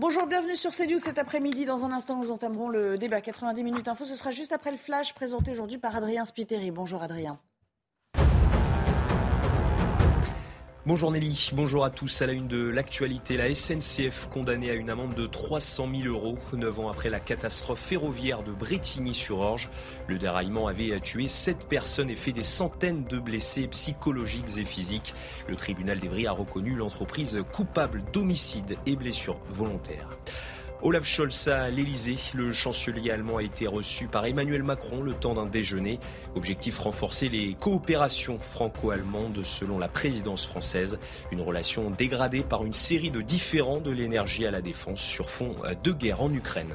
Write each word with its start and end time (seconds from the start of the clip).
Bonjour, 0.00 0.28
bienvenue 0.28 0.54
sur 0.54 0.70
CNews 0.70 1.00
cet 1.00 1.18
après-midi. 1.18 1.64
Dans 1.64 1.84
un 1.84 1.90
instant, 1.90 2.16
nous 2.16 2.30
entamerons 2.30 2.68
le 2.68 2.98
débat 2.98 3.20
90 3.20 3.64
minutes 3.64 3.88
info. 3.88 4.04
Ce 4.04 4.14
sera 4.14 4.30
juste 4.30 4.52
après 4.52 4.70
le 4.70 4.76
flash 4.76 5.12
présenté 5.12 5.50
aujourd'hui 5.50 5.76
par 5.76 5.96
Adrien 5.96 6.24
Spiteri. 6.24 6.70
Bonjour 6.70 7.02
Adrien. 7.02 7.40
Bonjour 10.88 11.10
Nelly, 11.10 11.50
bonjour 11.52 11.84
à 11.84 11.90
tous. 11.90 12.22
À 12.22 12.26
la 12.26 12.32
une 12.32 12.48
de 12.48 12.66
l'actualité, 12.66 13.36
la 13.36 13.54
SNCF 13.54 14.26
condamnée 14.30 14.70
à 14.70 14.72
une 14.72 14.88
amende 14.88 15.12
de 15.12 15.26
300 15.26 15.86
000 15.94 16.08
euros, 16.08 16.38
neuf 16.54 16.80
ans 16.80 16.88
après 16.88 17.10
la 17.10 17.20
catastrophe 17.20 17.78
ferroviaire 17.78 18.42
de 18.42 18.52
Bretigny-sur-Orge. 18.52 19.68
Le 20.06 20.16
déraillement 20.16 20.66
avait 20.66 20.98
tué 21.00 21.28
sept 21.28 21.68
personnes 21.68 22.08
et 22.08 22.16
fait 22.16 22.32
des 22.32 22.42
centaines 22.42 23.04
de 23.04 23.18
blessés 23.18 23.68
psychologiques 23.68 24.56
et 24.56 24.64
physiques. 24.64 25.14
Le 25.46 25.56
tribunal 25.56 26.00
d'Evry 26.00 26.26
a 26.26 26.32
reconnu 26.32 26.74
l'entreprise 26.74 27.38
coupable 27.52 28.02
d'homicide 28.10 28.78
et 28.86 28.96
blessures 28.96 29.40
volontaires. 29.50 30.08
Olaf 30.80 31.04
Scholz 31.04 31.48
à 31.48 31.70
l'Elysée. 31.70 32.16
Le 32.34 32.52
chancelier 32.52 33.10
allemand 33.10 33.38
a 33.38 33.42
été 33.42 33.66
reçu 33.66 34.06
par 34.06 34.26
Emmanuel 34.26 34.62
Macron 34.62 35.02
le 35.02 35.12
temps 35.12 35.34
d'un 35.34 35.46
déjeuner. 35.46 35.98
Objectif 36.36 36.78
renforcer 36.78 37.28
les 37.28 37.54
coopérations 37.54 38.38
franco-allemandes 38.38 39.42
selon 39.42 39.80
la 39.80 39.88
présidence 39.88 40.46
française. 40.46 41.00
Une 41.32 41.40
relation 41.40 41.90
dégradée 41.90 42.44
par 42.44 42.64
une 42.64 42.74
série 42.74 43.10
de 43.10 43.22
différends 43.22 43.80
de 43.80 43.90
l'énergie 43.90 44.46
à 44.46 44.52
la 44.52 44.60
défense 44.60 45.00
sur 45.00 45.30
fond 45.30 45.56
de 45.82 45.92
guerre 45.92 46.22
en 46.22 46.32
Ukraine. 46.32 46.74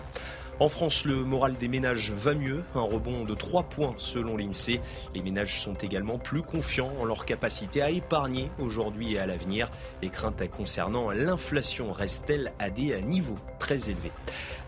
En 0.59 0.69
France, 0.69 1.03
le 1.03 1.15
moral 1.25 1.55
des 1.57 1.67
ménages 1.67 2.11
va 2.11 2.35
mieux, 2.35 2.63
un 2.75 2.81
rebond 2.81 3.25
de 3.25 3.33
3 3.33 3.63
points 3.63 3.95
selon 3.97 4.37
l'INSEE. 4.37 4.79
Les 5.13 5.21
ménages 5.21 5.59
sont 5.59 5.73
également 5.73 6.17
plus 6.17 6.41
confiants 6.41 6.91
en 7.01 7.05
leur 7.05 7.25
capacité 7.25 7.81
à 7.81 7.89
épargner 7.89 8.49
aujourd'hui 8.59 9.13
et 9.13 9.19
à 9.19 9.25
l'avenir. 9.25 9.69
Les 10.01 10.09
craintes 10.09 10.47
concernant 10.49 11.11
l'inflation 11.11 11.91
restent-elles 11.91 12.53
à 12.59 12.69
des 12.69 13.01
niveaux 13.01 13.39
très 13.59 13.89
élevés? 13.89 14.11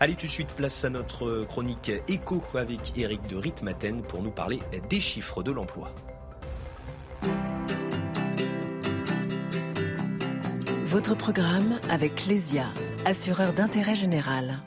Allez 0.00 0.16
tout 0.16 0.26
de 0.26 0.32
suite, 0.32 0.54
place 0.54 0.84
à 0.84 0.90
notre 0.90 1.44
chronique 1.44 1.90
écho 2.08 2.42
avec 2.54 2.98
Eric 2.98 3.26
de 3.28 3.36
Ritmaten 3.36 4.02
pour 4.02 4.22
nous 4.22 4.32
parler 4.32 4.58
des 4.90 5.00
chiffres 5.00 5.42
de 5.42 5.52
l'emploi. 5.52 5.94
Votre 10.86 11.14
programme 11.14 11.78
avec 11.88 12.16
Clésia, 12.16 12.66
assureur 13.04 13.52
d'intérêt 13.52 13.94
général. 13.94 14.58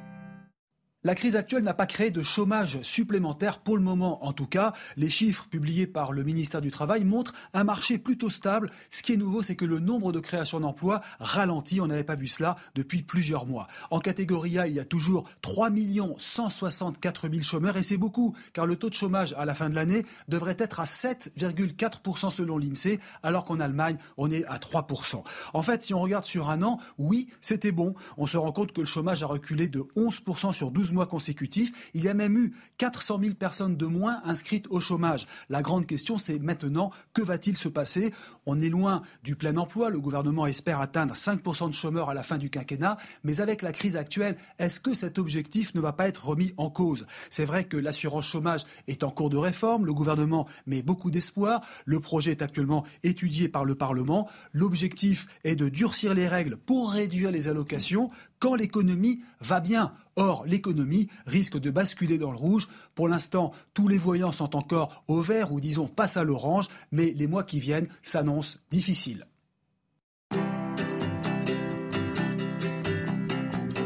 La 1.05 1.15
crise 1.15 1.37
actuelle 1.37 1.63
n'a 1.63 1.73
pas 1.73 1.85
créé 1.85 2.11
de 2.11 2.21
chômage 2.21 2.81
supplémentaire 2.81 3.59
pour 3.59 3.77
le 3.77 3.81
moment. 3.81 4.21
En 4.25 4.33
tout 4.33 4.47
cas, 4.47 4.73
les 4.97 5.09
chiffres 5.09 5.47
publiés 5.47 5.87
par 5.87 6.11
le 6.11 6.23
ministère 6.23 6.59
du 6.59 6.71
Travail 6.71 7.05
montrent 7.05 7.31
un 7.53 7.63
marché 7.63 7.97
plutôt 7.97 8.29
stable. 8.29 8.69
Ce 8.91 9.01
qui 9.01 9.13
est 9.13 9.17
nouveau, 9.17 9.41
c'est 9.41 9.55
que 9.55 9.63
le 9.63 9.79
nombre 9.79 10.11
de 10.11 10.19
créations 10.19 10.59
d'emplois 10.59 10.99
ralentit. 11.21 11.79
On 11.79 11.87
n'avait 11.87 12.03
pas 12.03 12.15
vu 12.15 12.27
cela 12.27 12.57
depuis 12.75 13.01
plusieurs 13.01 13.45
mois. 13.45 13.69
En 13.91 14.01
catégorie 14.01 14.59
A, 14.59 14.67
il 14.67 14.73
y 14.73 14.79
a 14.81 14.83
toujours 14.83 15.29
3 15.41 15.69
164 16.17 17.29
000 17.29 17.43
chômeurs 17.43 17.77
et 17.77 17.83
c'est 17.83 17.95
beaucoup, 17.95 18.35
car 18.51 18.65
le 18.65 18.75
taux 18.75 18.89
de 18.89 18.93
chômage 18.93 19.33
à 19.37 19.45
la 19.45 19.55
fin 19.55 19.69
de 19.69 19.75
l'année 19.75 20.05
devrait 20.27 20.57
être 20.59 20.81
à 20.81 20.83
7,4% 20.83 22.29
selon 22.29 22.57
l'INSEE, 22.57 22.99
alors 23.23 23.45
qu'en 23.45 23.61
Allemagne, 23.61 23.95
on 24.17 24.29
est 24.29 24.43
à 24.47 24.57
3%. 24.57 25.23
En 25.53 25.61
fait, 25.61 25.81
si 25.81 25.93
on 25.93 26.01
regarde 26.01 26.25
sur 26.25 26.49
un 26.49 26.61
an, 26.61 26.77
oui, 26.97 27.27
c'était 27.39 27.71
bon. 27.71 27.93
On 28.17 28.25
se 28.25 28.35
rend 28.35 28.51
compte 28.51 28.73
que 28.73 28.81
le 28.81 28.85
chômage 28.85 29.23
a 29.23 29.27
reculé 29.27 29.69
de 29.69 29.87
11% 29.95 30.51
sur 30.51 30.71
12 30.71 30.88
mois 30.93 31.07
consécutifs. 31.07 31.91
Il 31.93 32.03
y 32.03 32.09
a 32.09 32.13
même 32.13 32.37
eu 32.37 32.53
400 32.77 33.19
000 33.21 33.35
personnes 33.35 33.77
de 33.77 33.85
moins 33.85 34.21
inscrites 34.23 34.67
au 34.69 34.79
chômage. 34.79 35.27
La 35.49 35.61
grande 35.61 35.85
question, 35.85 36.17
c'est 36.17 36.39
maintenant, 36.39 36.91
que 37.13 37.21
va-t-il 37.21 37.57
se 37.57 37.69
passer? 37.69 38.13
On 38.51 38.59
est 38.59 38.69
loin 38.69 39.03
du 39.23 39.35
plein 39.35 39.55
emploi. 39.57 39.91
Le 39.91 40.01
gouvernement 40.01 40.47
espère 40.47 40.81
atteindre 40.81 41.13
5% 41.13 41.67
de 41.67 41.73
chômeurs 41.75 42.09
à 42.09 42.15
la 42.15 42.23
fin 42.23 42.39
du 42.39 42.49
quinquennat. 42.49 42.97
Mais 43.23 43.41
avec 43.41 43.61
la 43.61 43.71
crise 43.71 43.95
actuelle, 43.95 44.37
est-ce 44.57 44.79
que 44.79 44.95
cet 44.95 45.19
objectif 45.19 45.75
ne 45.75 45.79
va 45.79 45.93
pas 45.93 46.07
être 46.07 46.25
remis 46.25 46.55
en 46.57 46.71
cause? 46.71 47.05
C'est 47.29 47.45
vrai 47.45 47.65
que 47.65 47.77
l'assurance 47.77 48.25
chômage 48.25 48.63
est 48.87 49.03
en 49.03 49.11
cours 49.11 49.29
de 49.29 49.37
réforme. 49.37 49.85
Le 49.85 49.93
gouvernement 49.93 50.47
met 50.65 50.81
beaucoup 50.81 51.11
d'espoir. 51.11 51.61
Le 51.85 51.99
projet 51.99 52.31
est 52.31 52.41
actuellement 52.41 52.85
étudié 53.03 53.49
par 53.49 53.65
le 53.65 53.75
Parlement. 53.75 54.27
L'objectif 54.51 55.27
est 55.43 55.55
de 55.55 55.69
durcir 55.69 56.15
les 56.15 56.27
règles 56.27 56.57
pour 56.57 56.91
réduire 56.91 57.29
les 57.29 57.49
allocations 57.49 58.09
quand 58.39 58.55
l'économie 58.55 59.19
va 59.41 59.59
bien. 59.59 59.93
Or, 60.15 60.43
l'économie 60.45 61.07
risque 61.27 61.57
de 61.57 61.71
basculer 61.71 62.17
dans 62.17 62.31
le 62.31 62.37
rouge. 62.37 62.67
Pour 62.93 63.07
l'instant, 63.07 63.53
tous 63.73 63.87
les 63.87 63.97
voyants 63.97 64.33
sont 64.33 64.53
encore 64.53 65.03
au 65.07 65.21
vert 65.21 65.53
ou 65.53 65.61
disons 65.61 65.87
passe 65.87 66.17
à 66.17 66.25
l'orange, 66.25 66.67
mais 66.91 67.13
les 67.15 67.27
mois 67.27 67.43
qui 67.43 67.61
viennent 67.61 67.87
s'annoncent 68.03 68.38
difficiles. 68.69 69.25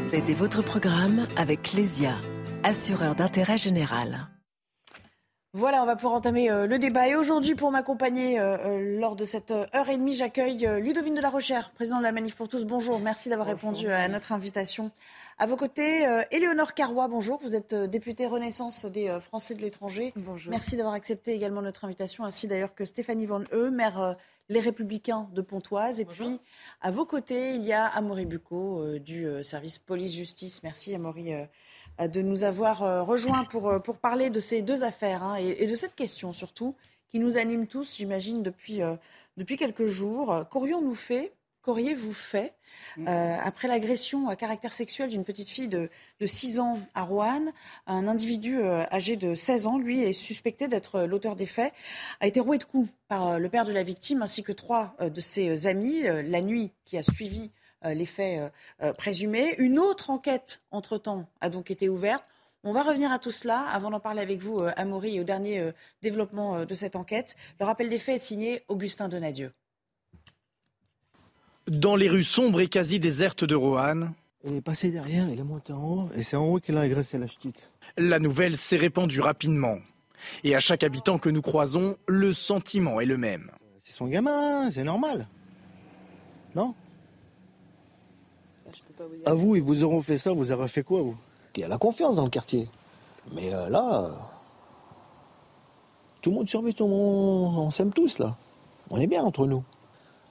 C'était 0.08 0.34
votre 0.34 0.62
programme 0.62 1.26
avec 1.36 1.62
Clésia, 1.62 2.14
assureur 2.62 3.16
d'intérêt 3.16 3.58
général. 3.58 4.28
Voilà, 5.56 5.82
on 5.84 5.86
va 5.86 5.94
pouvoir 5.94 6.14
entamer 6.14 6.50
euh, 6.50 6.66
le 6.66 6.80
débat. 6.80 7.06
Et 7.06 7.14
aujourd'hui, 7.14 7.54
pour 7.54 7.70
m'accompagner 7.70 8.40
euh, 8.40 8.56
euh, 8.58 8.98
lors 8.98 9.14
de 9.14 9.24
cette 9.24 9.52
heure 9.52 9.88
et 9.88 9.96
demie, 9.96 10.14
j'accueille 10.14 10.68
Ludovine 10.80 11.14
de 11.14 11.20
la 11.20 11.30
Rochère, 11.30 11.70
président 11.70 11.98
de 11.98 12.02
la 12.02 12.10
Manif 12.10 12.34
pour 12.34 12.48
tous. 12.48 12.64
Bonjour, 12.64 12.98
merci 12.98 13.28
d'avoir 13.28 13.46
répondu 13.46 13.86
à 13.88 14.08
notre 14.08 14.32
invitation. 14.32 14.90
À 15.36 15.46
vos 15.46 15.56
côtés, 15.56 16.06
Éléonore 16.30 16.74
Carrois, 16.74 17.08
bonjour. 17.08 17.40
Vous 17.42 17.54
êtes 17.56 17.74
députée 17.74 18.26
Renaissance 18.26 18.84
des 18.84 19.18
Français 19.20 19.54
de 19.54 19.60
l'étranger. 19.60 20.12
Bonjour. 20.16 20.50
Merci 20.50 20.76
d'avoir 20.76 20.94
accepté 20.94 21.34
également 21.34 21.60
notre 21.60 21.84
invitation, 21.84 22.24
ainsi 22.24 22.46
d'ailleurs 22.46 22.74
que 22.74 22.84
Stéphanie 22.84 23.26
Van 23.26 23.42
Eu, 23.52 23.70
maire 23.70 24.16
Les 24.48 24.60
Républicains 24.60 25.28
de 25.32 25.42
Pontoise. 25.42 26.00
Et 26.00 26.04
puis, 26.04 26.40
à 26.80 26.90
vos 26.90 27.04
côtés, 27.04 27.54
il 27.54 27.64
y 27.64 27.72
a 27.72 27.86
Amaury 27.86 28.26
Bucco 28.26 28.98
du 28.98 29.26
service 29.42 29.78
police-justice. 29.78 30.62
Merci, 30.62 30.94
Amaury 30.94 31.34
euh, 32.00 32.08
de 32.08 32.22
nous 32.22 32.44
avoir 32.44 32.82
euh, 32.82 33.02
rejoints 33.02 33.44
pour, 33.44 33.68
euh, 33.68 33.78
pour 33.78 33.98
parler 33.98 34.30
de 34.30 34.40
ces 34.40 34.62
deux 34.62 34.82
affaires 34.82 35.22
hein, 35.22 35.36
et, 35.36 35.66
de 35.66 35.74
cette 35.74 35.94
question 35.94 36.32
surtout 36.32 36.74
qui 37.08 37.20
nous 37.20 37.36
anime 37.36 37.68
tous, 37.68 37.96
j'imagine, 37.96 38.42
depuis, 38.42 38.80
depuis 39.36 39.56
quelques 39.56 39.84
jours. 39.84 40.48
Qu'aurions-nous 40.50 40.96
fait 40.96 41.32
Qu'auriez-vous 41.64 42.12
fait 42.12 42.54
après 43.06 43.68
l'agression 43.68 44.28
à 44.28 44.36
caractère 44.36 44.72
sexuel 44.72 45.08
d'une 45.08 45.24
petite 45.24 45.48
fille 45.48 45.68
de, 45.68 45.88
de 46.20 46.26
6 46.26 46.60
ans 46.60 46.78
à 46.94 47.02
Rouen 47.02 47.46
Un 47.86 48.06
individu 48.06 48.62
âgé 48.62 49.16
de 49.16 49.34
16 49.34 49.66
ans, 49.66 49.78
lui, 49.78 50.02
est 50.02 50.12
suspecté 50.12 50.68
d'être 50.68 51.02
l'auteur 51.02 51.36
des 51.36 51.46
faits, 51.46 51.72
a 52.20 52.26
été 52.26 52.40
roué 52.40 52.58
de 52.58 52.64
coups 52.64 52.88
par 53.08 53.38
le 53.38 53.48
père 53.48 53.64
de 53.64 53.72
la 53.72 53.82
victime 53.82 54.22
ainsi 54.22 54.42
que 54.42 54.52
trois 54.52 54.94
de 55.00 55.20
ses 55.20 55.66
amis 55.66 56.02
la 56.02 56.42
nuit 56.42 56.72
qui 56.84 56.98
a 56.98 57.02
suivi 57.02 57.50
euh, 57.84 57.94
les 57.94 58.06
faits 58.06 58.40
euh, 58.40 58.48
euh, 58.82 58.92
présumés. 58.92 59.54
Une 59.58 59.78
autre 59.78 60.10
enquête, 60.10 60.62
entre-temps, 60.70 61.26
a 61.40 61.50
donc 61.50 61.70
été 61.70 61.88
ouverte. 61.88 62.24
On 62.62 62.72
va 62.72 62.82
revenir 62.82 63.12
à 63.12 63.18
tout 63.18 63.30
cela 63.30 63.60
avant 63.60 63.90
d'en 63.90 64.00
parler 64.00 64.22
avec 64.22 64.40
vous, 64.40 64.58
Amaury, 64.76 65.16
et 65.16 65.20
au 65.20 65.24
dernier 65.24 65.70
développement 66.00 66.64
de 66.64 66.74
cette 66.74 66.96
enquête. 66.96 67.36
Le 67.60 67.66
rappel 67.66 67.90
des 67.90 67.98
faits 67.98 68.16
est 68.16 68.24
signé 68.24 68.64
Augustin 68.68 69.10
Donadieu. 69.10 69.52
Dans 71.68 71.96
les 71.96 72.08
rues 72.08 72.24
sombres 72.24 72.60
et 72.60 72.68
quasi 72.68 72.98
désertes 72.98 73.44
de 73.44 73.54
Roanne. 73.54 74.12
Elle 74.46 74.56
est 74.56 74.60
passée 74.60 74.90
derrière, 74.90 75.28
elle 75.30 75.38
est 75.38 75.44
montée 75.44 75.72
en 75.72 75.82
haut, 75.82 76.08
et 76.14 76.22
c'est 76.22 76.36
en 76.36 76.44
haut 76.44 76.60
qu'elle 76.60 76.76
a 76.76 76.82
agressé 76.82 77.16
la 77.16 77.26
petite. 77.26 77.70
La 77.96 78.18
nouvelle 78.18 78.56
s'est 78.56 78.76
répandue 78.76 79.20
rapidement. 79.20 79.78
Et 80.42 80.54
à 80.54 80.60
chaque 80.60 80.82
habitant 80.82 81.18
que 81.18 81.30
nous 81.30 81.40
croisons, 81.40 81.96
le 82.06 82.34
sentiment 82.34 83.00
est 83.00 83.06
le 83.06 83.16
même. 83.16 83.50
C'est 83.78 83.92
son 83.92 84.06
gamin, 84.06 84.70
c'est 84.70 84.84
normal. 84.84 85.26
Non 86.54 86.74
à 89.24 89.34
vous, 89.34 89.56
ils 89.56 89.62
vous 89.62 89.84
auront 89.84 90.02
fait 90.02 90.16
ça, 90.16 90.32
vous 90.32 90.52
aurez 90.52 90.68
fait 90.68 90.82
quoi, 90.82 91.02
vous? 91.02 91.16
Il 91.56 91.60
y 91.60 91.64
a 91.64 91.68
la 91.68 91.78
confiance 91.78 92.16
dans 92.16 92.24
le 92.24 92.30
quartier. 92.30 92.68
Mais 93.32 93.54
euh, 93.54 93.68
là, 93.68 94.10
tout 96.20 96.30
le 96.30 96.36
monde 96.36 96.48
survit, 96.48 96.74
tout 96.74 96.84
le 96.84 96.90
monde, 96.90 97.58
on 97.58 97.70
s'aime 97.70 97.92
tous, 97.92 98.18
là. 98.18 98.36
On 98.90 98.98
est 98.98 99.06
bien 99.06 99.22
entre 99.22 99.46
nous. 99.46 99.62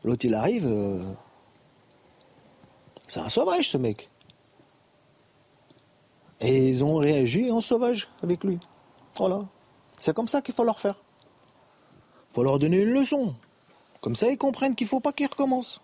L'autre, 0.04 0.26
il 0.26 0.36
arrive, 0.36 0.68
euh, 0.68 1.02
c'est 3.14 3.20
un 3.20 3.30
sauvage, 3.30 3.70
ce 3.70 3.78
mec. 3.78 4.10
Et 6.42 6.70
ils 6.70 6.84
ont 6.84 6.96
réagi 6.96 7.52
en 7.52 7.62
sauvage 7.62 8.08
avec 8.24 8.44
lui. 8.44 8.58
Voilà. 9.16 9.48
C'est 10.02 10.16
comme 10.16 10.28
ça 10.28 10.42
qu'il 10.42 10.56
faut 10.56 10.64
leur 10.64 10.80
faire. 10.80 10.96
Il 12.32 12.34
faut 12.34 12.44
leur 12.44 12.58
donner 12.58 12.82
une 12.82 12.92
leçon. 12.92 13.36
Comme 14.02 14.16
ça, 14.16 14.30
ils 14.30 14.38
comprennent 14.40 14.74
qu'il 14.74 14.86
ne 14.86 14.90
faut 14.90 15.00
pas 15.00 15.14
qu'ils 15.14 15.28
recommencent. 15.28 15.80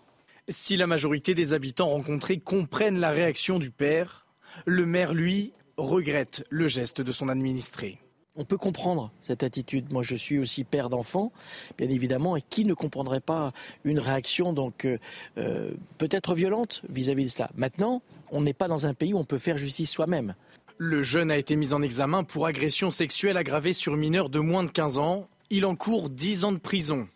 Si 0.48 0.76
la 0.76 0.88
majorité 0.88 1.36
des 1.36 1.52
habitants 1.52 1.90
rencontrés 1.90 2.40
comprennent 2.40 2.98
la 2.98 3.10
réaction 3.10 3.60
du 3.60 3.70
père, 3.70 4.26
le 4.66 4.84
maire, 4.84 5.14
lui, 5.14 5.52
regrette 5.76 6.44
le 6.50 6.66
geste 6.66 7.00
de 7.00 7.12
son 7.12 7.28
administré. 7.28 8.00
On 8.36 8.44
peut 8.44 8.56
comprendre 8.56 9.10
cette 9.20 9.42
attitude. 9.42 9.92
Moi, 9.92 10.02
je 10.04 10.14
suis 10.14 10.38
aussi 10.38 10.62
père 10.62 10.88
d'enfants, 10.88 11.32
bien 11.76 11.88
évidemment, 11.88 12.36
et 12.36 12.42
qui 12.42 12.64
ne 12.64 12.74
comprendrait 12.74 13.20
pas 13.20 13.52
une 13.84 13.98
réaction 13.98 14.52
donc 14.52 14.84
euh, 14.84 14.98
euh, 15.36 15.72
peut-être 15.98 16.34
violente 16.34 16.82
vis-à-vis 16.88 17.24
de 17.24 17.30
cela. 17.30 17.50
Maintenant, 17.56 18.02
on 18.30 18.40
n'est 18.42 18.52
pas 18.52 18.68
dans 18.68 18.86
un 18.86 18.94
pays 18.94 19.12
où 19.12 19.18
on 19.18 19.24
peut 19.24 19.38
faire 19.38 19.58
justice 19.58 19.90
soi-même. 19.90 20.34
Le 20.78 21.02
jeune 21.02 21.30
a 21.30 21.36
été 21.36 21.56
mis 21.56 21.74
en 21.74 21.82
examen 21.82 22.22
pour 22.22 22.46
agression 22.46 22.90
sexuelle 22.90 23.36
aggravée 23.36 23.72
sur 23.72 23.96
mineur 23.96 24.30
de 24.30 24.38
moins 24.38 24.62
de 24.62 24.70
15 24.70 24.98
ans. 24.98 25.28
Il 25.50 25.66
encourt 25.66 26.08
10 26.08 26.44
ans 26.44 26.52
de 26.52 26.58
prison. 26.58 27.08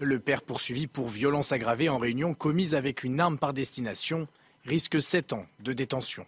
Le 0.00 0.18
père 0.18 0.42
poursuivi 0.42 0.88
pour 0.88 1.08
violence 1.08 1.52
aggravée 1.52 1.88
en 1.88 1.98
réunion 1.98 2.34
commise 2.34 2.74
avec 2.74 3.04
une 3.04 3.20
arme 3.20 3.38
par 3.38 3.54
destination 3.54 4.26
risque 4.64 5.00
7 5.00 5.32
ans 5.32 5.46
de 5.60 5.72
détention. 5.72 6.26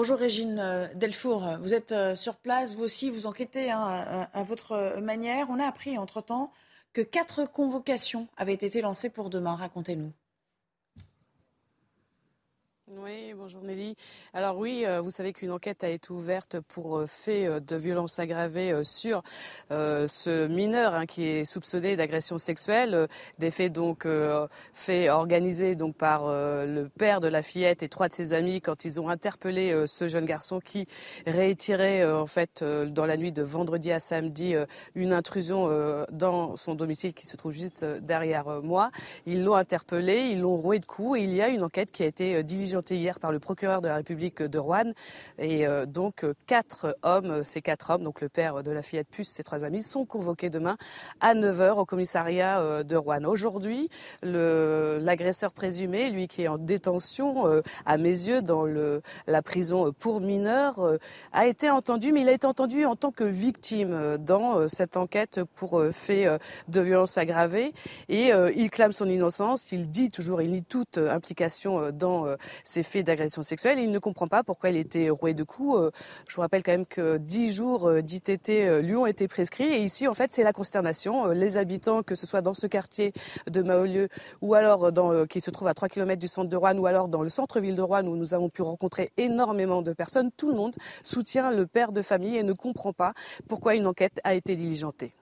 Bonjour 0.00 0.16
Régine 0.16 0.60
euh, 0.60 0.86
Delfour, 0.94 1.58
vous 1.60 1.74
êtes 1.74 1.90
euh, 1.90 2.14
sur 2.14 2.36
place, 2.36 2.76
vous 2.76 2.84
aussi 2.84 3.10
vous 3.10 3.26
enquêtez 3.26 3.72
hein, 3.72 4.28
à, 4.32 4.42
votre 4.44 5.00
manière. 5.00 5.50
On 5.50 5.58
a 5.58 5.66
appris 5.66 5.98
entre-temps 5.98 6.52
que 6.92 7.00
quatre 7.00 7.50
convocations 7.50 8.28
avaient 8.36 8.54
été 8.54 8.80
lancées 8.80 9.10
pour 9.10 9.28
demain. 9.28 9.56
Racontez-nous. 9.56 10.12
Oui, 12.96 13.34
bonjour 13.36 13.62
Nelly. 13.62 13.96
Alors 14.32 14.56
oui, 14.56 14.84
euh, 14.86 15.02
vous 15.02 15.10
savez 15.10 15.34
qu'une 15.34 15.50
enquête 15.50 15.84
a 15.84 15.90
été 15.90 16.10
ouverte 16.10 16.58
pour 16.68 16.96
euh, 16.96 17.06
fait 17.06 17.46
euh, 17.46 17.60
de 17.60 17.76
violence 17.76 18.18
aggravée 18.18 18.72
sur 18.82 19.22
ce 19.70 20.46
mineur 20.46 20.94
hein, 20.94 21.04
qui 21.04 21.24
est 21.24 21.44
soupçonné 21.44 21.96
d'agression 21.96 22.38
sexuelle, 22.38 23.08
des 23.38 23.50
faits 23.50 23.72
donc 23.72 24.06
faits 24.72 25.10
organisés 25.10 25.74
donc 25.74 25.96
par 25.96 26.28
le 26.28 26.88
père 26.88 27.20
de 27.20 27.28
la 27.28 27.42
fillette 27.42 27.82
et 27.82 27.88
trois 27.88 28.08
de 28.08 28.14
ses 28.14 28.32
amis 28.32 28.60
quand 28.60 28.84
ils 28.84 29.00
ont 29.00 29.08
interpellé 29.08 29.74
ce 29.86 30.08
jeune 30.08 30.24
garçon 30.24 30.60
qui 30.60 30.86
réitérait 31.26 32.10
en 32.10 32.26
fait 32.26 32.64
dans 32.64 33.06
la 33.06 33.16
nuit 33.16 33.32
de 33.32 33.42
vendredi 33.42 33.92
à 33.92 34.00
samedi 34.00 34.54
une 34.94 35.12
intrusion 35.12 35.68
dans 36.10 36.56
son 36.56 36.74
domicile 36.74 37.12
qui 37.14 37.26
se 37.26 37.36
trouve 37.36 37.52
juste 37.52 37.84
derrière 37.84 38.62
moi. 38.62 38.90
Ils 39.26 39.44
l'ont 39.44 39.56
interpellé, 39.56 40.28
ils 40.30 40.40
l'ont 40.40 40.56
roué 40.56 40.78
de 40.78 40.86
coups 40.86 41.20
et 41.20 41.24
il 41.24 41.34
y 41.34 41.42
a 41.42 41.48
une 41.48 41.62
enquête 41.62 41.90
qui 41.90 42.02
a 42.02 42.06
été 42.06 42.42
diligentée 42.42 42.77
hier 42.80 43.20
par 43.20 43.32
le 43.32 43.38
procureur 43.38 43.80
de 43.80 43.88
la 43.88 43.96
République 43.96 44.42
de 44.42 44.58
Rouen. 44.58 44.92
Et 45.38 45.66
euh, 45.66 45.86
donc, 45.86 46.24
euh, 46.24 46.34
quatre 46.46 46.96
hommes, 47.02 47.44
ces 47.44 47.62
quatre 47.62 47.90
hommes, 47.90 48.02
donc 48.02 48.20
le 48.20 48.28
père 48.28 48.62
de 48.62 48.70
la 48.70 48.82
fillette 48.82 49.08
puce, 49.08 49.28
ses 49.28 49.42
trois 49.42 49.64
amis, 49.64 49.82
sont 49.82 50.04
convoqués 50.04 50.50
demain 50.50 50.76
à 51.20 51.34
9h 51.34 51.78
au 51.78 51.84
commissariat 51.84 52.60
euh, 52.60 52.82
de 52.82 52.96
Rouen. 52.96 53.24
Aujourd'hui, 53.24 53.88
l'agresseur 54.22 55.52
présumé, 55.52 56.10
lui 56.10 56.28
qui 56.28 56.42
est 56.42 56.48
en 56.48 56.58
détention, 56.58 57.62
à 57.86 57.98
mes 57.98 58.10
yeux, 58.10 58.42
dans 58.42 58.64
le, 58.64 59.02
la 59.26 59.42
prison 59.42 59.92
pour 59.92 60.20
mineurs, 60.20 60.98
a 61.32 61.46
été 61.46 61.70
entendu, 61.70 62.12
mais 62.12 62.22
il 62.22 62.28
a 62.28 62.32
été 62.32 62.46
entendu 62.46 62.84
en 62.84 62.96
tant 62.96 63.10
que 63.10 63.24
victime 63.24 64.16
dans 64.18 64.68
cette 64.68 64.96
enquête 64.96 65.40
pour 65.54 65.82
fait 65.90 66.26
de 66.68 66.80
violence 66.80 67.18
aggravée. 67.18 67.72
Et 68.08 68.30
il 68.54 68.70
clame 68.70 68.92
son 68.92 69.08
innocence, 69.08 69.72
il 69.72 69.90
dit 69.90 70.10
toujours, 70.10 70.42
il 70.42 70.50
nie 70.52 70.62
toute 70.62 70.98
implication 70.98 71.90
dans 71.92 72.26
ces 72.68 72.82
faits 72.82 73.06
d'agression 73.06 73.42
sexuelle. 73.42 73.78
il 73.78 73.90
ne 73.90 73.98
comprend 73.98 74.28
pas 74.28 74.44
pourquoi 74.44 74.70
il 74.70 74.76
était 74.76 75.10
roué 75.10 75.34
de 75.34 75.42
coups. 75.42 75.78
Euh, 75.78 75.90
je 76.28 76.34
vous 76.34 76.42
rappelle 76.42 76.62
quand 76.62 76.72
même 76.72 76.86
que 76.86 77.16
10 77.16 77.52
jours 77.52 77.88
euh, 77.88 78.02
d'ITT 78.02 78.50
euh, 78.50 78.82
lui 78.82 78.94
ont 78.94 79.06
été 79.06 79.26
prescrits. 79.26 79.64
Et 79.64 79.78
ici, 79.78 80.06
en 80.06 80.14
fait, 80.14 80.32
c'est 80.32 80.42
la 80.42 80.52
consternation. 80.52 81.28
Les 81.28 81.56
habitants, 81.56 82.02
que 82.02 82.14
ce 82.14 82.26
soit 82.26 82.42
dans 82.42 82.54
ce 82.54 82.66
quartier 82.66 83.12
de 83.50 83.62
Maolieu 83.62 84.08
ou 84.42 84.54
alors 84.54 84.90
qui 85.28 85.40
se 85.40 85.50
trouve 85.50 85.68
à 85.68 85.74
3 85.74 85.88
km 85.88 86.20
du 86.20 86.28
centre 86.28 86.48
de 86.48 86.56
Rouen 86.56 86.76
ou 86.76 86.86
alors 86.86 87.08
dans 87.08 87.22
le 87.22 87.28
centre-ville 87.28 87.74
de 87.74 87.82
Rouen 87.82 88.04
où 88.04 88.16
nous 88.16 88.34
avons 88.34 88.50
pu 88.50 88.62
rencontrer 88.62 89.10
énormément 89.16 89.82
de 89.82 89.92
personnes, 89.92 90.30
tout 90.36 90.48
le 90.48 90.54
monde 90.54 90.76
soutient 91.02 91.50
le 91.50 91.66
père 91.66 91.92
de 91.92 92.02
famille 92.02 92.36
et 92.36 92.42
ne 92.42 92.52
comprend 92.52 92.92
pas 92.92 93.14
pourquoi 93.48 93.74
une 93.74 93.86
enquête 93.86 94.20
a 94.24 94.34
été 94.34 94.56
diligentée. 94.56 95.17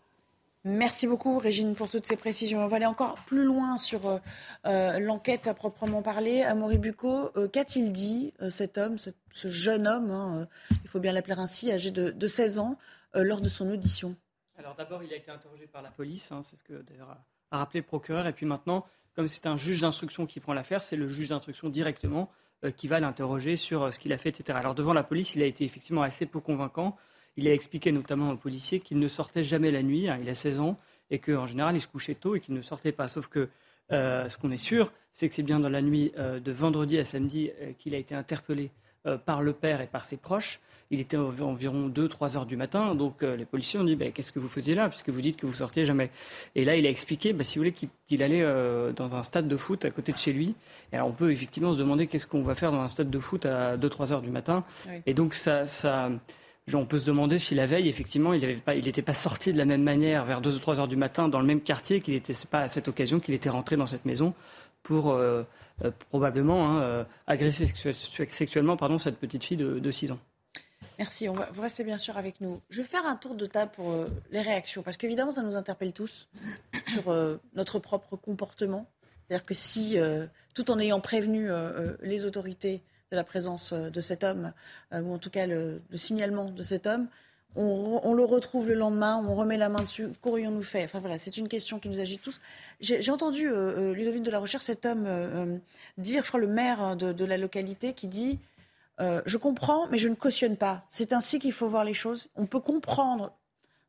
Merci 0.69 1.07
beaucoup, 1.07 1.39
Régine, 1.39 1.77
pour 1.77 1.89
toutes 1.89 2.07
ces 2.07 2.17
précisions. 2.17 2.65
On 2.65 2.67
va 2.67 2.79
aller 2.79 2.87
encore 2.87 3.15
plus 3.25 3.45
loin 3.45 3.77
sur 3.77 4.05
euh, 4.09 4.19
euh, 4.67 4.99
l'enquête 4.99 5.47
à 5.47 5.55
proprement 5.55 6.03
parler. 6.03 6.43
Amaury 6.43 6.79
Bucco, 6.79 7.31
euh, 7.37 7.47
qu'a-t-il 7.47 7.93
dit, 7.93 8.35
cet 8.51 8.77
homme, 8.77 8.99
ce, 8.99 9.13
jeune 9.49 9.87
homme, 9.87 10.11
hein, 10.11 10.49
il 10.83 10.89
faut 10.89 10.99
bien 10.99 11.13
l'appeler 11.13 11.37
ainsi, 11.39 11.71
âgé 11.71 11.93
de, 11.93 12.27
16 12.27 12.59
ans, 12.59 12.79
lors 13.15 13.41
de 13.41 13.49
son 13.49 13.71
audition? 13.71 14.17
Alors 14.59 14.75
d'abord, 14.75 15.05
il 15.05 15.13
a 15.13 15.17
été 15.17 15.31
interrogé 15.31 15.69
par 15.69 15.83
la 15.83 15.93
police, 15.93 16.33
hein, 16.33 16.43
c'est 16.43 16.57
ce 16.57 16.65
que 16.65 16.83
d'ailleurs 16.83 17.17
a, 17.53 17.59
rappelé 17.59 17.79
le 17.79 17.87
procureur. 17.87 18.27
Et 18.27 18.33
puis 18.33 18.45
maintenant, 18.45 18.87
comme 19.15 19.29
c'est 19.29 19.47
un 19.47 19.57
juge 19.57 19.83
d'instruction 19.83 20.27
qui 20.27 20.41
prend 20.41 20.53
l'affaire, 20.53 20.81
c'est 20.81 20.97
le 20.97 21.07
juge 21.07 21.29
d'instruction 21.29 21.69
directement 21.69 22.29
qui 22.77 22.89
va 22.89 22.99
l'interroger 22.99 23.57
sur 23.57 23.95
ce 23.95 24.01
qu'il 24.01 24.13
a 24.13 24.19
fait, 24.19 24.31
etc. 24.31 24.59
Alors 24.59 24.75
devant 24.75 24.95
la 24.95 25.05
police, 25.05 25.37
il 25.37 25.43
a 25.43 25.47
été 25.47 25.63
effectivement 25.65 26.03
assez 26.03 26.27
peu 26.27 26.41
convaincant. 26.41 26.97
Il 27.37 27.49
a 27.49 27.53
expliqué 27.53 27.93
notamment 27.93 28.31
aux 28.31 28.37
policiers 28.37 28.81
qu'il 28.81 28.99
ne 28.99 29.09
sortait 29.09 29.45
jamais 29.45 29.71
la 29.71 29.83
nuit, 29.83 30.09
hein, 30.09 30.19
il 30.23 30.29
a 30.29 30.35
16 30.35 30.61
ans, 30.61 30.79
et 31.11 31.19
qu'en 31.19 31.47
général, 31.47 31.77
il 31.77 31.81
se 31.81 31.87
couchait 31.87 32.15
tôt 32.15 32.35
et 32.35 32.41
qu'il 32.41 32.55
ne 32.55 32.63
sortait 32.63 32.93
pas. 32.93 33.09
Sauf 33.09 33.29
que 33.29 33.49
euh, 33.93 34.29
ce 34.29 34.39
qu'on 34.39 34.51
est 34.51 34.59
sûr, 34.59 34.93
c'est 35.11 35.29
que 35.29 35.35
c'est 35.35 35.43
bien 35.43 35.61
dans 35.61 35.69
la 35.69 35.83
nuit 35.83 36.13
euh, 36.19 36.41
de 36.41 36.53
vendredi 36.53 36.99
à 36.99 37.05
samedi 37.05 37.51
euh, 37.61 37.73
qu'il 37.79 37.95
a 37.95 37.99
été 37.99 38.15
interpellé 38.15 38.71
par 39.25 39.41
le 39.41 39.53
père 39.53 39.81
et 39.81 39.87
par 39.87 40.05
ses 40.05 40.17
proches. 40.17 40.59
Il 40.91 40.99
était 40.99 41.17
environ 41.17 41.89
2-3 41.89 42.37
heures 42.37 42.45
du 42.45 42.57
matin, 42.57 42.97
donc 42.97 43.23
les 43.23 43.45
policiers 43.45 43.79
ont 43.79 43.85
dit 43.85 43.95
bah, 43.95 44.11
Qu'est-ce 44.11 44.33
que 44.33 44.41
vous 44.41 44.49
faisiez 44.49 44.75
là 44.75 44.89
Puisque 44.89 45.11
vous 45.11 45.21
dites 45.21 45.37
que 45.37 45.47
vous 45.47 45.53
sortiez 45.53 45.87
jamais. 45.87 46.11
Et 46.57 46.65
là, 46.65 46.75
il 46.75 46.85
a 46.89 46.91
expliqué, 46.91 47.33
bah, 47.33 47.45
si 47.45 47.57
vous 47.57 47.61
voulez, 47.61 47.89
qu'il 48.09 48.23
allait 48.25 48.43
dans 48.95 49.15
un 49.15 49.23
stade 49.23 49.47
de 49.47 49.57
foot 49.57 49.85
à 49.85 49.93
côté 49.93 50.11
de 50.11 50.17
chez 50.17 50.33
lui. 50.33 50.57
Et 50.93 50.97
alors, 50.97 51.07
on 51.07 51.13
peut 51.13 51.31
effectivement 51.31 51.73
se 51.73 51.79
demander 51.79 52.09
qu'est-ce 52.09 52.27
qu'on 52.27 52.43
va 52.43 52.57
faire 52.57 52.73
dans 52.73 52.81
un 52.81 52.89
stade 52.89 53.09
de 53.09 53.19
foot 53.21 53.47
à 53.47 53.77
2-3 53.77 54.11
heures 54.13 54.23
du 54.23 54.31
matin. 54.31 54.65
Et 55.07 55.15
donc, 55.15 55.35
ça, 55.35 55.69
ça 55.69 56.11
on 56.75 56.85
peut 56.85 56.99
se 56.99 57.05
demander 57.05 57.39
si 57.39 57.55
la 57.55 57.65
veille, 57.65 57.89
effectivement, 57.89 58.33
il 58.33 58.61
n'était 58.67 59.03
pas, 59.03 59.15
sorti 59.15 59.53
de 59.53 59.59
la 59.59 59.65
même 59.65 59.83
manière 59.83 60.25
vers 60.25 60.41
2 60.41 60.57
ou 60.57 60.59
3 60.59 60.81
heures 60.81 60.89
du 60.89 60.97
matin 60.97 61.29
dans 61.29 61.39
le 61.39 61.47
même 61.47 61.61
quartier, 61.61 62.01
qu'il 62.01 62.15
n'était 62.15 62.35
pas 62.51 62.63
à 62.63 62.69
cette 62.69 62.89
occasion 62.89 63.21
qu'il 63.21 63.35
était 63.35 63.51
rentré 63.51 63.77
dans 63.77 63.87
cette 63.87 64.05
maison 64.05 64.35
pour 64.83 65.11
euh, 65.11 65.45
euh, 65.85 65.91
probablement 66.11 66.69
hein, 66.69 66.83
euh, 66.83 67.05
agresser 67.27 67.67
sexuellement 68.29 68.77
pardon, 68.77 68.99
cette 68.99 69.19
petite 69.19 69.45
fille 69.45 69.57
de, 69.57 69.91
6 69.91 70.11
ans. 70.13 70.19
Merci. 70.99 71.29
On 71.29 71.35
va, 71.35 71.49
vous 71.53 71.63
restez 71.63 71.85
bien 71.85 71.99
sûr 71.99 72.17
avec 72.17 72.41
nous. 72.41 72.61
Je 72.69 72.83
vais 72.83 72.89
faire 72.89 73.07
un 73.07 73.17
tour 73.17 73.37
de 73.37 73.47
table 73.47 73.71
pour 73.73 73.95
les 74.33 74.41
réactions, 74.41 74.83
parce 74.83 74.97
qu'évidemment, 74.97 75.33
ça 75.33 75.43
nous 75.43 75.55
interpelle 75.55 75.93
tous 75.93 76.29
sur 76.89 77.15
notre 77.55 77.79
propre 77.79 78.17
comportement. 78.17 78.89
C'est-à-dire 79.29 79.47
que 79.47 79.55
si, 79.55 79.97
tout 80.55 80.71
en 80.71 80.81
ayant 80.81 81.01
prévenu 81.01 81.49
les 82.01 82.25
autorités, 82.25 82.83
de 83.17 83.19
la 83.19 83.25
présence 83.25 83.73
euh, 83.73 83.89
de 83.89 84.01
cet 84.03 84.25
homme, 84.25 84.53
euh, 84.93 85.01
ou 85.01 85.15
en 85.15 85.19
tout 85.19 85.31
cas 85.31 85.47
le, 85.47 85.81
signalement 85.95 86.45
de 86.45 86.63
cet 86.63 86.87
homme, 86.87 87.09
on, 87.59 88.13
le 88.13 88.23
retrouve 88.23 88.69
le 88.69 88.75
lendemain, 88.75 89.25
on 89.27 89.35
remet 89.35 89.57
la 89.57 89.71
main 89.71 89.81
dessus, 89.81 90.09
qu'aurions-nous 90.21 90.63
fait? 90.63 90.85
Enfin 90.85 90.99
voilà, 90.99 91.17
c'est 91.17 91.39
une 91.39 91.49
question 91.49 91.79
qui 91.79 91.89
nous 91.89 92.01
agite 92.01 92.21
tous. 92.21 92.39
J'ai 92.81 93.11
entendu 93.11 93.49
euh, 93.49 93.95
Ludovine 93.95 94.23
de 94.23 94.31
la 94.31 94.41
Recherche, 94.41 94.65
cet 94.65 94.85
homme 94.85 95.59
dire, 95.97 96.23
je 96.23 96.29
crois 96.29 96.39
le 96.39 96.49
maire 96.49 96.97
de, 96.97 97.25
la 97.25 97.39
localité, 97.39 97.95
qui 97.95 98.09
dit 98.09 98.39
Je 98.99 99.37
comprends, 99.39 99.87
mais 99.89 99.97
je 99.97 100.11
ne 100.11 100.15
cautionne 100.15 100.59
pas. 100.59 100.85
C'est 100.91 101.15
ainsi 101.15 101.39
qu'il 101.39 101.53
faut 101.53 101.67
voir 101.67 101.85
les 101.85 101.95
choses. 101.95 102.29
On 102.37 102.45
peut 102.45 102.61
comprendre 102.61 103.33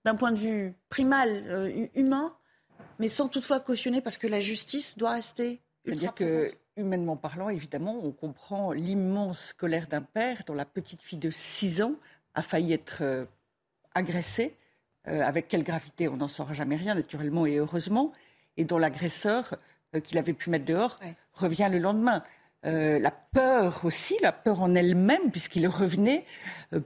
d'un 0.05 0.15
point 0.15 0.31
de 0.31 0.39
vue 0.39 0.73
primal, 0.87 1.89
humain, 1.93 2.33
mais 2.99 3.09
sans 3.09 3.27
toutefois 3.27 3.59
cautionner 3.59 3.99
parce 3.99 4.17
que 4.17 4.27
la 4.27 4.39
justice 4.39 4.97
doit 4.97 5.11
rester. 5.11 5.59
dire 5.85 6.13
que 6.13 6.47
humainement 6.77 7.15
parlant, 7.15 7.49
évidemment, 7.49 7.99
on 8.03 8.11
comprend 8.11 8.71
l'immense 8.71 9.53
colère 9.53 9.87
d'un 9.87 10.01
père 10.01 10.43
dont 10.45 10.53
la 10.53 10.65
petite 10.65 11.01
fille 11.01 11.19
de 11.19 11.31
6 11.31 11.81
ans 11.81 11.95
a 12.35 12.41
failli 12.41 12.73
être 12.73 12.99
euh, 13.01 13.25
agressée. 13.95 14.55
Euh, 15.07 15.21
avec 15.23 15.47
quelle 15.47 15.63
gravité, 15.63 16.07
on 16.07 16.17
n'en 16.17 16.27
saura 16.27 16.53
jamais 16.53 16.75
rien, 16.75 16.95
naturellement 16.95 17.45
et 17.45 17.55
heureusement. 17.57 18.13
Et 18.57 18.65
dont 18.65 18.77
l'agresseur, 18.77 19.55
euh, 19.95 19.99
qu'il 19.99 20.17
avait 20.17 20.33
pu 20.33 20.49
mettre 20.49 20.65
dehors, 20.65 20.99
revient 21.33 21.69
le 21.71 21.79
lendemain. 21.79 22.23
la 22.63 23.11
peur 23.11 23.85
aussi, 23.85 24.15
la 24.21 24.31
peur 24.31 24.61
en 24.61 24.75
elle-même, 24.75 25.31
puisqu'il 25.31 25.67
revenait, 25.67 26.25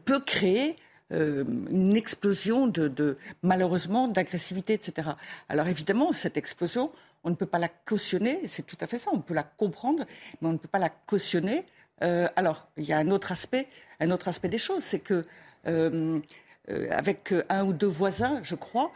peut 0.05 0.19
créer 0.19 0.75
une 1.09 1.95
explosion 1.97 2.67
de 2.67 3.17
malheureusement 3.41 4.07
d'agressivité, 4.07 4.73
etc. 4.73 5.09
Alors 5.49 5.67
évidemment, 5.67 6.13
cette 6.13 6.37
explosion, 6.37 6.91
on 7.23 7.29
ne 7.29 7.35
peut 7.35 7.45
pas 7.45 7.59
la 7.59 7.69
cautionner, 7.69 8.41
c'est 8.47 8.65
tout 8.65 8.77
à 8.81 8.87
fait 8.87 8.97
ça, 8.97 9.11
on 9.13 9.19
peut 9.19 9.33
la 9.33 9.43
comprendre, 9.43 10.05
mais 10.41 10.47
on 10.47 10.53
ne 10.53 10.57
peut 10.57 10.67
pas 10.67 10.79
la 10.79 10.89
cautionner. 10.89 11.65
Euh, 12.01 12.27
alors, 12.35 12.67
il 12.77 12.85
y 12.85 12.93
a 12.93 12.97
un 12.97 13.11
autre 13.11 13.31
aspect, 13.31 13.67
un 13.99 14.11
autre 14.11 14.27
aspect 14.27 14.49
des 14.49 14.57
choses, 14.57 14.83
c'est 14.83 14.99
que 14.99 15.25
euh, 15.67 16.19
euh, 16.69 16.87
avec 16.91 17.33
un 17.49 17.63
ou 17.63 17.73
deux 17.73 17.87
voisins, 17.87 18.39
je 18.43 18.55
crois, 18.55 18.91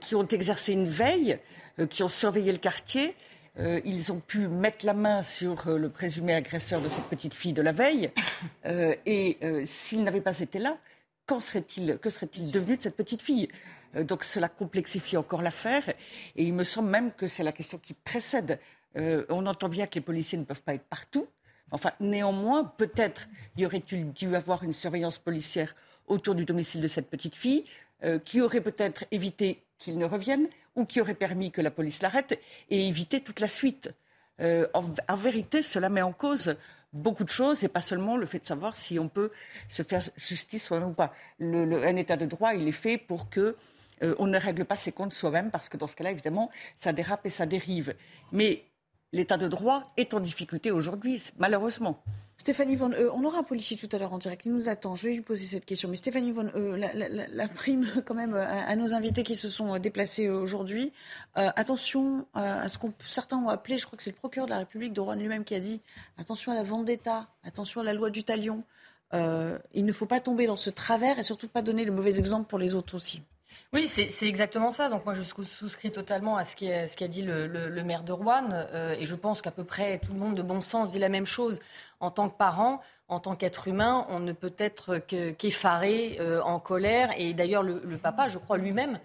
qui 0.00 0.16
ont 0.16 0.26
exercé 0.26 0.72
une 0.72 0.88
veille, 0.88 1.38
qui 1.90 2.02
ont 2.02 2.08
surveillé 2.08 2.50
le 2.50 2.58
quartier, 2.58 3.14
ils 3.56 4.10
ont 4.10 4.18
pu 4.18 4.48
mettre 4.48 4.84
la 4.84 4.94
main 4.94 5.22
sur 5.22 5.68
le 5.68 5.88
présumé 5.88 6.34
agresseur 6.34 6.80
de 6.80 6.88
cette 6.88 7.04
petite 7.04 7.34
fille 7.34 7.52
de 7.52 7.62
la 7.62 7.70
veille, 7.70 8.10
et 8.64 9.38
s'il 9.64 10.02
n'avait 10.02 10.20
pas 10.20 10.40
été 10.40 10.58
là, 10.58 10.76
serait-il, 11.38 11.98
que 11.98 12.10
serait-il 12.10 12.50
devenu 12.50 12.76
de 12.76 12.82
cette 12.82 12.96
petite 12.96 13.22
fille? 13.22 13.48
Donc 13.94 14.24
cela 14.24 14.48
complexifie 14.48 15.16
encore 15.16 15.42
l'affaire 15.42 15.88
et 16.36 16.44
il 16.44 16.54
me 16.54 16.64
semble 16.64 16.90
même 16.90 17.12
que 17.12 17.26
c'est 17.26 17.42
la 17.42 17.52
question 17.52 17.78
qui 17.78 17.94
précède 17.94 18.58
on 18.94 19.46
entend 19.46 19.68
bien 19.68 19.86
que 19.86 19.94
les 19.94 20.00
policiers 20.00 20.38
ne 20.38 20.44
peuvent 20.44 20.62
pas 20.62 20.74
être 20.74 20.84
partout. 20.84 21.28
Enfin, 21.70 21.92
néanmoins, 22.00 22.64
peut-être 22.64 23.28
y 23.56 23.64
aurait-il 23.64 24.12
dû 24.12 24.34
avoir 24.34 24.64
une 24.64 24.72
surveillance 24.72 25.18
policière 25.18 25.74
autour 26.08 26.34
du 26.34 26.44
domicile 26.44 26.80
de 26.80 26.88
cette 26.88 27.08
petite 27.08 27.36
fille, 27.36 27.64
qui 28.24 28.40
aurait 28.40 28.60
peut-être 28.60 29.04
évité 29.10 29.62
qu'il 29.78 29.98
ne 29.98 30.06
revienne 30.06 30.48
ou 30.74 30.84
qui 30.84 31.00
aurait 31.00 31.14
permis 31.14 31.50
que 31.50 31.60
la 31.60 31.70
police 31.70 32.02
l'arrête 32.02 32.40
et 32.70 32.88
éviter 32.88 33.20
toute 33.20 33.40
la 33.40 33.46
suite. 33.46 33.92
en, 34.40 35.14
vérité, 35.14 35.62
cela 35.62 35.88
met 35.88 36.02
en 36.02 36.12
cause 36.12 36.56
beaucoup 36.92 37.24
de 37.24 37.30
choses 37.30 37.62
et 37.62 37.68
pas 37.68 37.80
seulement 37.80 38.16
le 38.16 38.26
fait 38.26 38.40
de 38.40 38.46
savoir 38.46 38.74
si 38.74 38.98
on 38.98 39.08
peut 39.08 39.30
se 39.68 39.82
faire 39.82 40.02
justice 40.16 40.70
ou 40.70 40.92
pas. 40.92 41.14
Un 41.40 41.96
état 41.96 42.16
de 42.16 42.26
droit, 42.26 42.54
il 42.54 42.66
est 42.66 42.72
fait 42.72 42.98
pour 42.98 43.30
que 43.30 43.54
euh, 44.02 44.14
on 44.18 44.26
ne 44.26 44.38
règle 44.38 44.64
pas 44.64 44.76
ses 44.76 44.92
comptes 44.92 45.14
soi-même 45.14 45.50
parce 45.50 45.68
que 45.68 45.76
dans 45.76 45.86
ce 45.86 45.96
cas-là, 45.96 46.10
évidemment, 46.10 46.50
ça 46.78 46.92
dérape 46.92 47.26
et 47.26 47.30
ça 47.30 47.46
dérive. 47.46 47.94
Mais 48.32 48.64
l'état 49.12 49.36
de 49.36 49.48
droit 49.48 49.92
est 49.96 50.14
en 50.14 50.20
difficulté 50.20 50.70
aujourd'hui, 50.70 51.22
malheureusement. 51.38 52.02
Stéphanie 52.36 52.76
Von 52.76 52.92
on 53.12 53.22
aura 53.24 53.40
un 53.40 53.42
policier 53.42 53.76
tout 53.76 53.88
à 53.92 53.98
l'heure 53.98 54.14
en 54.14 54.18
direct, 54.18 54.46
il 54.46 54.52
nous 54.52 54.70
attend. 54.70 54.96
Je 54.96 55.08
vais 55.08 55.14
lui 55.14 55.20
poser 55.20 55.44
cette 55.44 55.66
question. 55.66 55.90
Mais 55.90 55.96
Stéphanie 55.96 56.32
Von 56.32 56.50
la, 56.54 57.48
prime 57.48 57.86
quand 58.06 58.14
même 58.14 58.34
à, 58.34 58.74
nos 58.76 58.94
invités 58.94 59.24
qui 59.24 59.36
se 59.36 59.50
sont 59.50 59.78
déplacés 59.78 60.30
aujourd'hui. 60.30 60.92
Euh, 61.36 61.50
attention 61.56 62.26
à 62.32 62.68
ce 62.70 62.78
qu'on 62.78 62.94
certains 63.00 63.36
ont 63.36 63.50
appelé, 63.50 63.76
je 63.76 63.84
crois 63.84 63.98
que 63.98 64.02
c'est 64.02 64.10
le 64.10 64.16
procureur 64.16 64.46
de 64.46 64.52
la 64.52 64.58
République 64.58 64.94
de 64.94 65.00
Rouen 65.00 65.16
lui-même 65.16 65.44
qui 65.44 65.54
a 65.54 65.60
dit 65.60 65.82
attention 66.16 66.50
à 66.52 66.54
la 66.54 66.62
vendetta, 66.62 67.28
attention 67.44 67.82
à 67.82 67.84
la 67.84 67.92
loi 67.92 68.08
du 68.08 68.24
talion. 68.24 68.64
Euh, 69.12 69.58
il 69.74 69.84
ne 69.84 69.92
faut 69.92 70.06
pas 70.06 70.20
tomber 70.20 70.46
dans 70.46 70.56
ce 70.56 70.70
travers 70.70 71.18
et 71.18 71.22
surtout 71.22 71.48
pas 71.48 71.62
donner 71.62 71.84
le 71.84 71.92
mauvais 71.92 72.18
exemple 72.18 72.48
pour 72.48 72.58
les 72.58 72.74
autres 72.74 72.94
aussi. 72.94 73.22
Oui, 73.72 73.86
c'est 73.86 74.26
exactement 74.26 74.72
ça. 74.72 74.88
Donc 74.88 75.04
moi, 75.04 75.14
je 75.14 75.22
souscris 75.22 75.92
totalement 75.92 76.36
à 76.36 76.44
ce 76.44 76.56
qu'a 76.56 77.08
dit 77.08 77.22
le, 77.22 77.82
maire 77.84 78.02
de 78.02 78.10
Rouen. 78.10 78.48
Euh, 78.50 78.96
et 78.98 79.06
je 79.06 79.14
pense 79.14 79.40
qu'à 79.42 79.52
peu 79.52 79.62
près 79.62 79.98
tout 79.98 80.12
le 80.12 80.18
monde 80.18 80.34
de 80.34 80.42
bon 80.42 80.60
sens 80.60 80.90
dit 80.90 80.98
la 80.98 81.08
même 81.08 81.26
chose. 81.26 81.60
En 82.00 82.10
tant 82.10 82.28
que 82.28 82.36
parent, 82.36 82.80
en 83.06 83.20
tant 83.20 83.36
qu'être 83.36 83.68
humain, 83.68 84.06
on 84.08 84.18
ne 84.18 84.32
peut 84.32 84.54
être 84.58 84.98
qu'effaré, 84.98 86.16
euh, 86.18 86.42
en 86.42 86.58
colère. 86.58 87.14
Et 87.16 87.32
d'ailleurs, 87.32 87.62
le, 87.62 87.78
papa, 87.96 88.26
je 88.26 88.38
crois 88.38 88.58
lui-même, 88.58 88.98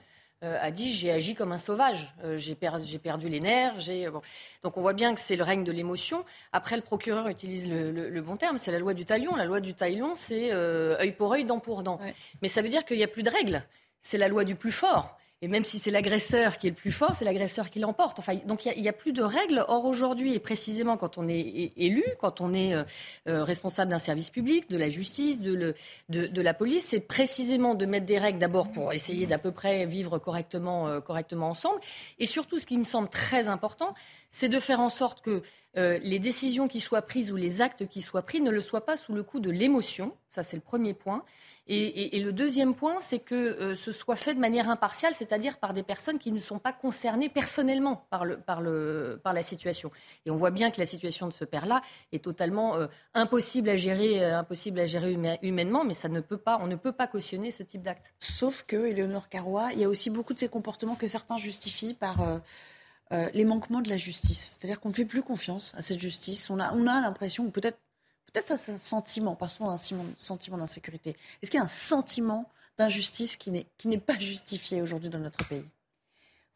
euh, 0.43 0.57
a 0.60 0.72
dit 0.72 0.93
j'ai 0.93 1.12
agi 1.12 1.36
comme 1.36 1.51
un 1.51 1.60
sauvage, 1.60 2.12
j'ai 2.38 2.55
perdu 2.55 3.29
les 3.29 3.41
nerfs. 3.41 3.75
Donc 4.63 4.77
on 4.77 4.81
voit 4.81 4.93
bien 4.93 5.13
que 5.13 5.19
c'est 5.19 5.36
le 5.36 5.43
règne 5.43 5.63
de 5.63 5.72
l'émotion. 5.72 6.25
Après, 6.53 6.75
le 6.75 6.81
procureur 6.81 7.27
utilise 7.27 7.69
le, 7.69 8.22
bon 8.22 8.36
terme, 8.36 8.57
c'est 8.57 8.72
la 8.72 8.79
loi 8.79 8.95
du 8.95 9.05
talion. 9.05 9.36
La 9.36 9.45
loi 9.45 9.60
du 9.60 9.75
talion, 9.75 10.15
c'est 10.15 10.51
œil 10.51 11.12
pour 11.12 11.34
œil, 11.34 11.45
dent 11.45 11.60
pour 11.60 11.84
dent. 11.84 12.00
Mais 12.41 12.48
ça 12.48 12.63
veut 12.63 12.69
dire 12.69 12.84
qu'il 12.84 12.98
n'y 12.98 13.03
a 13.03 13.07
plus 13.07 13.22
de 13.22 13.29
règles 13.29 13.63
c'est 14.05 14.19
la 14.19 14.27
loi 14.27 14.43
du 14.43 14.55
plus 14.55 14.71
fort. 14.71 15.17
Et 15.41 15.47
même 15.47 15.65
si 15.65 15.79
c'est 15.79 15.91
l'agresseur 15.91 16.57
qui 16.57 16.67
est 16.67 16.69
le 16.69 16.75
plus 16.75 16.91
fort, 16.91 17.15
c'est 17.15 17.25
l'agresseur 17.25 17.69
qui 17.69 17.79
l'emporte. 17.79 18.19
Enfin, 18.19 18.35
donc 18.45 18.65
il 18.65 18.81
n'y 18.81 18.88
a, 18.88 18.93
plus 18.93 19.13
de 19.13 19.24
règles. 19.24 19.65
Or 19.67 19.85
aujourd'hui, 19.85 20.33
et 20.33 20.39
précisément 20.39 20.95
quand 20.95 21.17
on 21.17 21.27
est 21.27 21.74
élu, 21.75 22.05
quand 22.19 22.39
on 22.39 22.53
est 22.53 22.74
euh, 22.74 22.83
euh, 23.27 23.43
responsable 23.43 23.91
d'un 23.91 24.00
service 24.00 24.29
public, 24.29 24.69
de 24.69 24.77
la 24.77 24.89
justice, 24.89 25.41
de, 25.41 25.75
la 26.09 26.53
police, 26.53 26.85
c'est 26.85 27.01
précisément 27.01 27.74
de 27.74 27.85
mettre 27.85 28.05
des 28.05 28.17
règles 28.17 28.39
d'abord 28.39 28.71
pour 28.71 28.93
essayer 28.93 29.25
d'à 29.25 29.39
peu 29.39 29.51
près 29.51 29.85
vivre 29.88 30.19
correctement, 30.19 30.88
euh, 30.88 31.01
correctement 31.01 31.50
ensemble. 31.50 31.81
Et 32.19 32.27
surtout, 32.27 32.59
ce 32.59 32.65
qui 32.65 32.77
me 32.77 32.85
semble 32.85 33.09
très 33.09 33.47
important, 33.47 33.93
c'est 34.31 34.50
de 34.50 34.59
faire 34.59 34.79
en 34.79 34.89
sorte 34.89 35.21
que 35.21 35.41
les 35.77 36.19
décisions 36.19 36.69
qui 36.69 36.79
soient 36.79 37.01
prises 37.01 37.33
ou 37.33 37.35
les 37.35 37.59
actes 37.59 37.85
qui 37.89 38.01
soient 38.01 38.21
pris 38.21 38.39
ne 38.39 38.50
le 38.50 38.62
soient 38.62 38.85
pas 38.85 38.95
sous 38.95 39.12
le 39.12 39.24
coup 39.24 39.41
de 39.41 39.51
l'émotion. 39.51 40.13
Ça, 40.29 40.41
c'est 40.41 40.55
le 40.55 40.62
premier 40.62 40.93
point. 40.93 41.25
Et, 41.67 42.19
le 42.19 42.31
deuxième 42.31 42.75
point, 42.75 43.00
c'est 43.00 43.17
que 43.17 43.34
euh, 43.34 43.75
ce 43.75 43.91
soit 43.91 44.15
fait 44.15 44.36
de 44.36 44.39
manière 44.39 44.69
impartiale, 44.69 45.15
c'est-à-dire 45.15 45.57
par 45.57 45.74
des 45.74 45.81
personnes 45.81 46.19
qui 46.19 46.31
ne 46.31 46.39
sont 46.39 46.60
pas 46.60 46.74
concernées 46.74 47.27
personnellement 47.27 48.05
par, 48.12 48.24
la 48.25 49.43
situation. 49.43 49.91
Et 50.27 50.31
on 50.31 50.36
voit 50.36 50.51
bien 50.51 50.69
que 50.69 50.79
la 50.79 50.86
situation 50.86 51.27
de 51.27 51.34
ce 51.34 51.43
père-là 51.43 51.81
est 52.12 52.24
totalement 52.24 52.75
euh, 52.75 52.86
impossible 53.15 53.69
à 53.69 53.77
gérer, 53.77 54.24
euh, 54.24 54.38
impossible 54.38 54.79
à 54.79 54.86
gérer 54.86 55.17
humainement, 55.41 55.84
mais 55.84 55.95
ça 55.95 56.07
ne 56.07 56.19
peut 56.19 56.38
pas, 56.38 56.60
on 56.62 56.67
ne 56.67 56.75
peut 56.75 56.91
pas 56.91 57.07
cautionner 57.07 57.50
ce 57.50 57.63
type 57.63 57.81
d'acte. 57.81 58.13
Sauf 58.19 58.63
que, 58.67 58.86
Éléonore 58.86 59.27
Carrois, 59.27 59.69
il 59.74 59.79
y 59.79 59.86
a 59.86 59.89
aussi 59.89 60.12
beaucoup 60.12 60.36
de 60.36 60.39
ces 60.39 60.50
comportements 60.50 60.95
que 60.95 61.07
certains 61.07 61.38
justifient 61.38 61.95
par 61.95 62.17
les 63.12 63.45
manquements 63.45 63.81
de 63.81 63.89
la 63.89 63.98
justice. 63.98 64.57
C'est-à-dire 64.60 64.79
qu'on 64.79 64.89
ne 64.89 64.93
fait 64.93 65.05
plus 65.05 65.24
confiance 65.24 65.74
à 65.77 65.81
cette 65.81 66.00
justice. 66.00 66.50
On 66.50 66.60
a, 66.60 66.74
on 66.74 66.86
a 66.86 67.01
l'impression, 67.01 67.45
ou 67.45 67.50
peut-être 68.42 68.70
un 68.70 68.77
sentiment, 68.77 69.36
passons 69.36 69.70
un 69.70 69.77
sentiment 70.18 70.58
d'insécurité. 70.58 71.15
Est-ce 71.42 71.51
qu'il 71.51 71.58
y 71.58 71.62
a 71.62 71.63
un 71.63 71.68
sentiment 71.68 72.50
d'injustice 72.77 73.38
qui 73.38 73.51
n'est 73.51 73.98
pas 73.98 74.20
justifié 74.20 74.82
aujourd'hui 74.82 75.10
dans 75.10 75.20
notre 75.20 75.48
pays? 75.48 75.65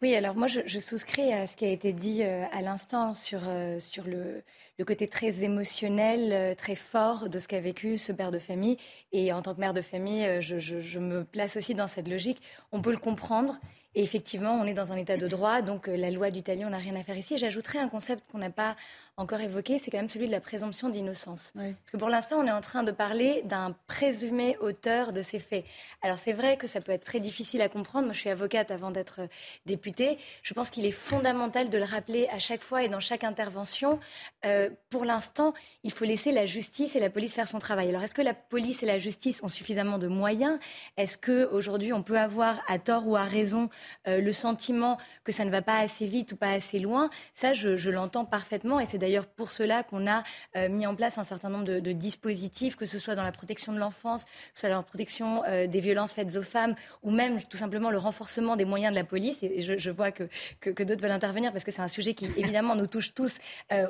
Oui, 0.01 0.15
alors 0.15 0.33
moi 0.33 0.47
je, 0.47 0.79
souscris 0.79 1.33
à 1.33 1.45
ce 1.45 1.57
qui 1.57 1.65
a 1.65 1.69
été 1.69 1.91
dit 1.91 2.23
euh, 2.23 2.45
à 2.53 2.61
l'instant 2.61 3.13
sur, 3.13 3.41
euh, 3.49 3.81
sur 3.81 4.05
le, 4.05 4.43
le, 4.77 4.85
côté 4.85 5.09
très 5.09 5.43
émotionnel, 5.43 6.31
euh, 6.31 6.55
très 6.55 6.75
fort 6.75 7.27
de 7.27 7.37
ce 7.37 7.49
qu'a 7.49 7.59
vécu 7.59 7.97
ce 7.97 8.13
père 8.13 8.31
de 8.31 8.39
famille. 8.39 8.77
Et 9.11 9.33
en 9.33 9.41
tant 9.41 9.53
que 9.53 9.59
mère 9.59 9.73
de 9.73 9.81
famille, 9.81 10.41
je, 10.41 10.57
je, 10.57 10.99
me 10.99 11.25
place 11.25 11.57
aussi 11.57 11.75
dans 11.75 11.87
cette 11.87 12.07
logique. 12.07 12.41
On 12.71 12.81
peut 12.81 12.91
le 12.91 12.97
comprendre. 12.97 13.59
Et 13.95 14.03
effectivement, 14.03 14.53
on 14.53 14.65
est 14.65 14.73
dans 14.73 14.91
un 14.91 14.97
état 14.97 15.17
de 15.17 15.27
droit, 15.27 15.61
donc 15.61 15.87
la 15.87 16.11
loi 16.11 16.29
du 16.29 16.43
talion 16.43 16.69
n'a 16.69 16.77
rien 16.77 16.95
à 16.95 17.03
faire 17.03 17.17
ici. 17.17 17.33
Et 17.33 17.37
j'ajouterais 17.37 17.79
un 17.79 17.89
concept 17.89 18.23
qu'on 18.31 18.37
n'a 18.37 18.51
pas 18.51 18.75
encore 19.19 19.41
évoqué, 19.41 19.77
c'est 19.79 19.91
quand 19.91 19.97
même 19.97 20.07
celui 20.07 20.27
de 20.27 20.31
la 20.31 20.39
présomption 20.39 20.87
d'innocence. 20.87 21.51
Parce 21.53 21.91
que 21.91 21.97
pour 21.97 22.07
l'instant, 22.07 22.37
on 22.39 22.47
est 22.47 22.51
en 22.51 22.61
train 22.61 22.83
de 22.83 22.91
parler 22.91 23.41
d'un 23.43 23.75
présumé 23.87 24.55
auteur 24.59 25.11
de 25.11 25.21
ces 25.21 25.39
faits. 25.39 25.65
Alors 26.01 26.17
c'est 26.17 26.31
vrai 26.31 26.55
que 26.55 26.67
ça 26.67 26.79
peut 26.79 26.93
être 26.93 27.03
très 27.03 27.19
difficile 27.19 27.61
à 27.61 27.67
comprendre. 27.67 28.05
Moi, 28.05 28.13
je 28.13 28.21
suis 28.21 28.29
avocate 28.29 28.71
avant 28.71 28.91
d'être 28.91 29.21
euh, 29.21 29.27
députée. 29.65 30.17
Je 30.41 30.53
pense 30.53 30.69
qu'il 30.69 30.85
est 30.85 30.91
fondamental 30.91 31.69
de 31.69 31.77
le 31.77 31.83
rappeler 31.83 32.29
à 32.31 32.39
chaque 32.39 32.61
fois 32.61 32.83
et 32.83 32.87
dans 32.87 33.01
chaque 33.01 33.25
intervention. 33.25 33.99
Euh, 34.45 34.69
pour 34.89 35.03
l'instant, 35.03 35.53
il 35.83 35.91
faut 35.91 36.05
laisser 36.05 36.31
la 36.31 36.45
justice 36.45 36.95
et 36.95 37.01
la 37.01 37.09
police 37.09 37.35
faire 37.35 37.47
son 37.47 37.59
travail. 37.59 37.89
Alors 37.89 38.03
est-ce 38.03 38.15
que 38.15 38.21
la 38.21 38.33
police 38.33 38.83
et 38.83 38.85
la 38.85 38.99
justice 38.99 39.41
ont 39.43 39.49
suffisamment 39.49 39.97
de 39.97 40.07
moyens? 40.07 40.59
Est-ce 40.95 41.17
que 41.17 41.45
aujourd'hui 41.51 41.91
on 41.91 42.03
peut 42.03 42.17
avoir 42.17 42.63
à 42.69 42.79
tort 42.79 43.05
ou 43.05 43.17
à 43.17 43.25
raison 43.25 43.69
euh, 44.07 44.21
le 44.21 44.33
sentiment 44.33 44.97
que 45.23 45.31
ça 45.31 45.45
ne 45.45 45.49
va 45.49 45.61
pas 45.61 45.77
assez 45.79 46.05
vite 46.05 46.31
ou 46.31 46.35
pas 46.35 46.51
assez 46.51 46.79
loin 46.79 47.09
Ça, 47.35 47.53
je, 47.53 47.75
je 47.75 47.89
l'entends 47.89 48.25
parfaitement 48.25 48.79
et 48.79 48.85
c'est 48.85 48.97
d'ailleurs 48.97 49.25
pour 49.25 49.51
cela 49.51 49.83
qu'on 49.83 50.07
a 50.07 50.23
euh, 50.55 50.69
mis 50.69 50.85
en 50.85 50.95
place 50.95 51.17
un 51.17 51.23
certain 51.23 51.49
nombre 51.49 51.65
de, 51.65 51.91
dispositifs, 51.91 52.75
que 52.75 52.85
ce 52.85 52.99
soit 52.99 53.15
dans 53.15 53.23
la 53.23 53.31
protection 53.31 53.73
de 53.73 53.79
l'enfance, 53.79 54.25
que 54.25 54.31
ce 54.53 54.61
soit 54.61 54.69
dans 54.69 54.77
la 54.77 54.83
protection 54.83 55.43
euh, 55.45 55.67
des 55.67 55.79
violences 55.79 56.13
faites 56.13 56.35
aux 56.35 56.43
femmes, 56.43 56.75
ou 57.03 57.11
même 57.11 57.41
tout 57.43 57.57
simplement 57.57 57.89
le 57.89 57.97
renforcement 57.97 58.55
des 58.55 58.65
moyens 58.65 58.91
de 58.91 58.95
la 58.95 59.03
police. 59.03 59.37
Et 59.41 59.61
je, 59.61 59.89
vois 59.89 60.11
que, 60.11 60.29
que, 60.59 60.83
d'autres 60.83 61.01
veulent 61.01 61.11
intervenir 61.11 61.51
parce 61.51 61.63
que 61.63 61.71
c'est 61.71 61.81
un 61.81 61.87
sujet 61.87 62.13
qui 62.13 62.25
évidemment 62.37 62.75
nous 62.75 62.87
touche 62.87 63.13
tous 63.13 63.37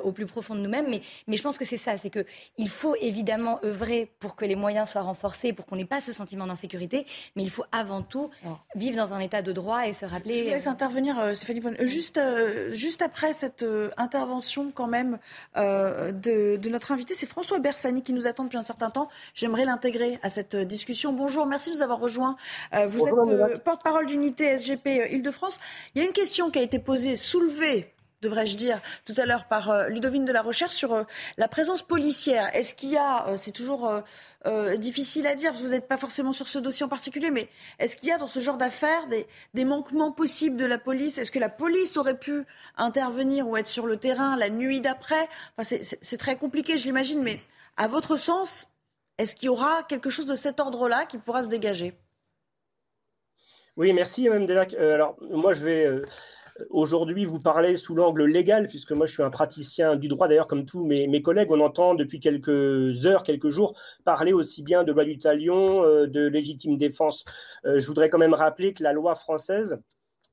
au 0.02 0.12
plus 0.12 0.26
profond 0.26 0.54
de 0.54 0.60
nous-mêmes. 0.60 0.88
Mais, 0.88 1.02
mais 1.26 1.36
je 1.36 1.42
pense 1.42 1.58
que 1.58 1.64
c'est 1.64 1.76
ça, 1.76 1.98
c'est 1.98 2.10
qu'il 2.10 2.68
faut 2.68 2.96
évidemment 2.96 3.60
œuvrer 3.64 4.10
pour 4.18 4.34
que 4.34 4.44
les 4.44 4.56
moyens 4.56 4.88
soient 4.88 5.02
renforcés, 5.02 5.52
pour 5.52 5.66
qu'on 5.66 5.76
n'ait 5.76 5.84
pas 5.84 6.00
ce 6.00 6.12
sentiment 6.12 6.46
d'insécurité, 6.46 7.06
mais 7.36 7.42
il 7.42 7.50
faut 7.50 7.64
avant 7.72 8.02
tout 8.02 8.30
vivre 8.74 8.96
dans 8.96 9.14
un 9.14 9.20
état 9.20 9.42
de 9.42 9.52
droit 9.52 9.79
et 9.86 9.92
se 9.92 10.04
rappeler. 10.04 10.44
Je 10.44 10.50
laisse 10.50 10.66
intervenir 10.66 11.16
Stéphanie 11.34 11.60
Juste, 11.80 12.20
juste 12.72 13.02
après 13.02 13.32
cette 13.32 13.64
intervention 13.96 14.70
quand 14.70 14.86
même 14.86 15.18
euh, 15.56 16.12
de, 16.12 16.68
notre 16.68 16.92
invité. 16.92 17.14
C'est 17.14 17.26
François 17.26 17.58
Bersani 17.58 18.02
qui 18.02 18.12
nous 18.12 18.26
attend 18.26 18.44
depuis 18.44 18.58
un 18.58 18.62
certain 18.62 18.90
temps. 18.90 19.08
J'aimerais 19.34 19.64
l'intégrer 19.64 20.18
à 20.22 20.28
cette 20.28 20.56
discussion. 20.56 21.12
Bonjour, 21.12 21.46
merci 21.46 21.70
de 21.70 21.76
nous 21.76 21.82
avoir 21.82 21.98
rejoints. 21.98 22.36
Euh, 22.74 22.86
vous 22.86 23.06
êtes 23.06 23.14
euh, 23.14 23.58
porte-parole 23.58 24.06
d'unité 24.06 24.56
SGP 24.56 25.10
Île-de-France. 25.10 25.58
Il 25.94 26.00
y 26.00 26.04
a 26.04 26.06
une 26.06 26.12
question 26.12 26.50
qui 26.50 26.58
a 26.58 26.62
été 26.62 26.78
posée, 26.78 27.16
soulevée 27.16 27.92
devrais-je 28.22 28.56
dire, 28.56 28.80
tout 29.04 29.14
à 29.16 29.26
l'heure 29.26 29.46
par 29.46 29.88
Ludovine 29.88 30.24
de 30.24 30.32
la 30.32 30.42
Recherche 30.42 30.74
sur 30.74 31.06
la 31.38 31.48
présence 31.48 31.82
policière. 31.82 32.54
Est-ce 32.54 32.74
qu'il 32.74 32.90
y 32.90 32.98
a, 32.98 33.26
c'est 33.36 33.52
toujours 33.52 34.02
euh, 34.46 34.78
difficile 34.78 35.26
à 35.26 35.34
dire, 35.34 35.52
vous 35.52 35.68
n'êtes 35.68 35.86
pas 35.86 35.98
forcément 35.98 36.32
sur 36.32 36.48
ce 36.48 36.58
dossier 36.58 36.84
en 36.84 36.88
particulier, 36.88 37.30
mais 37.30 37.48
est-ce 37.78 37.94
qu'il 37.94 38.08
y 38.08 38.12
a 38.12 38.16
dans 38.16 38.26
ce 38.26 38.40
genre 38.40 38.56
d'affaires 38.56 39.06
des, 39.06 39.64
manquements 39.64 40.12
possibles 40.12 40.56
de 40.56 40.64
la 40.64 40.78
police? 40.78 41.18
Est-ce 41.18 41.30
que 41.30 41.38
la 41.38 41.50
police 41.50 41.98
aurait 41.98 42.18
pu 42.18 42.44
intervenir 42.78 43.46
ou 43.46 43.58
être 43.58 43.66
sur 43.66 43.86
le 43.86 43.98
terrain 43.98 44.36
la 44.36 44.48
nuit 44.48 44.80
d'après? 44.80 45.28
Enfin, 45.58 45.76
C'est 46.00 46.16
très 46.16 46.36
compliqué, 46.36 46.78
je 46.78 46.86
l'imagine, 46.86 47.22
mais 47.22 47.38
à 47.76 47.86
votre 47.86 48.16
sens, 48.16 48.70
est-ce 49.18 49.36
qu'il 49.36 49.46
y 49.46 49.48
aura 49.50 49.82
quelque 49.82 50.08
chose 50.08 50.26
de 50.26 50.34
cet 50.34 50.58
ordre-là 50.58 51.04
qui 51.04 51.18
pourra 51.18 51.42
se 51.42 51.48
dégager? 51.48 51.94
Oui, 53.76 53.92
merci, 53.92 54.26
Mme 54.26 54.46
Delac. 54.46 54.74
Euh, 54.74 54.94
alors, 54.94 55.16
moi, 55.20 55.52
je 55.52 55.64
vais 55.64 55.84
euh, 55.84 56.02
aujourd'hui 56.70 57.24
vous 57.24 57.40
parler 57.40 57.76
sous 57.76 57.94
l'angle 57.94 58.24
légal, 58.24 58.66
puisque 58.66 58.92
moi 58.92 59.06
je 59.06 59.14
suis 59.14 59.22
un 59.22 59.30
praticien 59.30 59.96
du 59.96 60.08
droit, 60.08 60.28
d'ailleurs 60.28 60.46
comme 60.46 60.66
tous 60.66 60.84
mes, 60.84 61.22
collègues, 61.22 61.50
on 61.50 61.60
entend 61.60 61.94
depuis 61.94 62.20
quelques 62.20 63.06
heures, 63.06 63.22
quelques 63.22 63.48
jours, 63.48 63.78
parler 64.04 64.32
aussi 64.32 64.62
bien 64.62 64.84
de 64.84 64.92
loi 64.92 65.04
du 65.04 65.18
talion, 65.18 65.84
euh, 65.84 66.06
de 66.06 66.26
légitime 66.26 66.76
défense. 66.76 67.24
Euh, 67.64 67.78
je 67.78 67.86
voudrais 67.86 68.10
quand 68.10 68.18
même 68.18 68.34
rappeler 68.34 68.74
que 68.74 68.82
la 68.82 68.92
loi 68.92 69.14
française 69.14 69.78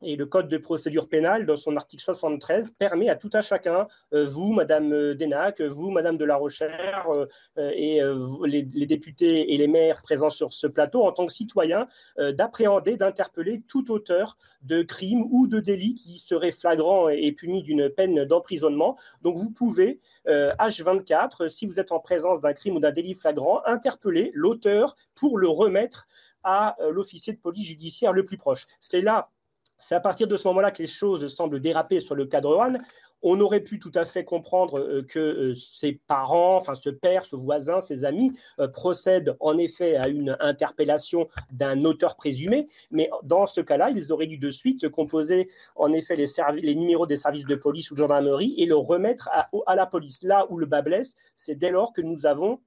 et 0.02 0.16
le 0.16 0.26
Code 0.26 0.48
de 0.48 0.58
procédure 0.58 1.10
pénale, 1.10 1.46
dans 1.46 1.56
son 1.56 1.76
article 1.76 2.04
73, 2.04 2.72
permet 2.72 3.10
à 3.10 3.16
tout 3.16 3.30
à 3.34 3.42
chacun, 3.42 3.88
euh, 4.14 4.26
vous, 4.26 4.54
Madame 4.54 4.94
euh, 4.94 5.16
Denac, 5.16 5.62
vous, 5.62 5.90
Madame 5.90 6.18
de 6.18 6.26
la 6.26 6.36
Rochère, 6.36 7.08
euh, 7.10 7.26
et 7.58 8.02
les, 8.46 8.64
députés 8.64 9.54
et 9.54 9.58
les 9.58 9.68
maires 9.68 10.02
présents 10.02 10.30
sur 10.30 10.54
ce 10.54 10.68
plateau, 10.68 11.04
en 11.04 11.12
tant 11.12 11.26
que 11.26 11.34
citoyens, 11.34 11.88
d'appréhender, 12.18 12.98
d'interpeller 12.98 13.62
tout 13.68 13.92
auteur 13.92 14.38
de 14.62 14.82
crime 14.82 15.28
ou 15.32 15.48
de 15.48 15.60
délit 15.60 15.96
qui 15.96 16.20
serait 16.20 16.52
flagrant 16.52 17.10
et, 17.10 17.32
puni 17.32 17.64
d'une 17.64 17.90
peine 17.90 18.26
d'emprisonnement. 18.26 18.98
Donc 19.22 19.38
vous 19.38 19.52
pouvez, 19.52 20.00
H24, 20.28 21.50
si 21.50 21.66
vous 21.66 21.80
êtes 21.80 21.92
en 21.92 22.00
présence 22.00 22.42
d'un 22.42 22.54
crime 22.54 22.78
ou 22.78 22.80
d'un 22.80 22.92
délit 22.92 23.16
flagrant, 23.16 23.62
interpeller 23.66 24.32
l'auteur 24.34 24.96
pour 25.16 25.38
le 25.38 25.50
remettre 25.50 26.08
à 26.44 26.78
l'officier 26.92 27.34
de 27.34 27.40
police 27.40 27.68
judiciaire 27.68 28.14
le 28.14 28.26
plus 28.26 28.38
proche. 28.38 28.66
C'est 28.80 29.02
là 29.02 29.30
c'est 29.80 29.96
à 29.96 30.00
partir 30.00 30.28
de 30.28 30.36
ce 30.36 30.48
moment-là 30.48 30.72
que 30.72 30.82
les 30.82 30.88
choses 30.88 31.34
semblent 31.34 31.60
déraper 31.60 32.00
sur 32.00 32.16
le 32.16 32.26
cadre 32.26 32.56
One. 32.56 32.84
On 33.24 33.40
aurait 33.42 33.62
pu 33.62 33.80
tout 33.80 33.92
à 33.96 34.06
fait 34.06 34.24
comprendre 34.24 34.80
euh, 34.80 35.02
que 35.02 35.18
euh, 35.18 35.56
ses 35.56 35.94
parents, 35.94 36.58
enfin 36.58 36.76
ce 36.76 36.92
père, 36.92 37.26
ce 37.26 37.36
voisin, 37.36 37.82
ses 37.82 38.06
amis 38.06 38.38
euh, 38.60 38.68
procèdent 38.68 39.36
en 39.40 39.58
effet 39.58 39.96
à 39.96 40.08
une 40.08 40.38
interpellation 40.40 41.28
d'un 41.52 41.84
auteur 41.84 42.16
présumé, 42.16 42.68
mais 42.92 43.10
dans 43.24 43.48
ce 43.48 43.62
cas-là, 43.62 43.90
ils 43.90 44.12
auraient 44.12 44.28
dû 44.28 44.38
de 44.38 44.52
suite 44.52 44.88
composer 44.90 45.50
en 45.76 45.94
effet 45.94 46.16
les, 46.16 46.76
numéros 46.76 47.08
des 47.08 47.16
services 47.16 47.46
de 47.46 47.56
police 47.56 47.90
ou 47.90 47.96
de 47.96 48.00
gendarmerie 48.00 48.54
et 48.58 48.68
le 48.68 48.76
remettre 48.76 49.30
à 49.66 49.76
la 49.76 49.86
police. 49.88 50.22
Là 50.22 50.46
où 50.50 50.58
le 50.58 50.68
bas 50.68 50.84
blesse, 50.84 51.16
c'est 51.36 51.56
dès 51.56 51.72
lors 51.72 51.94
que 51.94 52.02
nous 52.02 52.28
avons 52.28 52.60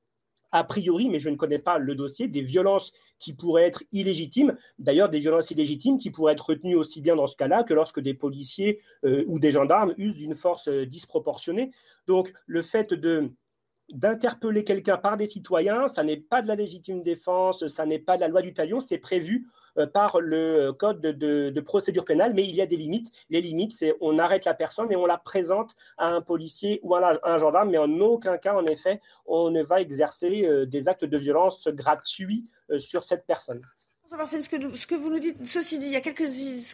a 0.53 0.65
priori, 0.65 1.09
mais 1.09 1.19
je 1.19 1.31
ne 1.31 1.37
connais 1.37 1.59
pas 1.59 1.79
le 1.79 1.95
dossier, 1.95 2.29
des 2.29 2.43
violences 2.43 2.93
qui 3.19 3.33
pourraient 3.33 3.67
être 3.67 3.83
illégitimes, 3.93 4.57
d'ailleurs 4.79 5.09
des 5.09 5.21
violences 5.21 5.51
illégitimes 5.51 5.99
qui 5.99 6.11
pourraient 6.11 6.33
être 6.33 6.51
retenues 6.51 6.75
aussi 6.75 7.01
bien 7.01 7.17
dans 7.17 7.27
ce 7.27 7.37
cas-là 7.37 7.65
que 7.65 7.75
lorsque 7.75 8.01
des 8.01 8.15
policiers 8.15 8.81
euh, 9.05 9.25
ou 9.27 9.39
des 9.39 9.53
gendarmes 9.53 9.95
usent 9.97 10.17
d'une 10.17 10.35
force 10.35 10.69
euh, 10.69 10.87
disproportionnée. 10.87 11.71
Donc 12.07 12.33
le 12.47 12.63
fait 12.63 12.95
de 12.95 13.31
d'interpeller 13.93 14.65
quelqu'un 14.65 14.97
par 14.97 15.17
des 15.17 15.27
citoyens, 15.27 15.89
ça 15.89 16.03
n'est 16.03 16.17
pas 16.17 16.43
de 16.43 16.49
la 16.49 16.55
légitime 16.55 17.03
défense, 17.03 17.67
ça 17.67 17.87
n'est 17.87 17.99
pas 17.99 18.17
de 18.17 18.21
la 18.21 18.29
loi 18.29 18.43
du 18.43 18.55
talion, 18.55 18.81
c'est 18.81 18.99
prévu 18.99 19.47
euh, 19.79 19.87
par 19.87 20.21
le 20.21 20.73
code 20.73 21.01
de, 21.01 21.61
procédure 21.61 22.05
pénale, 22.05 22.35
mais 22.35 22.45
il 22.45 22.55
y 22.55 22.61
a 22.61 22.67
des 22.67 22.77
limites. 22.77 23.11
Les 23.29 23.41
limites, 23.41 23.73
c'est 23.77 23.95
on 24.01 24.19
arrête 24.19 24.45
la 24.45 24.55
personne 24.55 24.91
et 24.91 24.97
on 24.97 25.07
la 25.07 25.19
présente 25.19 25.75
à 25.99 26.09
un 26.09 26.21
policier 26.21 26.81
ou 26.83 26.95
à 26.95 27.13
un 27.23 27.39
gendarme, 27.39 27.71
mais 27.71 27.79
en 27.79 28.01
aucun 28.01 28.39
cas, 28.39 28.55
en 28.55 28.67
effet, 28.67 29.01
on 29.27 29.51
ne 29.51 29.63
va 29.63 29.81
exercer 29.81 30.47
euh, 30.47 30.67
des 30.67 30.89
actes 30.89 31.05
de 31.05 31.19
violence 31.19 31.69
gratuits 31.69 32.49
euh, 32.71 32.79
sur 32.79 33.03
cette 33.03 33.27
personne 33.27 33.63
ce 34.27 34.49
que, 34.49 34.77
ce 34.77 34.87
que 34.87 34.95
vous 34.95 35.11
nous 35.11 35.19
dites. 35.19 35.37
Ceci 35.45 35.79
dit, 35.79 35.87
il 35.87 35.93
y 35.93 35.97
a 35.97 36.01
quelques, 36.01 36.29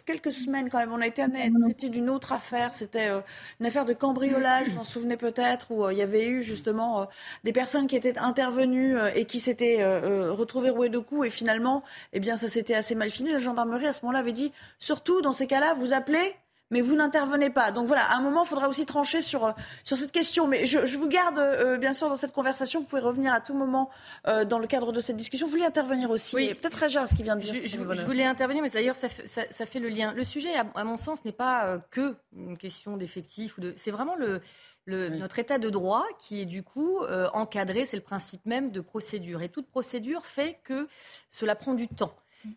quelques 0.05 0.31
semaines 0.31 0.69
quand 0.69 0.79
même, 0.79 0.91
on 0.91 1.01
a 1.01 1.07
été 1.07 1.21
amené 1.21 1.41
à 1.41 1.45
être 1.45 1.59
traité 1.59 1.89
d'une 1.89 2.09
autre 2.09 2.33
affaire. 2.33 2.73
C'était 2.73 3.09
euh, 3.09 3.21
une 3.59 3.67
affaire 3.67 3.85
de 3.85 3.93
cambriolage, 3.93 4.69
vous 4.69 4.79
en 4.79 4.83
souvenez 4.83 5.17
peut-être, 5.17 5.71
où 5.71 5.85
euh, 5.85 5.93
il 5.93 5.99
y 5.99 6.01
avait 6.01 6.27
eu 6.27 6.41
justement 6.41 7.01
euh, 7.01 7.05
des 7.43 7.53
personnes 7.53 7.87
qui 7.87 7.95
étaient 7.95 8.17
intervenues 8.17 8.97
et 9.15 9.25
qui 9.25 9.39
s'étaient 9.39 9.83
retrouvées 10.29 10.69
rouées 10.69 10.89
de 10.89 10.99
coups. 10.99 11.27
Et 11.27 11.29
finalement, 11.29 11.83
eh 12.13 12.19
bien, 12.19 12.37
ça 12.37 12.47
s'était 12.47 12.73
assez 12.73 12.95
mal 12.95 13.09
fini. 13.09 13.31
La 13.31 13.39
gendarmerie, 13.39 13.87
à 13.87 13.93
ce 13.93 14.01
moment-là, 14.03 14.19
avait 14.19 14.33
dit, 14.33 14.51
surtout 14.79 15.21
dans 15.21 15.33
ces 15.33 15.47
cas-là, 15.47 15.73
vous 15.75 15.93
appelez 15.93 16.35
mais 16.69 16.81
vous 16.81 16.95
n'intervenez 16.95 17.49
pas. 17.49 17.71
Donc 17.71 17.87
voilà, 17.87 18.03
à 18.03 18.15
un 18.15 18.21
moment, 18.21 18.43
il 18.43 18.47
faudra 18.47 18.67
aussi 18.67 18.85
trancher 18.85 19.21
sur, 19.21 19.45
euh, 19.45 19.51
sur 19.83 19.97
cette 19.97 20.11
question. 20.11 20.47
Mais 20.47 20.65
je, 20.65 20.85
je 20.85 20.97
vous 20.97 21.07
garde, 21.07 21.37
euh, 21.37 21.77
bien 21.77 21.93
sûr, 21.93 22.09
dans 22.09 22.15
cette 22.15 22.33
conversation. 22.33 22.81
Vous 22.81 22.85
pouvez 22.85 23.01
revenir 23.01 23.33
à 23.33 23.41
tout 23.41 23.53
moment 23.53 23.89
euh, 24.27 24.45
dans 24.45 24.59
le 24.59 24.67
cadre 24.67 24.91
de 24.91 24.99
cette 24.99 25.15
discussion. 25.15 25.47
Vous 25.47 25.51
voulez 25.51 25.65
intervenir 25.65 26.09
aussi 26.09 26.35
Oui. 26.35 26.53
Peut-être 26.53 26.75
réagir 26.75 27.01
à 27.01 27.07
ce 27.07 27.15
qui 27.15 27.23
vient 27.23 27.35
de 27.35 27.41
dire. 27.41 27.53
Je, 27.61 27.67
je, 27.67 28.05
voulais 28.05 28.25
intervenir, 28.25 28.61
mais 28.61 28.69
d'ailleurs, 28.69 28.95
ça, 28.95 29.07
ça, 29.25 29.43
ça, 29.49 29.65
fait 29.65 29.79
le 29.79 29.89
lien. 29.89 30.13
Le 30.13 30.23
sujet, 30.23 30.53
à, 30.55 30.83
mon 30.83 30.97
sens, 30.97 31.23
n'est 31.23 31.31
pas 31.31 31.77
que 31.91 32.15
une 32.35 32.57
question 32.57 32.97
d'effectifs. 32.97 33.59
De... 33.59 33.73
C'est 33.77 33.91
vraiment 33.91 34.15
le, 34.15 34.41
le, 34.85 35.09
notre 35.09 35.39
état 35.39 35.57
de 35.57 35.69
droit 35.69 36.05
qui 36.19 36.41
est 36.41 36.45
du 36.45 36.63
coup 36.63 36.99
encadré. 37.33 37.85
C'est 37.85 37.97
le 37.97 38.03
principe 38.03 38.45
même 38.45 38.71
de 38.71 38.81
procédure. 38.81 39.41
Et 39.41 39.49
toute 39.49 39.67
procédure 39.69 40.25
fait 40.25 40.59
que 40.63 40.87
cela 41.29 41.55
prend 41.55 41.73
du 41.73 41.87
temps. 41.87 42.13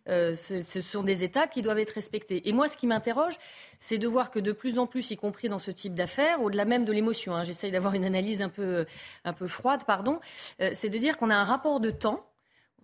Euh, 0.09 0.35
ce, 0.35 0.81
sont 0.81 1.03
des 1.03 1.25
étapes 1.25 1.51
qui 1.51 1.63
doivent 1.63 1.79
être 1.79 1.91
respectées. 1.91 2.49
Et 2.49 2.53
moi, 2.53 2.69
ce 2.69 2.77
qui 2.77 2.87
m'interroge, 2.87 3.35
c'est 3.79 3.99
de 3.99 4.07
voir 4.07 4.31
que 4.31 4.39
de 4.39 4.53
plus 4.53 4.79
en 4.79 4.87
plus, 4.87 5.11
y 5.11 5.17
compris 5.17 5.49
dans 5.49 5.59
ce 5.59 5.71
type 5.71 5.95
d'affaires, 5.95 6.43
au-delà 6.43 6.65
même 6.65 6.85
de 6.85 6.93
l'émotion, 6.93 7.35
hein, 7.35 7.45
j'essaye 7.45 7.71
d'avoir 7.71 7.95
une 7.95 8.05
analyse 8.05 8.43
un 8.43 8.49
peu, 8.49 8.87
un 9.25 9.33
peu 9.33 9.47
froide, 9.47 9.85
pardon, 9.87 10.21
euh, 10.61 10.71
c'est 10.75 10.89
de 10.91 10.99
dire 10.99 11.17
qu'on 11.17 11.31
a 11.31 11.37
un 11.37 11.45
rapport 11.45 11.81
de 11.81 11.91
temps, 11.91 12.25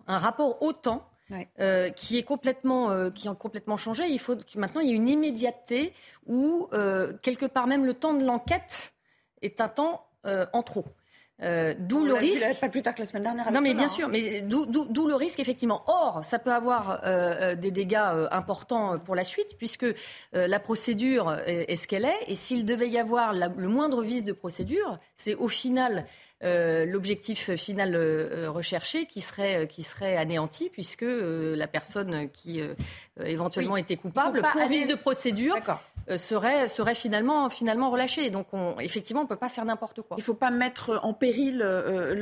un 0.07 0.17
rapport 0.17 0.61
au 0.61 0.73
temps. 0.73 1.07
Euh, 1.59 1.89
qui 1.89 2.17
est 2.17 2.23
complètement 2.23 3.11
qui 3.11 3.27
a 3.27 3.35
complètement 3.35 3.75
changé. 3.75 4.07
Il 4.07 4.17
faut 4.17 4.37
maintenant 4.55 4.79
il 4.79 4.87
y 4.87 4.93
a 4.93 4.95
une 4.95 5.09
immédiateté 5.09 5.91
où 6.25 6.69
quelque 7.21 7.45
part 7.45 7.67
même 7.67 7.83
le 7.83 7.93
temps 7.93 8.13
de 8.13 8.23
l'enquête 8.23 8.93
est 9.41 9.59
un 9.59 9.67
temps 9.67 10.07
en 10.23 10.63
trop. 10.63 10.85
Euh, 11.43 11.75
d'où 11.77 12.03
le 12.03 12.13
risque. 12.13 12.59
Pas 12.59 12.69
plus 12.69 12.81
tard 12.81 12.95
que 12.95 12.99
la 12.99 13.05
semaine 13.05 13.23
dernière. 13.23 13.51
non, 13.51 13.61
mais 13.61 13.75
bien 13.75 13.87
sûr, 13.87 14.09
mais 14.09 14.41
d'où 14.41 15.07
le 15.07 15.15
risque 15.15 15.39
effectivement. 15.39 15.83
Or, 15.87 16.21
ça 16.23 16.39
peut 16.39 16.53
avoir 16.53 17.01
euh, 17.03 17.51
euh, 17.51 17.55
des 17.55 17.71
dégâts 17.71 18.27
importants 18.31 18.97
pour 18.97 19.15
la 19.15 19.23
suite, 19.23 19.57
puisque 19.57 19.85
la 20.33 20.59
procédure 20.59 21.37
est, 21.45 21.75
ce 21.75 21.87
qu'elle 21.87 22.05
est, 22.05 22.19
et 22.27 22.35
s'il 22.35 22.65
devait 22.65 22.89
y 22.89 22.97
avoir 22.97 23.33
le 23.33 23.67
moindre 23.67 24.01
vice 24.01 24.23
de 24.23 24.33
procédure, 24.33 24.99
c'est 25.15 25.35
au 25.35 25.47
final 25.47 26.05
euh, 26.43 26.85
l'objectif 26.85 27.55
final 27.55 27.95
euh, 27.95 28.45
euh, 28.45 28.51
recherché 28.51 29.07
qui 29.07 29.21
serait, 29.21 29.67
qui 29.67 29.81
serait 29.81 30.17
anéanti 30.17 30.69
puisque 30.69 31.05
la 31.07 31.67
personne 31.67 32.29
qui 32.29 32.61
éventuellement 33.23 33.77
était 33.77 33.95
coupable 33.95 34.43
pour 34.51 34.67
vice 34.67 34.87
de 34.87 34.93
procédure 34.95 35.55
serait, 36.15 36.67
serait 36.67 36.95
finalement, 36.95 37.49
finalement 37.49 37.89
relâchée. 37.89 38.29
Donc 38.29 38.47
on, 38.53 38.79
effectivement, 38.79 39.21
on 39.21 39.25
ne 39.25 39.29
peut 39.29 39.35
pas 39.35 39.49
faire 39.49 39.65
n'importe 39.65 40.01
quoi. 40.03 40.15
Il 40.17 40.21
ne 40.21 40.25
faut 40.25 40.35
pas 40.35 40.51
mettre 40.51 40.99
en 41.03 41.13
péril 41.13 41.59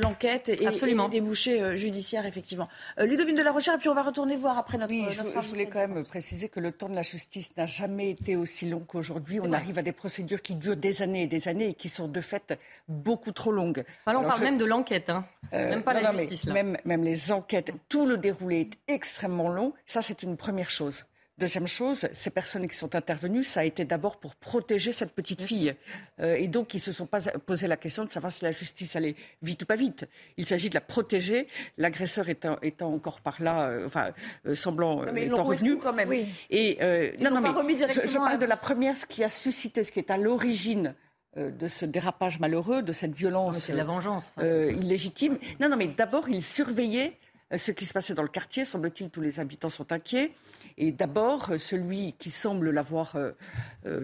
l'enquête 0.02 0.48
et, 0.48 0.56
les 0.56 1.08
débouchés 1.08 1.76
judiciaires, 1.76 2.26
effectivement. 2.26 2.68
Ludovine 2.98 3.36
de 3.36 3.42
la 3.42 3.52
Recherche, 3.52 3.76
et 3.76 3.80
puis 3.80 3.88
on 3.88 3.94
va 3.94 4.02
retourner 4.02 4.36
voir 4.36 4.58
après 4.58 4.78
notre... 4.78 4.92
Oui, 4.92 5.06
je, 5.10 5.48
voulais 5.48 5.66
quand 5.66 5.86
même 5.86 6.04
préciser 6.04 6.48
que 6.48 6.60
le 6.60 6.72
temps 6.72 6.88
de 6.88 6.94
la 6.94 7.02
justice 7.02 7.50
n'a 7.56 7.66
jamais 7.66 8.10
été 8.10 8.36
aussi 8.36 8.68
long 8.68 8.80
qu'aujourd'hui. 8.80 9.40
On 9.40 9.52
arrive 9.52 9.78
à 9.78 9.82
des 9.82 9.92
procédures 9.92 10.42
qui 10.42 10.54
durent 10.54 10.76
des 10.76 11.02
années 11.02 11.24
et 11.24 11.28
des 11.28 11.48
années 11.48 11.68
et 11.68 11.74
qui 11.74 11.88
sont 11.88 12.08
de 12.08 12.20
fait 12.20 12.58
beaucoup 12.88 13.32
trop 13.32 13.52
longues 13.52 13.84
on 14.14 14.22
parle 14.22 14.42
même 14.42 14.58
de 14.58 14.64
l'enquête, 14.64 15.10
hein. 15.10 15.24
Euh, 15.52 15.70
même 15.70 15.82
pas 15.82 16.00
la 16.00 16.14
justice. 16.16 16.46
Même, 16.46 16.76
même 16.84 17.02
les 17.02 17.32
enquêtes, 17.32 17.72
tout 17.88 18.06
le 18.06 18.16
déroulé 18.16 18.60
est 18.60 18.92
extrêmement 18.92 19.48
long. 19.48 19.72
Ça, 19.86 20.02
c'est 20.02 20.22
une 20.22 20.36
première 20.36 20.70
chose. 20.70 21.06
Deuxième 21.38 21.66
chose, 21.66 22.08
ces 22.14 22.30
personnes 22.30 22.66
qui 22.66 22.76
sont 22.76 22.94
intervenues, 22.94 23.44
ça 23.44 23.60
a 23.60 23.64
été 23.64 23.84
d'abord 23.84 24.16
pour 24.16 24.36
protéger 24.36 24.92
cette 24.92 25.12
petite 25.12 25.42
fille. 25.42 25.74
Euh, 26.18 26.34
et 26.34 26.48
donc, 26.48 26.72
ils 26.72 26.78
ne 26.78 26.82
se 26.82 26.92
sont 26.92 27.04
pas 27.04 27.20
posé 27.44 27.66
la 27.66 27.76
question 27.76 28.04
de 28.04 28.08
savoir 28.08 28.32
si 28.32 28.42
la 28.42 28.52
justice 28.52 28.96
allait 28.96 29.14
vite 29.42 29.64
ou 29.64 29.66
pas 29.66 29.76
vite. 29.76 30.06
Il 30.38 30.46
s'agit 30.46 30.70
de 30.70 30.74
la 30.74 30.80
protéger, 30.80 31.46
l'agresseur 31.76 32.30
étant, 32.30 32.56
étant, 32.62 32.90
encore 32.90 33.20
par 33.20 33.42
là, 33.42 33.68
euh, 33.68 33.86
enfin, 33.86 34.12
semblant 34.54 35.04
étant 35.14 35.44
revenu. 35.44 35.76
Quand 35.76 35.92
même. 35.92 36.08
Oui. 36.08 36.26
Et, 36.48 36.78
non, 37.20 37.30
non, 37.30 37.62
mais 37.62 37.76
je, 37.76 38.08
je 38.08 38.16
parle 38.16 38.38
de 38.38 38.46
la 38.46 38.56
première, 38.56 38.96
ce 38.96 39.04
qui 39.04 39.22
a 39.22 39.28
suscité, 39.28 39.84
ce 39.84 39.92
qui 39.92 39.98
est 39.98 40.10
à 40.10 40.16
l'origine 40.16 40.86
euh, 40.88 41.05
de 41.36 41.66
ce 41.66 41.84
dérapage 41.84 42.40
malheureux, 42.40 42.82
de 42.82 42.92
cette 42.92 43.14
violence 43.14 43.58
c'est 43.58 43.74
la 43.74 43.84
vengeance. 43.84 44.24
Euh, 44.38 44.72
illégitime. 44.72 45.38
Non, 45.60 45.68
non, 45.68 45.76
mais 45.76 45.88
d'abord, 45.88 46.28
il 46.28 46.42
surveillait 46.42 47.18
euh, 47.52 47.58
ce 47.58 47.72
qui 47.72 47.84
se 47.84 47.92
passait 47.92 48.14
dans 48.14 48.22
le 48.22 48.28
quartier. 48.28 48.64
Semble-t-il, 48.64 49.10
tous 49.10 49.20
les 49.20 49.38
habitants 49.38 49.68
sont 49.68 49.92
inquiets. 49.92 50.30
Et 50.78 50.92
d'abord, 50.92 51.52
celui 51.58 52.14
qui 52.14 52.30
semble 52.30 52.70
l'avoir 52.70 53.16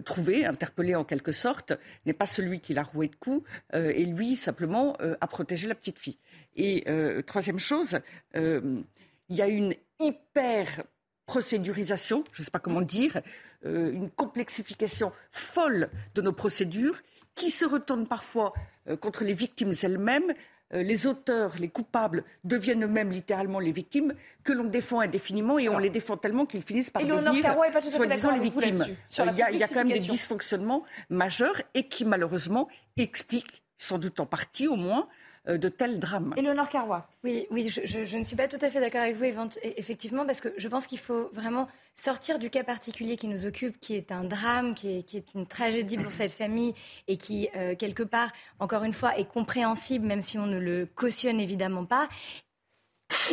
trouvé, 0.04 0.46
interpellé 0.46 0.94
en 0.94 1.04
quelque 1.04 1.32
sorte, 1.32 1.74
n'est 2.06 2.12
pas 2.12 2.26
celui 2.26 2.60
qui 2.60 2.72
l'a 2.72 2.82
roué 2.82 3.08
de 3.08 3.16
coups, 3.16 3.46
et 3.74 4.06
lui, 4.06 4.36
simplement, 4.36 4.94
a 5.20 5.26
protégé 5.26 5.68
la 5.68 5.74
petite 5.74 5.98
fille. 5.98 6.16
Et 6.56 6.86
troisième 7.26 7.58
chose, 7.58 7.98
il 8.34 8.84
y 9.28 9.42
a 9.42 9.48
une 9.48 9.74
hyper 10.00 10.82
procédurisation, 11.26 12.24
je 12.32 12.40
ne 12.40 12.44
sais 12.46 12.50
pas 12.50 12.58
comment 12.58 12.80
dire, 12.80 13.20
une 13.64 14.08
complexification 14.08 15.12
folle 15.30 15.90
de 16.14 16.22
nos 16.22 16.32
procédures 16.32 17.02
qui 17.34 17.50
se 17.50 17.64
retournent 17.64 18.06
parfois 18.06 18.52
euh, 18.88 18.96
contre 18.96 19.24
les 19.24 19.34
victimes 19.34 19.72
elles-mêmes. 19.82 20.32
Euh, 20.74 20.82
les 20.82 21.06
auteurs, 21.06 21.52
les 21.58 21.68
coupables 21.68 22.24
deviennent 22.44 22.84
eux-mêmes 22.84 23.10
littéralement 23.10 23.60
les 23.60 23.72
victimes 23.72 24.14
que 24.42 24.52
l'on 24.52 24.64
défend 24.64 25.00
indéfiniment 25.00 25.58
et 25.58 25.68
on 25.68 25.78
les 25.78 25.90
défend 25.90 26.16
tellement 26.16 26.46
qu'ils 26.46 26.62
finissent 26.62 26.90
par 26.90 27.04
devenir 27.04 27.54
soi-disant 27.82 28.30
les 28.30 28.40
victimes. 28.40 28.82
Euh, 28.82 29.26
il 29.52 29.58
y, 29.58 29.62
a 29.62 29.68
quand 29.68 29.84
même 29.84 29.88
des 29.88 29.98
dysfonctionnements 29.98 30.82
majeurs 31.10 31.60
et 31.74 31.88
qui 31.88 32.04
malheureusement 32.04 32.68
expliquent, 32.96 33.62
sans 33.76 33.98
doute 33.98 34.18
en 34.20 34.26
partie 34.26 34.66
au 34.66 34.76
moins, 34.76 35.08
de 35.46 35.68
tels 35.68 35.98
drames. 35.98 36.34
Carrois. 36.70 37.08
Oui, 37.24 37.46
oui 37.50 37.68
je, 37.68 38.16
ne 38.16 38.24
suis 38.24 38.36
pas 38.36 38.48
tout 38.48 38.58
à 38.60 38.70
fait 38.70 38.80
d'accord 38.80 39.00
avec 39.00 39.16
vous, 39.16 39.24
effectivement, 39.62 40.24
parce 40.24 40.40
que 40.40 40.48
je 40.56 40.68
pense 40.68 40.86
qu'il 40.86 40.98
faut 40.98 41.30
vraiment 41.32 41.68
sortir 41.94 42.38
du 42.38 42.50
cas 42.50 42.64
particulier 42.64 43.16
qui 43.16 43.28
nous 43.28 43.46
occupe, 43.46 43.78
qui 43.80 43.94
est 43.94 44.12
un 44.12 44.24
drame, 44.24 44.74
qui 44.74 44.88
est, 44.88 45.24
une 45.34 45.46
tragédie 45.46 45.98
pour 45.98 46.12
cette 46.12 46.32
famille 46.32 46.74
et 47.08 47.16
qui, 47.16 47.48
euh, 47.56 47.74
quelque 47.74 48.02
part, 48.02 48.32
encore 48.58 48.84
une 48.84 48.92
fois, 48.92 49.18
est 49.18 49.28
compréhensible, 49.28 50.06
même 50.06 50.22
si 50.22 50.38
on 50.38 50.46
ne 50.46 50.58
le 50.58 50.86
cautionne 50.86 51.40
évidemment 51.40 51.84
pas. 51.84 52.08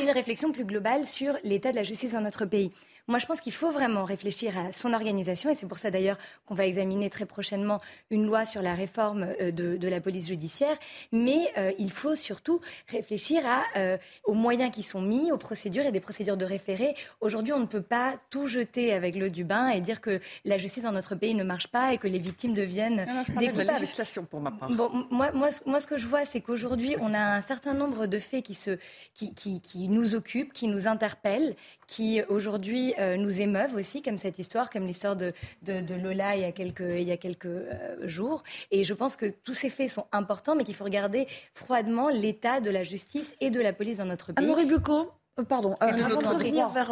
Une 0.02 0.10
réflexion 0.10 0.52
plus 0.52 0.66
globale 0.66 1.08
sur 1.08 1.38
l'état 1.44 1.72
de 1.72 1.78
la 1.78 1.84
justice 1.84 2.14
dans 2.14 2.22
notre 2.22 2.46
pays. 2.46 2.72
Moi, 3.10 3.18
je 3.18 3.26
pense 3.26 3.42
qu'il 3.42 3.54
faut 3.54 3.72
vraiment 3.72 4.04
réfléchir 4.04 4.56
à 4.56 4.72
son 4.72 4.94
organisation 4.94 5.50
et 5.50 5.56
c'est 5.56 5.66
pour 5.66 5.80
ça 5.80 5.90
d'ailleurs 5.90 6.18
qu'on 6.46 6.54
va 6.54 6.68
examiner 6.68 7.10
très 7.10 7.26
prochainement 7.26 7.82
une 8.12 8.26
loi 8.26 8.46
sur 8.46 8.62
la 8.62 8.76
réforme 8.76 9.28
euh, 9.42 9.52
de, 9.52 9.88
la 9.88 10.00
police 10.00 10.28
judiciaire. 10.28 10.78
Mais 11.12 11.52
euh, 11.58 11.72
il 11.80 11.90
faut 11.90 12.14
surtout 12.14 12.62
réfléchir 12.88 13.42
à, 13.48 13.98
aux 14.26 14.36
moyens 14.36 14.70
qui 14.72 14.84
sont 14.84 15.02
mis, 15.02 15.32
aux 15.32 15.38
procédures 15.38 15.86
et 15.86 15.92
des 15.92 16.00
procédures 16.00 16.38
de 16.38 16.46
référé. 16.46 16.94
Aujourd'hui, 17.20 17.52
on 17.52 17.60
ne 17.60 17.66
peut 17.66 17.82
pas 17.82 18.14
tout 18.30 18.48
jeter 18.48 18.94
avec 18.94 19.16
l'eau 19.16 19.30
du 19.30 19.44
bain 19.44 19.70
et 19.70 19.82
dire 19.82 20.02
que 20.02 20.20
la 20.46 20.60
justice 20.60 20.84
dans 20.84 20.92
notre 20.92 21.16
pays 21.16 21.34
ne 21.34 21.44
marche 21.44 21.68
pas 21.68 21.94
et 21.94 21.98
que 21.98 22.08
les 22.08 22.20
victimes 22.20 22.54
deviennent 22.54 23.08
des 23.40 23.48
coupables. 23.48 23.66
la 23.66 23.74
législation 23.74 24.26
pour 24.26 24.40
ma 24.40 24.52
part. 24.52 24.70
Bon, 24.70 24.92
moi, 25.10 25.32
moi, 25.32 25.50
moi, 25.66 25.80
ce 25.80 25.88
que 25.88 25.98
je 25.98 26.06
vois, 26.06 26.26
c'est 26.26 26.42
qu'aujourd'hui, 26.42 26.96
on 27.02 27.14
a 27.16 27.20
un 27.20 27.42
certain 27.42 27.74
nombre 27.74 28.06
de 28.06 28.20
faits 28.20 28.44
qui, 28.44 28.54
se, 28.54 28.78
qui, 29.16 29.34
qui, 29.34 29.62
qui 29.62 29.88
nous 29.88 30.14
occupent, 30.14 30.54
qui 30.54 30.68
nous 30.68 30.88
interpellent, 30.88 31.56
qui 31.88 32.22
aujourd'hui 32.30 32.94
euh, 33.00 33.18
nous 33.18 33.42
émeuvent 33.42 33.76
aussi, 33.76 34.02
comme 34.02 34.18
cette 34.18 34.40
histoire, 34.40 34.70
comme 34.70 34.86
l'histoire 34.86 35.16
de, 35.16 35.32
de, 35.64 35.82
de, 35.82 35.96
Lola 35.96 36.36
il 36.36 36.42
y 36.42 36.46
a 36.46 36.52
quelques, 36.52 36.82
il 36.82 37.08
y 37.08 37.12
a 37.12 37.18
quelques 37.18 37.46
euh, 37.46 37.96
jours. 38.04 38.44
Et 38.72 38.84
je 38.84 38.94
pense 38.94 39.16
que 39.16 39.26
tous 39.30 39.54
ces 39.54 39.70
faits 39.70 39.90
sont 39.90 40.06
importants, 40.12 40.56
mais 40.56 40.64
qu'il 40.64 40.76
faut 40.76 40.84
regarder 40.84 41.28
froidement 41.54 42.10
l'état 42.10 42.60
de 42.60 42.70
la 42.70 42.84
justice 42.84 43.34
et 43.40 43.50
de 43.50 43.62
la 43.62 43.74
police 43.74 43.98
dans 43.98 44.06
notre 44.06 44.34
pays. 44.34 44.46
Amaury 44.46 44.66
Bucco 44.66 45.12
euh, 45.40 45.44
Pardon, 45.44 45.78
avant 45.80 46.20
de 46.20 46.26
revenir 46.28 46.70
vers 46.70 46.88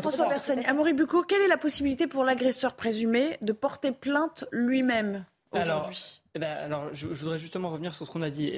François 0.00 0.28
Bersani, 0.28 0.64
Amaury 0.66 0.92
Bucco, 0.92 1.22
quelle 1.22 1.42
est 1.42 1.48
la 1.48 1.56
possibilité 1.56 2.06
pour 2.06 2.24
l'agresseur 2.24 2.74
présumé 2.74 3.38
de 3.40 3.52
porter 3.52 3.92
plainte 3.92 4.44
lui-même 4.52 5.24
aujourd'hui? 5.52 6.22
eh 6.34 6.38
ben, 6.38 6.56
alors, 6.58 6.92
je, 6.92 7.06
voudrais 7.06 7.38
justement 7.38 7.70
revenir 7.70 7.94
sur 7.94 8.06
ce 8.06 8.12
qu'on 8.12 8.20
a 8.20 8.28
dit. 8.28 8.52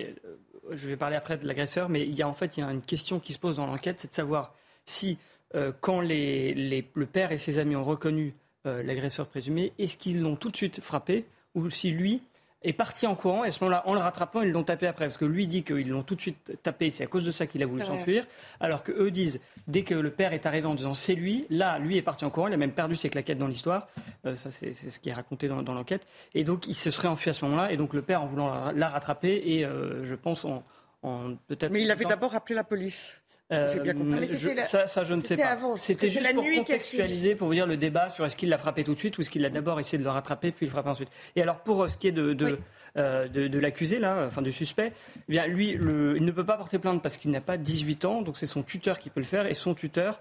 Je 0.72 0.88
vais 0.88 0.96
parler 0.96 1.14
après 1.14 1.38
de 1.38 1.46
l'agresseur, 1.46 1.88
mais 1.88 2.02
il 2.02 2.14
y 2.14 2.22
a 2.22 2.28
en 2.28 2.34
fait 2.34 2.56
il 2.56 2.60
y 2.60 2.62
a 2.64 2.70
une 2.70 2.82
question 2.82 3.20
qui 3.20 3.32
se 3.32 3.38
pose 3.38 3.56
dans 3.56 3.66
l'enquête, 3.66 4.00
c'est 4.00 4.08
de 4.08 4.14
savoir 4.14 4.54
si 4.84 5.18
euh, 5.54 5.72
quand 5.80 6.00
le 6.00 7.04
père 7.04 7.32
et 7.32 7.38
ses 7.38 7.58
amis 7.58 7.76
ont 7.76 7.84
reconnu 7.84 8.34
euh, 8.66 8.82
l'agresseur 8.82 9.26
présumé, 9.26 9.72
est-ce 9.78 9.96
qu'ils 9.96 10.20
l'ont 10.20 10.36
tout 10.36 10.50
de 10.50 10.56
suite 10.56 10.80
frappé 10.80 11.24
ou 11.54 11.70
si 11.70 11.90
lui 11.90 12.22
est 12.62 12.72
parti 12.72 13.06
en 13.06 13.14
courant 13.14 13.44
et 13.44 13.48
à 13.48 13.52
ce 13.52 13.62
moment-là, 13.62 13.82
en 13.86 13.94
le 13.94 14.00
rattrapant, 14.00 14.42
ils 14.42 14.50
l'ont 14.50 14.64
tapé 14.64 14.86
après? 14.86 15.06
Parce 15.06 15.16
que 15.16 15.24
lui 15.24 15.46
dit 15.46 15.62
qu'ils 15.62 15.88
l'ont 15.88 16.02
tout 16.02 16.16
de 16.16 16.20
suite 16.20 16.58
tapé, 16.62 16.90
c'est 16.90 17.04
à 17.04 17.06
cause 17.06 17.24
de 17.24 17.30
ça 17.30 17.46
qu'il 17.46 17.62
a 17.62 17.66
voulu 17.66 17.84
s'enfuir. 17.84 18.26
Alors 18.58 18.82
que 18.82 18.92
eux 18.92 19.10
disent, 19.10 19.40
dès 19.68 19.84
que 19.84 19.94
le 19.94 20.10
père 20.10 20.32
est 20.32 20.44
arrivé 20.44 20.66
en 20.66 20.74
disant 20.74 20.92
c'est 20.92 21.14
lui, 21.14 21.46
là, 21.50 21.78
lui 21.78 21.96
est 21.96 22.02
parti 22.02 22.24
en 22.24 22.30
courant, 22.30 22.48
il 22.48 22.54
a 22.54 22.56
même 22.58 22.72
perdu 22.72 22.96
ses 22.96 23.08
claquettes 23.08 23.38
dans 23.38 23.46
l'histoire. 23.46 23.88
Euh, 24.26 24.34
ça, 24.34 24.50
c'est 24.50 24.72
ce 24.72 24.98
qui 24.98 25.08
est 25.08 25.14
raconté 25.14 25.48
dans, 25.48 25.62
l'enquête. 25.62 26.06
Et 26.34 26.42
donc, 26.42 26.66
il 26.66 26.74
se 26.74 26.90
serait 26.90 27.08
enfui 27.08 27.30
à 27.30 27.34
ce 27.34 27.44
moment-là. 27.44 27.72
Et 27.72 27.76
donc, 27.76 27.94
le 27.94 28.02
père, 28.02 28.22
en 28.22 28.26
voulant 28.26 28.72
la, 28.72 28.88
rattraper, 28.88 29.40
et 29.44 29.62
je 29.62 30.14
pense 30.16 30.44
en, 30.44 30.64
en 31.02 31.36
peut-être. 31.46 31.70
Mais 31.70 31.82
il 31.82 31.90
avait 31.90 32.04
d'abord 32.04 32.34
appelé 32.34 32.56
la 32.56 32.64
police. 32.64 33.22
Euh, 33.50 34.86
ça, 34.86 35.04
je 35.04 35.14
ne 35.14 35.22
sais 35.22 35.36
pas. 35.36 35.56
C'était 35.76 36.10
juste 36.10 36.34
pour 36.34 36.44
contextualiser, 36.44 37.34
pour 37.34 37.48
vous 37.48 37.54
dire 37.54 37.66
le 37.66 37.78
débat 37.78 38.10
sur 38.10 38.26
est-ce 38.26 38.36
qu'il 38.36 38.50
l'a 38.50 38.58
frappé 38.58 38.84
tout 38.84 38.92
de 38.92 38.98
suite 38.98 39.16
ou 39.16 39.22
est-ce 39.22 39.30
qu'il 39.30 39.44
a 39.46 39.50
d'abord 39.50 39.80
essayé 39.80 39.96
de 39.96 40.04
le 40.04 40.10
rattraper 40.10 40.52
puis 40.52 40.66
le 40.66 40.70
frapper 40.70 40.90
ensuite. 40.90 41.08
Et 41.34 41.40
alors 41.42 41.60
pour 41.60 41.82
euh, 41.82 41.88
ce 41.88 41.96
qui 41.96 42.08
est 42.08 42.12
de, 42.12 42.34
de, 42.34 42.58
euh, 42.98 43.26
de, 43.28 43.58
l'accusé 43.58 43.98
là, 43.98 44.24
enfin 44.26 44.42
du 44.42 44.52
suspect, 44.52 44.92
eh 45.16 45.32
bien 45.32 45.46
lui, 45.46 45.72
le, 45.72 46.16
il 46.16 46.26
ne 46.26 46.30
peut 46.30 46.44
pas 46.44 46.58
porter 46.58 46.78
plainte 46.78 47.02
parce 47.02 47.16
qu'il 47.16 47.30
n'a 47.30 47.40
pas 47.40 47.56
18 47.56 48.04
ans, 48.04 48.20
donc 48.22 48.36
c'est 48.36 48.46
son 48.46 48.62
tuteur 48.62 48.98
qui 48.98 49.08
peut 49.08 49.20
le 49.20 49.26
faire 49.26 49.46
et 49.46 49.54
son 49.54 49.74
tuteur, 49.74 50.20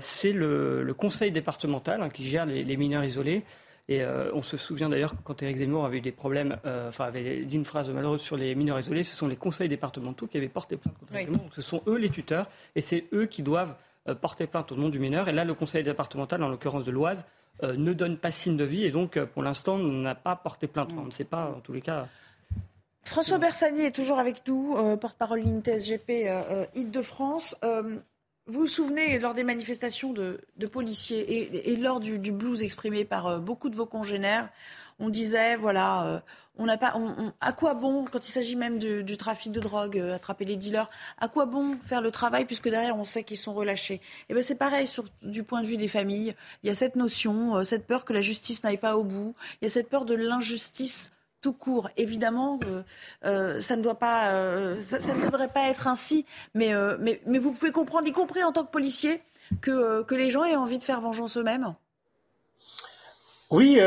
c'est 0.00 0.32
le, 0.32 0.82
le, 0.82 0.94
conseil 0.94 1.30
départemental 1.30 2.02
hein, 2.02 2.08
qui 2.10 2.24
gère 2.24 2.44
les 2.44 2.76
mineurs 2.76 3.04
isolés. 3.04 3.44
Et 3.90 4.04
euh, 4.04 4.30
on 4.34 4.40
se 4.40 4.56
souvient 4.56 4.88
d'ailleurs 4.88 5.16
que 5.16 5.22
quand 5.24 5.42
Éric 5.42 5.56
Zemmour 5.56 5.84
avait 5.84 5.98
eu 5.98 6.00
des 6.00 6.12
problèmes, 6.12 6.58
euh, 6.64 6.88
enfin 6.88 7.06
avait 7.06 7.44
dit 7.44 7.56
une 7.56 7.64
phrase 7.64 7.90
malheureuse 7.90 8.20
sur 8.20 8.36
les 8.36 8.54
mineurs 8.54 8.78
isolés, 8.78 9.02
ce 9.02 9.16
sont 9.16 9.26
les 9.26 9.34
conseils 9.34 9.68
départementaux 9.68 10.28
qui 10.28 10.36
avaient 10.36 10.48
porté 10.48 10.76
plainte 10.76 10.96
contre 10.96 11.12
Éric 11.12 11.26
Zemmour. 11.26 11.42
Donc 11.42 11.54
ce 11.54 11.60
sont 11.60 11.82
eux 11.88 11.96
les 11.96 12.08
tuteurs 12.08 12.48
et 12.76 12.82
c'est 12.82 13.06
eux 13.12 13.26
qui 13.26 13.42
doivent 13.42 13.74
euh, 14.08 14.14
porter 14.14 14.46
plainte 14.46 14.70
au 14.70 14.76
nom 14.76 14.90
du 14.90 15.00
mineur. 15.00 15.26
Et 15.28 15.32
là, 15.32 15.44
le 15.44 15.54
conseil 15.54 15.82
départemental, 15.82 16.40
en 16.44 16.48
l'occurrence 16.48 16.84
de 16.84 16.92
l'Oise, 16.92 17.26
ne 17.62 17.92
donne 17.92 18.16
pas 18.16 18.30
signe 18.30 18.56
de 18.56 18.64
vie 18.64 18.84
et 18.84 18.90
donc 18.90 19.22
pour 19.22 19.42
l'instant 19.42 19.76
n'a 19.76 20.14
pas 20.14 20.34
porté 20.34 20.66
plainte. 20.66 20.92
on 20.96 21.04
ne 21.04 21.10
sait 21.10 21.24
pas, 21.24 21.52
en 21.54 21.60
tous 21.60 21.74
les 21.74 21.82
cas. 21.82 22.06
François 23.02 23.36
Bersani 23.36 23.82
est 23.82 23.94
toujours 23.94 24.18
avec 24.18 24.46
nous, 24.48 24.78
porte-parole 24.96 25.40
unité 25.40 25.78
SGP 25.78 26.26
Île-de-France. 26.74 27.56
Vous 28.46 28.60
vous 28.60 28.66
souvenez, 28.66 29.18
lors 29.18 29.34
des 29.34 29.44
manifestations 29.44 30.12
de, 30.12 30.40
policiers 30.72 31.70
et, 31.70 31.76
lors 31.76 32.00
du, 32.00 32.18
blues 32.18 32.62
exprimé 32.62 33.04
par 33.04 33.26
euh, 33.26 33.38
beaucoup 33.38 33.68
de 33.68 33.76
vos 33.76 33.86
congénères, 33.86 34.48
on 34.98 35.08
disait, 35.08 35.56
voilà, 35.56 36.04
euh, 36.06 36.20
on 36.58 36.66
n'a 36.66 36.76
pas, 36.76 36.94
à 37.40 37.52
quoi 37.52 37.74
bon, 37.74 38.04
quand 38.10 38.28
il 38.28 38.32
s'agit 38.32 38.56
même 38.56 38.78
du, 38.78 39.16
trafic 39.16 39.52
de 39.52 39.60
drogue, 39.60 39.98
euh, 39.98 40.14
attraper 40.16 40.44
les 40.44 40.56
dealers, 40.56 40.90
à 41.18 41.28
quoi 41.28 41.46
bon 41.46 41.78
faire 41.80 42.00
le 42.00 42.10
travail 42.10 42.44
puisque 42.44 42.68
derrière 42.68 42.98
on 42.98 43.04
sait 43.04 43.24
qu'ils 43.24 43.36
sont 43.38 43.54
relâchés? 43.54 43.94
Et 43.94 44.00
eh 44.30 44.34
ben 44.34 44.42
c'est 44.42 44.56
pareil 44.56 44.86
sur, 44.86 45.04
du 45.22 45.44
point 45.44 45.62
de 45.62 45.66
vue 45.66 45.76
des 45.76 45.88
familles. 45.88 46.34
Il 46.62 46.66
y 46.66 46.70
a 46.70 46.74
cette 46.74 46.96
notion, 46.96 47.64
cette 47.64 47.86
peur 47.86 48.04
que 48.04 48.12
la 48.12 48.20
justice 48.20 48.64
n'aille 48.64 48.78
pas 48.78 48.96
au 48.96 49.04
bout. 49.04 49.34
Il 49.60 49.64
y 49.64 49.66
a 49.66 49.70
cette 49.70 49.88
peur 49.88 50.04
de 50.04 50.14
l'injustice 50.14 51.12
tout 51.40 51.52
court. 51.52 51.90
Évidemment, 51.96 52.58
euh, 52.66 52.82
euh, 53.24 53.60
ça 53.60 53.76
ne 53.76 53.82
doit 53.82 53.98
pas, 53.98 54.32
euh, 54.32 54.80
ça, 54.80 54.98
ne 55.14 55.24
devrait 55.24 55.48
pas 55.48 55.68
être 55.68 55.86
ainsi. 55.86 56.26
Mais, 56.54 56.72
mais, 56.98 57.20
mais, 57.26 57.38
vous 57.38 57.52
pouvez 57.52 57.72
comprendre, 57.72 58.06
y 58.06 58.12
compris 58.12 58.42
en 58.42 58.52
tant 58.52 58.64
que 58.64 58.70
policier, 58.70 59.20
que, 59.60 60.02
que 60.02 60.14
les 60.14 60.30
gens 60.30 60.44
aient 60.44 60.56
envie 60.56 60.78
de 60.78 60.82
faire 60.82 61.00
vengeance 61.00 61.36
eux-mêmes. 61.36 61.74
Oui, 63.50 63.80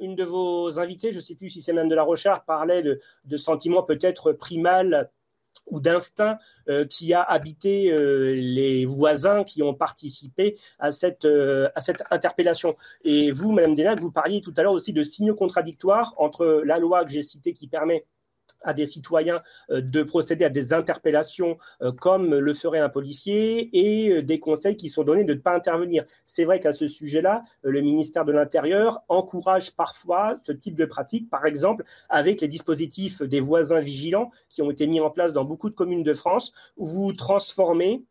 une 0.00 0.16
de 0.16 0.24
vos 0.24 0.80
invités, 0.80 1.12
je 1.12 1.18
ne 1.18 1.22
sais 1.22 1.36
plus 1.36 1.50
si 1.50 1.62
c'est 1.62 1.72
même 1.72 1.88
de 1.88 1.94
la 1.94 2.02
Rochard, 2.02 2.44
parlait 2.44 2.82
de, 2.82 2.98
de 3.26 3.36
sentiments 3.36 3.84
peut-être 3.84 4.32
primal 4.32 5.08
ou 5.70 5.80
d'instinct 5.80 6.38
euh, 6.68 6.84
qui 6.84 7.14
a 7.14 7.22
habité 7.22 7.92
euh, 7.92 8.34
les 8.34 8.86
voisins 8.86 9.44
qui 9.44 9.62
ont 9.62 9.74
participé 9.74 10.56
à 10.78 10.92
cette, 10.92 11.24
euh, 11.24 11.68
interpellation. 12.10 12.74
Et 13.04 13.30
vous, 13.30 13.52
Madame 13.52 13.74
Denac, 13.74 14.00
vous 14.00 14.10
parliez 14.10 14.40
tout 14.40 14.54
à 14.56 14.62
l'heure 14.62 14.72
aussi 14.72 14.92
de 14.92 15.02
signaux 15.02 15.34
contradictoires 15.34 16.14
entre 16.16 16.62
la 16.64 16.78
loi 16.78 17.04
que 17.04 17.10
j'ai 17.10 17.22
citée 17.22 17.52
qui 17.52 17.68
permet 17.68 18.04
à 18.62 18.74
des 18.74 18.86
citoyens 18.86 19.42
euh, 19.70 19.80
de 19.80 20.02
procéder 20.02 20.44
à 20.44 20.50
des 20.50 20.72
interpellations 20.72 21.56
euh, 21.82 21.92
comme 21.92 22.34
le 22.34 22.54
ferait 22.54 22.78
un 22.78 22.88
policier 22.88 23.70
et 23.72 24.10
euh, 24.10 24.22
des 24.22 24.40
conseils 24.40 24.76
qui 24.76 24.88
sont 24.88 25.04
donnés 25.04 25.24
de 25.24 25.34
ne 25.34 25.38
pas 25.38 25.54
intervenir. 25.54 26.04
C'est 26.24 26.44
vrai 26.44 26.60
qu'à 26.60 26.72
ce 26.72 26.86
sujet-là, 26.86 27.42
le 27.62 27.80
ministère 27.80 28.24
de 28.24 28.32
l'Intérieur 28.32 29.00
encourage 29.08 29.74
parfois 29.76 30.38
ce 30.44 30.52
type 30.52 30.76
de 30.76 30.84
pratique, 30.84 31.30
par 31.30 31.46
exemple 31.46 31.84
avec 32.08 32.40
les 32.40 32.48
dispositifs 32.48 33.22
des 33.22 33.40
voisins 33.40 33.80
vigilants 33.80 34.30
qui 34.48 34.62
ont 34.62 34.70
été 34.70 34.86
mis 34.86 35.00
en 35.00 35.10
place 35.10 35.32
dans 35.32 35.44
beaucoup 35.44 35.70
de 35.70 35.74
communes 35.74 36.02
de 36.02 36.14
France, 36.14 36.52
où 36.76 36.86
vous 36.86 37.12
transformez 37.12 38.04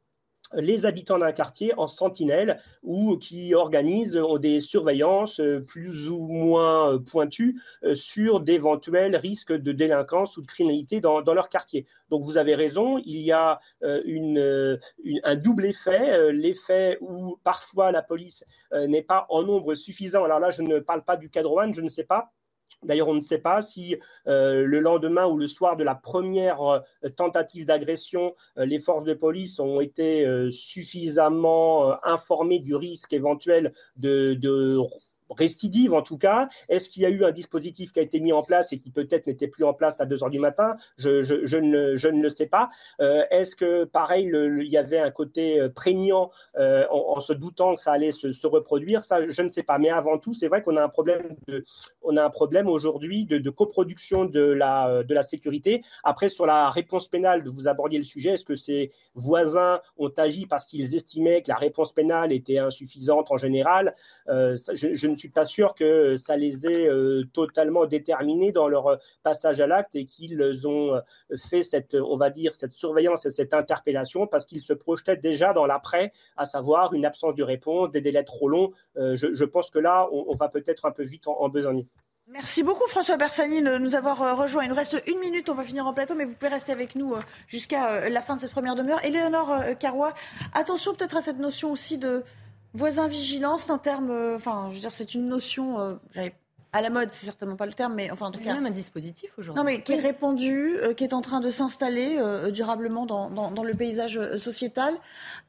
les 0.54 0.86
habitants 0.86 1.18
d'un 1.18 1.32
quartier 1.32 1.74
en 1.78 1.88
sentinelles 1.88 2.60
ou 2.84 3.18
qui 3.18 3.54
organisent 3.54 4.20
des 4.40 4.62
surveillances 4.62 5.40
euh, 5.40 5.62
plus 5.62 6.10
ou 6.10 6.28
moins 6.28 6.94
euh, 6.94 7.00
pointues 7.00 7.60
euh, 7.84 7.96
sur 7.96 8.40
d'éventuels 8.40 9.16
risques 9.16 9.54
de 9.54 9.72
délinquance 9.72 10.38
ou 10.38 10.42
de 10.42 10.48
criminalité 10.48 11.02
dans, 11.02 11.22
leur 11.34 11.50
quartier. 11.50 11.86
Donc 12.10 12.24
vous 12.24 12.38
avez 12.38 12.56
raison, 12.56 13.00
il 13.06 13.22
y 13.22 13.32
a 13.32 13.60
un 13.82 15.36
double 15.36 15.66
effet, 15.66 16.32
l'effet 16.32 16.98
où 17.02 17.38
parfois 17.44 17.92
la 17.92 18.02
police 18.02 18.46
n'est 18.74 19.02
pas 19.02 19.26
en 19.30 19.44
nombre 19.44 19.76
suffisant. 19.76 20.24
Alors 20.24 20.40
là, 20.40 20.50
je 20.50 20.62
ne 20.62 20.80
parle 20.80 21.04
pas 21.04 21.18
du 21.18 21.30
cadre 21.30 21.48
je 21.74 21.82
ne 21.82 21.90
sais 21.90 22.04
pas, 22.04 22.32
D'ailleurs, 22.84 23.08
on 23.08 23.16
ne 23.16 23.22
sait 23.22 23.40
pas 23.40 23.62
si 23.62 23.96
euh, 24.28 24.64
le 24.66 24.80
lendemain 24.80 25.26
ou 25.26 25.38
le 25.38 25.48
soir 25.48 25.78
de 25.78 25.84
la 25.84 25.96
première 25.96 26.62
euh, 26.62 26.80
tentative 27.16 27.66
d'agression, 27.66 28.36
euh, 28.58 28.66
les 28.66 28.80
forces 28.80 29.04
de 29.04 29.14
police 29.14 29.60
ont 29.60 29.82
été 29.82 30.26
suffisamment 30.52 31.96
informées 32.06 32.60
du 32.60 32.76
risque 32.76 33.14
éventuel 33.14 33.74
de, 33.96 34.34
de 34.36 34.78
récidive 35.30 35.94
en 35.94 36.02
tout 36.02 36.18
cas 36.18 36.48
Est-ce 36.70 36.90
qu'il 36.90 37.04
y 37.04 37.06
a 37.06 37.10
eu 37.10 37.24
un 37.24 37.32
dispositif 37.32 37.92
qui 37.92 38.00
a 38.00 38.02
été 38.02 38.20
mis 38.20 38.34
en 38.34 38.44
place 38.44 38.74
et 38.74 38.78
qui 38.78 38.92
peut-être 38.92 39.28
n'était 39.28 39.48
plus 39.48 39.64
en 39.64 39.74
place 39.74 40.02
à 40.02 40.06
2 40.06 40.24
heures 40.24 40.30
du 40.30 40.40
matin? 40.40 40.76
Je, 40.98 41.58
ne, 41.58 42.22
le 42.22 42.30
sais 42.30 42.46
pas. 42.46 42.70
Euh, 43.02 43.24
Est-ce 43.32 43.56
que 43.56 43.84
pareil, 43.84 44.32
il 44.34 44.68
y 44.68 44.78
avait 44.78 45.00
un 45.00 45.12
côté 45.12 45.60
euh, 45.60 45.70
prégnant 45.70 46.32
euh, 46.58 46.86
en, 46.90 47.20
se 47.20 47.34
doutant 47.34 47.76
que 47.76 47.82
ça 47.82 47.92
allait 47.92 48.12
se, 48.12 48.48
reproduire? 48.48 49.04
Ça, 49.04 49.28
je 49.28 49.42
ne 49.42 49.50
sais 49.50 49.64
pas. 49.64 49.78
Mais 49.78 49.90
avant 49.90 50.18
tout, 50.18 50.34
c'est 50.34 50.48
vrai 50.48 50.62
qu'on 50.62 50.78
a 50.78 50.84
un 50.84 50.90
problème, 50.90 51.36
a 52.18 52.30
problème 52.30 52.68
aujourd'hui 52.68 53.26
de, 53.26 53.50
coproduction 53.50 54.26
de 54.26 54.42
la, 54.42 55.04
de 55.04 55.14
la 55.14 55.24
sécurité. 55.24 55.82
Après, 56.04 56.30
sur 56.30 56.46
la 56.46 56.70
réponse 56.70 57.08
pénale, 57.08 57.48
vous 57.48 57.68
abordiez 57.68 57.98
le 57.98 58.06
sujet. 58.06 58.32
Est-ce 58.32 58.46
que 58.46 58.56
ces 58.56 58.92
voisins 59.16 59.82
ont 59.98 60.12
agi 60.18 60.46
parce 60.46 60.66
qu'ils 60.68 60.96
estimaient 60.96 61.42
que 61.42 61.50
la 61.50 61.56
réponse 61.56 61.94
pénale 61.94 62.32
était 62.32 62.60
insuffisante 62.60 63.32
en 63.32 63.38
général? 63.38 63.94
Je 64.28 65.08
ne 65.08 65.16
ne 65.18 65.20
suis 65.20 65.30
pas 65.30 65.46
sûr 65.46 65.74
que 65.76 66.16
ça 66.16 66.38
les 66.38 66.66
ait 66.68 66.88
euh, 66.88 67.24
totalement 67.34 67.86
déterminés 67.86 68.52
dans 68.52 68.68
leur 68.68 68.88
euh, 68.88 68.96
passage 69.24 69.60
à 69.60 69.68
l'acte 69.68 69.96
et 69.96 70.06
qu'ils 70.06 70.68
ont 70.68 70.96
euh, 70.96 71.02
fait 71.50 71.64
cette, 71.64 71.96
on 71.96 72.18
va 72.18 72.30
dire, 72.30 72.54
cette 72.54 72.72
surveillance 72.72 73.26
et 73.26 73.32
cette 73.32 73.54
interpellation 73.54 74.28
parce 74.28 74.46
qu'ils 74.46 74.62
se 74.62 74.74
projetaient 74.74 75.18
déjà 75.18 75.54
dans 75.54 75.66
l'après, 75.66 76.14
à 76.38 76.46
savoir 76.46 76.94
une 76.94 77.06
absence 77.06 77.36
de 77.36 77.44
réponse, 77.44 77.92
des 77.92 78.02
délais 78.02 78.24
trop 78.24 78.48
longs. 78.48 78.72
Je, 78.96 79.44
pense 79.44 79.72
que 79.72 79.80
là, 79.80 80.08
on, 80.12 80.36
va 80.36 80.50
peut-être 80.50 80.86
un 80.86 80.92
peu 80.92 81.04
vite 81.04 81.28
en, 81.28 81.50
besogne. 81.50 81.86
Merci 82.28 82.64
beaucoup 82.64 82.88
François 82.88 83.18
Bersani 83.18 83.62
de 83.62 83.78
nous 83.78 83.96
avoir 83.96 84.38
rejoint. 84.38 84.64
Il 84.64 84.70
nous 84.70 84.76
reste 84.76 85.02
une 85.08 85.20
minute, 85.20 85.50
on 85.50 85.54
va 85.54 85.64
finir 85.64 85.88
en 85.88 85.94
plateau, 85.94 86.14
mais 86.14 86.26
vous 86.26 86.34
pouvez 86.34 86.52
rester 86.52 86.72
avec 86.72 86.96
nous 86.96 87.16
jusqu'à 87.48 88.10
la 88.10 88.22
fin 88.22 88.36
de 88.36 88.42
cette 88.42 88.52
première 88.52 88.76
demi-heure. 88.76 89.04
Éléonore 89.04 89.64
Carrois, 89.80 90.14
attention 90.54 90.94
peut-être 90.94 91.18
à 91.18 91.22
cette 91.22 91.40
notion 91.40 91.72
aussi 91.72 91.98
de 91.98 92.24
Voisin 92.78 93.08
vigilant, 93.08 93.58
c'est 93.58 93.72
un 93.72 93.78
terme, 93.78 94.12
enfin, 94.36 94.68
je 94.70 94.76
veux 94.76 94.80
dire, 94.80 94.92
c'est 94.92 95.14
une 95.14 95.28
notion, 95.28 96.00
à 96.74 96.82
la 96.82 96.90
mode, 96.90 97.10
c'est 97.12 97.26
certainement 97.26 97.56
pas 97.56 97.66
le 97.66 97.74
terme, 97.74 97.96
mais 97.96 98.12
enfin, 98.12 98.32
c'est 98.38 98.54
même 98.54 98.66
un 98.66 98.72
dispositif 98.72 99.32
aujourd'hui. 99.38 99.58
Non, 99.58 99.66
mais 99.66 99.82
qui 99.82 99.94
est 99.94 100.00
répandu, 100.00 100.78
qui 100.96 101.04
est 101.04 101.14
en 101.14 101.22
train 101.22 101.40
de 101.40 101.50
s'installer 101.50 102.20
durablement 102.52 103.06
dans, 103.06 103.30
dans, 103.30 103.64
le 103.64 103.74
paysage 103.74 104.36
sociétal, 104.38 104.94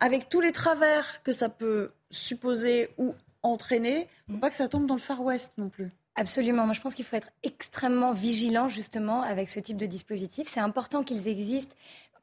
avec 0.01 0.29
tous 0.29 0.41
les 0.41 0.53
travers 0.53 1.23
que 1.23 1.33
ça 1.33 1.49
peut 1.49 1.91
supposer 2.11 2.91
ou 2.99 3.15
entraîner. 3.43 4.09
Il 4.29 4.33
ne 4.33 4.37
faut 4.37 4.41
pas 4.41 4.51
que 4.51 4.57
ça 4.57 4.69
tombe 4.69 4.87
dans 4.87 4.95
le 4.95 5.01
Far 5.01 5.23
West 5.23 5.53
non 5.59 5.69
plus. 5.69 5.91
Absolument. 6.19 6.65
Moi, 6.65 6.75
je 6.75 6.81
pense 6.81 6.95
qu'il 6.95 7.05
faut 7.05 7.17
être 7.17 7.31
extrêmement 7.45 8.13
vigilant 8.13 8.69
justement 8.69 9.23
avec 9.23 9.49
ce 9.49 9.61
type 9.61 9.77
de 9.77 9.87
dispositif. 9.87 10.49
C'est 10.49 10.61
important 10.61 11.05
qu'ils 11.05 11.29
existent 11.29 11.77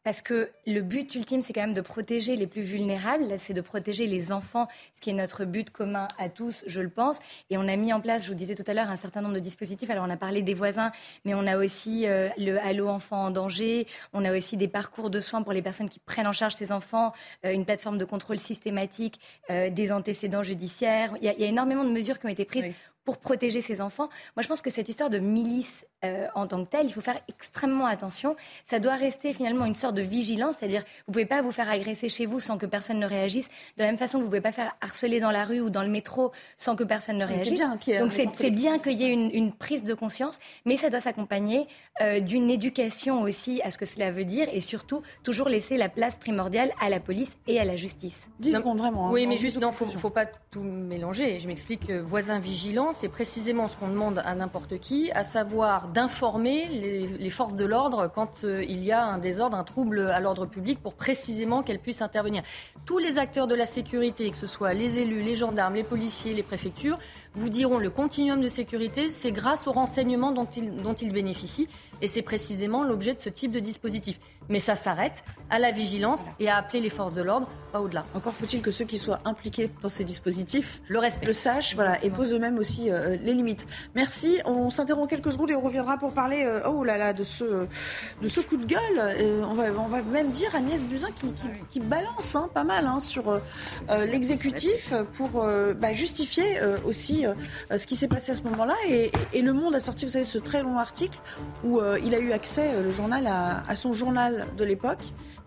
parce 0.06 0.22
que 0.22 0.52
le 0.68 0.82
but 0.82 1.16
ultime, 1.16 1.42
c'est 1.42 1.52
quand 1.52 1.62
même 1.62 1.74
de 1.74 1.82
protéger 1.82 2.36
les 2.36 2.46
plus 2.46 2.62
vulnérables. 2.62 3.26
C'est 3.40 3.56
de 3.56 3.62
protéger 3.62 4.06
les 4.06 4.32
enfants, 4.32 4.68
ce 4.96 5.02
qui 5.02 5.10
est 5.10 5.14
notre 5.14 5.46
but 5.46 5.72
commun 5.72 6.08
à 6.20 6.30
tous, 6.30 6.64
je 6.68 6.80
le 6.80 6.90
pense. 6.90 7.20
Et 7.50 7.58
on 7.58 7.68
a 7.68 7.76
mis 7.76 7.92
en 7.92 8.00
place, 8.00 8.24
je 8.26 8.28
vous 8.30 8.36
disais 8.36 8.54
tout 8.54 8.64
à 8.68 8.76
l'heure, 8.76 8.92
un 8.92 8.98
certain 8.98 9.22
nombre 9.22 9.34
de 9.34 9.40
dispositifs. 9.40 9.90
Alors, 9.90 10.06
on 10.08 10.12
a 10.12 10.16
parlé 10.16 10.44
des 10.44 10.54
voisins, 10.54 10.92
mais 11.26 11.34
on 11.34 11.48
a 11.48 11.58
aussi 11.58 12.06
euh, 12.06 12.30
le 12.38 12.60
Allo 12.60 12.88
Enfants 12.88 13.26
en 13.26 13.32
danger. 13.32 13.88
On 14.14 14.24
a 14.26 14.32
aussi 14.32 14.58
des 14.58 14.68
parcours 14.68 15.10
de 15.10 15.20
soins 15.20 15.42
pour 15.42 15.54
les 15.54 15.64
personnes 15.64 15.90
qui 15.90 15.98
prennent 15.98 16.28
en 16.28 16.34
charge 16.34 16.54
ces 16.54 16.72
enfants, 16.72 17.12
euh, 17.44 17.52
une 17.52 17.66
plateforme 17.66 17.98
de 17.98 18.06
contrôle 18.06 18.38
systématique 18.38 19.20
euh, 19.50 19.72
des 19.72 19.92
antécédents 19.92 20.44
judiciaires. 20.44 21.16
Il 21.20 21.26
y, 21.26 21.30
a, 21.30 21.48
énormément 21.48 21.84
de 21.84 21.90
mesures 21.90 22.20
qui 22.20 22.28
ont 22.28 22.30
été 22.30 22.46
prises 22.46 22.76
pour 23.06 23.20
protéger 23.20 23.62
ses 23.62 23.82
enfants. 23.82 24.10
Moi, 24.36 24.44
je 24.44 24.48
pense 24.48 24.62
que 24.62 24.72
cette 24.72 24.90
histoire 24.90 25.10
de 25.10 25.20
milice 25.20 25.86
euh, 26.04 26.28
en 26.36 26.48
tant 26.48 26.64
que 26.64 26.70
telle, 26.70 26.88
il 26.88 26.94
faut 26.94 27.02
faire 27.02 27.20
extrêmement 27.30 27.86
attention. 27.86 28.36
Ça 28.66 28.80
doit 28.80 28.96
rester 28.96 29.32
finalement 29.32 29.66
une 29.66 29.76
sorte 29.76 29.96
de 29.96 30.02
vigilance, 30.02 30.56
c'est-à-dire 30.60 30.84
vous 31.08 31.14
pouvez 31.14 31.26
pas 31.26 31.42
vous 31.42 31.52
faire 31.52 31.70
agresser 31.70 32.10
chez 32.10 32.26
vous 32.26 32.40
sans 32.40 32.58
que 32.58 32.66
personne 32.66 33.00
ne 33.00 33.06
réagisse. 33.06 33.48
De 33.78 33.84
la 33.84 33.86
même 33.86 33.98
façon 33.98 34.18
que 34.18 34.24
vous 34.24 34.30
pouvez 34.30 34.42
pas 34.42 34.52
faire 34.52 34.76
harceler 34.82 35.20
dans 35.20 35.32
la 35.32 35.46
rue 35.46 35.62
ou 35.62 35.70
dans 35.70 35.84
le 35.84 35.90
métro 35.90 36.32
sans 36.58 36.76
que 36.76 36.84
personne 36.84 37.18
ne 37.18 37.26
réagisse. 37.26 37.54
Bien 37.54 37.78
Donc 38.00 38.12
c'est 38.12 38.52
bien 38.52 38.80
qu'il 38.80 38.94
y 38.94 39.06
ait 39.06 39.14
une, 39.14 39.52
prise 39.54 39.84
de 39.84 39.94
conscience, 39.94 40.40
mais 40.66 40.76
ça 40.76 40.90
doit 40.90 41.00
s'accompagner 41.00 41.68
euh, 42.02 42.20
d'une 42.20 42.50
éducation 42.50 43.22
aussi 43.22 43.62
à 43.62 43.72
ce 43.72 43.78
que 43.78 43.86
cela 43.86 44.12
veut 44.12 44.26
dire 44.26 44.48
et 44.52 44.60
surtout 44.60 45.02
toujours 45.24 45.48
laisser 45.50 45.78
la 45.78 45.88
place 45.88 46.18
primordiale 46.18 46.72
à 46.82 46.90
la 46.90 47.00
police 47.00 47.32
et 47.48 47.60
à 47.60 47.64
la 47.64 47.76
justice. 47.76 48.30
10 48.40 48.54
secondes 48.54 48.80
vraiment. 48.80 49.08
Hein. 49.08 49.12
oui, 49.14 49.28
mais 49.28 49.38
juste 49.38 49.60
non, 49.60 49.72
faut, 49.72 49.86
faut 49.86 50.10
pas 50.10 50.26
tout 50.26 50.62
mélanger. 50.62 51.40
Je 51.40 51.48
m'explique. 51.48 51.90
Voisin 51.92 52.40
vigilant, 52.40 52.92
c'est 52.96 53.10
précisément 53.10 53.68
ce 53.68 53.76
qu'on 53.76 53.90
demande 53.90 54.22
à 54.24 54.34
n'importe 54.36 54.80
qui, 54.80 55.12
à 55.12 55.24
savoir 55.24 55.90
d'informer 55.90 56.68
les, 56.70 57.30
forces 57.30 57.56
de 57.56 57.66
l'ordre 57.66 58.10
quand 58.14 58.44
euh, 58.44 58.64
il 58.64 58.84
y 58.84 58.92
a 58.94 59.04
un 59.04 59.18
désordre, 59.18 59.58
un 59.58 59.64
trouble 59.66 60.00
à 60.00 60.20
l'ordre 60.22 60.46
public, 60.46 60.82
pour 60.82 60.94
précisément 60.94 61.62
qu'elles 61.62 61.80
puissent 61.80 62.02
intervenir. 62.02 62.44
Tous 62.86 62.98
les 62.98 63.18
acteurs 63.18 63.48
de 63.48 63.56
la 63.56 63.66
sécurité, 63.66 64.30
que 64.32 64.38
ce 64.38 64.48
soit 64.48 64.74
les 64.74 65.00
élus, 65.00 65.22
les 65.22 65.36
gendarmes, 65.36 65.76
les 65.76 65.84
policiers, 65.84 66.34
les 66.34 66.44
préfectures, 66.44 66.98
vous 67.34 67.50
diront 67.50 67.78
le 67.78 67.90
continuum 67.90 68.40
de 68.40 68.48
sécurité, 68.48 69.12
c'est 69.12 69.34
grâce 69.34 69.68
aux 69.68 69.74
renseignements 69.74 70.32
dont 70.32 70.48
ils, 70.56 70.74
dont 70.78 70.94
ils 70.94 71.12
bénéficient, 71.12 71.68
et 72.02 72.08
c'est 72.08 72.22
précisément 72.22 72.84
l'objet 72.84 73.14
de 73.14 73.20
ce 73.20 73.30
type 73.30 73.52
de 73.52 73.60
dispositif. 73.60 74.20
Mais 74.50 74.60
ça 74.60 74.76
s'arrête 74.76 75.24
à 75.50 75.60
la 75.60 75.72
vigilance 75.72 76.30
et 76.40 76.50
à 76.50 76.58
appeler 76.58 76.80
les 76.80 76.90
forces 76.90 77.14
de 77.14 77.22
l'ordre, 77.22 77.48
pas 77.72 77.80
au-delà. 77.80 78.06
Encore 78.16 78.34
faut-il 78.34 78.62
que 78.62 78.72
ceux 78.72 78.86
qui 78.86 78.98
soient 78.98 79.20
impliqués 79.26 79.70
dans 79.82 79.90
ces 79.90 80.04
dispositifs 80.04 80.82
le, 80.88 81.00
respect. 81.00 81.26
le 81.26 81.34
sachent 81.34 81.76
voilà, 81.76 82.04
et 82.04 82.10
posent 82.10 82.34
eux-mêmes 82.34 82.58
aussi 82.58 82.90
euh, 82.90 83.18
les 83.22 83.34
limites. 83.34 83.68
Merci. 83.96 84.40
On 84.46 84.70
s'interrompt 84.70 85.10
quelques 85.10 85.34
secondes 85.34 85.52
et 85.52 85.56
on 85.56 85.62
reviendra 85.62 85.98
pour 85.98 86.14
parler 86.14 86.44
euh, 86.46 86.62
oh 86.68 86.84
là 86.84 86.98
là, 86.98 87.14
de, 87.14 87.24
ce, 87.24 87.68
de 88.22 88.28
ce 88.28 88.40
coup 88.40 88.58
de 88.58 88.66
gueule. 88.66 88.80
Euh, 88.98 89.44
on, 89.48 89.54
va, 89.54 89.66
on 89.78 89.88
va 89.88 90.02
même 90.02 90.30
dire 90.30 90.56
Agnès 90.56 90.84
Buzyn 90.84 91.10
qui, 91.12 91.34
qui, 91.70 91.80
balance 91.80 92.36
hein, 92.36 92.50
pas 92.54 92.64
mal 92.64 92.88
hein, 92.88 93.00
sur 93.00 93.40
l'exécutif 93.90 94.94
pour 95.14 95.46
bah, 95.80 95.94
justifier 95.94 96.60
aussi 96.86 97.26
ce 97.76 97.86
qui 97.86 97.96
s'est 97.96 98.08
passé 98.08 98.32
à 98.32 98.36
ce 98.36 98.44
moment-là. 98.44 98.74
Et, 98.90 99.12
Le 99.42 99.54
Monde 99.54 99.76
a 99.76 99.80
sorti, 99.80 100.06
vous 100.06 100.12
savez, 100.12 100.24
ce 100.24 100.40
très 100.40 100.64
long 100.64 100.80
article 100.80 101.20
où 101.64 101.80
il 102.04 102.16
a 102.16 102.20
eu 102.20 102.32
accès, 102.32 102.82
le 102.82 102.92
journal, 102.92 103.28
à 103.28 103.76
son 103.76 103.94
journal 103.94 104.35
de 104.58 104.64
l'époque. 104.64 105.04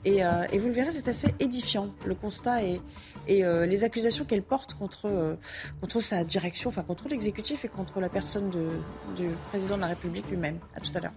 Euh, 0.06 0.46
et, 0.52 0.58
vous 0.58 0.68
le 0.68 0.74
verrez, 0.74 0.92
c'est 0.92 1.08
assez 1.08 1.34
édifiant, 1.40 1.90
le 2.06 2.14
constat 2.14 2.62
et, 2.62 2.80
et 3.26 3.44
euh, 3.44 3.66
les 3.66 3.84
accusations 3.84 4.24
qu'elle 4.24 4.42
porte 4.42 4.74
contre, 4.74 5.06
euh, 5.06 5.34
contre 5.80 6.00
sa 6.00 6.24
direction, 6.24 6.68
enfin 6.68 6.82
contre 6.82 7.08
l'exécutif 7.08 7.64
et 7.64 7.68
contre 7.68 8.00
la 8.00 8.08
personne 8.08 8.50
de, 8.50 8.68
du 9.16 9.28
président 9.50 9.76
de 9.76 9.82
la 9.82 9.88
République 9.88 10.28
lui-même. 10.30 10.58
À 10.74 10.80
tout 10.80 10.92
à 10.94 11.00
l'heure. 11.00 11.12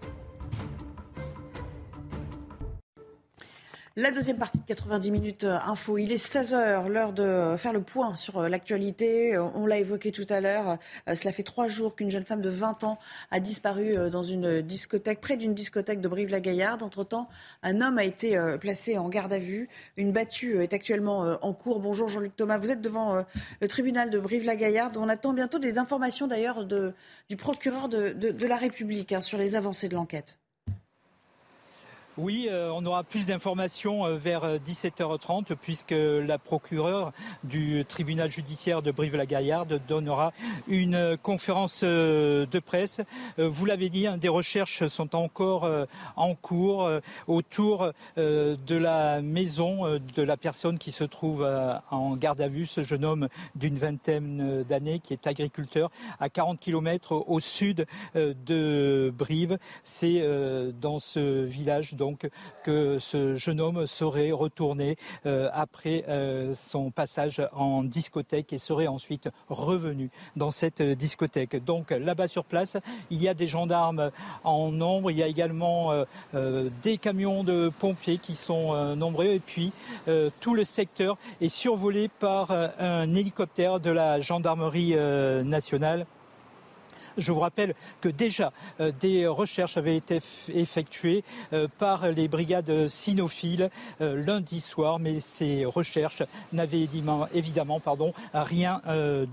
La 3.97 4.11
deuxième 4.11 4.37
partie 4.37 4.57
de 4.57 4.63
90 4.63 5.11
minutes 5.11 5.43
euh, 5.43 5.57
info. 5.65 5.97
Il 5.97 6.13
est 6.13 6.25
16h, 6.25 6.87
l'heure 6.87 7.11
de 7.11 7.57
faire 7.57 7.73
le 7.73 7.81
point 7.81 8.15
sur 8.15 8.37
euh, 8.37 8.47
l'actualité. 8.47 9.35
Euh, 9.35 9.43
on 9.53 9.65
l'a 9.65 9.79
évoqué 9.79 10.13
tout 10.13 10.25
à 10.29 10.39
l'heure. 10.39 10.77
Cela 11.13 11.33
fait 11.33 11.43
trois 11.43 11.67
jours 11.67 11.93
qu'une 11.93 12.09
jeune 12.09 12.23
femme 12.23 12.39
de 12.39 12.47
20 12.47 12.85
ans 12.85 12.97
a 13.31 13.41
disparu 13.41 14.09
dans 14.09 14.23
une 14.23 14.61
discothèque, 14.61 15.19
près 15.19 15.35
d'une 15.35 15.53
discothèque 15.53 15.99
de 15.99 16.07
Brive-la-Gaillarde. 16.07 16.83
Entre-temps, 16.83 17.27
un 17.63 17.81
homme 17.81 17.97
a 17.97 18.05
été 18.05 18.39
placé 18.61 18.97
en 18.97 19.09
garde 19.09 19.33
à 19.33 19.39
vue. 19.39 19.67
Une 19.97 20.13
battue 20.13 20.63
est 20.63 20.71
actuellement 20.71 21.37
en 21.41 21.53
cours. 21.53 21.81
Bonjour 21.81 22.07
Jean-Luc 22.07 22.35
Thomas. 22.35 22.57
Vous 22.57 22.71
êtes 22.71 22.81
devant 22.81 23.25
le 23.59 23.67
tribunal 23.67 24.09
de 24.09 24.19
Brive-la-Gaillarde. 24.19 24.95
On 24.97 25.09
attend 25.09 25.33
bientôt 25.33 25.59
des 25.59 25.77
informations 25.79 26.27
d'ailleurs 26.27 26.65
du 26.65 27.37
procureur 27.37 27.89
de, 27.89 28.47
la 28.47 28.57
République 28.57 29.11
hein, 29.11 29.21
sur 29.21 29.37
les 29.37 29.55
avancées 29.55 29.89
de 29.89 29.95
l'enquête. 29.95 30.40
Oui, 32.21 32.49
euh, 32.51 32.69
on 32.71 32.85
aura 32.85 33.03
plus 33.03 33.25
d'informations 33.25 34.05
euh, 34.05 34.15
vers 34.15 34.59
17h30 34.59 35.53
euh, 35.53 35.55
puisque 35.59 35.89
la 35.89 36.37
procureure 36.37 37.13
du 37.43 37.83
tribunal 37.83 38.29
judiciaire 38.29 38.83
de 38.83 38.91
Brive-la-Gaillarde 38.91 39.81
donnera 39.87 40.31
une 40.67 41.17
conférence 41.17 41.83
de 41.83 42.59
presse. 42.63 43.01
Vous 43.39 43.65
l'avez 43.65 43.89
dit, 43.89 44.05
hein, 44.05 44.17
des 44.17 44.29
recherches 44.29 44.85
sont 44.87 45.15
encore 45.15 45.67
en 46.15 46.35
cours 46.35 46.89
autour 47.27 47.91
de 48.17 48.75
la 48.75 49.21
maison 49.21 49.99
de 50.15 50.21
la 50.21 50.37
personne 50.37 50.77
qui 50.77 50.91
se 50.91 51.03
trouve 51.03 51.47
en 51.89 52.15
garde 52.15 52.41
à 52.41 52.47
vue, 52.47 52.65
ce 52.65 52.83
jeune 52.83 53.05
homme 53.05 53.27
d'une 53.55 53.77
vingtaine 53.77 54.63
d'années 54.63 54.99
qui 54.99 55.13
est 55.13 55.27
agriculteur 55.27 55.89
à 56.19 56.29
40 56.29 56.59
km 56.59 57.23
au 57.27 57.39
sud 57.39 57.87
de 58.15 59.13
Brive. 59.17 59.57
C'est 59.83 60.23
dans 60.79 60.99
ce 60.99 61.45
village 61.45 61.95
donc 61.95 62.10
que 62.63 62.99
ce 62.99 63.35
jeune 63.35 63.61
homme 63.61 63.87
serait 63.87 64.31
retourné 64.31 64.97
euh, 65.25 65.49
après 65.53 66.03
euh, 66.07 66.53
son 66.55 66.91
passage 66.91 67.41
en 67.53 67.83
discothèque 67.83 68.53
et 68.53 68.57
serait 68.57 68.87
ensuite 68.87 69.29
revenu 69.49 70.09
dans 70.35 70.51
cette 70.51 70.81
discothèque. 70.81 71.63
Donc 71.63 71.91
là-bas 71.91 72.27
sur 72.27 72.45
place, 72.45 72.77
il 73.09 73.21
y 73.21 73.27
a 73.27 73.33
des 73.33 73.47
gendarmes 73.47 74.11
en 74.43 74.71
nombre, 74.71 75.11
il 75.11 75.17
y 75.17 75.23
a 75.23 75.27
également 75.27 75.91
euh, 76.33 76.69
des 76.81 76.97
camions 76.97 77.43
de 77.43 77.71
pompiers 77.79 78.17
qui 78.17 78.35
sont 78.35 78.95
nombreux 78.95 79.25
et 79.25 79.39
puis 79.39 79.71
tout 80.39 80.53
le 80.53 80.63
secteur 80.63 81.17
est 81.39 81.49
survolé 81.49 82.07
par 82.07 82.51
un 82.51 83.13
hélicoptère 83.13 83.79
de 83.79 83.91
la 83.91 84.19
gendarmerie 84.19 84.95
nationale. 85.43 86.05
Je 87.17 87.31
vous 87.31 87.39
rappelle 87.39 87.73
que 87.99 88.09
déjà 88.09 88.53
euh, 88.79 88.91
des 88.99 89.27
recherches 89.27 89.77
avaient 89.77 89.97
été 89.97 90.19
effectuées 90.53 91.23
euh, 91.53 91.67
par 91.77 92.09
les 92.09 92.27
brigades 92.27 92.87
cynophiles 92.87 93.69
euh, 93.99 94.23
lundi 94.23 94.61
soir, 94.61 94.99
mais 94.99 95.19
ces 95.19 95.65
recherches 95.65 96.23
n'avaient 96.53 96.81
évidemment 96.81 97.81
rien 98.33 98.81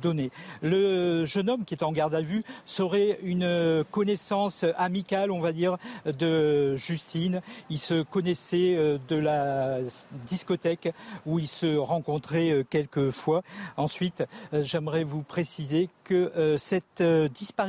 donné. 0.02 0.30
Le 0.62 1.24
jeune 1.24 1.50
homme 1.50 1.64
qui 1.64 1.74
est 1.74 1.82
en 1.82 1.92
garde 1.92 2.14
à 2.14 2.20
vue 2.20 2.44
serait 2.66 3.18
une 3.22 3.84
connaissance 3.90 4.64
amicale, 4.76 5.30
on 5.30 5.40
va 5.40 5.52
dire, 5.52 5.76
de 6.06 6.76
Justine. 6.76 7.40
Il 7.70 7.78
se 7.78 8.02
connaissait 8.02 8.98
de 9.08 9.16
la 9.16 9.78
discothèque 10.26 10.92
où 11.26 11.38
ils 11.38 11.48
se 11.48 11.76
rencontraient 11.76 12.64
quelques 12.68 13.10
fois. 13.10 13.42
Ensuite, 13.76 14.24
j'aimerais 14.52 15.04
vous 15.04 15.22
préciser 15.22 15.88
que 16.04 16.56
cette 16.56 17.02
disparition 17.02 17.67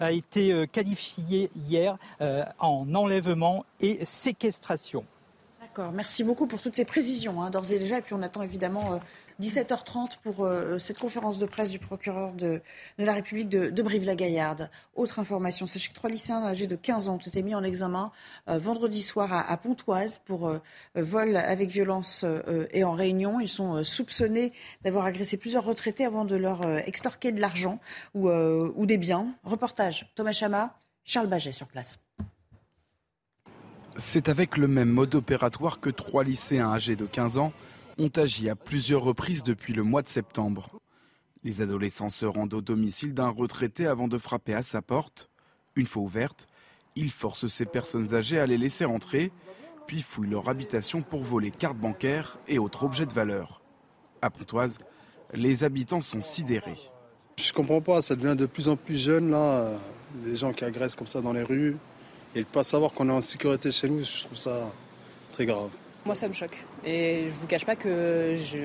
a 0.00 0.12
été 0.12 0.52
euh, 0.52 0.66
qualifiée 0.66 1.50
hier 1.56 1.96
euh, 2.20 2.44
en 2.58 2.94
enlèvement 2.94 3.64
et 3.80 4.04
séquestration. 4.04 5.04
D'accord, 5.60 5.92
merci 5.92 6.24
beaucoup 6.24 6.46
pour 6.46 6.60
toutes 6.60 6.76
ces 6.76 6.84
précisions, 6.84 7.42
hein, 7.42 7.50
d'ores 7.50 7.72
et 7.72 7.78
déjà. 7.78 7.98
Et 7.98 8.02
puis 8.02 8.14
on 8.14 8.22
attend 8.22 8.42
évidemment 8.42 8.94
euh, 8.94 8.98
17h30 9.40 10.18
pour 10.22 10.44
euh, 10.44 10.78
cette 10.78 10.98
conférence 10.98 11.38
de 11.38 11.46
presse 11.46 11.70
du 11.70 11.78
procureur 11.78 12.32
de, 12.32 12.60
la 12.98 13.12
République 13.12 13.48
de, 13.48 13.82
Brive-la-Gaillarde. 13.82 14.70
Autre 14.94 15.18
information, 15.18 15.66
sachez 15.66 15.90
que 15.90 15.94
trois 15.94 16.10
lycéens 16.10 16.44
âgés 16.44 16.66
de 16.66 16.76
15 16.76 17.08
ans 17.08 17.14
ont 17.14 17.18
été 17.18 17.42
mis 17.42 17.54
en 17.54 17.64
examen 17.64 18.12
euh, 18.48 18.58
vendredi 18.58 19.02
soir 19.02 19.32
à, 19.32 19.56
Pontoise 19.56 20.18
pour 20.24 20.48
euh, 20.48 20.60
vol 20.94 21.36
avec 21.36 21.70
violence 21.70 22.24
et 22.72 22.84
en 22.84 22.92
réunion. 22.92 23.40
Ils 23.40 23.48
sont 23.48 23.82
soupçonnés 23.82 24.52
d'avoir 24.82 25.06
agressé 25.06 25.36
plusieurs 25.36 25.64
retraités 25.64 26.04
avant 26.04 26.24
de 26.24 26.36
leur 26.36 26.66
extorquer 26.86 27.32
de 27.32 27.40
l'argent 27.40 27.80
ou, 28.14 28.28
ou, 28.28 28.86
des 28.86 28.98
biens. 28.98 29.34
Reportage 29.44 30.10
Thomas 30.14 30.32
Chama, 30.32 30.76
Charles 31.04 31.28
Baget 31.28 31.52
sur 31.52 31.66
place. 31.66 31.98
C'est 33.96 34.28
avec 34.28 34.56
le 34.56 34.68
même 34.68 34.90
mode 34.90 35.14
opératoire 35.14 35.80
que 35.80 35.90
trois 35.90 36.24
lycéens 36.24 36.72
âgés 36.72 36.96
de 36.96 37.06
15 37.06 37.38
ans 37.38 37.52
ont 37.98 38.08
agi 38.08 38.48
à 38.48 38.56
plusieurs 38.56 39.02
reprises 39.02 39.42
depuis 39.42 39.72
le 39.72 39.82
mois 39.82 40.02
de 40.02 40.08
septembre. 40.08 40.68
Les 41.42 41.60
adolescents 41.60 42.10
se 42.10 42.26
rendent 42.26 42.54
au 42.54 42.60
domicile 42.60 43.14
d'un 43.14 43.28
retraité 43.28 43.86
avant 43.86 44.08
de 44.08 44.18
frapper 44.18 44.54
à 44.54 44.62
sa 44.62 44.82
porte. 44.82 45.28
Une 45.76 45.86
fois 45.86 46.02
ouverte, 46.02 46.46
ils 46.96 47.10
forcent 47.10 47.48
ces 47.48 47.66
personnes 47.66 48.14
âgées 48.14 48.38
à 48.38 48.46
les 48.46 48.58
laisser 48.58 48.84
entrer, 48.84 49.32
puis 49.86 50.00
fouillent 50.00 50.30
leur 50.30 50.48
habitation 50.48 51.02
pour 51.02 51.22
voler 51.22 51.50
cartes 51.50 51.76
bancaires 51.76 52.38
et 52.48 52.58
autres 52.58 52.84
objets 52.84 53.06
de 53.06 53.12
valeur. 53.12 53.60
À 54.22 54.30
Pontoise, 54.30 54.78
les 55.32 55.64
habitants 55.64 56.00
sont 56.00 56.22
sidérés. 56.22 56.78
Je 57.36 57.52
comprends 57.52 57.80
pas, 57.80 58.00
ça 58.00 58.14
devient 58.14 58.36
de 58.36 58.46
plus 58.46 58.68
en 58.68 58.76
plus 58.76 58.96
jeune 58.96 59.30
là, 59.30 59.72
les 60.24 60.36
gens 60.36 60.52
qui 60.52 60.64
agressent 60.64 60.96
comme 60.96 61.06
ça 61.06 61.20
dans 61.20 61.32
les 61.32 61.42
rues. 61.42 61.76
Et 62.34 62.40
de 62.40 62.46
pas 62.46 62.62
savoir 62.62 62.92
qu'on 62.92 63.08
est 63.08 63.12
en 63.12 63.20
sécurité 63.20 63.70
chez 63.70 63.88
nous, 63.88 64.02
je 64.04 64.24
trouve 64.24 64.38
ça 64.38 64.72
très 65.32 65.46
grave. 65.46 65.70
Moi, 66.06 66.14
ça 66.14 66.28
me 66.28 66.34
choque. 66.34 66.58
Et 66.84 67.28
je 67.30 67.34
vous 67.34 67.46
cache 67.46 67.64
pas 67.64 67.76
que 67.76 68.36
je, 68.36 68.58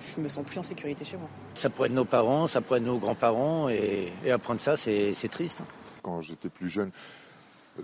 je 0.00 0.20
me 0.20 0.28
sens 0.28 0.44
plus 0.46 0.58
en 0.58 0.62
sécurité 0.62 1.04
chez 1.04 1.16
moi. 1.16 1.28
Ça 1.54 1.68
pourrait 1.70 1.88
être 1.88 1.94
nos 1.94 2.04
parents, 2.04 2.46
ça 2.46 2.60
pourrait 2.60 2.78
être 2.78 2.86
nos 2.86 2.98
grands-parents, 2.98 3.68
et, 3.68 4.12
et 4.24 4.30
apprendre 4.30 4.60
ça, 4.60 4.76
c'est 4.76 5.28
triste. 5.28 5.62
Quand 6.02 6.20
j'étais 6.20 6.48
plus 6.48 6.68
jeune, 6.68 6.90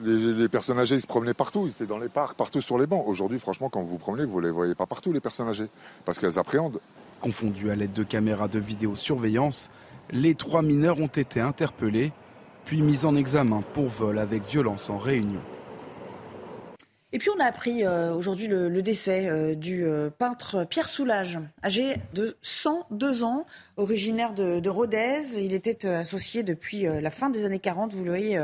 les, 0.00 0.32
les, 0.34 0.48
personnes 0.48 0.78
âgées, 0.78 0.94
ils 0.94 1.00
se 1.00 1.08
promenaient 1.08 1.34
partout, 1.34 1.66
ils 1.66 1.70
étaient 1.70 1.86
dans 1.86 1.98
les 1.98 2.08
parcs, 2.08 2.36
partout 2.36 2.60
sur 2.60 2.78
les 2.78 2.86
bancs. 2.86 3.02
Aujourd'hui, 3.06 3.40
franchement, 3.40 3.68
quand 3.68 3.80
vous 3.80 3.88
vous 3.88 3.98
promenez, 3.98 4.24
vous 4.24 4.40
ne 4.40 4.46
les 4.46 4.52
voyez 4.52 4.74
pas 4.76 4.86
partout, 4.86 5.12
les 5.12 5.20
personnes 5.20 5.48
âgées, 5.48 5.68
parce 6.04 6.18
qu'elles 6.18 6.38
appréhendent. 6.38 6.80
Confondus 7.20 7.70
à 7.70 7.74
l'aide 7.74 7.92
de 7.92 8.04
caméras 8.04 8.46
de 8.46 8.60
vidéosurveillance, 8.60 9.70
les 10.12 10.36
trois 10.36 10.62
mineurs 10.62 11.00
ont 11.00 11.06
été 11.06 11.40
interpellés, 11.40 12.12
puis 12.64 12.80
mis 12.80 13.04
en 13.04 13.16
examen 13.16 13.62
pour 13.74 13.88
vol 13.88 14.20
avec 14.20 14.44
violence 14.44 14.88
en 14.88 14.98
réunion. 14.98 15.40
Et 17.11 17.18
puis 17.18 17.31
on 17.35 17.40
a 17.40 17.44
appris 17.44 17.87
euh, 17.87 18.14
aujourd'hui 18.14 18.49
le, 18.49 18.68
le, 18.68 18.83
décès 18.83 19.31
euh, 19.31 19.55
du 19.55 19.87
euh, 19.87 20.11
peintre 20.11 20.64
Pierre 20.64 20.88
Soulages, 20.88 21.38
âgé 21.64 21.97
de 22.12 22.37
102 22.42 23.25
ans, 23.25 23.47
originaire 23.79 24.35
de, 24.35 24.61
de 24.61 24.68
Rodez. 24.68 25.38
Il 25.38 25.55
était 25.55 25.87
associé 25.87 26.42
depuis 26.42 26.83
la 26.83 27.11
fin 27.11 27.31
des 27.31 27.47
années 27.47 27.61
40, 27.61 27.94
vous 27.94 28.05
le 28.05 28.11
voyez, 28.11 28.37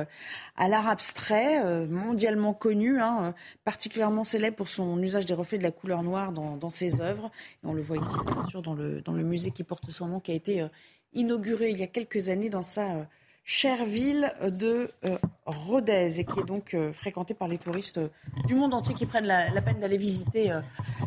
à 0.56 0.68
l'art 0.68 0.88
abstrait, 0.88 1.86
mondialement 1.86 2.54
connu, 2.54 3.00
hein, 3.00 3.34
particulièrement 3.64 4.24
célèbre 4.24 4.56
pour 4.56 4.68
son 4.68 5.02
usage 5.02 5.26
des 5.26 5.34
reflets 5.34 5.58
de 5.58 5.62
la 5.62 5.72
couleur 5.72 6.02
noire 6.02 6.32
dans, 6.32 6.56
dans 6.56 6.70
ses 6.70 7.00
œuvres. 7.00 7.30
Et 7.62 7.66
on 7.66 7.74
le 7.74 7.82
voit 7.82 7.98
ici, 7.98 8.16
bien 8.26 8.46
sûr, 8.46 8.62
dans 8.62 8.74
le, 8.74 9.00
dans 9.02 9.12
le 9.12 9.24
musée 9.24 9.50
qui 9.50 9.64
porte 9.64 9.90
son 9.90 10.06
nom, 10.06 10.20
qui 10.20 10.30
a 10.30 10.34
été 10.34 10.66
inauguré 11.12 11.70
il 11.70 11.78
y 11.78 11.82
a 11.82 11.88
quelques 11.88 12.28
années 12.28 12.50
dans 12.50 12.62
sa 12.62 13.06
chère 13.44 13.84
ville 13.84 14.32
de 14.42 14.90
euh, 15.04 15.18
Rodez 15.46 16.20
et 16.20 16.24
qui 16.24 16.40
est 16.40 16.44
donc 16.44 16.72
euh, 16.72 16.92
fréquentée 16.92 17.34
par 17.34 17.48
les 17.48 17.58
touristes 17.58 17.98
euh, 17.98 18.08
du 18.46 18.54
monde 18.54 18.72
entier 18.72 18.94
qui 18.94 19.04
prennent 19.04 19.26
la, 19.26 19.60
peine 19.60 19.78
d'aller 19.78 19.98
visiter 19.98 20.50
euh, 20.50 20.60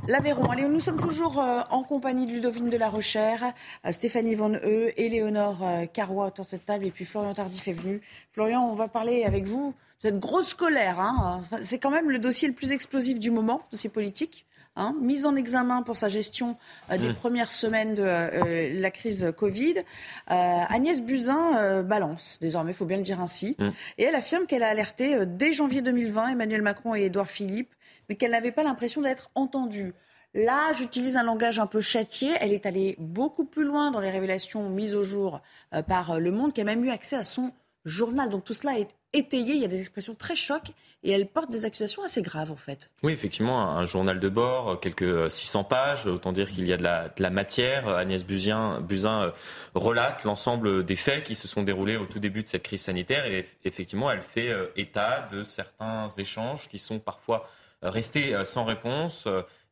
l'Aveyron. 0.07 0.49
Allez, 0.49 0.63
nous 0.63 0.79
sommes 0.79 1.01
toujours 1.01 1.37
en 1.37 1.83
compagnie 1.83 2.27
de 2.27 2.33
Ludovine 2.33 2.69
de 2.69 2.77
la 2.77 2.89
Rochère, 2.89 3.53
Stéphanie 3.89 4.35
Van 4.35 4.53
Eu, 4.53 4.93
Éléonore 4.95 5.65
Carrois 5.93 6.27
autour 6.27 6.45
de 6.45 6.49
cette 6.49 6.65
table 6.65 6.85
et 6.85 6.91
puis 6.91 7.05
Florian 7.05 7.33
Tardif 7.33 7.67
est 7.67 7.73
venu. 7.73 8.01
Florian, 8.33 8.61
on 8.61 8.73
va 8.73 8.87
parler 8.87 9.23
avec 9.23 9.45
vous 9.45 9.73
de 10.03 10.09
cette 10.09 10.19
grosse 10.19 10.53
colère. 10.53 10.99
Hein. 10.99 11.41
C'est 11.61 11.79
quand 11.79 11.91
même 11.91 12.09
le 12.09 12.19
dossier 12.19 12.47
le 12.47 12.53
plus 12.53 12.71
explosif 12.71 13.19
du 13.19 13.31
moment, 13.31 13.61
dossier 13.71 13.89
politique. 13.89 14.46
Hein, 14.77 14.95
mise 15.01 15.25
en 15.25 15.35
examen 15.35 15.81
pour 15.81 15.97
sa 15.97 16.07
gestion 16.07 16.55
euh, 16.91 16.99
des 16.99 17.09
mmh. 17.09 17.15
premières 17.15 17.51
semaines 17.51 17.95
de 17.95 18.03
euh, 18.05 18.79
la 18.79 18.91
crise 18.91 19.33
Covid. 19.35 19.79
Euh, 19.79 20.33
Agnès 20.69 21.01
Buzyn 21.01 21.57
euh, 21.57 21.81
balance, 21.81 22.37
désormais, 22.41 22.73
il 22.73 22.75
faut 22.75 22.85
bien 22.85 22.97
le 22.97 23.03
dire 23.03 23.19
ainsi. 23.19 23.55
Mmh. 23.57 23.69
Et 23.97 24.03
elle 24.03 24.13
affirme 24.13 24.45
qu'elle 24.45 24.61
a 24.61 24.67
alerté 24.67 25.15
euh, 25.15 25.25
dès 25.27 25.51
janvier 25.51 25.81
2020 25.81 26.29
Emmanuel 26.29 26.61
Macron 26.61 26.93
et 26.93 27.05
Édouard 27.05 27.27
Philippe, 27.27 27.73
mais 28.07 28.15
qu'elle 28.15 28.31
n'avait 28.31 28.51
pas 28.51 28.61
l'impression 28.61 29.01
d'être 29.01 29.31
entendue. 29.33 29.93
Là, 30.35 30.71
j'utilise 30.73 31.17
un 31.17 31.23
langage 31.23 31.57
un 31.57 31.65
peu 31.65 31.81
châtié. 31.81 32.33
Elle 32.39 32.53
est 32.53 32.67
allée 32.67 32.95
beaucoup 32.99 33.45
plus 33.45 33.63
loin 33.63 33.89
dans 33.89 33.99
les 33.99 34.11
révélations 34.11 34.69
mises 34.69 34.93
au 34.93 35.01
jour 35.01 35.41
euh, 35.73 35.81
par 35.81 36.19
Le 36.19 36.31
Monde, 36.31 36.53
qui 36.53 36.61
a 36.61 36.63
même 36.63 36.85
eu 36.85 36.91
accès 36.91 37.15
à 37.15 37.23
son 37.23 37.51
journal. 37.83 38.29
Donc 38.29 38.43
tout 38.43 38.53
cela 38.53 38.77
est 38.77 38.95
étayé, 39.13 39.53
il 39.53 39.61
y 39.61 39.65
a 39.65 39.69
des 39.69 39.79
expressions 39.79 40.15
très 40.15 40.35
chocs 40.35 40.71
et 41.03 41.11
elle 41.11 41.27
porte 41.27 41.51
des 41.51 41.65
accusations 41.65 42.03
assez 42.03 42.21
graves 42.21 42.51
en 42.51 42.55
fait. 42.55 42.91
Oui, 43.03 43.13
effectivement, 43.13 43.69
un 43.69 43.85
journal 43.85 44.19
de 44.19 44.29
bord, 44.29 44.79
quelques 44.79 45.29
600 45.31 45.63
pages, 45.63 46.05
autant 46.07 46.31
dire 46.31 46.49
qu'il 46.49 46.67
y 46.67 46.73
a 46.73 46.77
de 46.77 47.21
la, 47.21 47.29
matière. 47.29 47.87
Agnès 47.87 48.25
Buzyn, 48.25 48.83
euh, 48.91 49.31
relate 49.75 50.23
l'ensemble 50.23 50.83
des 50.83 50.95
faits 50.95 51.23
qui 51.23 51.35
se 51.35 51.47
sont 51.47 51.63
déroulés 51.63 51.97
au 51.97 52.05
tout 52.05 52.19
début 52.19 52.41
de 52.41 52.47
cette 52.47 52.63
crise 52.63 52.81
sanitaire 52.81 53.25
et 53.25 53.45
effectivement, 53.63 54.11
elle 54.11 54.21
fait 54.21 54.49
euh, 54.49 54.67
état 54.75 55.27
de 55.31 55.43
certains 55.43 56.07
échanges 56.17 56.67
qui 56.67 56.79
sont 56.79 56.99
parfois 56.99 57.47
euh, 57.83 57.89
restés 57.89 58.35
sans 58.45 58.65
réponse. 58.65 59.27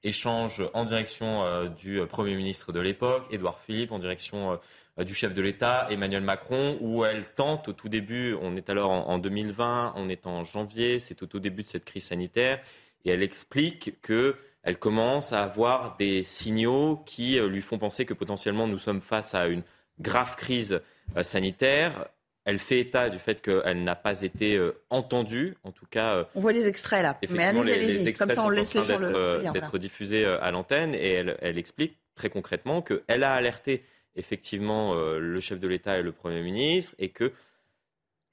Échanges 0.06 0.62
en 0.76 0.84
direction 0.84 1.66
du 1.80 2.00
Premier 2.08 2.36
ministre 2.36 2.72
de 2.72 2.80
l'époque, 2.80 3.26
Édouard 3.32 3.60
Philippe, 3.60 3.92
en 3.92 3.98
direction 3.98 4.52
euh, 4.52 4.58
du 4.98 5.14
chef 5.14 5.34
de 5.34 5.42
l'État, 5.42 5.88
Emmanuel 5.90 6.24
Macron, 6.24 6.78
où 6.80 7.04
elle 7.04 7.26
tente 7.26 7.68
au 7.68 7.74
tout 7.74 7.90
début, 7.90 8.34
on 8.42 8.56
est 8.56 8.70
alors 8.70 8.92
en, 8.92 9.10
en 9.10 9.18
2020, 9.18 9.94
on 9.98 10.08
est 10.08 10.26
en 10.26 10.44
janvier, 10.44 11.00
c'est 11.00 11.22
au 11.22 11.26
tout 11.26 11.40
début 11.40 11.64
de 11.64 11.68
cette 11.68 11.84
crise 11.84 12.06
sanitaire, 12.06 12.62
et 13.04 13.10
elle 13.10 13.24
explique 13.24 14.02
que 14.02 14.36
elle 14.64 14.78
commence 14.80 15.32
à 15.32 15.44
avoir 15.44 15.96
des 15.98 16.24
signaux 16.24 17.04
qui 17.06 17.38
euh, 17.38 17.48
lui 17.48 17.62
font 17.62 17.78
penser 17.78 18.06
que 18.06 18.16
potentiellement 18.16 18.68
nous 18.68 18.80
sommes 18.80 19.02
face 19.02 19.36
à 19.36 19.48
une 19.48 19.62
grave 20.00 20.36
crise 20.36 20.82
euh, 21.16 21.24
sanitaire. 21.24 22.08
Elle 22.46 22.60
fait 22.60 22.80
état 22.80 23.10
du 23.10 23.18
fait 23.18 23.42
qu'elle 23.42 23.84
n'a 23.84 23.96
pas 23.96 24.22
été 24.22 24.56
euh, 24.56 24.80
entendue, 24.92 25.56
en 25.64 25.72
tout 25.72 25.88
cas. 25.90 26.18
Euh, 26.18 26.24
on 26.36 26.40
voit 26.40 26.52
les 26.52 26.68
extraits 26.68 27.02
là, 27.02 27.18
mais 27.30 27.44
allez-y, 27.44 27.72
allez-y. 27.72 28.14
Comme 28.14 28.30
ça, 28.30 28.44
on 28.44 28.50
laisse 28.50 28.74
les 28.74 28.84
gens 28.84 29.00
le. 29.00 29.52
D'être 29.52 29.78
diffusés 29.78 30.26
à 30.26 30.52
l'antenne 30.52 30.94
et 30.94 31.14
elle, 31.14 31.38
elle 31.42 31.58
explique 31.58 31.98
très 32.14 32.30
concrètement 32.30 32.82
qu'elle 32.82 33.24
a 33.24 33.34
alerté 33.34 33.84
effectivement 34.16 34.94
euh, 34.96 35.20
le 35.20 35.40
chef 35.40 35.60
de 35.60 35.68
l'État 35.68 35.98
et 35.98 36.04
le 36.04 36.12
Premier 36.12 36.42
ministre, 36.42 36.96
et 37.00 37.10
que 37.10 37.34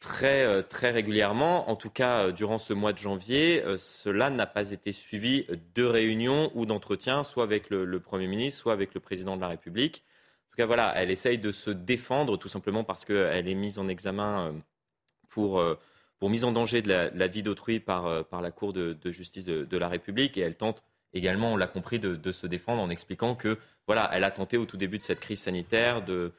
très, 0.01 0.45
euh, 0.45 0.63
très 0.63 0.91
régulièrement, 0.91 1.71
en 1.71 1.77
tout 1.77 1.91
cas 1.91 2.27
euh, 2.27 2.33
durant 2.33 2.59
ce 2.59 2.73
mois 2.73 2.93
de 2.93 2.99
janvier, 2.99 3.63
cela 3.79 4.31
n'a 4.31 4.47
pas 4.47 4.71
été 4.71 4.93
suivi 4.93 5.47
de 5.75 5.85
réunions 5.85 6.51
ou 6.55 6.67
d'entretiens, 6.67 7.23
soit 7.23 7.45
avec 7.45 7.71
le, 7.71 8.01
Premier 8.01 8.27
ministre, 8.27 8.61
soit 8.61 8.73
avec 8.73 8.95
le 8.95 9.01
Président 9.01 9.37
de 9.37 9.41
la 9.41 9.49
République. 9.49 10.05
En 10.47 10.51
tout 10.51 10.57
cas, 10.57 10.67
voilà, 10.67 10.93
elle 10.97 11.11
essaye 11.11 11.39
de 11.39 11.51
se 11.51 11.71
défendre 11.71 12.37
tout 12.37 12.49
simplement 12.49 12.85
parce 12.85 13.05
qu'elle 13.05 13.49
est 13.49 13.55
mise 13.55 13.79
en 13.79 13.89
examen 13.89 14.55
pour, 15.31 15.65
pour 16.19 16.29
mise 16.29 16.45
en 16.45 16.53
danger 16.53 16.83
de 16.83 17.11
la, 17.15 17.27
vie 17.27 17.43
d'autrui 17.43 17.81
par, 17.81 18.27
par 18.27 18.43
la 18.43 18.51
Cour 18.51 18.75
de, 18.75 18.99
justice 19.07 19.47
de 19.47 19.77
la 19.79 19.89
République, 19.89 20.37
et 20.37 20.43
elle 20.43 20.57
tente 20.57 20.85
également, 21.15 21.53
on 21.53 21.57
l'a 21.57 21.67
compris, 21.67 21.99
de, 21.99 22.33
se 22.33 22.47
défendre 22.47 22.83
en 22.83 22.91
expliquant 22.91 23.35
que 23.35 23.59
voilà, 23.87 24.11
elle 24.13 24.25
a 24.25 24.31
tenté 24.31 24.57
au 24.57 24.67
tout 24.67 24.77
début 24.77 24.99
de 24.99 25.03
cette 25.03 25.21
crise 25.21 25.41
sanitaire 25.41 26.05
de, 26.05 26.33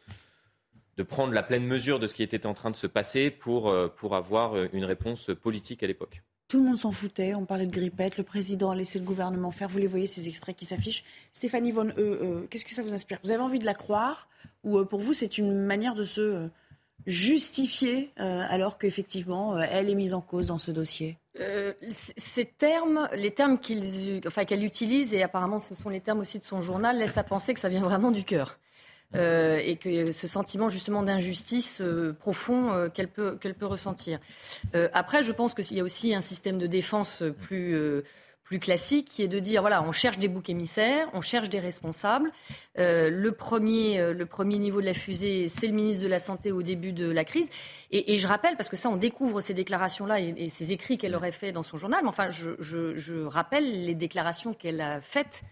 prendre 1.08 1.34
la 1.34 1.44
pleine 1.44 1.66
mesure 1.66 2.00
de 2.00 2.08
ce 2.08 2.16
qui 2.16 2.24
était 2.24 2.46
en 2.46 2.54
train 2.54 2.72
de 2.72 2.76
se 2.76 2.88
passer 2.88 3.32
pour, 3.32 3.70
euh, 3.70 3.88
pour 3.88 4.16
avoir 4.16 4.56
euh, 4.56 4.68
une 4.74 4.86
réponse 4.86 5.32
politique 5.42 5.84
à 5.84 5.88
l'époque. 5.88 6.22
Tout 6.48 6.60
le 6.60 6.66
monde 6.66 6.78
s'en 6.78 6.92
foutait, 6.92 7.34
on 7.34 7.46
parlait 7.46 7.66
de 7.66 7.72
grippette, 7.72 8.18
le 8.18 8.24
président 8.24 8.70
a 8.72 8.76
laissé 8.76 9.00
le 9.00 9.06
gouvernement 9.06 9.50
faire, 9.50 9.70
vous 9.70 9.80
les 9.80 9.88
voyez 9.88 10.06
ces 10.08 10.28
extraits 10.28 10.56
qui 10.56 10.66
s'affichent. 10.66 11.04
Stéphanie 11.34 11.72
Von, 11.72 11.88
euh, 11.88 11.94
euh, 11.98 12.48
qu'est-ce 12.50 12.66
que 12.66 12.72
ça 12.72 12.84
vous 12.84 12.94
inspire? 12.94 13.18
Vous 13.24 13.32
avez 13.32 13.42
envie 13.42 13.60
de 13.60 13.66
la 13.66 13.74
croire? 13.74 14.30
Ou 14.64 14.86
pour 14.86 15.00
vous 15.00 15.14
c'est 15.14 15.38
une 15.38 15.66
manière 15.66 15.96
de 15.96 16.06
se 16.06 16.48
justifier 17.06 18.12
alors 18.18 18.78
qu'effectivement 18.78 19.58
elle 19.58 19.90
est 19.90 19.96
mise 19.96 20.14
en 20.14 20.22
cause 20.22 20.48
dans 20.48 20.58
ce 20.58 20.72
dossier 20.72 21.18
euh, 21.40 21.74
ces 22.16 22.46
termes, 22.46 23.10
les 23.16 23.32
termes 23.32 23.60
qu'elle 23.60 24.64
utilise, 24.64 25.14
et 25.14 25.24
apparemment 25.24 25.58
ce 25.58 25.74
sont 25.74 25.90
les 25.90 26.02
termes 26.02 26.20
aussi 26.20 26.38
de 26.38 26.44
son 26.44 26.62
journal, 26.62 26.98
laissent 26.98 27.18
à 27.18 27.24
penser 27.24 27.54
que 27.54 27.60
ça 27.60 27.70
vient 27.70 27.82
vraiment 27.82 28.12
du 28.12 28.24
cœur. 28.24 28.60
Euh, 29.16 29.60
et 29.64 29.76
que 29.76 30.12
ce 30.12 30.26
sentiment 30.26 30.70
justement 30.70 31.04
d'injustice 31.04 31.82
euh, 31.82 32.14
profond 32.14 32.72
euh, 32.72 32.90
qu'elle 32.90 33.08
peut, 33.08 33.38
peut 33.38 33.66
ressentir. 33.68 34.18
Euh, 34.74 34.90
après, 34.92 35.22
je 35.22 35.32
pense 35.32 35.54
qu'il 35.54 35.78
y 35.78 35.80
a 35.80 35.84
aussi 35.84 36.16
un 36.16 36.22
système 36.22 36.58
de 36.58 36.66
défense 36.66 37.22
plus 37.42 37.78
plus 38.44 38.60
classique, 38.60 39.08
qui 39.10 39.24
est 39.24 39.28
de 39.28 39.40
dire 39.40 39.62
voilà, 39.62 39.84
on 39.84 39.92
cherche 39.92 40.18
des 40.18 40.28
boucs 40.28 40.50
émissaires, 40.50 41.10
on 41.14 41.22
cherche 41.22 41.50
des 41.50 41.60
responsables. 41.60 42.32
Euh, 42.78 43.10
le, 43.10 43.32
premier, 43.32 44.00
euh, 44.00 44.14
le 44.14 44.26
premier 44.26 44.58
niveau 44.58 44.82
de 44.82 44.86
la 44.86 44.94
fusée, 44.94 45.48
c'est 45.48 45.68
le 45.68 45.74
ministre 45.74 46.04
de 46.04 46.08
la 46.08 46.20
Santé 46.20 46.52
au 46.52 46.62
début 46.62 46.92
de 46.92 47.10
la 47.10 47.24
crise. 47.24 47.50
Et, 47.92 48.14
et 48.14 48.20
je 48.20 48.28
rappelle, 48.28 48.58
parce 48.58 48.70
que 48.70 48.78
ça, 48.78 48.90
on 48.90 48.98
découvre 48.98 49.42
ces 49.42 49.54
déclarations-là 49.54 50.20
et, 50.20 50.34
et, 50.38 50.50
ces 50.50 50.72
écrits 50.72 50.98
qu'elle 50.98 51.16
aurait 51.16 51.32
fait 51.32 51.52
dans 51.52 51.64
son 51.64 51.78
journal, 51.78 52.02
mais 52.04 52.10
enfin, 52.10 52.30
je, 52.30 52.52
je, 52.60 52.96
je 52.96 53.24
rappelle 53.24 53.86
les 53.86 53.96
déclarations 53.96 54.54
qu'elle 54.54 54.82
a 54.82 55.02
faites 55.02 55.44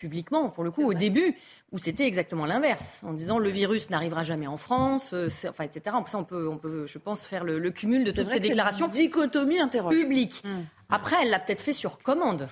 publiquement, 0.00 0.48
pour 0.48 0.64
le 0.64 0.72
coup, 0.72 0.82
au 0.82 0.94
début, 0.94 1.36
où 1.70 1.78
c'était 1.78 2.06
exactement 2.06 2.46
l'inverse, 2.46 3.00
en 3.06 3.12
disant 3.12 3.38
le 3.38 3.50
virus 3.50 3.90
n'arrivera 3.90 4.24
jamais 4.24 4.48
en 4.48 4.56
France, 4.56 5.12
euh, 5.12 5.28
enfin, 5.48 5.64
etc. 5.64 5.94
Ça, 6.08 6.18
on 6.18 6.24
peut, 6.24 6.48
on 6.48 6.56
peut, 6.56 6.86
je 6.86 6.98
pense, 6.98 7.24
faire 7.24 7.44
le, 7.44 7.60
le 7.60 7.70
cumul 7.70 8.02
de 8.02 8.10
toutes 8.10 8.28
ces 8.28 8.40
déclarations. 8.40 8.88
Dichotomie 8.88 9.60
interroge. 9.60 9.94
Publique. 9.94 10.42
Hum. 10.44 10.64
Après, 10.88 11.16
elle 11.22 11.30
l'a 11.30 11.38
peut-être 11.38 11.60
fait 11.60 11.74
sur 11.74 11.98
commande. 11.98 12.48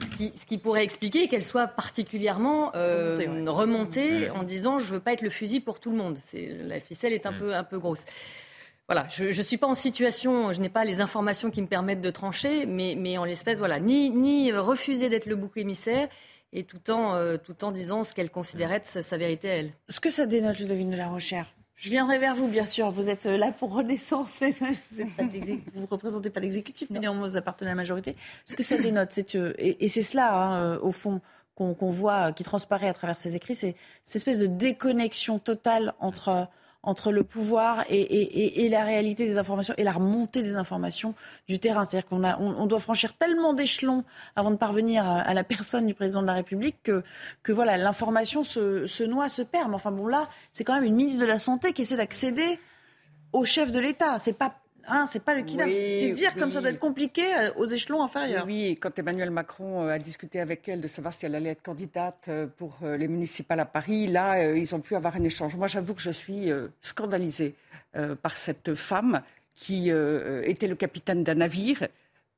Ce 0.00 0.16
qui, 0.16 0.32
ce 0.36 0.46
qui 0.46 0.58
pourrait 0.58 0.84
expliquer 0.84 1.28
qu'elle 1.28 1.44
soit 1.44 1.66
particulièrement 1.66 2.72
euh, 2.74 3.16
remontée, 3.16 3.28
ouais. 3.28 3.50
remontée 3.50 4.28
mmh. 4.28 4.36
en 4.36 4.42
disant 4.42 4.78
je 4.78 4.94
veux 4.94 5.00
pas 5.00 5.12
être 5.12 5.22
le 5.22 5.30
fusil 5.30 5.60
pour 5.60 5.80
tout 5.80 5.90
le 5.90 5.96
monde. 5.96 6.18
La 6.34 6.80
ficelle 6.80 7.12
est 7.12 7.26
un, 7.26 7.30
mmh. 7.30 7.38
peu, 7.38 7.54
un 7.54 7.64
peu 7.64 7.78
grosse. 7.78 8.04
Voilà, 8.88 9.06
je 9.10 9.24
ne 9.24 9.42
suis 9.42 9.58
pas 9.58 9.68
en 9.68 9.74
situation, 9.74 10.52
je 10.52 10.60
n'ai 10.60 10.68
pas 10.68 10.84
les 10.84 11.00
informations 11.00 11.50
qui 11.50 11.62
me 11.62 11.66
permettent 11.66 12.00
de 12.00 12.10
trancher, 12.10 12.66
mais, 12.66 12.94
mais 12.98 13.16
en 13.16 13.24
l'espèce, 13.24 13.58
voilà, 13.58 13.80
ni, 13.80 14.10
ni 14.10 14.52
refuser 14.52 15.08
d'être 15.08 15.26
le 15.26 15.36
bouc 15.36 15.56
émissaire, 15.56 16.08
et 16.52 16.64
tout 16.64 16.90
en, 16.90 17.14
euh, 17.14 17.36
tout 17.36 17.64
en 17.64 17.72
disant 17.72 18.04
ce 18.04 18.14
qu'elle 18.14 18.30
considérait 18.30 18.80
de 18.80 18.86
sa, 18.86 19.02
sa 19.02 19.16
vérité 19.16 19.50
à 19.50 19.54
elle. 19.56 19.72
Ce 19.88 20.00
que 20.00 20.10
ça 20.10 20.26
dénote, 20.26 20.58
Ludovine 20.58 20.90
de 20.90 20.96
la 20.96 21.08
Rochère 21.08 21.46
je 21.74 21.88
viendrai 21.88 22.20
vers 22.20 22.36
vous, 22.36 22.46
bien 22.46 22.64
sûr. 22.64 22.92
Vous 22.92 23.08
êtes 23.08 23.24
là 23.24 23.50
pour 23.50 23.74
Renaissance. 23.74 24.40
Vous 24.90 25.80
ne 25.80 25.86
représentez 25.90 26.30
pas 26.30 26.38
l'exécutif, 26.38 26.90
mais 26.90 27.00
néanmoins, 27.00 27.26
vous 27.26 27.36
appartenez 27.36 27.70
à 27.70 27.72
la 27.72 27.76
majorité. 27.76 28.14
Ce 28.44 28.54
que 28.54 28.62
ça 28.62 28.76
dénote, 28.76 29.08
c'est 29.10 29.34
et, 29.34 29.84
et 29.84 29.88
c'est 29.88 30.04
cela, 30.04 30.32
hein, 30.32 30.76
au 30.76 30.92
fond, 30.92 31.20
qu'on 31.54 31.90
voit, 31.90 32.32
qui 32.32 32.44
transparaît 32.44 32.88
à 32.88 32.92
travers 32.92 33.18
ces 33.18 33.36
écrits, 33.36 33.54
c'est 33.54 33.74
cette 34.02 34.16
espèce 34.16 34.38
de 34.38 34.46
déconnexion 34.46 35.38
totale 35.38 35.94
entre 36.00 36.48
entre 36.82 37.12
le 37.12 37.22
pouvoir 37.22 37.84
et, 37.88 38.68
la 38.68 38.84
réalité 38.84 39.24
des 39.24 39.38
informations 39.38 39.74
et 39.76 39.84
la 39.84 39.92
remontée 39.92 40.42
des 40.42 40.56
informations 40.56 41.14
du 41.48 41.58
terrain. 41.58 41.84
C'est-à-dire 41.84 42.08
qu'on 42.08 42.24
on, 42.24 42.66
doit 42.66 42.80
franchir 42.80 43.12
tellement 43.14 43.54
d'échelons 43.54 44.04
avant 44.34 44.50
de 44.50 44.56
parvenir 44.56 45.08
à, 45.08 45.32
la 45.34 45.44
personne 45.44 45.86
du 45.86 45.94
président 45.94 46.22
de 46.22 46.26
la 46.26 46.34
République 46.34 46.76
que, 46.82 47.02
que 47.42 47.52
voilà, 47.52 47.76
l'information 47.76 48.42
se, 48.42 48.86
se 48.86 49.04
noie, 49.04 49.28
se 49.28 49.42
perd. 49.42 49.68
Mais 49.68 49.76
enfin 49.76 49.92
bon, 49.92 50.06
là, 50.06 50.28
c'est 50.52 50.64
quand 50.64 50.74
même 50.74 50.84
une 50.84 50.96
ministre 50.96 51.20
de 51.20 51.26
la 51.26 51.38
Santé 51.38 51.72
qui 51.72 51.82
essaie 51.82 51.96
d'accéder 51.96 52.58
au 53.32 53.44
chef 53.44 53.70
de 53.70 53.78
l'État. 53.78 54.18
C'est 54.18 54.32
pas 54.32 54.61
Hein, 54.86 55.06
c'est 55.06 55.24
pas 55.24 55.34
le 55.34 55.42
kidnap. 55.42 55.68
c'est 55.68 56.10
dire 56.10 56.34
comme 56.34 56.50
ça 56.50 56.60
doit 56.60 56.70
être 56.70 56.78
compliqué 56.78 57.22
euh, 57.34 57.52
aux 57.56 57.66
échelons 57.66 58.02
inférieurs. 58.02 58.44
Oui, 58.46 58.76
quand 58.80 58.98
Emmanuel 58.98 59.30
Macron 59.30 59.82
euh, 59.82 59.94
a 59.94 59.98
discuté 59.98 60.40
avec 60.40 60.68
elle 60.68 60.80
de 60.80 60.88
savoir 60.88 61.14
si 61.14 61.26
elle 61.26 61.34
allait 61.34 61.50
être 61.50 61.62
candidate 61.62 62.26
euh, 62.28 62.46
pour 62.46 62.78
les 62.82 63.08
municipales 63.08 63.60
à 63.60 63.64
Paris, 63.64 64.06
là, 64.06 64.52
ils 64.54 64.74
ont 64.74 64.80
pu 64.80 64.94
avoir 64.94 65.16
un 65.16 65.24
échange. 65.24 65.56
Moi, 65.56 65.68
j'avoue 65.68 65.94
que 65.94 66.00
je 66.00 66.10
suis 66.10 66.50
scandalisée 66.80 67.54
par 68.22 68.32
cette 68.32 68.74
femme 68.74 69.22
qui 69.54 69.90
était 69.90 70.66
le 70.66 70.74
capitaine 70.74 71.22
d'un 71.22 71.34
navire. 71.34 71.86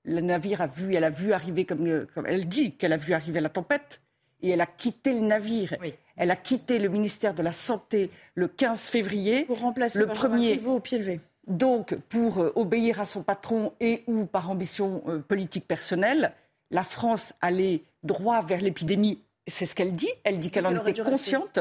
Le 0.04 0.20
navire 0.20 0.60
a 0.60 0.66
vu, 0.66 0.94
elle 0.94 1.04
a 1.04 1.10
vu 1.10 1.32
arriver, 1.32 1.64
comme, 1.64 2.06
comme 2.14 2.26
elle 2.26 2.48
dit 2.48 2.72
qu'elle 2.72 2.92
a 2.92 2.96
vu 2.96 3.14
arriver 3.14 3.40
la 3.40 3.48
tempête, 3.48 4.00
et 4.42 4.50
elle 4.50 4.60
a 4.60 4.66
quitté 4.66 5.12
le 5.12 5.20
navire. 5.20 5.74
Elle 6.16 6.30
a 6.30 6.36
quitté 6.36 6.78
le 6.78 6.88
ministère 6.88 7.34
de 7.34 7.42
la 7.42 7.52
Santé 7.52 8.10
le 8.34 8.48
15 8.48 8.80
février. 8.80 9.44
Pour 9.44 9.60
remplacer 9.60 9.98
le 9.98 10.06
premier 10.06 10.60
au 10.66 10.80
pied 10.80 10.98
levé 10.98 11.20
donc 11.46 11.94
pour 12.08 12.38
euh, 12.38 12.52
obéir 12.56 13.00
à 13.00 13.06
son 13.06 13.22
patron 13.22 13.72
et 13.80 14.02
ou 14.06 14.24
par 14.24 14.50
ambition 14.50 15.02
euh, 15.08 15.18
politique 15.18 15.66
personnelle, 15.66 16.32
la 16.70 16.82
France 16.82 17.34
allait 17.40 17.82
droit 18.02 18.40
vers 18.42 18.60
l'épidémie. 18.60 19.20
C'est 19.46 19.66
ce 19.66 19.74
qu'elle 19.74 19.94
dit. 19.94 20.10
Elle 20.24 20.38
dit 20.38 20.50
qu'elle 20.50 20.66
en 20.66 20.74
était 20.74 21.02
consciente. 21.02 21.58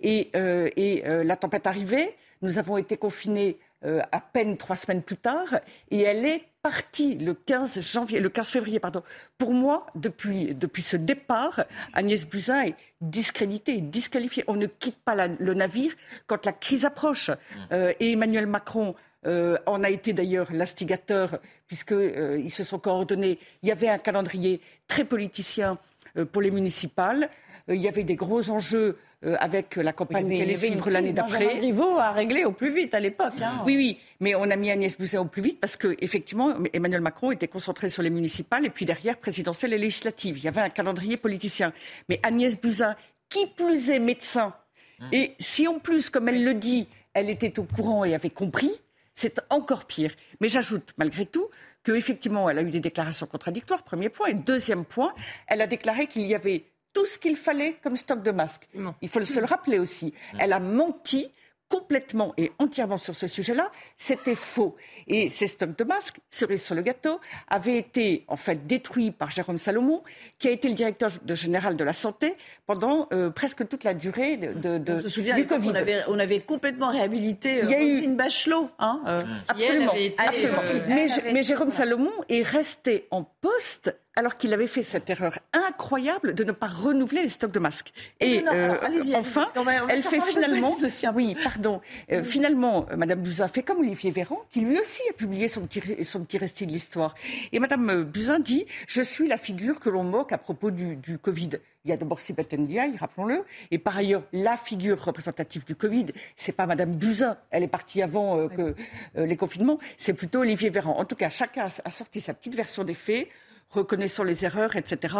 Et, 0.00 0.30
euh, 0.36 1.24
la 1.24 1.36
tempête 1.36 1.66
arrivait. 1.66 2.14
Nous 2.42 2.58
avons 2.58 2.76
été 2.76 2.96
confinés 2.96 3.58
à 3.82 4.20
peine 4.20 4.56
trois 4.56 4.74
semaines 4.74 5.02
plus 5.02 5.16
tard. 5.16 5.60
Et 5.90 6.00
elle 6.00 6.26
est 6.26 6.42
partie 6.60 7.14
le 7.14 7.34
15 7.34 7.80
janvier, 7.80 8.18
le 8.18 8.28
15 8.28 8.48
février, 8.48 8.80
pardon. 8.80 9.02
Pour 9.38 9.52
moi, 9.52 9.86
depuis, 9.94 10.54
depuis 10.54 10.82
ce 10.82 10.96
départ, 10.96 11.64
Agnès 11.94 12.26
Buzyn 12.26 12.66
est 12.66 12.74
discréditée, 13.00 13.80
disqualifiée. 13.80 14.44
On 14.48 14.56
ne 14.56 14.66
quitte 14.66 14.98
pas 14.98 15.14
le 15.28 15.54
navire 15.54 15.92
quand 16.26 16.44
la 16.44 16.52
crise 16.52 16.84
approche. 16.84 17.30
Mmh. 17.30 17.74
et 18.00 18.12
Emmanuel 18.12 18.46
Macron 18.46 18.94
euh, 19.26 19.58
on 19.66 19.82
a 19.82 19.90
été 19.90 20.12
d'ailleurs 20.12 20.52
l'instigateur, 20.52 21.38
puisqu'ils 21.66 21.94
euh, 21.94 22.48
se 22.48 22.64
sont 22.64 22.78
coordonnés. 22.78 23.38
Il 23.62 23.68
y 23.68 23.72
avait 23.72 23.88
un 23.88 23.98
calendrier 23.98 24.60
très 24.86 25.04
politicien 25.04 25.78
euh, 26.16 26.24
pour 26.24 26.42
les 26.42 26.50
municipales. 26.50 27.28
il 27.68 27.80
y 27.80 27.88
avait 27.88 28.04
des 28.04 28.14
gros 28.14 28.50
enjeux 28.50 28.96
avec 29.40 29.74
la 29.74 29.92
campagne 29.92 30.28
qui 30.30 30.40
allait 30.40 30.54
suivre 30.54 30.88
l'année 30.88 31.12
d'après. 31.12 31.58
Rivaux 31.58 31.98
a 31.98 32.12
réglé 32.12 32.44
au 32.44 32.52
plus 32.52 32.72
vite 32.72 32.94
à 32.94 33.00
l'époque. 33.00 33.32
Hein. 33.42 33.62
Oui, 33.66 33.74
oui, 33.76 33.98
mais 34.20 34.36
on 34.36 34.48
a 34.50 34.56
mis 34.56 34.70
Agnès 34.70 34.96
Buzyn 34.96 35.20
au 35.22 35.24
plus 35.24 35.42
vite 35.42 35.58
parce 35.58 35.76
que 35.76 35.96
effectivement, 36.00 36.54
Emmanuel 36.72 37.00
Macron 37.00 37.32
était 37.32 37.48
concentré 37.48 37.88
sur 37.88 38.04
les 38.04 38.10
municipales 38.10 38.64
et 38.66 38.70
puis 38.70 38.84
derrière 38.84 39.16
présidentielle 39.16 39.72
et 39.72 39.78
législative. 39.78 40.38
Il 40.38 40.44
y 40.44 40.48
avait 40.48 40.60
un 40.60 40.68
calendrier 40.68 41.16
politicien. 41.16 41.72
Mais 42.08 42.20
Agnès 42.22 42.60
Buzyn, 42.60 42.94
qui 43.28 43.46
plus 43.56 43.90
est 43.90 43.98
médecin, 43.98 44.54
mmh. 45.00 45.04
et 45.12 45.34
si 45.40 45.66
en 45.66 45.80
plus, 45.80 46.08
comme 46.08 46.28
elle 46.28 46.44
le 46.44 46.54
dit, 46.54 46.86
elle 47.12 47.30
était 47.30 47.58
au 47.58 47.64
courant 47.64 48.04
et 48.04 48.14
avait 48.14 48.30
compris, 48.30 48.70
c'est 49.16 49.40
encore 49.50 49.86
pire. 49.86 50.14
Mais 50.40 50.48
j'ajoute, 50.48 50.92
malgré 50.98 51.26
tout, 51.26 51.48
qu'effectivement, 51.82 52.48
elle 52.48 52.58
a 52.58 52.62
eu 52.62 52.70
des 52.70 52.80
déclarations 52.80 53.26
contradictoires, 53.26 53.82
premier 53.82 54.10
point. 54.10 54.28
Et 54.28 54.34
deuxième 54.34 54.84
point, 54.84 55.12
elle 55.48 55.62
a 55.62 55.66
déclaré 55.66 56.06
qu'il 56.06 56.22
y 56.22 56.34
avait 56.34 56.66
tout 56.92 57.06
ce 57.06 57.18
qu'il 57.18 57.36
fallait 57.36 57.74
comme 57.82 57.96
stock 57.96 58.22
de 58.22 58.30
masques. 58.30 58.68
Il 59.02 59.08
faut 59.08 59.24
se 59.24 59.40
le 59.40 59.46
rappeler 59.46 59.78
aussi. 59.78 60.14
Elle 60.38 60.52
a 60.52 60.60
menti 60.60 61.32
complètement 61.68 62.32
et 62.36 62.52
entièrement 62.58 62.96
sur 62.96 63.14
ce 63.14 63.26
sujet-là, 63.26 63.70
c'était 63.96 64.34
faux. 64.34 64.76
Et 65.08 65.30
ces 65.30 65.46
stocks 65.46 65.76
de 65.76 65.84
masques, 65.84 66.18
cerise 66.30 66.62
sur 66.62 66.74
le 66.74 66.82
gâteau, 66.82 67.20
avaient 67.48 67.76
été 67.76 68.24
en 68.28 68.36
fait 68.36 68.66
détruits 68.66 69.10
par 69.10 69.30
Jérôme 69.30 69.58
Salomon, 69.58 70.02
qui 70.38 70.48
a 70.48 70.50
été 70.50 70.68
le 70.68 70.74
directeur 70.74 71.10
général 71.28 71.76
de 71.76 71.84
la 71.84 71.92
santé 71.92 72.34
pendant 72.66 73.08
euh, 73.12 73.30
presque 73.30 73.66
toute 73.68 73.84
la 73.84 73.94
durée 73.94 74.36
de, 74.36 74.78
de, 74.78 74.94
on 74.94 75.00
se 75.00 75.08
souvient, 75.08 75.34
du 75.34 75.46
Covid. 75.46 75.72
On 76.08 76.18
avait, 76.18 76.40
complètement 76.40 76.90
réhabilité 76.90 77.60
Il 77.62 77.70
y 77.70 77.74
a 77.74 77.82
eu 77.82 78.00
une 78.00 78.16
Bachelot. 78.16 78.70
Hein, 78.78 79.00
euh. 79.06 79.20
Absolument. 79.48 79.92
absolument. 80.18 80.58
Euh, 80.64 80.80
mais, 80.88 81.08
mais 81.32 81.42
Jérôme 81.42 81.70
Salomon 81.70 82.12
est 82.28 82.42
resté 82.42 83.06
en 83.10 83.24
poste 83.24 83.94
alors 84.16 84.38
qu'il 84.38 84.54
avait 84.54 84.66
fait 84.66 84.82
cette 84.82 85.08
erreur 85.10 85.38
incroyable 85.52 86.34
de 86.34 86.42
ne 86.42 86.52
pas 86.52 86.68
renouveler 86.68 87.22
les 87.22 87.28
stocks 87.28 87.52
de 87.52 87.58
masques. 87.58 87.92
Et 88.20 88.42
euh, 88.50 88.74
enfin, 89.14 89.46
elle 89.90 90.02
fait 90.02 90.22
finalement, 90.22 90.76
oui, 91.14 91.36
pardon, 91.44 91.82
euh, 92.10 92.24
finalement, 92.24 92.86
euh, 92.90 92.96
Madame 92.96 93.20
Buzyn 93.20 93.46
fait 93.46 93.62
comme 93.62 93.78
Olivier 93.78 94.10
Véran, 94.10 94.40
qui 94.50 94.60
lui 94.62 94.80
aussi 94.80 95.02
a 95.10 95.12
publié 95.12 95.48
son 95.48 95.66
petit, 95.66 96.04
son 96.04 96.24
petit 96.24 96.38
récit 96.38 96.66
de 96.66 96.72
l'histoire. 96.72 97.14
Et 97.52 97.60
Madame 97.60 98.04
Buzyn 98.04 98.40
dit, 98.40 98.66
je 98.88 99.02
suis 99.02 99.28
la 99.28 99.36
figure 99.36 99.78
que 99.78 99.90
l'on 99.90 100.02
moque 100.02 100.32
à 100.32 100.38
propos 100.38 100.70
du, 100.70 101.18
Covid. 101.20 101.50
Il 101.84 101.90
y 101.90 101.92
a 101.92 101.96
d'abord 101.96 102.20
Sibeth 102.20 102.52
Ndiaye, 102.52 102.96
rappelons-le, 102.96 103.44
et 103.70 103.78
par 103.78 103.96
ailleurs, 103.96 104.22
la 104.32 104.56
figure 104.56 105.00
représentative 105.04 105.64
du 105.64 105.76
Covid, 105.76 106.06
c'est 106.34 106.52
pas 106.52 106.66
Madame 106.66 106.92
Buzyn, 106.92 107.36
elle 107.50 107.62
est 107.62 107.68
partie 107.68 108.02
avant 108.02 108.48
que 108.48 108.74
les 109.14 109.36
confinements, 109.36 109.78
c'est 109.96 110.14
plutôt 110.14 110.40
Olivier 110.40 110.70
Véran. 110.70 110.98
En 110.98 111.04
tout 111.04 111.14
cas, 111.14 111.28
chacun 111.28 111.68
a 111.84 111.90
sorti 111.90 112.20
sa 112.20 112.34
petite 112.34 112.56
version 112.56 112.82
des 112.82 112.94
faits 112.94 113.28
reconnaissant 113.70 114.24
les 114.24 114.44
erreurs, 114.44 114.76
etc. 114.76 115.16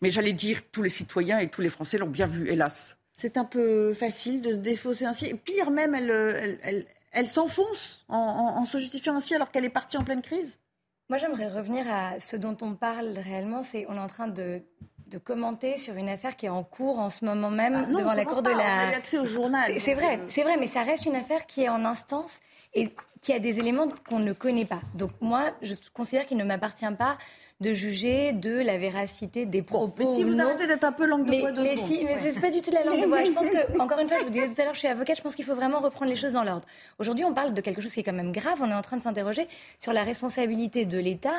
Mais 0.00 0.10
j'allais 0.10 0.32
dire, 0.32 0.60
tous 0.70 0.82
les 0.82 0.88
citoyens 0.88 1.38
et 1.38 1.48
tous 1.48 1.60
les 1.60 1.68
Français 1.68 1.98
l'ont 1.98 2.08
bien 2.08 2.26
vu, 2.26 2.50
hélas. 2.50 2.96
C'est 3.14 3.36
un 3.36 3.44
peu 3.44 3.92
facile 3.92 4.40
de 4.40 4.52
se 4.52 4.58
défausser 4.58 5.04
ainsi. 5.04 5.34
pire 5.34 5.70
même, 5.70 5.94
elle, 5.94 6.86
elle, 7.12 7.26
s'enfonce 7.26 8.04
en, 8.08 8.64
se 8.64 8.78
justifiant 8.78 9.16
ainsi 9.16 9.34
alors 9.34 9.50
qu'elle 9.50 9.64
est 9.64 9.68
partie 9.68 9.98
en 9.98 10.04
pleine 10.04 10.22
crise. 10.22 10.58
Moi, 11.10 11.18
j'aimerais 11.18 11.48
revenir 11.48 11.84
à 11.92 12.18
ce 12.18 12.36
dont 12.36 12.56
on 12.62 12.74
parle 12.74 13.08
réellement. 13.18 13.62
C'est 13.62 13.84
on 13.88 13.96
est 13.96 14.00
en 14.00 14.06
train 14.06 14.28
de, 14.28 14.62
commenter 15.24 15.76
sur 15.76 15.96
une 15.96 16.08
affaire 16.08 16.36
qui 16.36 16.46
est 16.46 16.50
en 16.50 16.62
cours 16.62 16.98
en 16.98 17.10
ce 17.10 17.24
moment 17.24 17.50
même 17.50 17.74
ah 17.88 17.92
devant 17.92 18.14
la 18.14 18.24
cour 18.24 18.42
de 18.42 18.50
la. 18.50 18.96
accès 18.96 19.18
au 19.18 19.26
journal. 19.26 19.74
C'est 19.80 19.94
vrai, 19.94 20.18
euh. 20.18 20.26
c'est 20.30 20.42
vrai, 20.42 20.56
mais 20.56 20.68
ça 20.68 20.82
reste 20.82 21.04
une 21.04 21.16
affaire 21.16 21.46
qui 21.46 21.64
est 21.64 21.68
en 21.68 21.84
instance 21.84 22.40
et 22.72 22.90
qui 23.20 23.32
a 23.32 23.38
des 23.38 23.58
éléments 23.58 23.88
qu'on 24.08 24.20
ne 24.20 24.32
connaît 24.32 24.64
pas. 24.64 24.80
Donc 24.94 25.10
moi, 25.20 25.50
je 25.60 25.74
considère 25.92 26.26
qu'il 26.26 26.38
ne 26.38 26.44
m'appartient 26.44 26.94
pas 26.98 27.18
de 27.60 27.74
juger 27.74 28.32
de 28.32 28.58
la 28.58 28.78
véracité 28.78 29.44
des 29.44 29.60
propos. 29.60 29.94
mais 29.98 30.14
si 30.14 30.24
vous 30.24 30.40
arrêtez 30.40 30.66
d'être 30.66 30.84
un 30.84 30.92
peu 30.92 31.06
langue 31.06 31.26
de 31.26 31.40
bois 31.40 31.52
de 31.52 31.60
Mais, 31.60 31.76
si, 31.76 32.04
mais 32.04 32.16
c'est 32.22 32.40
pas 32.40 32.50
du 32.50 32.62
tout 32.62 32.70
la 32.72 32.84
langue 32.84 33.02
de 33.02 33.06
bois. 33.06 33.22
Je 33.22 33.30
pense 33.32 33.48
que, 33.50 33.78
encore 33.78 33.98
une 33.98 34.08
fois, 34.08 34.18
je 34.18 34.24
vous 34.24 34.30
disais 34.30 34.48
tout 34.48 34.60
à 34.60 34.64
l'heure, 34.64 34.74
je 34.74 34.78
suis 34.78 34.88
avocate, 34.88 35.16
je 35.16 35.22
pense 35.22 35.34
qu'il 35.34 35.44
faut 35.44 35.54
vraiment 35.54 35.80
reprendre 35.80 36.10
les 36.10 36.16
choses 36.16 36.32
dans 36.32 36.42
l'ordre. 36.42 36.66
Aujourd'hui, 36.98 37.24
on 37.24 37.34
parle 37.34 37.52
de 37.52 37.60
quelque 37.60 37.82
chose 37.82 37.92
qui 37.92 38.00
est 38.00 38.02
quand 38.02 38.14
même 38.14 38.32
grave. 38.32 38.58
On 38.62 38.70
est 38.70 38.74
en 38.74 38.82
train 38.82 38.96
de 38.96 39.02
s'interroger 39.02 39.46
sur 39.78 39.92
la 39.92 40.04
responsabilité 40.04 40.86
de 40.86 40.98
l'État 40.98 41.34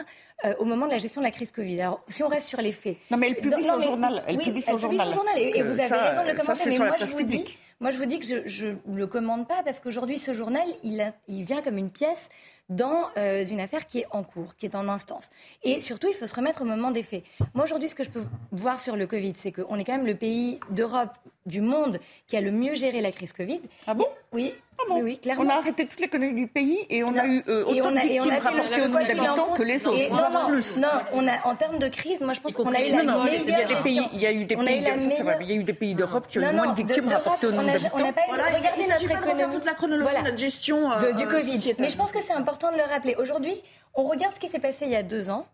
euh, 0.45 0.53
au 0.59 0.65
moment 0.65 0.85
de 0.85 0.91
la 0.91 0.99
gestion 0.99 1.21
de 1.21 1.25
la 1.25 1.31
crise 1.31 1.51
Covid. 1.51 1.81
Alors, 1.81 2.03
si 2.07 2.23
on 2.23 2.27
reste 2.27 2.47
sur 2.47 2.61
les 2.61 2.71
faits. 2.71 2.97
Non, 3.09 3.17
mais 3.17 3.29
elle 3.29 3.35
publie 3.35 3.63
son 3.63 3.79
journal. 3.79 4.23
Elle 4.27 4.37
publie 4.37 4.61
son 4.61 4.77
journal. 4.77 5.09
Et, 5.37 5.63
vous 5.63 5.71
avez 5.71 5.87
raison 5.87 6.23
de 6.23 6.27
le 6.27 6.35
commenter. 6.35 6.69
Mais 6.69 6.77
moi, 6.77 6.97
je 6.99 7.05
vous 7.05 7.23
dis. 7.23 7.57
Moi, 7.79 7.89
je 7.89 7.97
vous 7.97 8.05
dis 8.05 8.19
que 8.19 8.47
je 8.47 8.67
ne 8.85 8.95
le 8.95 9.07
commande 9.07 9.47
pas 9.47 9.63
parce 9.65 9.79
qu'aujourd'hui, 9.79 10.19
ce 10.19 10.33
journal, 10.33 10.67
il, 10.83 11.11
il 11.27 11.43
vient 11.43 11.63
comme 11.63 11.79
une 11.79 11.89
pièce 11.89 12.29
dans 12.71 13.09
euh, 13.17 13.43
une 13.45 13.59
affaire 13.59 13.85
qui 13.85 13.99
est 13.99 14.07
en 14.11 14.23
cours, 14.23 14.55
qui 14.55 14.65
est 14.65 14.75
en 14.75 14.87
instance. 14.87 15.29
Et 15.63 15.81
surtout, 15.81 16.07
il 16.07 16.13
faut 16.13 16.25
se 16.25 16.33
remettre 16.33 16.61
au 16.61 16.65
moment 16.65 16.89
des 16.91 17.03
faits. 17.03 17.23
Moi, 17.53 17.65
aujourd'hui, 17.65 17.89
ce 17.89 17.95
que 17.95 18.03
je 18.03 18.09
peux 18.09 18.23
voir 18.51 18.79
sur 18.79 18.95
le 18.95 19.05
Covid, 19.05 19.33
c'est 19.35 19.51
qu'on 19.51 19.77
est 19.77 19.83
quand 19.83 19.97
même 19.97 20.07
le 20.07 20.15
pays 20.15 20.59
d'Europe, 20.69 21.11
du 21.45 21.61
monde, 21.61 21.99
qui 22.27 22.37
a 22.37 22.41
le 22.41 22.51
mieux 22.51 22.75
géré 22.75 23.01
la 23.01 23.11
crise 23.11 23.33
Covid. 23.33 23.61
Ah 23.87 23.93
bon? 23.93 24.07
Oui. 24.31 24.53
Ah 24.89 24.93
oui, 25.01 25.17
clairement. 25.19 25.43
On 25.45 25.49
a 25.49 25.53
arrêté 25.53 25.85
toutes 25.85 25.99
les 25.99 26.05
l'économie 26.05 26.33
du 26.41 26.47
pays 26.47 26.85
et 26.89 27.03
on 27.03 27.15
a 27.15 27.25
eu 27.25 27.43
euh, 27.47 27.63
autant 27.65 27.91
de 27.91 27.99
victimes 27.99 28.31
rapportées 28.41 28.81
au 28.81 28.87
nombre 28.87 29.07
d'habitants 29.07 29.53
que 29.53 29.63
les 29.63 29.87
autres. 29.87 30.09
non, 30.09 30.29
non, 30.31 30.47
plus. 30.47 30.77
non, 30.79 30.87
on 31.13 31.27
a, 31.27 31.45
en 31.45 31.55
termes 31.55 31.79
de 31.79 31.87
crise, 31.87 32.21
moi 32.21 32.33
je 32.33 32.41
pense 32.41 32.53
qu'on 32.53 32.73
a 32.73 32.79
eu 32.79 32.91
la 32.91 33.03
non, 33.03 33.23
meilleure 33.23 33.43
il 33.45 33.49
y 33.49 33.53
a 33.53 33.63
des 33.65 33.75
pays, 33.75 34.01
il 34.13 34.21
y 34.21 34.25
a 34.25 34.31
eu 34.31 34.45
des 34.45 34.55
pays, 34.55 34.83
il 35.41 35.49
y 35.49 35.51
a 35.51 35.55
eu 35.55 35.63
des 35.63 35.73
pays 35.73 35.95
d'Europe 35.95 36.27
qui 36.27 36.39
ont 36.39 36.49
eu 36.49 36.53
moins 36.53 36.73
de 36.73 36.77
victimes 36.77 37.07
rapportées 37.07 37.47
au 37.47 37.51
nombre 37.51 37.71
d'habitants. 37.71 37.89
On 37.93 37.99
n'a 37.99 38.13
pas 38.13 38.21
regardé 38.23 38.87
notre 38.87 39.11
économie, 39.11 39.53
toute 39.53 39.65
la 39.65 39.73
chronologie 39.73 40.15
de 40.17 40.23
notre 40.23 40.37
gestion 40.37 40.89
du 41.15 41.27
Covid. 41.27 41.75
Mais 41.79 41.89
je 41.89 41.97
pense 41.97 42.11
que 42.11 42.19
c'est 42.21 42.33
important 42.33 42.71
de 42.71 42.77
le 42.77 42.83
rappeler. 42.83 43.15
Aujourd'hui, 43.17 43.61
on 43.93 44.03
regarde 44.03 44.33
ce 44.33 44.39
qui 44.39 44.47
s'est 44.47 44.59
passé 44.59 44.85
il 44.85 44.91
y 44.91 44.95
a 44.95 45.03
deux 45.03 45.29
ans. 45.29 45.45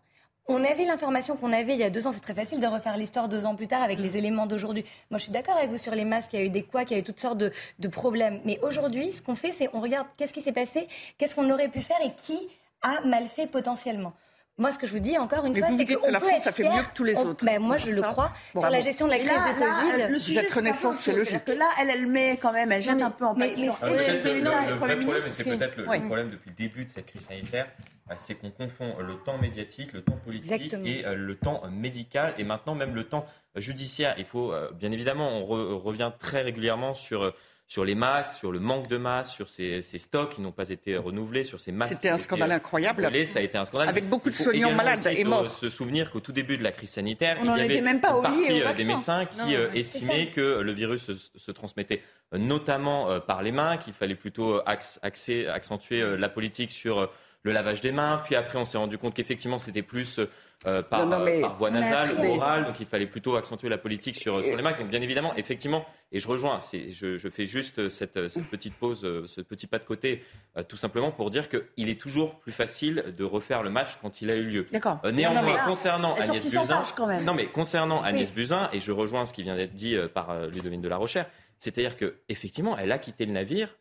On 0.50 0.64
avait 0.64 0.86
l'information 0.86 1.36
qu'on 1.36 1.52
avait 1.52 1.74
il 1.74 1.78
y 1.78 1.84
a 1.84 1.90
deux 1.90 2.06
ans. 2.06 2.12
C'est 2.12 2.22
très 2.22 2.34
facile 2.34 2.58
de 2.58 2.66
refaire 2.66 2.96
l'histoire 2.96 3.28
deux 3.28 3.44
ans 3.44 3.54
plus 3.54 3.66
tard 3.66 3.82
avec 3.82 3.98
les 3.98 4.16
éléments 4.16 4.46
d'aujourd'hui. 4.46 4.82
Moi, 5.10 5.18
je 5.18 5.24
suis 5.24 5.32
d'accord 5.32 5.56
avec 5.58 5.68
vous 5.68 5.76
sur 5.76 5.94
les 5.94 6.06
masques. 6.06 6.32
Il 6.32 6.40
y 6.40 6.42
a 6.42 6.46
eu 6.46 6.48
des 6.48 6.62
quoi, 6.62 6.84
il 6.84 6.90
y 6.92 6.94
a 6.94 6.98
eu 6.98 7.02
toutes 7.02 7.20
sortes 7.20 7.36
de, 7.36 7.52
de 7.78 7.88
problèmes. 7.88 8.40
Mais 8.46 8.58
aujourd'hui, 8.62 9.12
ce 9.12 9.20
qu'on 9.20 9.34
fait, 9.34 9.52
c'est 9.52 9.68
on 9.74 9.80
regarde 9.80 10.06
qu'est-ce 10.16 10.32
qui 10.32 10.40
s'est 10.40 10.52
passé, 10.52 10.88
qu'est-ce 11.18 11.34
qu'on 11.34 11.50
aurait 11.50 11.68
pu 11.68 11.82
faire 11.82 11.98
et 12.02 12.14
qui 12.14 12.48
a 12.80 13.02
mal 13.02 13.26
fait 13.26 13.46
potentiellement. 13.46 14.14
Moi, 14.58 14.72
ce 14.72 14.78
que 14.78 14.88
je 14.88 14.92
vous 14.92 14.98
dis 14.98 15.16
encore 15.16 15.44
une 15.46 15.52
Mais 15.52 15.60
fois, 15.60 15.68
c'est 15.78 15.84
qu'on 15.86 16.06
que 16.06 16.10
la 16.10 16.18
peut 16.18 16.26
France, 16.26 16.38
être 16.38 16.44
ça 16.44 16.52
fait 16.52 16.64
mieux 16.68 16.82
que 16.82 16.92
tous 16.94 17.04
les 17.04 17.16
On- 17.16 17.26
autres. 17.26 17.44
ben, 17.44 17.60
moi, 17.62 17.76
je 17.76 17.90
le 17.90 18.02
crois. 18.02 18.32
bon. 18.54 18.60
Sur 18.60 18.68
la 18.70 18.78
Bravo. 18.78 18.84
gestion 18.84 19.06
de 19.06 19.10
la 19.12 19.18
crise 19.18 19.28
là, 19.30 19.54
de 19.54 19.60
là, 19.60 19.66
Covid. 20.02 20.12
le 20.12 20.18
sujet, 20.18 20.46
renaissance, 20.52 20.96
c'est 20.98 21.12
logique. 21.12 21.44
Que 21.44 21.52
là, 21.52 21.68
elle, 21.80 21.90
elle 21.90 22.06
met 22.08 22.36
quand 22.38 22.52
même, 22.52 22.72
elle 22.72 22.82
jette 22.82 23.00
un 23.00 23.10
peu 23.12 23.24
en 23.24 23.34
mais- 23.34 23.50
pâture. 23.54 23.78
Ah, 23.80 23.86
moi, 23.88 23.96
je 23.98 24.02
sais 24.02 24.18
que 24.18 24.28
le, 24.28 24.34
le- 24.34 24.40
le 24.40 24.74
vrai 24.74 24.96
problème, 24.96 25.20
c'est 25.20 25.44
peut-être 25.44 25.76
le, 25.76 25.88
Oui. 25.88 26.00
problème 26.00 26.30
depuis 26.30 26.50
le 26.50 26.56
début 26.56 26.84
de 26.84 26.90
cette 26.90 27.06
crise 27.06 27.22
sanitaire, 27.22 27.68
euh, 28.10 28.14
c'est 28.16 28.34
qu'on 28.34 28.50
confond 28.50 28.96
le 28.98 29.14
temps 29.14 29.38
médiatique, 29.38 29.92
le 29.92 30.02
temps 30.02 30.18
politique 30.24 30.50
Exactement. 30.52 30.84
et 30.86 31.04
euh, 31.06 31.14
le 31.14 31.36
temps 31.36 31.62
médical 31.70 32.34
et 32.36 32.42
maintenant 32.42 32.74
même 32.74 32.96
le 32.96 33.04
temps 33.04 33.26
judiciaire. 33.54 34.16
Il 34.18 34.24
faut, 34.24 34.52
euh, 34.52 34.70
bien 34.72 34.90
évidemment, 34.90 35.28
on 35.38 35.42
re- 35.44 35.80
revient 35.80 36.10
très 36.18 36.42
régulièrement 36.42 36.94
sur 36.94 37.22
euh, 37.22 37.34
sur 37.70 37.84
les 37.84 37.94
masques, 37.94 38.38
sur 38.38 38.50
le 38.50 38.58
manque 38.60 38.88
de 38.88 38.96
masques, 38.96 39.34
sur 39.34 39.48
ces, 39.50 39.82
ces 39.82 39.98
stocks 39.98 40.30
qui 40.30 40.40
n'ont 40.40 40.52
pas 40.52 40.70
été 40.70 40.96
renouvelés, 40.96 41.44
sur 41.44 41.60
ces 41.60 41.70
masques. 41.70 41.92
C'était 41.94 42.08
un 42.08 42.12
qui 42.12 42.14
ont 42.14 42.16
été, 42.16 42.22
scandale 42.24 42.50
euh, 42.52 42.54
incroyable. 42.56 43.02
brûlés. 43.02 43.26
Ça 43.26 43.40
a 43.40 43.42
été 43.42 43.58
un 43.58 43.66
scandale. 43.66 43.90
Avec 43.90 44.08
beaucoup 44.08 44.30
de 44.30 44.34
soignants 44.34 44.72
malades 44.72 45.06
et 45.06 45.16
se- 45.22 45.28
morts. 45.28 45.50
Se 45.50 45.68
souvenir 45.68 46.10
qu'au 46.10 46.20
tout 46.20 46.32
début 46.32 46.56
de 46.56 46.62
la 46.64 46.72
crise 46.72 46.88
sanitaire, 46.90 47.36
On 47.42 47.54
il 47.56 47.60
y 47.62 47.64
avait 47.66 47.82
même 47.82 48.00
pas 48.00 48.12
une 48.16 48.22
partie 48.22 48.62
au 48.62 48.66
euh, 48.66 48.72
des 48.72 48.84
médecins 48.84 49.26
qui 49.26 49.38
Non, 49.38 49.44
euh, 49.50 49.70
estimaient 49.74 50.28
que 50.28 50.60
le 50.62 50.72
virus 50.72 51.04
se, 51.12 51.12
se 51.36 51.50
transmettait 51.52 52.02
notamment 52.32 53.10
euh, 53.10 53.20
par 53.20 53.42
les 53.42 53.52
mains, 53.52 53.76
qu'il 53.76 53.92
fallait 53.92 54.14
plutôt 54.14 54.60
axer- 54.60 55.48
accentuer 55.48 56.16
la 56.16 56.28
politique 56.30 56.70
sur 56.70 57.10
le 57.42 57.52
lavage 57.52 57.80
des 57.82 57.92
mains. 57.92 58.22
Puis 58.24 58.34
après, 58.34 58.58
on 58.58 58.64
s'est 58.64 58.78
rendu 58.78 58.96
compte 58.98 59.12
qu'effectivement, 59.14 59.58
c'était 59.58 59.82
plus 59.82 60.20
euh, 60.66 60.82
par, 60.82 61.06
Non, 61.06 61.18
non, 61.18 61.24
mais 61.24 61.38
euh, 61.38 61.42
par 61.42 61.54
voie 61.54 61.70
nasale 61.70 62.14
ou 62.18 62.36
orale. 62.36 62.64
Donc 62.64 62.80
il 62.80 62.86
fallait 62.86 63.06
plutôt 63.06 63.36
accentuer 63.36 63.68
la 63.68 63.78
politique 63.78 64.16
sur, 64.16 64.42
sur 64.42 64.56
les 64.56 64.62
masques. 64.62 64.78
Donc 64.78 64.88
bien 64.88 65.00
évidemment, 65.00 65.34
effectivement, 65.36 65.84
et 66.10 66.20
je 66.20 66.28
rejoins, 66.28 66.60
je, 66.72 67.18
je 67.18 67.28
fais 67.28 67.46
juste 67.46 67.90
cette, 67.90 68.28
cette 68.28 68.46
petite 68.48 68.74
pause, 68.74 69.04
euh, 69.04 69.26
ce 69.26 69.42
petit 69.42 69.66
pas 69.66 69.78
de 69.78 69.84
côté, 69.84 70.24
euh, 70.56 70.62
tout 70.62 70.78
simplement 70.78 71.10
pour 71.10 71.28
dire 71.30 71.48
qu'il 71.50 71.88
est 71.90 72.00
toujours 72.00 72.38
plus 72.40 72.52
facile 72.52 73.14
de 73.16 73.24
refaire 73.24 73.62
le 73.62 73.68
match 73.68 73.98
quand 74.00 74.22
il 74.22 74.30
a 74.30 74.34
eu 74.36 74.44
lieu. 74.44 74.66
D'accord. 74.72 75.00
Euh, 75.04 75.12
néanmoins, 75.12 75.42
non, 75.42 75.48
mais 75.48 75.54
là, 75.54 75.64
concernant 75.66 76.14
Agnès 76.14 76.40
600 76.40 76.60
Buzyn, 76.62 76.76
pages, 76.78 76.94
quand 76.94 77.06
même. 77.06 77.24
non 77.24 77.34
mais 77.34 77.46
concernant 77.46 78.02
Agnès. 78.02 78.32
Buzyn, 78.32 78.70
et 78.72 78.80
je 78.80 78.90
rejoins 78.90 79.26
ce 79.26 79.34
qui 79.34 79.42
vient 79.42 79.56
d'être 79.56 79.74
dit 79.74 79.96
euh, 79.96 80.08
par 80.08 80.30
euh, 80.30 80.48
Ludovine 80.48 80.80
de 80.80 80.88
la 80.88 80.96
Rochère, 80.96 81.26
c'est-à-dire 81.58 81.96
que 81.96 82.16
effectivement, 82.30 82.78
elle 82.78 82.90
a 82.90 82.98
quitté 82.98 83.26
le 83.26 83.32
navire 83.32 83.76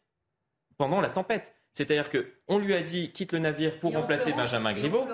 pendant 0.77 0.99
la 0.99 1.09
tempête. 1.09 1.55
C'est-à-dire 1.77 2.09
que 2.09 2.25
on 2.47 2.57
lui 2.57 2.73
a 2.73 2.81
dit 2.81 3.11
quitte 3.11 3.33
le 3.33 3.37
navire 3.39 3.77
pour 3.77 3.91
Et 3.91 3.97
remplacer 3.97 4.33
Benjamin 4.33 4.73
Griveaux. 4.73 5.05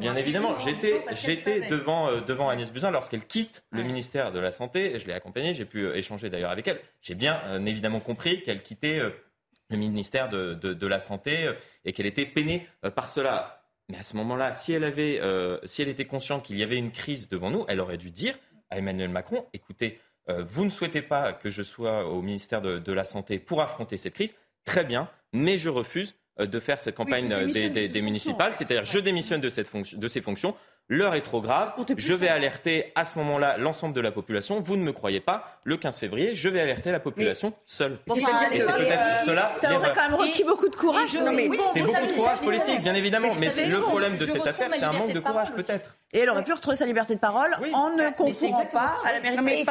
Bien 0.00 0.12
hein. 0.12 0.16
évidemment, 0.16 0.58
j'étais 0.58 1.00
j'étais 1.12 1.68
devant 1.68 2.08
euh, 2.08 2.20
devant 2.20 2.48
Agnès 2.48 2.72
Buzyn 2.72 2.90
lorsqu'elle 2.90 3.24
quitte 3.24 3.62
le 3.70 3.84
ministère 3.84 4.32
de 4.32 4.40
la 4.40 4.50
santé. 4.50 4.98
Je 4.98 5.06
l'ai 5.06 5.12
accompagnée, 5.12 5.54
j'ai 5.54 5.64
pu 5.64 5.84
euh, 5.84 5.94
échanger 5.94 6.28
d'ailleurs 6.28 6.50
avec 6.50 6.66
elle. 6.66 6.80
J'ai 7.02 7.14
bien 7.14 7.40
euh, 7.44 7.64
évidemment 7.66 8.00
compris 8.00 8.42
qu'elle 8.42 8.64
quittait 8.64 9.00
le 9.70 9.76
ministère 9.76 10.28
de, 10.28 10.54
de, 10.54 10.74
de 10.74 10.86
la 10.88 10.98
santé 10.98 11.48
et 11.84 11.92
qu'elle 11.92 12.06
était 12.06 12.26
peinée 12.26 12.66
par 12.96 13.08
cela. 13.08 13.62
Mais 13.88 13.96
à 13.96 14.02
ce 14.02 14.16
moment-là, 14.16 14.54
si 14.54 14.72
elle 14.72 14.84
avait, 14.84 15.20
si 15.64 15.82
elle 15.82 15.88
était 15.88 16.04
consciente 16.04 16.44
qu'il 16.44 16.58
y 16.58 16.64
avait 16.64 16.78
une 16.78 16.90
crise 16.90 17.28
devant 17.28 17.50
nous, 17.50 17.64
elle 17.68 17.78
aurait 17.78 17.96
dû 17.96 18.10
dire 18.10 18.34
à 18.70 18.78
Emmanuel 18.78 19.10
Macron 19.10 19.46
écoutez, 19.52 20.00
vous 20.28 20.64
ne 20.64 20.70
souhaitez 20.70 21.02
pas 21.02 21.32
que 21.32 21.50
je 21.50 21.62
sois 21.62 22.06
au 22.06 22.22
ministère 22.22 22.60
de, 22.60 22.78
de 22.78 22.92
la 22.92 23.04
santé 23.04 23.38
pour 23.38 23.62
affronter 23.62 23.96
cette 23.96 24.14
crise, 24.14 24.34
très 24.64 24.84
bien, 24.84 25.08
mais 25.32 25.58
je 25.58 25.68
refuse 25.68 26.14
euh, 26.40 26.46
de 26.46 26.60
faire 26.60 26.80
cette 26.80 26.94
campagne 26.94 27.30
euh, 27.32 27.46
des, 27.46 28.02
municipales, 28.02 28.54
c'est-à-dire 28.54 28.84
je 28.84 28.98
démissionne 28.98 29.40
de, 29.40 29.50
cette 29.50 29.68
fonction, 29.68 29.98
de 29.98 30.08
ces 30.08 30.20
fonctions. 30.20 30.54
L'heure 30.88 31.14
est 31.14 31.22
trop 31.22 31.40
grave. 31.40 31.72
Je 31.96 32.12
vais 32.12 32.26
sur- 32.26 32.34
alerter 32.34 32.92
à 32.94 33.04
ce 33.04 33.16
moment-là 33.18 33.56
l'ensemble 33.56 33.94
de 33.94 34.00
la 34.00 34.10
population. 34.12 34.60
Vous 34.60 34.76
ne 34.76 34.82
me 34.82 34.92
croyez 34.92 35.20
pas. 35.20 35.58
Le 35.64 35.76
15 35.76 35.96
février, 35.98 36.34
je 36.34 36.48
vais 36.50 36.60
alerter 36.60 36.90
la 36.90 37.00
population 37.00 37.54
seule. 37.64 37.98
Bon, 38.06 38.14
Et 38.14 38.20
c'est 38.20 38.66
peut-être 38.66 39.00
euh, 39.00 39.24
cela 39.24 39.52
Ça 39.54 39.74
aurait 39.74 39.92
quand 39.94 40.02
même 40.02 40.14
requis 40.14 40.44
beaucoup 40.44 40.68
de 40.68 40.76
courage. 40.76 41.08
C'est 41.10 41.48
beaucoup 41.48 41.78
de 41.78 42.14
courage 42.14 42.40
politique, 42.40 42.82
bien 42.82 42.94
évidemment. 42.94 43.28
Mais 43.38 43.50
le 43.68 43.78
bon, 43.78 43.82
problème 43.86 44.16
de 44.16 44.26
cette 44.26 44.46
affaire, 44.46 44.68
c'est 44.72 44.82
un 44.84 44.92
manque 44.92 45.12
de 45.14 45.20
courage 45.20 45.52
peut-être. 45.54 45.96
Et 46.12 46.18
elle 46.18 46.28
aurait 46.30 46.44
pu 46.44 46.52
retrouver 46.52 46.76
sa 46.76 46.84
liberté 46.84 47.14
de 47.14 47.20
parole 47.20 47.56
en 47.72 47.90
ne 47.96 48.10
concourant 48.10 48.66
pas 48.66 48.96
à 49.04 49.12
la 49.12 49.20
mairie 49.20 49.64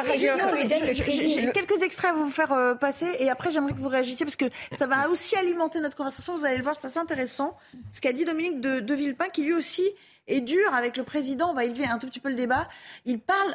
j'ai- 0.96 1.52
quelques 1.52 1.82
extraits 1.82 2.10
à 2.10 2.14
vous 2.14 2.28
faire 2.30 2.52
euh, 2.52 2.74
passer 2.74 3.06
et 3.20 3.30
après 3.30 3.52
j'aimerais 3.52 3.72
que 3.74 3.78
vous 3.78 3.88
réagissiez 3.88 4.26
parce 4.26 4.34
que 4.34 4.46
ça 4.76 4.88
va 4.88 5.08
aussi 5.08 5.36
alimenter 5.36 5.78
notre 5.78 5.96
conversation. 5.96 6.34
Vous 6.34 6.44
allez 6.44 6.56
le 6.56 6.64
voir, 6.64 6.74
c'est 6.80 6.86
assez 6.88 6.98
intéressant. 6.98 7.56
Ce 7.92 8.00
qu'a 8.00 8.12
dit 8.12 8.24
Dominique 8.24 8.60
de, 8.60 8.80
de 8.80 8.94
Villepin, 8.94 9.28
qui 9.28 9.42
lui 9.42 9.54
aussi 9.54 9.84
est 10.26 10.40
dur 10.40 10.72
avec 10.74 10.96
le 10.96 11.04
président. 11.04 11.50
On 11.50 11.54
va 11.54 11.64
élever 11.64 11.84
un 11.86 11.98
tout 11.98 12.06
petit 12.06 12.20
peu 12.20 12.28
le 12.28 12.34
débat. 12.34 12.68
Il 13.04 13.18
parle 13.20 13.54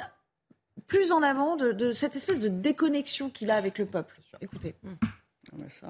plus 0.88 1.12
en 1.12 1.24
avant 1.24 1.56
de, 1.56 1.72
de 1.72 1.92
cette 1.92 2.16
espèce 2.16 2.40
de 2.40 2.48
déconnexion 2.50 3.30
qu'il 3.30 3.52
a 3.52 3.56
avec 3.56 3.78
le 3.80 3.86
peuple. 3.86 4.20
Écoutez. 4.42 4.76
Ah, 4.86 5.70
ça- 5.70 5.88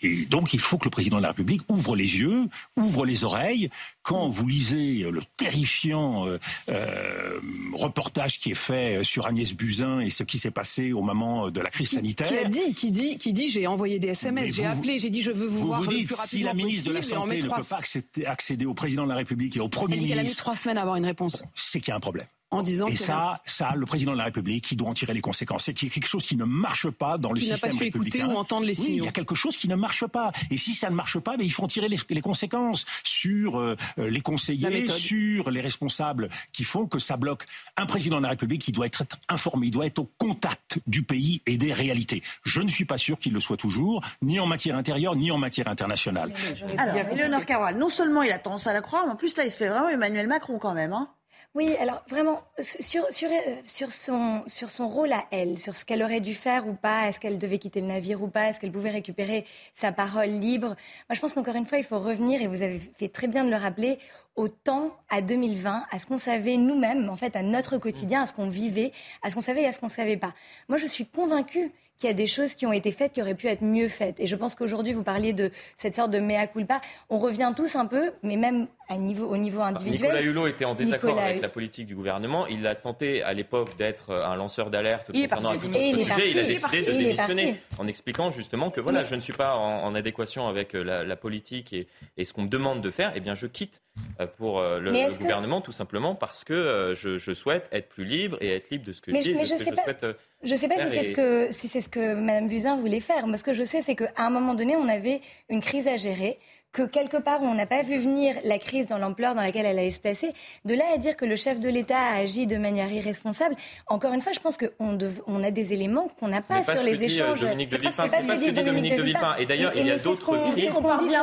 Et 0.00 0.26
donc, 0.26 0.54
il 0.54 0.60
faut 0.60 0.78
que 0.78 0.84
le 0.84 0.90
président 0.90 1.16
de 1.16 1.22
la 1.22 1.28
République 1.28 1.62
ouvre 1.68 1.96
les 1.96 2.18
yeux, 2.18 2.44
ouvre 2.76 3.04
les 3.04 3.24
oreilles. 3.24 3.68
Quand 4.02 4.28
vous 4.28 4.46
lisez 4.46 5.06
le 5.10 5.22
terrifiant 5.36 6.26
euh, 6.26 6.38
euh, 6.70 7.40
reportage 7.72 8.38
qui 8.38 8.52
est 8.52 8.54
fait 8.54 9.02
sur 9.02 9.26
Agnès 9.26 9.54
Buzyn 9.54 10.00
et 10.00 10.10
ce 10.10 10.22
qui 10.22 10.38
s'est 10.38 10.50
passé 10.50 10.92
au 10.92 11.02
moment 11.02 11.50
de 11.50 11.60
la 11.60 11.70
crise 11.70 11.90
sanitaire, 11.90 12.28
Qui 12.28 12.38
a 12.38 12.48
dit, 12.48 12.74
qui 12.74 12.90
dit, 12.90 13.18
qui 13.18 13.32
dit, 13.32 13.48
j'ai 13.48 13.66
envoyé 13.66 13.98
des 13.98 14.08
SMS, 14.08 14.54
j'ai 14.54 14.64
appelé, 14.64 14.98
j'ai 14.98 15.10
dit 15.10 15.22
je 15.22 15.30
veux 15.30 15.46
vous, 15.46 15.58
vous 15.58 15.66
voir 15.66 15.82
vous 15.82 15.90
le 15.90 15.96
dites, 15.96 16.12
si 16.24 16.42
la 16.42 16.54
ministre 16.54 16.90
de 16.90 16.94
la 16.94 17.02
Santé 17.02 17.38
ne 17.38 17.42
peut 17.42 17.48
pas 17.48 17.76
accéder, 17.76 18.24
accéder 18.26 18.66
au 18.66 18.74
président 18.74 19.04
de 19.04 19.10
la 19.10 19.16
République 19.16 19.56
et 19.56 19.60
au 19.60 19.64
Elle 19.64 19.70
Premier 19.70 19.96
dit 19.96 20.08
qu'elle 20.08 20.18
a 20.18 20.22
mis 20.22 20.28
ministre, 20.28 20.44
trois 20.44 20.56
semaines 20.56 20.78
à 20.78 20.82
avoir 20.82 20.96
une 20.96 21.06
réponse. 21.06 21.42
c'est 21.54 21.80
qu'il 21.80 21.90
y 21.90 21.92
a 21.92 21.96
un 21.96 22.00
problème. 22.00 22.26
En 22.50 22.62
disant 22.62 22.86
Et 22.86 22.96
ça, 22.96 23.42
ça, 23.44 23.74
le 23.76 23.84
président 23.84 24.12
de 24.12 24.16
la 24.16 24.24
République, 24.24 24.72
il 24.72 24.76
doit 24.76 24.88
en 24.88 24.94
tirer 24.94 25.12
les 25.12 25.20
conséquences. 25.20 25.64
C'est 25.64 25.74
quelque 25.74 26.06
chose 26.06 26.22
qui 26.24 26.34
ne 26.34 26.44
marche 26.44 26.88
pas 26.88 27.18
dans 27.18 27.30
le 27.32 27.38
Qui 27.38 27.48
n'a 27.48 27.54
système 27.56 27.72
pas 27.72 27.76
su 27.76 27.84
écouter 27.84 28.04
républicain. 28.20 28.34
ou 28.34 28.38
entendre 28.38 28.64
les 28.64 28.78
Oui, 28.78 28.86
signaux. 28.86 29.04
il 29.04 29.06
y 29.06 29.08
a 29.08 29.12
quelque 29.12 29.34
chose 29.34 29.54
qui 29.56 29.68
ne 29.68 29.74
marche 29.74 30.06
pas. 30.06 30.32
Et 30.50 30.56
si 30.56 30.72
ça 30.74 30.88
ne 30.88 30.94
marche 30.94 31.18
pas, 31.18 31.36
ben, 31.36 31.44
il 31.44 31.52
faut 31.52 31.62
en 31.64 31.68
tirer 31.68 31.88
les, 31.88 31.98
les 32.08 32.20
conséquences 32.22 32.86
sur 33.04 33.60
euh, 33.60 33.76
les 33.98 34.10
La 34.10 34.20
conseillers, 34.20 34.86
sur 34.86 35.50
les 35.50 35.60
responsables 35.60 36.30
qui 36.52 36.64
font 36.64 36.86
que 36.86 36.98
ça 36.98 37.18
bloque. 37.18 37.44
Un 37.76 37.84
président 37.84 38.16
de 38.16 38.22
la 38.22 38.30
République, 38.30 38.66
il 38.66 38.72
doit 38.72 38.86
être 38.86 39.04
informé, 39.28 39.66
il 39.66 39.70
doit 39.70 39.84
être 39.86 39.98
au 39.98 40.10
contact 40.16 40.78
du 40.86 41.02
pays 41.02 41.42
et 41.44 41.58
des 41.58 41.74
réalités. 41.74 42.22
Je 42.44 42.62
ne 42.62 42.68
suis 42.68 42.86
pas 42.86 42.96
sûr 42.96 43.18
qu'il 43.18 43.34
le 43.34 43.40
soit 43.40 43.58
toujours, 43.58 44.00
ni 44.22 44.40
en 44.40 44.46
matière 44.46 44.76
intérieure, 44.76 45.16
ni 45.16 45.30
en 45.30 45.36
matière 45.38 45.68
internationale. 45.68 46.32
Alors, 46.78 46.96
Éléonore 47.12 47.44
Carroll, 47.44 47.74
non 47.76 47.90
seulement 47.90 48.22
il 48.22 48.30
a 48.32 48.38
tendance 48.38 48.66
à 48.66 48.72
la 48.72 48.80
croire, 48.80 49.04
mais 49.06 49.12
en 49.12 49.16
plus 49.16 49.36
là, 49.36 49.44
il 49.44 49.50
se 49.50 49.58
fait 49.58 49.68
vraiment 49.68 49.90
Emmanuel 49.90 50.28
Macron 50.28 50.58
quand 50.58 50.72
même. 50.72 50.94
Hein. 50.94 51.10
Oui, 51.54 51.74
alors 51.80 52.04
vraiment, 52.08 52.42
sur, 52.60 53.10
sur, 53.10 53.28
euh, 53.30 53.54
sur, 53.64 53.90
son, 53.90 54.42
sur 54.46 54.68
son 54.68 54.86
rôle 54.86 55.12
à 55.12 55.24
elle, 55.30 55.58
sur 55.58 55.74
ce 55.74 55.84
qu'elle 55.84 56.02
aurait 56.02 56.20
dû 56.20 56.34
faire 56.34 56.68
ou 56.68 56.74
pas, 56.74 57.08
est-ce 57.08 57.18
qu'elle 57.18 57.38
devait 57.38 57.58
quitter 57.58 57.80
le 57.80 57.86
navire 57.86 58.22
ou 58.22 58.28
pas, 58.28 58.48
est-ce 58.48 58.60
qu'elle 58.60 58.70
pouvait 58.70 58.90
récupérer 58.90 59.44
sa 59.74 59.90
parole 59.90 60.28
libre. 60.28 60.68
Moi, 60.68 61.14
je 61.14 61.20
pense 61.20 61.34
qu'encore 61.34 61.56
une 61.56 61.64
fois, 61.64 61.78
il 61.78 61.84
faut 61.84 61.98
revenir, 61.98 62.42
et 62.42 62.46
vous 62.46 62.62
avez 62.62 62.78
fait 62.98 63.08
très 63.08 63.28
bien 63.28 63.44
de 63.44 63.50
le 63.50 63.56
rappeler, 63.56 63.98
au 64.38 64.48
temps, 64.48 64.96
à 65.10 65.20
2020, 65.20 65.82
à 65.90 65.98
ce 65.98 66.06
qu'on 66.06 66.16
savait 66.18 66.56
nous-mêmes, 66.56 67.08
en 67.10 67.16
fait, 67.16 67.34
à 67.34 67.42
notre 67.42 67.76
quotidien, 67.78 68.22
à 68.22 68.26
ce 68.26 68.32
qu'on 68.32 68.48
vivait, 68.48 68.92
à 69.22 69.30
ce 69.30 69.34
qu'on 69.34 69.40
savait 69.40 69.62
et 69.62 69.66
à 69.66 69.72
ce 69.72 69.80
qu'on 69.80 69.86
ne 69.86 69.90
savait 69.90 70.16
pas. 70.16 70.32
Moi, 70.68 70.78
je 70.78 70.86
suis 70.86 71.06
convaincue 71.06 71.72
qu'il 71.98 72.06
y 72.06 72.10
a 72.10 72.14
des 72.14 72.28
choses 72.28 72.54
qui 72.54 72.64
ont 72.64 72.70
été 72.72 72.92
faites 72.92 73.12
qui 73.12 73.20
auraient 73.20 73.34
pu 73.34 73.48
être 73.48 73.62
mieux 73.62 73.88
faites. 73.88 74.20
Et 74.20 74.28
je 74.28 74.36
pense 74.36 74.54
qu'aujourd'hui, 74.54 74.92
vous 74.92 75.02
parliez 75.02 75.32
de 75.32 75.50
cette 75.76 75.96
sorte 75.96 76.12
de 76.12 76.20
mea 76.20 76.46
culpa. 76.46 76.80
On 77.10 77.18
revient 77.18 77.52
tous 77.56 77.74
un 77.74 77.86
peu, 77.86 78.12
mais 78.22 78.36
même 78.36 78.68
à 78.88 78.96
niveau, 78.96 79.26
au 79.26 79.36
niveau 79.36 79.60
individuel. 79.62 80.02
Nicolas 80.12 80.22
Hulot 80.22 80.46
était 80.46 80.64
en 80.64 80.76
désaccord 80.76 81.10
Nicolas 81.10 81.26
avec 81.26 81.42
la 81.42 81.48
politique 81.48 81.86
du 81.88 81.96
gouvernement. 81.96 82.46
Il 82.46 82.64
a 82.68 82.76
tenté 82.76 83.24
à 83.24 83.32
l'époque 83.32 83.76
d'être 83.76 84.10
euh, 84.10 84.24
un 84.24 84.36
lanceur 84.36 84.70
d'alerte 84.70 85.10
concernant 85.12 85.50
un 85.50 85.54
il 85.56 85.66
autre 85.70 85.76
est 85.76 85.90
sujet. 85.94 86.04
parti. 86.08 86.30
Il 86.30 86.38
a 86.38 86.42
décidé 86.44 86.82
de 86.82 86.92
démissionner 86.92 87.60
en 87.78 87.86
expliquant 87.88 88.30
justement 88.30 88.70
que 88.70 88.80
voilà, 88.80 89.02
je 89.02 89.16
ne 89.16 89.20
suis 89.20 89.32
pas 89.32 89.56
en, 89.56 89.82
en 89.84 89.94
adéquation 89.96 90.46
avec 90.46 90.76
euh, 90.76 90.84
la, 90.84 91.02
la 91.02 91.16
politique 91.16 91.72
et, 91.72 91.88
et 92.16 92.24
ce 92.24 92.32
qu'on 92.32 92.42
me 92.42 92.48
demande 92.48 92.80
de 92.80 92.92
faire. 92.92 93.12
Eh 93.16 93.20
bien, 93.20 93.34
je 93.34 93.48
quitte 93.48 93.82
euh, 94.20 94.27
pour 94.28 94.60
euh, 94.60 94.78
le, 94.78 94.92
Mais 94.92 95.02
le 95.02 95.08
est-ce 95.10 95.18
que- 95.18 95.22
gouvernement 95.24 95.60
tout 95.60 95.72
simplement 95.72 96.14
parce 96.14 96.44
que 96.44 96.52
euh, 96.52 96.94
je, 96.94 97.18
je 97.18 97.32
souhaite 97.32 97.66
être 97.72 97.88
plus 97.88 98.04
libre 98.04 98.36
et 98.40 98.54
être 98.54 98.70
libre 98.70 98.84
de 98.86 98.92
ce 98.92 99.00
que 99.00 99.10
Mais 99.10 99.20
je 99.20 99.30
dis, 99.30 99.34
mais 99.34 99.42
de 99.42 99.46
je 99.46 99.54
ce 99.54 99.58
que 99.58 99.64
sais 99.64 99.70
je 99.70 99.74
pas- 99.76 99.82
souhaite. 99.82 100.04
euh, 100.04 100.12
Je 100.42 100.52
ne 100.52 100.56
sais 100.58 100.68
pas 100.68 100.74
si 100.76 100.90
c'est 100.90 100.96
et- 100.98 101.06
ce 101.06 101.10
que 101.12 101.48
si 101.52 101.68
c'est 101.68 101.80
ce 101.80 101.88
que 101.88 102.14
Mme 102.14 102.46
Buzyn 102.46 102.76
voulait 102.76 103.00
faire. 103.00 103.26
Moi, 103.26 103.36
ce 103.38 103.42
que 103.42 103.52
je 103.52 103.64
sais, 103.64 103.82
c'est 103.82 103.96
qu'à 103.96 104.12
un 104.16 104.30
moment 104.30 104.54
donné, 104.54 104.76
on 104.76 104.88
avait 104.88 105.20
une 105.48 105.60
crise 105.60 105.88
à 105.88 105.96
gérer, 105.96 106.38
que 106.72 106.82
quelque 106.82 107.16
part, 107.16 107.40
on 107.42 107.54
n'a 107.54 107.66
pas 107.66 107.82
vu 107.82 107.96
venir 107.98 108.36
la 108.44 108.58
crise 108.58 108.86
dans 108.86 108.98
l'ampleur 108.98 109.34
dans 109.34 109.40
laquelle 109.42 109.64
elle 109.66 109.78
allait 109.78 109.90
se 109.90 110.00
placer. 110.00 110.32
De 110.64 110.74
là 110.74 110.84
à 110.94 110.98
dire 110.98 111.16
que 111.16 111.24
le 111.24 111.34
chef 111.34 111.60
de 111.60 111.68
l'État 111.68 111.96
a 111.98 112.16
agi 112.18 112.46
de 112.46 112.56
manière 112.58 112.90
irresponsable, 112.92 113.56
encore 113.86 114.12
une 114.12 114.20
fois, 114.20 114.32
je 114.32 114.40
pense 114.40 114.56
qu'on 114.58 114.92
dev- 114.92 115.20
on 115.26 115.42
a 115.42 115.50
des 115.50 115.72
éléments 115.72 116.08
qu'on 116.20 116.28
n'a 116.28 116.40
pas 116.42 116.62
sur 116.62 116.82
les 116.84 116.96
euh, 116.96 117.00
échanges. 117.00 117.40
Dominique 117.40 117.70
de 117.70 117.78
C'est 117.78 117.82
pas 117.82 117.88
Villepin. 117.90 118.02
ce 118.06 118.10
que 118.12 118.20
C'est 118.22 118.26
pas 118.26 118.36
ce 118.36 118.44
que 118.44 118.50
dit 118.50 118.62
Dominique 118.62 118.96
de 118.96 119.02
Villepin. 119.02 119.36
Et 119.38 119.46
d'ailleurs, 119.46 119.72
il 119.76 119.86
y 119.86 119.90
a 119.90 119.98
d'autres 119.98 120.36
crises 120.52 120.66
qui 120.66 120.70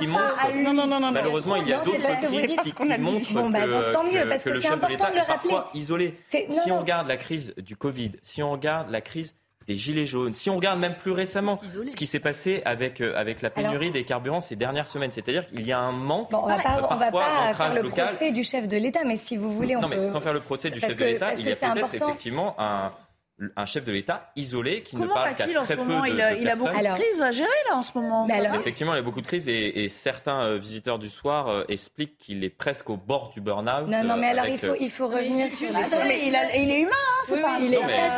montrent. 0.08 0.36
à 0.40 0.52
lui. 0.52 0.64
Non, 0.64 0.74
non, 0.74 0.88
non, 0.88 1.00
non. 1.00 1.12
Malheureusement, 1.12 1.56
il 1.58 1.68
y 1.68 1.74
a 1.74 1.78
d'autres 1.80 2.20
crises 2.22 2.56
qui, 2.64 2.92
a 2.92 2.98
montrent 2.98 3.50
bah, 3.52 3.60
tant 3.94 4.04
mieux, 4.04 4.28
parce 4.28 4.44
que 4.44 4.50
le 4.50 4.56
c'est 4.56 4.62
chef 4.64 4.72
de 4.72 4.76
important 4.86 5.10
l'État 5.10 5.24
est 5.24 5.28
parfois 5.28 5.70
isolé. 5.74 6.18
Si 6.32 6.72
on 6.72 6.76
non. 6.76 6.80
regarde 6.82 7.08
la 7.08 7.18
crise 7.18 7.54
du 7.58 7.76
Covid, 7.76 8.12
si 8.22 8.42
on 8.42 8.52
regarde 8.52 8.90
la 8.90 9.02
crise 9.02 9.36
des 9.68 9.76
gilets 9.76 10.06
jaunes, 10.06 10.34
si 10.34 10.50
on 10.50 10.56
regarde 10.58 10.80
même 10.80 10.94
plus 10.96 11.12
récemment 11.12 11.60
ce 11.90 11.96
qui 11.96 12.06
s'est 12.06 12.20
passé 12.20 12.62
avec, 12.66 13.02
euh, 13.02 13.14
avec 13.16 13.42
la 13.42 13.50
pénurie 13.50 13.92
des 13.92 14.04
carburants 14.04 14.42
ces 14.42 14.56
dernières 14.56 14.88
semaines, 14.88 15.12
c'est-à-dire 15.12 15.46
qu'il 15.48 15.62
y 15.66 15.72
a 15.72 15.80
un 15.80 15.92
manque 15.92 16.32
Bon, 16.32 16.42
on 16.44 16.48
va 16.48 16.58
pas, 16.60 16.78
euh, 16.78 16.88
on 16.90 16.96
va 16.96 17.12
pas 17.12 17.54
faire 17.54 17.74
le 17.74 17.82
local. 17.82 18.08
procès 18.10 18.32
du 18.32 18.44
chef 18.44 18.68
de 18.68 18.78
l'État, 18.78 19.00
mais 19.06 19.18
si 19.18 19.38
vous 19.38 19.52
voulez, 19.54 19.76
on 19.76 19.82
Non, 19.82 19.90
peut. 19.90 19.98
mais 20.02 20.08
sans 20.10 20.20
faire 20.22 20.34
le 20.34 20.40
procès 20.42 20.70
du 20.70 20.80
Parce 20.80 20.94
chef 20.94 21.00
de 21.02 21.06
l'État, 21.06 21.34
il 21.34 21.48
y 21.48 21.52
a 21.52 21.56
peut-être 21.56 21.96
effectivement 21.96 22.56
un, 22.60 22.92
un 23.58 23.66
chef 23.66 23.84
de 23.84 23.92
l'État 23.92 24.32
isolé 24.38 24.82
qui 24.82 24.96
ne 24.96 25.06
parle 25.08 25.36
qu'à 25.36 25.44
va-t-il 25.44 25.58
en 25.58 25.64
très 25.66 25.74
ce 25.74 25.80
peu 25.80 25.86
moment 25.86 26.04
de, 26.04 26.08
il, 26.08 26.22
a, 26.22 26.36
de 26.36 26.40
il 26.42 26.48
a 26.48 26.56
beaucoup 26.56 26.74
de 26.78 26.94
crises 26.96 27.22
à 27.22 27.32
gérer 27.34 27.50
là 27.70 27.76
en 27.76 27.84
ce 27.84 27.92
moment. 27.96 28.26
va? 28.26 28.56
Effectivement, 28.56 28.94
il 28.94 28.98
y 28.98 29.00
a 29.00 29.04
beaucoup 29.04 29.20
de 29.22 29.28
crises 29.28 29.50
et, 29.50 29.84
et 29.84 29.90
certains 29.90 30.40
euh, 30.42 30.58
visiteurs 30.58 31.00
du 31.00 31.10
soir 31.10 31.50
euh, 31.50 31.64
expliquent 31.68 32.18
qu'il 32.18 32.44
est 32.46 32.50
presque 32.50 32.90
au 32.90 32.96
bord 32.98 33.32
du 33.32 33.42
burn-out. 33.42 33.88
Non, 33.90 34.04
non, 34.06 34.16
mais 34.18 34.28
euh, 34.28 34.40
alors 34.40 34.46
il 34.48 34.58
faut, 34.58 34.76
il 34.80 34.90
faut 34.90 35.08
revenir 35.08 35.52
sur 35.52 35.70
les 35.70 35.76
Attendez, 35.76 36.18
il, 36.28 36.36
a- 36.36 36.56
il 36.56 36.72
est 36.72 36.80
humain, 36.82 36.92
hein, 36.92 37.24
c'est 37.28 37.34
Oui, 37.36 37.42
pas 37.42 37.58
oui, 37.60 37.66
il 37.68 37.74
est 37.74 37.82
Non, 37.82 37.88
mais. 37.88 38.10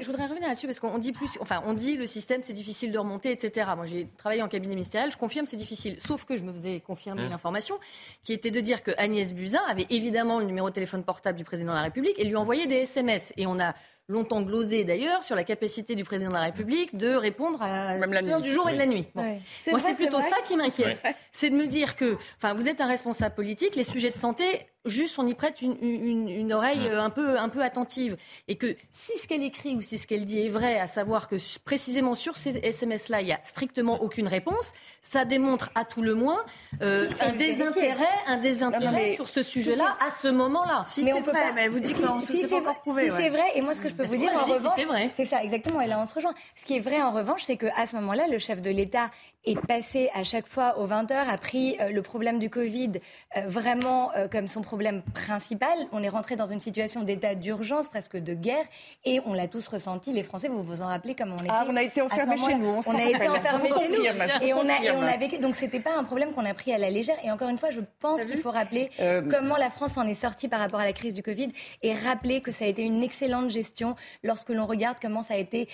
Je 0.00 0.06
voudrais 0.06 0.26
revenir 0.26 0.48
là-dessus 0.48 0.66
parce 0.66 0.80
qu'on 0.80 0.98
dit 0.98 1.12
plus, 1.12 1.38
enfin, 1.40 1.62
on 1.66 1.74
dit 1.74 1.96
le 1.96 2.06
système 2.06 2.42
c'est 2.42 2.52
difficile 2.52 2.92
de 2.92 2.98
remonter, 2.98 3.30
etc. 3.30 3.70
Moi, 3.76 3.86
j'ai 3.86 4.08
travaillé 4.16 4.42
en 4.42 4.48
cabinet 4.48 4.74
ministériel, 4.74 5.10
je 5.12 5.16
confirme 5.18 5.46
c'est 5.46 5.56
difficile. 5.56 5.96
Sauf 6.00 6.24
que 6.24 6.36
je 6.36 6.42
me 6.42 6.52
faisais 6.52 6.80
confirmer 6.80 7.10
Mmh. 7.10 7.28
l'information 7.30 7.78
qui 8.24 8.32
était 8.32 8.50
de 8.52 8.60
dire 8.60 8.82
que 8.82 8.92
Agnès 8.96 9.34
Buzyn 9.34 9.60
avait 9.68 9.86
évidemment 9.90 10.38
le 10.38 10.44
numéro 10.44 10.68
de 10.70 10.74
téléphone 10.74 11.02
portable 11.02 11.36
du 11.36 11.44
président 11.44 11.72
de 11.72 11.76
la 11.76 11.82
République 11.82 12.14
et 12.18 12.24
lui 12.24 12.36
envoyait 12.36 12.66
des 12.70 12.82
SMS. 12.82 13.32
Et 13.36 13.46
on 13.46 13.58
a 13.60 13.74
longtemps 14.08 14.42
glosé 14.42 14.84
d'ailleurs 14.84 15.22
sur 15.22 15.36
la 15.36 15.44
capacité 15.44 15.94
du 15.94 16.02
président 16.04 16.30
de 16.30 16.34
la 16.34 16.42
République 16.42 16.96
de 16.96 17.14
répondre 17.14 17.62
à 17.62 17.96
l'heure 17.96 18.40
du 18.40 18.50
jour 18.50 18.68
et 18.68 18.72
de 18.72 18.78
la 18.78 18.86
nuit. 18.86 19.06
Bon. 19.14 19.22
Ouais. 19.22 19.40
C'est 19.58 19.70
Moi, 19.70 19.80
vrai, 19.80 19.92
c'est 19.92 20.06
plutôt 20.06 20.20
ça 20.20 20.36
qui 20.46 20.56
m'inquiète. 20.56 21.00
C'est 21.30 21.50
de 21.50 21.54
me 21.54 21.66
dire 21.66 21.94
que, 21.94 22.16
enfin, 22.36 22.54
vous 22.54 22.68
êtes 22.68 22.80
un 22.80 22.88
responsable 22.88 23.34
politique, 23.34 23.76
les 23.76 23.84
sujets 23.84 24.10
de 24.10 24.16
santé, 24.16 24.44
juste 24.84 25.18
on 25.18 25.26
y 25.26 25.34
prête 25.34 25.60
une, 25.62 25.76
une- 25.82 26.28
une 26.28 26.52
oreille 26.52 26.86
euh, 26.88 27.02
un 27.02 27.10
peu, 27.10 27.38
un 27.38 27.48
peu 27.48 27.62
attentive. 27.62 28.16
Et 28.48 28.56
que 28.56 28.74
si 28.90 29.16
ce 29.18 29.28
qu'elle 29.28 29.42
écrit 29.42 29.74
ou 29.76 29.82
si 29.82 29.98
ce 29.98 30.06
qu'elle 30.06 30.24
dit 30.24 30.44
est 30.44 30.48
vrai, 30.48 30.78
à 30.78 30.86
savoir 30.86 31.28
que 31.28 31.36
précisément 31.64 32.14
sur 32.14 32.36
ces 32.36 32.56
SMS-là, 32.62 33.20
il 33.20 33.26
n'y 33.26 33.32
a 33.32 33.40
strictement 33.42 34.00
aucune 34.02 34.28
réponse, 34.28 34.72
ça 35.02 35.24
démontre 35.24 35.70
à 35.74 35.84
tout 35.84 36.02
le 36.02 36.14
moins 36.14 36.44
euh, 36.82 37.08
Si, 37.08 37.22
un 37.22 37.32
désintérêt, 37.32 38.04
un 38.26 38.38
désintérêt 38.38 38.84
Non, 38.86 38.92
mais- 38.92 39.14
sur 39.16 39.28
ce 39.28 39.42
sujet-là 39.42 39.96
à 40.00 40.10
ce 40.10 40.28
moment-là. 40.28 40.82
Si 40.84 41.04
Mais 41.04 41.10
c'est 41.12 41.18
on 41.18 41.22
peut 41.22 41.30
vrai, 41.30 41.48
pas- 41.48 41.52
mais 41.52 41.62
elle 41.64 41.70
vous 41.70 41.80
dit 41.80 41.94
si, 41.94 42.00
que 42.00 42.06
non, 42.06 42.20
si 42.20 42.38
c'est 42.38 42.46
vrai, 42.46 42.56
encore 42.60 42.80
prouvé. 42.80 43.04
si 43.04 43.10
ouais. 43.10 43.16
c'est 43.22 43.28
vrai, 43.28 43.50
et 43.54 43.60
moi 43.62 43.74
ce 43.74 43.82
que 43.82 43.88
je 43.88 43.94
peux 43.94 44.04
vous 44.04 44.16
dire 44.16 44.32
en 44.34 44.44
revanche, 44.44 44.72
c'est 44.76 44.84
vrai? 44.84 45.10
c'est 45.16 45.24
ça 45.24 45.42
exactement, 45.44 45.80
et 45.80 45.86
là 45.86 45.98
on 46.00 46.06
se 46.06 46.14
rejoint. 46.14 46.34
Ce 46.56 46.64
qui 46.64 46.76
est 46.76 46.80
vrai 46.80 47.02
en 47.02 47.10
revanche, 47.10 47.42
c'est 47.44 47.56
qu'à 47.56 47.86
ce 47.86 47.96
moment-là, 47.96 48.26
le 48.28 48.38
chef 48.38 48.62
de 48.62 48.70
l'État 48.70 49.10
est 49.44 49.58
passé 49.66 50.10
à 50.14 50.22
chaque 50.22 50.46
fois 50.46 50.78
aux 50.78 50.86
20 50.86 51.10
heures, 51.12 51.28
a 51.28 51.38
pris 51.38 51.76
euh, 51.80 51.90
le 51.90 52.02
problème 52.02 52.38
du 52.38 52.50
Covid 52.50 52.92
euh, 53.36 53.40
vraiment 53.46 54.12
euh, 54.14 54.28
comme 54.28 54.46
son 54.46 54.60
problème 54.60 55.02
principal. 55.14 55.70
On 55.92 56.02
est 56.02 56.08
rentré 56.08 56.36
dans 56.36 56.46
une 56.46 56.60
situation 56.60 57.02
d'état 57.02 57.34
d'urgence, 57.34 57.88
presque 57.88 58.16
de 58.16 58.34
guerre, 58.34 58.64
et 59.04 59.20
on 59.24 59.32
l'a 59.32 59.48
tous 59.48 59.66
ressenti. 59.68 60.12
Les 60.12 60.22
Français, 60.22 60.48
vous 60.48 60.62
vous 60.62 60.82
en 60.82 60.86
rappelez 60.86 61.14
comment 61.14 61.36
on 61.36 61.42
était 61.42 61.50
Ah, 61.50 61.64
on 61.68 61.76
a 61.76 61.82
été 61.82 62.02
enfermés 62.02 62.36
chez 62.36 62.54
nous, 62.54 62.66
on 62.68 62.80
On 62.84 62.94
a 62.94 63.04
été 63.04 63.28
enfermés 63.28 63.70
chez 63.70 63.88
nous, 63.88 64.04
et 64.04 64.10
on 64.10 64.20
a 64.20 64.26
et 64.44 64.52
confirme. 64.52 64.98
on 64.98 65.06
a 65.06 65.16
vécu. 65.16 65.38
Donc 65.38 65.56
c'était 65.56 65.80
pas 65.80 65.96
un 65.96 66.04
problème 66.04 66.32
qu'on 66.32 66.44
a 66.44 66.54
pris 66.54 66.72
à 66.74 66.78
la 66.78 66.90
légère. 66.90 67.16
Et 67.24 67.30
encore 67.30 67.48
une 67.48 67.58
fois, 67.58 67.70
je 67.70 67.80
pense 68.00 68.22
qu'il 68.24 68.38
faut 68.38 68.50
rappeler 68.50 68.90
comment 69.30 69.56
la 69.56 69.70
France 69.70 69.96
en 69.96 70.06
est 70.06 70.14
sortie 70.14 70.48
par 70.48 70.60
rapport 70.60 70.80
à 70.80 70.84
la 70.84 70.92
crise 70.92 71.14
du 71.14 71.22
Covid 71.22 71.48
et 71.82 71.94
rappeler 71.94 72.40
que 72.40 72.50
ça 72.50 72.66
a 72.66 72.68
été 72.68 72.82
une 72.82 73.02
excellente 73.02 73.50
gestion 73.50 73.94
lorsque 74.22 74.50
l'on 74.50 74.66
regarde 74.66 74.98
comment 75.00 75.22
ça 75.22 75.34
a 75.34 75.38
été 75.38 75.68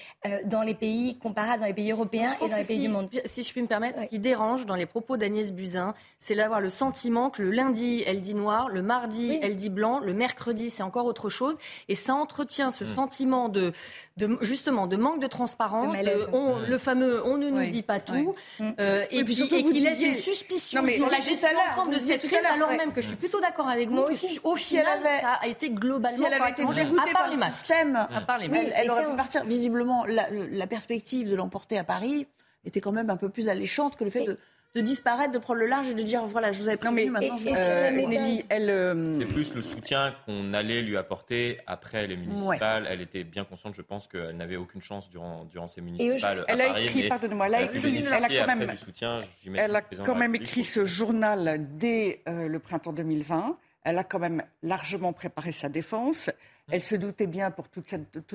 dans 0.44 0.62
les 0.62 0.74
pays 0.74 1.18
comparables, 1.18 1.60
dans 1.60 1.66
les 1.66 1.74
pays 1.74 1.90
européens 1.90 2.34
et 2.44 2.48
dans 2.48 2.56
les 2.56 2.64
pays 2.64 2.78
du 2.78 2.88
monde. 2.88 3.08
Si 3.24 3.42
je 3.42 3.55
puis 3.56 3.62
me 3.62 3.68
permettre, 3.68 4.00
ce 4.02 4.04
qui 4.04 4.18
dérange 4.18 4.66
dans 4.66 4.74
les 4.74 4.84
propos 4.84 5.16
d'Agnès 5.16 5.50
Buzyn, 5.50 5.94
c'est 6.18 6.34
d'avoir 6.34 6.60
le 6.60 6.68
sentiment 6.68 7.30
que 7.30 7.40
le 7.40 7.50
lundi, 7.50 8.02
elle 8.06 8.20
dit 8.20 8.34
noir, 8.34 8.68
le 8.68 8.82
mardi, 8.82 9.28
Oui. 9.30 9.38
elle 9.42 9.56
dit 9.56 9.70
blanc, 9.70 9.98
le 9.98 10.12
mercredi, 10.12 10.68
c'est 10.68 10.82
encore 10.82 11.06
autre 11.06 11.30
chose. 11.30 11.56
Et 11.88 11.94
ça 11.94 12.12
entretient 12.14 12.68
ce 12.68 12.84
sentiment 12.84 13.48
de, 13.48 13.72
de, 14.18 14.36
justement, 14.42 14.86
de 14.86 14.98
manque 14.98 15.22
de 15.22 15.26
transparence, 15.26 15.86
De 15.86 15.92
malaise. 15.92 16.26
de 16.26 16.36
on- 16.36 16.58
le 16.58 16.76
fameux 16.76 17.24
on 17.26 17.38
ne 17.38 17.48
nous 17.48 17.56
Oui. 17.60 17.70
dit 17.70 17.80
pas 17.80 17.98
tout, 17.98 18.34
Oui. 18.60 18.74
euh, 18.78 19.06
et, 19.10 19.24
puis 19.24 19.42
et 19.42 19.64
qui 19.64 19.80
laisse 19.80 20.02
une 20.02 20.12
suspicion 20.12 20.82
Non, 20.82 20.86
mais- 20.86 20.96
sur 20.96 21.08
la 21.08 21.20
gestion 21.20 21.48
ensemble 21.72 21.94
de 21.94 21.98
cette 21.98 22.26
crise, 22.28 22.38
alors 22.54 22.68
ouais. 22.68 22.76
même 22.76 22.92
que 22.92 23.00
je 23.00 23.06
suis 23.06 23.16
plutôt 23.16 23.40
d'accord 23.40 23.68
avec 23.70 23.88
vous, 23.88 24.02
aussi. 24.02 24.38
au 24.44 24.56
final, 24.56 24.98
avait- 24.98 25.22
ça 25.22 25.32
a 25.40 25.46
été 25.46 25.70
globalement 25.70 26.14
Si 26.14 26.24
elle 26.24 26.34
avait 26.34 26.50
été 26.50 26.62
correctement 26.62 26.72
géré, 26.74 26.86
dégoûtée 26.90 27.08
à 27.08 27.12
part 27.14 27.22
par 27.22 27.30
les 27.30 27.36
le 27.38 27.42
système, 27.44 27.96
À 27.96 28.20
part 28.20 28.36
les 28.36 28.48
oui, 28.48 28.58
masques. 28.58 28.72
elle 28.76 28.90
aurait 28.90 29.08
pu 29.08 29.16
partir. 29.16 29.44
Visiblement, 29.46 30.04
la, 30.04 30.28
le- 30.28 30.44
la 30.44 30.66
perspective 30.66 31.30
de 31.30 31.36
l'emporter 31.36 31.78
à 31.78 31.84
Paris 31.84 32.26
était 32.66 32.80
quand 32.80 32.92
même 32.92 33.10
un 33.10 33.16
peu 33.16 33.28
plus 33.28 33.48
alléchante 33.48 33.96
que 33.96 34.04
le 34.04 34.10
fait 34.10 34.24
de, 34.24 34.36
de 34.74 34.80
disparaître, 34.82 35.32
de 35.32 35.38
prendre 35.38 35.60
le 35.60 35.66
large 35.66 35.88
et 35.88 35.94
de 35.94 36.02
dire 36.02 36.26
voilà, 36.26 36.52
je 36.52 36.60
vous 36.60 36.68
avais 36.68 36.76
Non, 36.76 36.92
prévenu, 36.92 37.04
mais- 37.10 37.20
maintenant 37.28 37.36
et- 37.36 37.38
je 37.38 37.48
et 37.48 37.54
Euh. 37.56 38.06
Nelly, 38.06 38.44
elle. 38.50 38.68
euh, 38.68 39.18
C'est 39.18 39.24
plus 39.26 39.54
le 39.54 39.62
soutien 39.62 40.14
qu'on 40.26 40.52
allait 40.52 40.82
lui 40.82 40.98
apporter 40.98 41.58
après 41.66 42.06
les 42.06 42.16
municipales. 42.16 42.86
Elle 42.90 43.00
était 43.00 43.24
bien 43.24 43.44
consciente, 43.44 43.72
je 43.74 43.80
pense, 43.82 44.06
qu'elle 44.06 44.36
n'avait 44.36 44.56
aucune 44.56 44.82
chance 44.82 45.08
durant, 45.08 45.44
durant 45.46 45.66
ces 45.66 45.80
municipales. 45.80 46.44
Elle 46.48 46.60
à 46.60 46.64
a 46.64 46.68
Paris, 46.68 46.84
écrit, 46.84 47.08
pardonnez-moi, 47.08 47.46
elle 47.46 47.54
a 47.54 47.58
elle 47.60 47.64
a 47.64 47.68
pu 47.68 47.78
écrit, 47.78 47.90
bénéficier 47.92 48.16
elle 48.18 48.24
a 48.24 48.46
quand 48.46 48.56
même, 48.58 48.76
soutien, 48.76 49.20
elle 49.54 49.76
a 49.76 49.80
quand 50.04 50.20
écrit 50.34 50.64
ce 50.64 50.84
journal 50.84 51.66
dès 51.78 52.22
euh, 52.28 52.46
le 52.48 52.58
printemps 52.58 52.92
2020. 52.92 53.56
Elle 53.88 53.98
a 53.98 54.04
quand 54.04 54.18
même 54.18 54.42
largement 54.62 55.12
préparé 55.12 55.52
sa 55.52 55.68
défense. 55.68 56.28
Elle 56.68 56.82
se 56.82 56.96
doutait 56.96 57.28
bien 57.28 57.52
pour 57.52 57.68
toutes, 57.68 57.88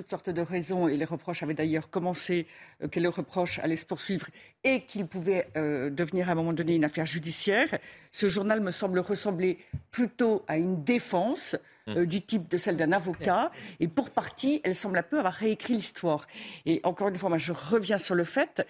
sortes 0.09 0.29
de 0.29 0.41
raisons, 0.41 0.87
et 0.87 0.95
les 0.95 1.03
reproches 1.03 1.43
avaient 1.43 1.53
d'ailleurs 1.53 1.89
commencé, 1.89 2.47
euh, 2.81 2.87
que 2.87 3.01
le 3.01 3.09
reproche 3.09 3.59
allait 3.59 3.75
se 3.75 3.85
poursuivre 3.85 4.27
et 4.63 4.85
qu'il 4.85 5.05
pouvait 5.05 5.49
euh, 5.57 5.89
devenir 5.89 6.29
à 6.29 6.31
un 6.31 6.35
moment 6.35 6.53
donné 6.53 6.75
une 6.75 6.85
affaire 6.85 7.05
judiciaire. 7.05 7.77
Ce 8.13 8.29
journal 8.29 8.61
me 8.61 8.71
semble 8.71 8.99
ressembler 8.99 9.57
plutôt 9.91 10.45
à 10.47 10.55
une 10.55 10.81
défense 10.81 11.57
euh, 11.89 12.05
du 12.05 12.21
type 12.21 12.47
de 12.47 12.57
celle 12.57 12.77
d'un 12.77 12.93
avocat. 12.93 13.51
Et 13.81 13.89
pour 13.89 14.11
partie, 14.11 14.61
elle 14.63 14.75
semble 14.75 14.97
un 14.97 15.03
peu 15.03 15.19
avoir 15.19 15.33
réécrit 15.33 15.73
l'histoire. 15.73 16.25
Et 16.65 16.79
encore 16.83 17.09
une 17.09 17.15
fois, 17.15 17.27
moi, 17.27 17.37
je 17.37 17.51
reviens 17.51 17.97
sur 17.97 18.15
le 18.15 18.23
fait, 18.23 18.65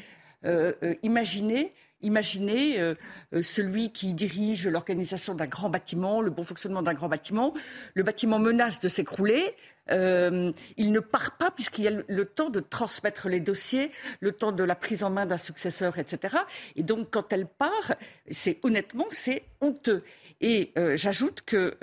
imaginez 1.03 1.71
Imaginez 2.03 2.79
euh, 2.79 2.93
euh, 3.33 3.41
celui 3.41 3.91
qui 3.91 4.13
dirige 4.13 4.67
l'organisation 4.67 5.35
d'un 5.35 5.47
grand 5.47 5.69
bâtiment, 5.69 6.21
le 6.21 6.31
bon 6.31 6.43
fonctionnement 6.43 6.81
d'un 6.81 6.93
grand 6.93 7.09
bâtiment. 7.09 7.53
Le 7.93 8.03
bâtiment 8.03 8.39
menace 8.39 8.79
de 8.79 8.89
s'écrouler. 8.89 9.55
Euh, 9.91 10.51
il 10.77 10.91
ne 10.91 10.99
part 10.99 11.37
pas 11.37 11.51
puisqu'il 11.51 11.83
y 11.83 11.87
a 11.87 11.91
le, 11.91 12.25
temps 12.25 12.49
de 12.49 12.59
transmettre 12.59 13.29
les 13.29 13.39
dossiers, 13.39 13.91
le 14.19 14.31
temps 14.31 14.51
de 14.51 14.63
la 14.63 14.75
prise 14.75 15.03
en 15.03 15.09
main 15.09 15.25
d'un 15.25 15.37
successeur, 15.37 15.97
etc. 15.97 16.37
Et 16.75 16.83
donc, 16.83 17.09
quand 17.11 17.33
elle 17.33 17.47
part, 17.47 17.95
c'est 18.29 18.59
honnêtement, 18.63 19.07
c'est 19.09 19.43
honteux. 19.59 20.03
Et 20.39 20.71
j'ajoute 20.95 21.41
que, 21.41 21.75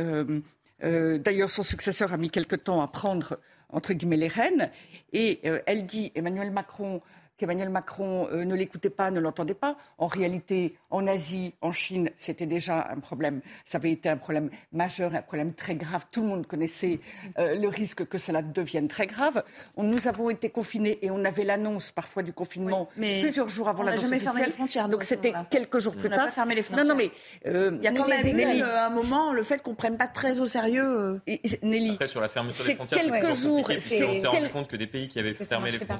d'ailleurs, 0.80 1.50
son 1.50 1.62
successeur 1.62 2.12
a 2.12 2.16
mis 2.16 2.30
quelque 2.30 2.56
temps 2.56 2.80
à 2.80 2.88
prendre 2.88 3.38
entre 3.68 3.92
guillemets 3.92 4.16
les 4.16 4.28
rênes. 4.28 4.70
Et 5.12 5.40
elle 5.66 5.84
dit, 5.84 6.12
Emmanuel 6.14 6.50
Macron, 6.50 7.02
qu'Emmanuel 7.38 7.70
Macron 7.70 8.28
euh, 8.32 8.44
ne 8.44 8.54
l'écoutait 8.54 8.90
pas, 8.90 9.10
ne 9.10 9.20
l'entendait 9.20 9.54
pas. 9.54 9.76
En 9.96 10.08
réalité, 10.08 10.74
en 10.90 11.06
Asie, 11.06 11.54
en 11.62 11.72
Chine, 11.72 12.10
c'était 12.18 12.46
déjà 12.46 12.88
un 12.90 12.98
problème. 12.98 13.40
Ça 13.64 13.78
avait 13.78 13.92
été 13.92 14.08
un 14.08 14.16
problème 14.16 14.50
majeur, 14.72 15.14
un 15.14 15.22
problème 15.22 15.54
très 15.54 15.76
grave. 15.76 16.04
Tout 16.10 16.22
le 16.22 16.28
monde 16.28 16.46
connaissait 16.46 17.00
euh, 17.38 17.54
le 17.54 17.68
risque 17.68 18.04
que 18.06 18.18
cela 18.18 18.42
devienne 18.42 18.88
très 18.88 19.06
grave. 19.06 19.42
On, 19.76 19.84
nous 19.84 20.08
avons 20.08 20.28
été 20.30 20.50
confinés 20.50 20.98
et 21.00 21.10
on 21.10 21.24
avait 21.24 21.44
l'annonce 21.44 21.92
parfois 21.92 22.22
du 22.22 22.32
confinement 22.32 22.88
Oui, 22.96 23.00
mais 23.00 23.20
plusieurs 23.22 23.48
jours 23.48 23.68
avant 23.68 23.82
on 23.82 23.86
n'a 23.86 23.90
l'annonce 23.92 24.04
jamais 24.06 24.18
fermé 24.18 24.44
les 24.44 24.50
frontières, 24.52 24.88
Donc 24.88 25.04
c'était 25.04 25.32
quelques 25.50 25.78
jours 25.78 25.94
On 25.96 26.00
plus 26.00 26.08
n'a 26.08 26.16
tard. 26.16 26.26
pas 26.26 26.32
fermé 26.32 26.56
les 26.56 26.64
Non, 26.76 26.84
non, 26.84 26.94
mais 26.96 27.04
frontières. 27.10 27.54
euh, 27.54 27.70
Il 27.78 27.84
y 27.84 27.86
a 27.86 27.92
quand 27.92 28.08
même 28.08 28.26
eu 28.26 28.32
Nelly, 28.32 28.62
euh, 28.62 28.86
un 28.86 28.90
moment 28.90 29.32
le 29.32 29.42
fait 29.44 29.62
qu'on 29.62 29.70
ne 29.70 29.76
prenne 29.76 29.96
pas 29.96 30.08
très 30.08 30.40
au 30.40 30.46
sérieux. 30.46 30.84
euh, 30.84 31.20
et- 31.28 31.40
Nelly, 31.62 31.92
Après, 31.92 32.08
sur 32.08 32.20
la 32.20 32.28
fermeture 32.28 32.64
des 32.64 32.74
frontières, 32.74 33.00
c'est 33.00 33.10
quelques 33.10 33.32
jours, 33.34 33.66
c'est 33.68 33.80
s'est 33.80 34.26
rendu 34.26 34.48
compte 34.48 34.68
que 34.68 34.76
des 34.76 34.86
pays 34.88 35.08
qui 35.08 35.18
avaient 35.20 35.34
fermé 35.34 35.70
les 35.70 35.78
pas. 35.78 35.96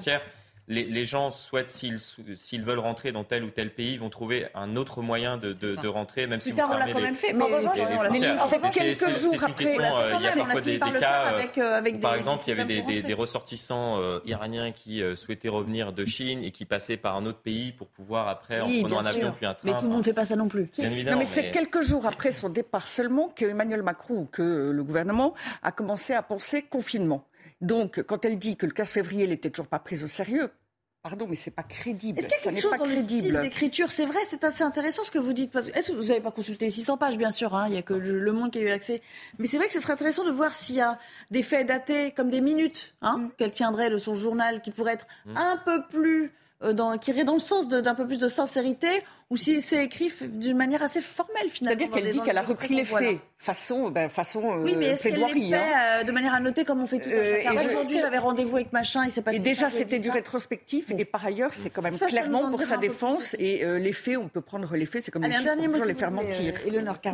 Les, 0.69 0.85
les 0.85 1.07
gens 1.07 1.31
souhaitent, 1.31 1.69
s'ils 1.69 1.99
s'ils 2.35 2.63
veulent 2.63 2.79
rentrer 2.79 3.11
dans 3.13 3.25
tel 3.25 3.43
ou 3.45 3.51
tel 3.51 3.73
pays, 3.73 3.97
vont 3.97 4.11
trouver 4.11 4.47
un 4.55 4.77
autre 4.77 5.03
moyen 5.03 5.37
de, 5.37 5.53
de, 5.53 5.75
ça. 5.75 5.81
de 5.83 5.89
rentrer, 5.89 6.27
même 6.27 6.41
si 6.41 6.51
Plus 6.51 6.57
tard, 6.57 6.69
vous 6.69 6.75
on 6.75 6.79
l'a 6.79 6.93
quand 6.93 7.01
même 7.01 7.15
fait. 7.15 7.33
Mais 7.33 7.45
en 7.45 8.71
quelques 8.71 9.11
jours 9.11 9.43
après- 9.43 9.79
euh, 9.79 10.13
il 10.19 10.23
y 10.23 10.27
a 10.27 10.33
parfois 10.33 10.61
des, 10.61 10.79
cas, 10.79 10.91
euh, 10.91 11.35
avec, 11.35 11.59
euh, 11.59 11.75
avec 11.79 11.95
où, 11.97 11.99
par 11.99 12.15
exemple, 12.15 12.43
il 12.47 12.57
y 12.57 12.61
avait 12.61 13.03
des 13.03 13.15
ressortissants 13.15 14.01
euh, 14.01 14.21
iraniens 14.27 14.73
qui 14.73 15.03
euh, 15.03 15.17
souhaitaient 15.17 15.49
revenir 15.49 15.93
de 15.93 16.05
Chine 16.05 16.45
et 16.45 16.51
qui 16.51 16.65
passaient 16.65 16.97
par 16.97 17.17
un 17.17 17.27
autre 17.27 17.39
pays 17.39 17.73
pour 17.73 17.89
pouvoir 17.89 18.29
après, 18.29 18.61
en 18.61 18.69
prenant 18.81 19.01
un 19.01 19.07
avion 19.07 19.33
puis 19.37 19.47
un 19.47 19.55
train. 19.55 19.71
Mais 19.73 19.79
tout 19.79 19.85
le 19.85 19.91
monde 19.91 19.99
ne 19.99 20.05
fait 20.05 20.13
pas 20.13 20.25
ça 20.25 20.37
non 20.37 20.49
plus. 20.49 20.69
Bien 20.79 20.91
évidemment, 20.91 21.17
Non, 21.17 21.23
mais 21.23 21.27
c'est 21.27 21.51
quelques 21.51 21.83
jours 21.83 22.07
après 22.07 22.33
son 22.33 22.49
départ 22.49 22.87
seulement 22.89 23.29
que 23.29 23.45
Emmanuel 23.47 23.83
Macron 23.83 24.15
ou 24.15 24.25
que 24.27 24.71
le 24.71 24.85
gouvernement 24.85 25.35
a 25.63 25.73
commencé 25.73 26.15
à 26.15 26.23
penser 26.23 26.63
confinement. 26.63 27.25
Donc, 27.61 28.03
quand 28.03 28.25
elle 28.25 28.39
dit 28.39 28.57
que 28.57 28.67
le 28.67 28.73
15 28.73 28.89
février, 28.91 29.25
elle 29.25 29.31
n'était 29.31 29.51
toujours 29.51 29.67
pas 29.67 29.79
prise 29.79 30.05
au 30.05 30.07
sérieux, 30.07 30.51
pardon, 31.03 31.27
mais 31.29 31.37
c'est 31.37 31.51
pas 31.51 31.63
crédible. 31.63 32.19
Est-ce 32.19 32.29
qu'il 32.29 32.37
y 32.37 32.41
a 32.41 32.43
quelque 32.53 32.61
chose 32.61 32.77
dans 32.79 32.85
le 32.85 32.93
style 32.97 33.07
crédible. 33.19 33.41
d'écriture? 33.41 33.91
C'est 33.91 34.05
vrai, 34.07 34.19
c'est 34.27 34.45
assez 34.45 34.63
intéressant 34.63 35.03
ce 35.03 35.11
que 35.11 35.19
vous 35.19 35.33
dites. 35.33 35.51
parce 35.51 35.67
que- 35.71 35.77
Est-ce 35.77 35.91
que 35.93 35.97
vous 35.97 36.09
n'avez 36.09 36.21
pas 36.21 36.31
consulté 36.31 36.67
les 36.67 36.71
600 36.71 36.97
pages, 36.99 37.17
bien 37.19 37.31
sûr 37.31 37.55
hein, 37.57 37.67
Il 37.69 37.73
n'y 37.73 37.79
a 37.79 37.83
que 37.83 37.95
le 37.95 38.19
Le 38.21 38.33
Monde 38.33 38.51
qui 38.53 38.59
a 38.59 38.63
eu 38.63 38.69
accès. 38.71 39.01
Mais 39.39 39.47
c'est 39.47 39.57
vrai 39.57 39.67
que 39.67 39.73
ce 39.73 39.81
serait 39.81 39.93
intéressant 39.95 40.25
de 40.25 40.31
voir 40.31 40.55
s'il 40.55 40.77
y 40.77 40.81
a 40.81 40.99
des 41.31 41.43
faits 41.43 41.67
datés 41.67 42.13
comme 42.13 42.31
des 42.31 42.41
minutes 42.41 42.95
hein, 43.03 43.31
qu'elle 43.39 43.53
tiendrait 43.53 43.91
de 43.91 43.99
son 43.99 44.15
journal 44.15 44.61
qui 44.61 44.71
pourraient 44.71 44.95
être 44.95 45.07
un 45.35 45.57
peu 45.57 45.83
plus... 45.89 46.33
euh, 46.63 46.73
dans, 46.73 46.99
qui 46.99 47.11
iraient 47.13 47.25
dans 47.25 47.35
le 47.35 47.39
sens 47.41 47.69
d'un 47.69 47.95
peu 47.95 48.07
plus 48.07 48.19
de 48.19 48.29
sincérité 48.29 48.89
ou 49.31 49.37
si 49.37 49.61
c'est 49.61 49.85
écrit 49.85 50.11
d'une 50.23 50.57
manière 50.57 50.83
assez 50.83 51.01
formelle 51.01 51.51
finalement. 51.51 51.79
C'est-à-dire 51.79 51.95
qu'elle 51.95 52.13
dit 52.13 52.23
qu'elle 52.23 52.39
a 52.39 52.43
repris 52.43 52.75
les 52.75 52.85
faits 52.85 53.21
façon, 53.39 53.91
ben, 53.91 54.09
façon 54.09 54.43
euh, 54.51 54.63
oui, 54.63 54.75
mais 54.77 54.87
est-ce 54.87 55.09
qu'elle 55.09 55.21
les 55.21 55.49
fait 55.49 55.55
hein. 55.55 56.01
euh, 56.01 56.05
de 56.05 56.11
manière 56.11 56.35
annotée 56.35 56.65
comme 56.65 56.83
on 56.83 56.87
fait 56.87 56.99
tout 56.99 57.09
à 57.09 57.13
euh, 57.13 57.41
chaque 57.45 57.69
Aujourd'hui, 57.69 57.99
j'avais 57.99 58.19
rendez-vous 58.19 58.57
avec 58.57 58.73
machin, 58.73 59.05
il 59.05 59.13
s'est 59.13 59.23
passé 59.23 59.37
Et 59.37 59.41
déjà, 59.41 59.71
c'était 59.71 60.01
du 60.01 60.11
rétrospectif. 60.11 60.91
Et 60.91 61.05
par 61.05 61.25
ailleurs, 61.25 61.53
c'est 61.53 61.71
quand 61.71 61.83
même 61.83 61.97
clairement 61.97 62.51
pour 62.51 62.61
sa 62.63 62.77
défense. 62.77 63.35
Et 63.39 63.65
les 63.79 63.93
faits, 63.93 64.17
on 64.17 64.29
peut 64.29 64.41
prendre 64.41 64.75
les 64.75 64.87
faits, 64.87 65.05
c'est 65.05 65.11
comme 65.11 65.23
les 65.23 65.33
chiffres, 65.33 65.51
on 65.57 65.71
peut 65.71 65.87
les 65.87 65.95
faire 65.95 66.11
mentir. 66.11 66.55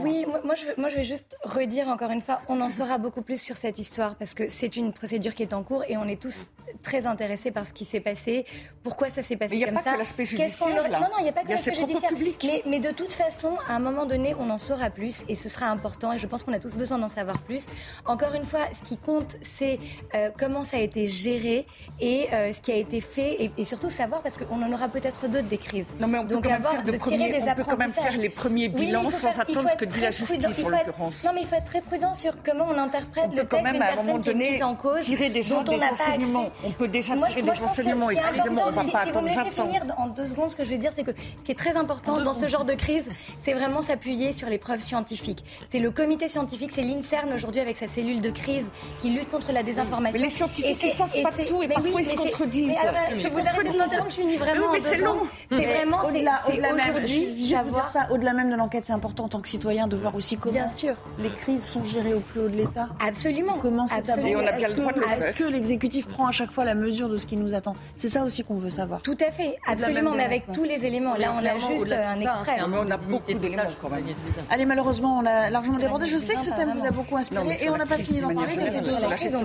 Oui, 0.02 0.26
moi 0.44 0.54
je, 0.54 0.80
moi 0.80 0.88
je 0.88 0.96
vais 0.96 1.04
juste 1.04 1.36
redire 1.42 1.88
encore 1.88 2.10
une 2.10 2.20
fois, 2.20 2.40
on 2.48 2.60
en 2.60 2.68
saura 2.68 2.98
beaucoup 2.98 3.22
plus 3.22 3.40
sur 3.40 3.56
cette 3.56 3.78
histoire 3.78 4.16
parce 4.16 4.34
que 4.34 4.48
c'est 4.48 4.76
une 4.76 4.92
procédure 4.92 5.34
qui 5.34 5.42
est 5.42 5.52
en 5.52 5.62
cours 5.62 5.84
et 5.88 5.96
on 5.96 6.06
est 6.08 6.20
tous 6.20 6.50
très 6.82 7.06
intéressés 7.06 7.50
par 7.50 7.66
ce 7.66 7.72
qui 7.72 7.84
s'est 7.84 8.00
passé, 8.00 8.44
pourquoi 8.82 9.08
ça 9.10 9.22
s'est 9.22 9.36
passé 9.36 9.60
comme 9.60 9.60
ça. 9.60 9.70
Il 9.70 9.72
n'y 9.72 9.78
a 9.78 9.82
pas 9.82 9.92
que 9.92 9.98
l'aspect 9.98 10.24
judiciaire. 10.24 10.68
Non, 10.68 11.00
non, 11.00 11.18
il 11.18 11.22
n'y 11.24 11.28
a 11.28 11.32
pas 11.32 11.42
que 11.42 11.50
l'aspect 11.50 11.74
judiciaire. 11.74 12.03
Mais, 12.12 12.62
mais 12.66 12.80
de 12.80 12.90
toute 12.90 13.12
façon, 13.12 13.56
à 13.68 13.74
un 13.74 13.78
moment 13.78 14.06
donné, 14.06 14.34
on 14.38 14.50
en 14.50 14.58
saura 14.58 14.90
plus 14.90 15.22
et 15.28 15.36
ce 15.36 15.48
sera 15.48 15.66
important. 15.66 16.12
Et 16.12 16.18
je 16.18 16.26
pense 16.26 16.42
qu'on 16.42 16.52
a 16.52 16.58
tous 16.58 16.74
besoin 16.74 16.98
d'en 16.98 17.08
savoir 17.08 17.38
plus. 17.38 17.66
Encore 18.04 18.34
une 18.34 18.44
fois, 18.44 18.60
ce 18.72 18.86
qui 18.86 18.96
compte, 18.98 19.36
c'est 19.42 19.78
euh, 20.14 20.30
comment 20.38 20.64
ça 20.64 20.76
a 20.76 20.80
été 20.80 21.08
géré 21.08 21.66
et 22.00 22.28
euh, 22.32 22.52
ce 22.52 22.60
qui 22.60 22.72
a 22.72 22.76
été 22.76 23.00
fait 23.00 23.50
et, 23.56 23.64
surtout 23.64 23.90
savoir 23.90 24.22
parce 24.22 24.36
qu'on 24.36 24.62
en 24.62 24.72
aura 24.72 24.88
peut-être 24.88 25.26
d'autres 25.28 25.48
des 25.48 25.58
crises. 25.58 25.86
Non, 25.98 26.06
mais 26.06 26.18
on 26.18 26.26
peut, 26.26 26.34
Donc, 26.34 26.44
quand, 26.44 26.50
même 26.50 26.58
avoir, 26.58 26.72
faire 26.74 26.84
de 26.84 26.96
premiers, 26.96 27.34
on 27.40 27.54
peut 27.54 27.64
quand 27.64 27.76
même 27.76 27.92
faire 27.92 28.18
les 28.18 28.28
premiers 28.28 28.68
bilans 28.68 29.10
sans 29.10 29.38
attendre 29.38 29.70
ce 29.70 29.76
que 29.76 29.84
dit 29.84 30.00
la 30.00 30.10
justice 30.10 30.64
en 30.64 30.68
l'occurrence. 30.68 31.24
Non, 31.24 31.30
mais 31.34 31.42
il 31.42 31.46
faut 31.46 31.56
être 31.56 31.64
très 31.64 31.80
prudent 31.80 32.14
sur 32.14 32.34
comment 32.42 32.66
on 32.68 32.78
interprète 32.78 33.34
le 33.34 33.44
texte 33.44 33.66
d'une 33.66 33.78
personne 33.78 34.20
qui 34.20 34.30
est 34.30 34.34
mise 34.34 34.62
en 34.62 34.74
cause, 34.74 35.02
tirer 35.02 35.30
des 35.30 35.52
on 35.52 35.62
n'a 35.62 35.78
pas 35.78 35.86
accès. 35.86 36.18
On 36.64 36.70
peut 36.70 36.88
déjà 36.88 37.14
tirer 37.28 37.42
des 37.42 37.62
enseignements. 37.62 38.10
Excusez-moi, 38.10 38.64
on 38.68 38.70
va 38.70 38.84
pas 38.84 38.98
attendre 39.00 39.28
Si 39.28 39.34
vous 39.34 39.40
me 39.40 39.44
laissez 39.44 39.62
finir 39.62 39.82
en 39.96 40.08
deux 40.08 40.26
secondes, 40.26 40.50
ce 40.50 40.56
que 40.56 40.64
je 40.64 40.70
veux 40.70 40.78
dire, 40.78 40.92
c'est 40.96 41.04
que 41.04 41.12
ce 41.12 41.44
qui 41.44 41.52
est 41.52 41.54
très 41.54 41.76
important 41.76 41.93
dans 42.02 42.32
ce 42.32 42.46
genre 42.48 42.64
de 42.64 42.74
crise, 42.74 43.04
c'est 43.42 43.52
vraiment 43.52 43.82
s'appuyer 43.82 44.32
sur 44.32 44.48
les 44.48 44.58
preuves 44.58 44.80
scientifiques. 44.80 45.44
C'est 45.70 45.78
le 45.78 45.90
comité 45.90 46.28
scientifique, 46.28 46.72
c'est 46.72 46.82
l'INSERN 46.82 47.32
aujourd'hui 47.32 47.60
avec 47.60 47.76
sa 47.76 47.88
cellule 47.88 48.20
de 48.20 48.30
crise 48.30 48.66
qui 49.00 49.10
lutte 49.10 49.30
contre 49.30 49.52
la 49.52 49.62
désinformation. 49.62 50.20
Mais 50.20 50.28
les 50.28 50.32
scientifiques, 50.34 50.82
ils 50.82 50.92
savent 50.92 51.22
pas 51.22 51.44
tout 51.44 51.62
et 51.62 51.68
parfois 51.68 52.00
ils 52.00 52.06
se 52.06 52.14
contredisent. 52.14 52.72
Je 53.12 53.28
vous 53.28 53.38
arrête 53.38 53.66
de 53.66 54.10
je 54.10 54.14
finis 54.14 54.36
vraiment. 54.36 54.72
Mais 54.72 54.80
c'est 54.80 54.98
long. 54.98 55.18
C'est 55.50 55.66
vraiment 55.66 56.04
au-delà 56.04 56.42
aujourd'hui 56.48 57.48
savoir 57.48 57.88
ça. 57.88 58.08
Au-delà 58.10 58.32
même 58.32 58.50
de 58.50 58.56
l'enquête, 58.56 58.84
c'est 58.86 58.92
important 58.92 59.24
en 59.24 59.28
tant 59.28 59.40
que 59.40 59.48
citoyen 59.48 59.86
de 59.86 59.96
voir 59.96 60.14
aussi 60.14 60.36
comment 60.36 60.54
Bien 60.54 60.68
sûr. 60.68 60.94
les 61.18 61.30
crises 61.30 61.64
sont 61.64 61.84
gérées 61.84 62.14
au 62.14 62.20
plus 62.20 62.40
haut 62.40 62.48
de 62.48 62.56
l'État. 62.56 62.88
Absolument. 63.00 63.54
Comment 63.60 63.86
c'est 63.86 64.26
Et 64.26 64.36
on 64.36 64.46
a 64.46 64.52
bien 64.52 64.68
le 64.68 64.74
droit 64.74 64.92
de 64.92 65.00
le 65.00 65.06
Est-ce 65.06 65.34
que 65.34 65.44
l'exécutif 65.44 66.08
prend 66.08 66.26
à 66.26 66.32
chaque 66.32 66.50
fois 66.50 66.64
la 66.64 66.74
mesure 66.74 67.08
de 67.08 67.16
ce 67.16 67.26
qui 67.26 67.36
nous 67.36 67.54
attend? 67.54 67.74
C'est 67.96 68.08
ça 68.08 68.24
aussi 68.24 68.44
qu'on 68.44 68.58
veut 68.58 68.70
savoir. 68.70 69.02
Tout 69.02 69.16
à 69.26 69.30
fait, 69.30 69.56
absolument, 69.66 70.12
mais 70.12 70.24
avec 70.24 70.44
tous 70.52 70.64
les 70.64 70.86
éléments. 70.86 71.14
Là, 71.16 71.34
on 71.40 71.44
a 71.44 71.58
juste 71.58 71.83
un 71.92 72.20
extrait. 72.20 72.56
Mais 72.68 72.78
on 72.78 72.90
a 72.90 72.96
beaucoup 72.96 73.32
d'éléments 73.32 73.62
quand 73.80 73.90
même. 73.90 74.04
Allez, 74.50 74.66
malheureusement, 74.66 75.18
on 75.18 75.26
a 75.26 75.50
largement 75.50 75.78
débordé. 75.78 76.06
Je 76.06 76.18
sais 76.18 76.34
que 76.34 76.42
ce 76.42 76.50
thème 76.50 76.72
vous 76.76 76.84
a 76.84 76.90
beaucoup 76.90 77.16
inspiré 77.16 77.58
et 77.62 77.70
on 77.70 77.76
n'a 77.76 77.86
pas 77.86 77.98
fini 77.98 78.20
d'en 78.20 78.34
parler. 78.34 78.54
Ça 78.54 78.70
fait 78.70 78.80
deux 78.80 78.94
ans. 78.94 79.44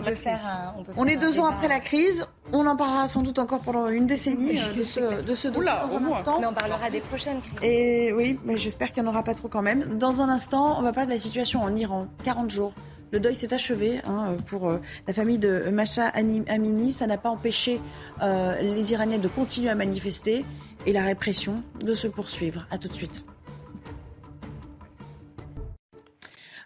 On 0.98 1.06
est 1.06 1.18
deux 1.18 1.40
ans 1.40 1.46
après 1.46 1.68
la 1.68 1.80
crise. 1.80 2.26
On 2.52 2.66
en 2.66 2.76
parlera 2.76 3.08
sans 3.08 3.22
doute 3.22 3.38
encore 3.38 3.60
pendant 3.60 3.90
une 3.90 4.08
décennie 4.08 4.60
euh, 4.60 4.74
de 4.74 4.84
ce, 4.84 5.22
de 5.22 5.34
ce 5.36 5.48
dossier 5.50 5.72
dans 5.72 5.96
un 5.98 6.06
instant. 6.06 6.40
Mais 6.40 6.48
on 6.48 6.54
parlera 6.54 6.90
des 6.90 7.00
prochaines 7.00 7.42
crises. 7.42 7.60
Et 7.62 8.12
oui, 8.12 8.40
mais 8.44 8.58
j'espère 8.58 8.92
qu'il 8.92 9.04
n'y 9.04 9.10
en 9.10 9.12
aura 9.12 9.24
pas 9.24 9.36
trop 9.36 9.48
quand 9.48 9.62
même. 9.62 9.98
Dans 10.00 10.24
un 10.24 10.30
instant, 10.30 10.80
on 10.80 10.82
va 10.82 10.92
parler 10.92 11.08
de 11.10 11.14
la 11.14 11.20
situation 11.20 11.62
en 11.62 11.76
Iran. 11.76 12.08
40 12.24 12.50
jours. 12.50 12.74
Le 13.12 13.20
deuil 13.20 13.36
s'est 13.36 13.54
achevé 13.54 14.02
hein, 14.06 14.36
pour 14.48 14.68
euh, 14.70 14.80
la 15.08 15.14
famille 15.14 15.40
de 15.40 15.70
Masha 15.72 16.08
Amini. 16.08 16.92
Ça 16.92 17.08
n'a 17.08 17.18
pas 17.18 17.30
empêché 17.30 17.82
euh, 18.22 18.60
les 18.62 18.92
Iraniens 18.92 19.18
de 19.18 19.28
continuer 19.28 19.70
à 19.70 19.76
manifester 19.76 20.46
et 20.90 20.92
la 20.92 21.04
répression 21.04 21.64
de 21.84 21.94
se 21.94 22.08
poursuivre. 22.08 22.66
A 22.72 22.80
tout 22.80 22.88
de 22.88 22.94
suite. 22.94 23.24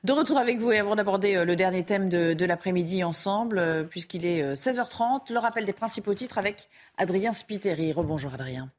De 0.06 0.14
retour 0.14 0.38
avec 0.38 0.60
vous 0.60 0.72
et 0.72 0.80
avant 0.80 0.96
d'aborder 0.96 1.36
euh, 1.36 1.46
le 1.46 1.58
dernier 1.58 1.84
thème 1.84 2.08
de, 2.08 2.46
l'après-midi 2.46 3.04
ensemble, 3.04 3.60
euh, 3.60 3.84
puisqu'il 3.84 4.26
est 4.26 4.54
16h30, 4.54 5.02
euh, 5.04 5.34
le 5.34 5.40
rappel 5.40 5.66
des 5.66 5.74
principaux 5.74 6.14
titres 6.14 6.38
avec 6.38 6.70
Adrien 6.98 7.34
Spiteri. 7.34 7.92
Rebonjour 7.92 8.34
Adrien. 8.34 8.70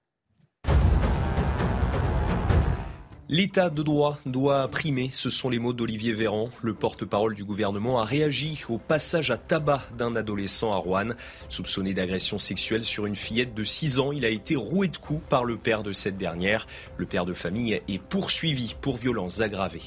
L'état 3.31 3.71
de 3.71 3.83
droit 3.83 4.19
doit 4.27 4.69
primer, 4.69 5.09
ce 5.11 5.31
sont 5.31 5.49
les 5.49 5.59
mots 5.59 5.73
d'Olivier 5.73 6.13
Véran. 6.13 6.51
Le 6.61 6.75
porte-parole 6.75 7.35
du 7.35 7.43
gouvernement 7.43 7.99
a 7.99 8.05
réagi 8.05 8.63
au 8.69 8.77
passage 8.77 9.31
à 9.31 9.39
tabac 9.39 9.81
d'un 9.97 10.15
adolescent 10.15 10.75
à 10.75 10.77
Rouen. 10.77 11.15
Soupçonné 11.49 11.95
d'agression 11.95 12.37
sexuelle 12.37 12.83
sur 12.83 13.07
une 13.07 13.17
fillette 13.17 13.55
de 13.55 13.65
6 13.65 13.99
ans, 13.99 14.13
il 14.13 14.27
a 14.27 14.29
été 14.29 14.57
roué 14.57 14.89
de 14.89 14.99
coups 14.99 15.23
par 15.31 15.47
le 15.47 15.57
père 15.57 15.83
de 15.83 15.93
cette 15.93 16.19
dernière. 16.19 16.67
Le 16.99 17.07
père 17.07 17.25
de 17.25 17.33
famille 17.33 17.81
est 17.89 17.99
poursuivi 17.99 18.77
pour 18.83 18.99
violences 18.99 19.41
aggravées. 19.41 19.81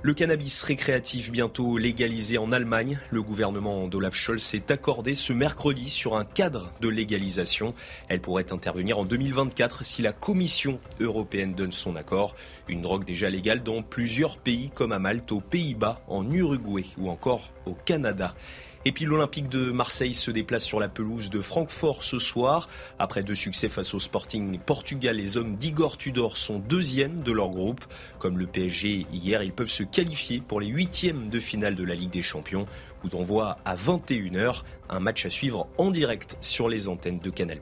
Le 0.00 0.14
cannabis 0.14 0.62
récréatif 0.62 1.32
bientôt 1.32 1.76
légalisé 1.76 2.38
en 2.38 2.52
Allemagne. 2.52 3.00
Le 3.10 3.20
gouvernement 3.20 3.88
d'Olaf 3.88 4.14
Scholz 4.14 4.40
s'est 4.40 4.70
accordé 4.70 5.16
ce 5.16 5.32
mercredi 5.32 5.90
sur 5.90 6.16
un 6.16 6.24
cadre 6.24 6.70
de 6.80 6.88
légalisation. 6.88 7.74
Elle 8.08 8.20
pourrait 8.20 8.52
intervenir 8.52 9.00
en 9.00 9.04
2024 9.04 9.82
si 9.82 10.02
la 10.02 10.12
Commission 10.12 10.78
européenne 11.00 11.54
donne 11.54 11.72
son 11.72 11.96
accord. 11.96 12.36
Une 12.68 12.80
drogue 12.80 13.04
déjà 13.04 13.28
légale 13.28 13.64
dans 13.64 13.82
plusieurs 13.82 14.36
pays 14.36 14.70
comme 14.72 14.92
à 14.92 15.00
Malte, 15.00 15.32
aux 15.32 15.40
Pays-Bas, 15.40 16.00
en 16.06 16.30
Uruguay 16.30 16.86
ou 16.96 17.10
encore 17.10 17.52
au 17.66 17.74
Canada. 17.84 18.36
Et 18.84 18.92
puis 18.92 19.04
l'Olympique 19.04 19.48
de 19.48 19.70
Marseille 19.70 20.14
se 20.14 20.30
déplace 20.30 20.64
sur 20.64 20.80
la 20.80 20.88
pelouse 20.88 21.30
de 21.30 21.40
Francfort 21.40 22.02
ce 22.02 22.18
soir. 22.18 22.68
Après 22.98 23.22
deux 23.22 23.34
succès 23.34 23.68
face 23.68 23.94
au 23.94 23.98
Sporting 23.98 24.58
Portugal, 24.58 25.16
les 25.16 25.36
hommes 25.36 25.56
d'Igor 25.56 25.98
Tudor 25.98 26.36
sont 26.36 26.58
deuxièmes 26.58 27.20
de 27.20 27.32
leur 27.32 27.48
groupe. 27.48 27.84
Comme 28.18 28.38
le 28.38 28.46
PSG 28.46 29.06
hier, 29.12 29.42
ils 29.42 29.52
peuvent 29.52 29.66
se 29.66 29.82
qualifier 29.82 30.40
pour 30.40 30.60
les 30.60 30.68
huitièmes 30.68 31.28
de 31.28 31.40
finale 31.40 31.74
de 31.74 31.84
la 31.84 31.94
Ligue 31.94 32.10
des 32.10 32.22
Champions. 32.22 32.66
Où 33.04 33.08
d'envoi 33.08 33.58
à 33.64 33.76
21h, 33.76 34.62
un 34.88 35.00
match 35.00 35.24
à 35.24 35.30
suivre 35.30 35.68
en 35.78 35.90
direct 35.90 36.36
sur 36.40 36.68
les 36.68 36.88
antennes 36.88 37.20
de 37.20 37.30
Canal+. 37.30 37.60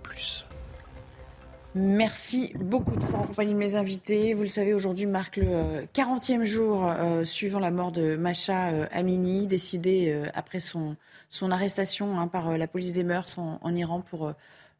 Merci 1.79 2.55
beaucoup 2.59 2.97
de 2.97 3.01
vous 3.01 3.17
accompagner 3.17 3.53
mes 3.53 3.77
invités. 3.77 4.33
Vous 4.33 4.41
le 4.41 4.49
savez, 4.49 4.73
aujourd'hui 4.73 5.05
marque 5.05 5.37
le 5.37 5.85
40e 5.93 6.41
euh, 6.41 6.45
jour 6.47 6.87
euh, 6.87 7.23
suivant 7.27 7.59
la 7.59 7.71
mort 7.71 7.93
de 7.93 8.17
Macha 8.17 8.71
euh, 8.71 8.87
Amini, 8.93 9.47
décidée 9.47 10.19
après 10.33 10.59
son, 10.59 10.97
arrestation 11.43 12.19
hein, 12.19 12.29
par 12.29 12.57
la 12.57 12.67
police 12.67 12.95
des 12.95 13.05
mœurs 13.05 13.37
en, 13.37 13.77
Iran 13.77 14.01
pour 14.01 14.33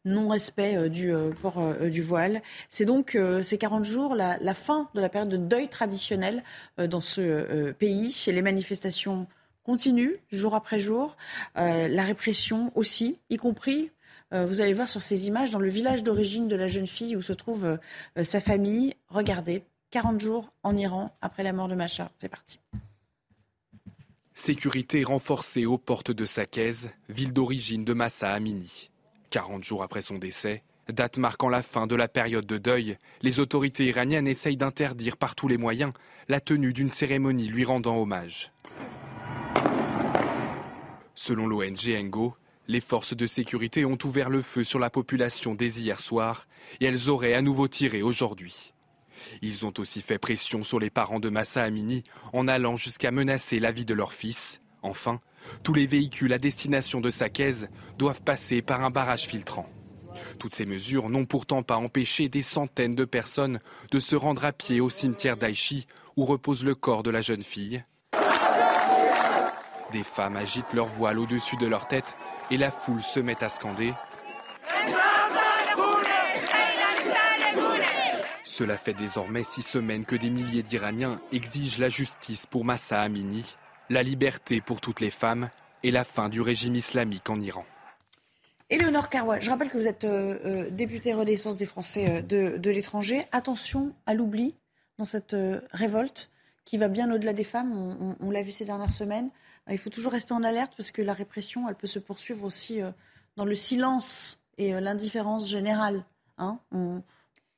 non-respect 0.05 0.89
du 0.89 1.13
port 1.39 1.63
du 1.87 2.01
voile. 2.01 2.41
C'est 2.71 2.85
donc 2.85 3.15
ces 3.43 3.59
40 3.59 3.85
jours 3.85 4.15
la, 4.15 4.37
la, 4.39 4.55
fin 4.55 4.89
de 4.95 5.01
la 5.01 5.09
période 5.09 5.29
de 5.29 5.37
deuil 5.37 5.67
traditionnel 5.67 6.41
dans 6.79 7.01
ce 7.01 7.73
pays. 7.73 8.25
Les 8.25 8.41
manifestations 8.41 9.27
continuent 9.63 10.15
jour 10.31 10.55
après 10.55 10.79
jour, 10.79 11.15
la 11.55 12.03
répression 12.03 12.71
aussi, 12.73 13.19
y 13.29 13.37
compris 13.37 13.91
vous 14.31 14.61
allez 14.61 14.73
voir 14.73 14.89
sur 14.89 15.01
ces 15.01 15.27
images 15.27 15.51
dans 15.51 15.59
le 15.59 15.69
village 15.69 16.03
d'origine 16.03 16.47
de 16.47 16.55
la 16.55 16.67
jeune 16.67 16.87
fille 16.87 17.15
où 17.15 17.21
se 17.21 17.33
trouve 17.33 17.65
euh, 18.17 18.23
sa 18.23 18.39
famille. 18.39 18.93
Regardez, 19.09 19.63
40 19.91 20.19
jours 20.19 20.51
en 20.63 20.75
Iran 20.75 21.15
après 21.21 21.43
la 21.43 21.53
mort 21.53 21.67
de 21.67 21.75
Macha. 21.75 22.11
C'est 22.17 22.29
parti. 22.29 22.59
Sécurité 24.33 25.03
renforcée 25.03 25.65
aux 25.65 25.77
portes 25.77 26.11
de 26.11 26.25
Sakez, 26.25 26.89
ville 27.09 27.33
d'origine 27.33 27.85
de 27.85 27.93
Massa 27.93 28.33
Amini. 28.33 28.91
40 29.31 29.63
jours 29.63 29.81
après 29.81 30.01
son 30.01 30.19
décès, 30.19 30.63
date 30.89 31.17
marquant 31.17 31.49
la 31.49 31.63
fin 31.63 31.87
de 31.87 31.95
la 31.95 32.07
période 32.07 32.45
de 32.45 32.57
deuil, 32.57 32.97
les 33.21 33.39
autorités 33.39 33.85
iraniennes 33.85 34.27
essayent 34.27 34.57
d'interdire 34.57 35.17
par 35.17 35.35
tous 35.35 35.47
les 35.47 35.57
moyens 35.57 35.91
la 36.29 36.39
tenue 36.39 36.71
d'une 36.71 36.89
cérémonie 36.89 37.47
lui 37.47 37.65
rendant 37.65 37.97
hommage. 37.97 38.51
Selon 41.15 41.47
l'ONG 41.47 41.89
Engo, 41.89 42.35
les 42.67 42.81
forces 42.81 43.15
de 43.15 43.25
sécurité 43.25 43.85
ont 43.85 43.97
ouvert 44.03 44.29
le 44.29 44.41
feu 44.41 44.63
sur 44.63 44.79
la 44.79 44.89
population 44.89 45.55
dès 45.55 45.79
hier 45.79 45.99
soir 45.99 46.47
et 46.79 46.85
elles 46.85 47.09
auraient 47.09 47.33
à 47.33 47.41
nouveau 47.41 47.67
tiré 47.67 48.01
aujourd'hui. 48.01 48.73
Ils 49.41 49.65
ont 49.65 49.73
aussi 49.77 50.01
fait 50.01 50.19
pression 50.19 50.63
sur 50.63 50.79
les 50.79 50.89
parents 50.89 51.19
de 51.19 51.29
Massa 51.29 51.63
Amini 51.63 52.03
en 52.33 52.47
allant 52.47 52.75
jusqu'à 52.75 53.11
menacer 53.11 53.59
la 53.59 53.71
vie 53.71 53.85
de 53.85 53.93
leur 53.93 54.13
fils. 54.13 54.59
Enfin, 54.83 55.19
tous 55.63 55.73
les 55.73 55.87
véhicules 55.87 56.33
à 56.33 56.39
destination 56.39 57.01
de 57.01 57.09
Sakez 57.09 57.67
doivent 57.97 58.21
passer 58.21 58.61
par 58.61 58.83
un 58.83 58.89
barrage 58.89 59.27
filtrant. 59.27 59.67
Toutes 60.39 60.53
ces 60.53 60.65
mesures 60.65 61.09
n'ont 61.09 61.25
pourtant 61.25 61.63
pas 61.63 61.77
empêché 61.77 62.29
des 62.29 62.41
centaines 62.41 62.95
de 62.95 63.05
personnes 63.05 63.59
de 63.91 63.99
se 63.99 64.15
rendre 64.15 64.45
à 64.45 64.51
pied 64.51 64.81
au 64.81 64.89
cimetière 64.89 65.37
d'Aïchi 65.37 65.87
où 66.15 66.25
repose 66.25 66.63
le 66.63 66.75
corps 66.75 67.03
de 67.03 67.11
la 67.11 67.21
jeune 67.21 67.43
fille. 67.43 67.83
Des 69.91 70.03
femmes 70.03 70.35
agitent 70.35 70.73
leur 70.73 70.87
voile 70.87 71.19
au-dessus 71.19 71.55
de 71.57 71.67
leur 71.67 71.87
tête 71.87 72.17
et 72.51 72.57
la 72.57 72.71
foule 72.71 73.01
se 73.01 73.19
met 73.19 73.43
à 73.43 73.49
scander. 73.49 73.93
Cela 78.43 78.77
fait 78.77 78.93
désormais 78.93 79.43
six 79.43 79.61
semaines 79.61 80.05
que 80.05 80.15
des 80.15 80.31
milliers 80.31 80.63
d'Iraniens 80.63 81.19
exigent 81.31 81.79
la 81.79 81.89
justice 81.89 82.47
pour 82.47 82.65
Massa 82.65 83.01
Amini, 83.01 83.55
la 83.89 84.01
liberté 84.01 84.61
pour 84.61 84.81
toutes 84.81 84.99
les 84.99 85.11
femmes 85.11 85.49
et 85.83 85.91
la 85.91 86.03
fin 86.03 86.27
du 86.27 86.41
régime 86.41 86.75
islamique 86.75 87.29
en 87.29 87.39
Iran. 87.39 87.65
Éléonore 88.69 89.09
Carrois, 89.09 89.39
je 89.39 89.49
rappelle 89.49 89.69
que 89.69 89.77
vous 89.77 89.87
êtes 89.87 90.03
euh, 90.03 90.39
euh, 90.45 90.69
députée 90.69 91.13
Renaissance 91.13 91.55
des 91.55 91.65
Français 91.65 92.23
euh, 92.33 92.57
de, 92.57 92.69
l'étranger. 92.69 93.25
Attention 93.31 93.93
à 94.05 94.13
l'oubli 94.13 94.55
dans 94.97 95.05
cette 95.05 95.35
révolte 95.71 96.31
qui 96.67 96.77
va 96.77 96.89
bien 96.89 97.09
au-delà 97.13 97.31
des 97.31 97.45
femmes. 97.45 98.17
On, 98.19 98.29
l'a 98.29 98.41
vu 98.41 98.51
ces 98.51 98.65
dernières 98.65 98.91
semaines. 98.91 99.29
il 99.71 99.77
faut 99.77 99.89
toujours 99.89 100.11
rester 100.11 100.33
en 100.33 100.43
alerte 100.43 100.73
parce 100.75 100.91
que 100.91 101.01
la 101.01 101.13
répression, 101.13 101.67
elle 101.69 101.75
peut 101.75 101.87
se 101.87 101.97
poursuivre 101.97 102.43
aussi 102.43 102.81
dans 103.37 103.45
le 103.45 103.55
silence 103.55 104.41
et 104.57 104.73
l'indifférence 104.81 105.49
générale. 105.49 106.03
Hein. 106.37 106.59
ne 106.73 106.99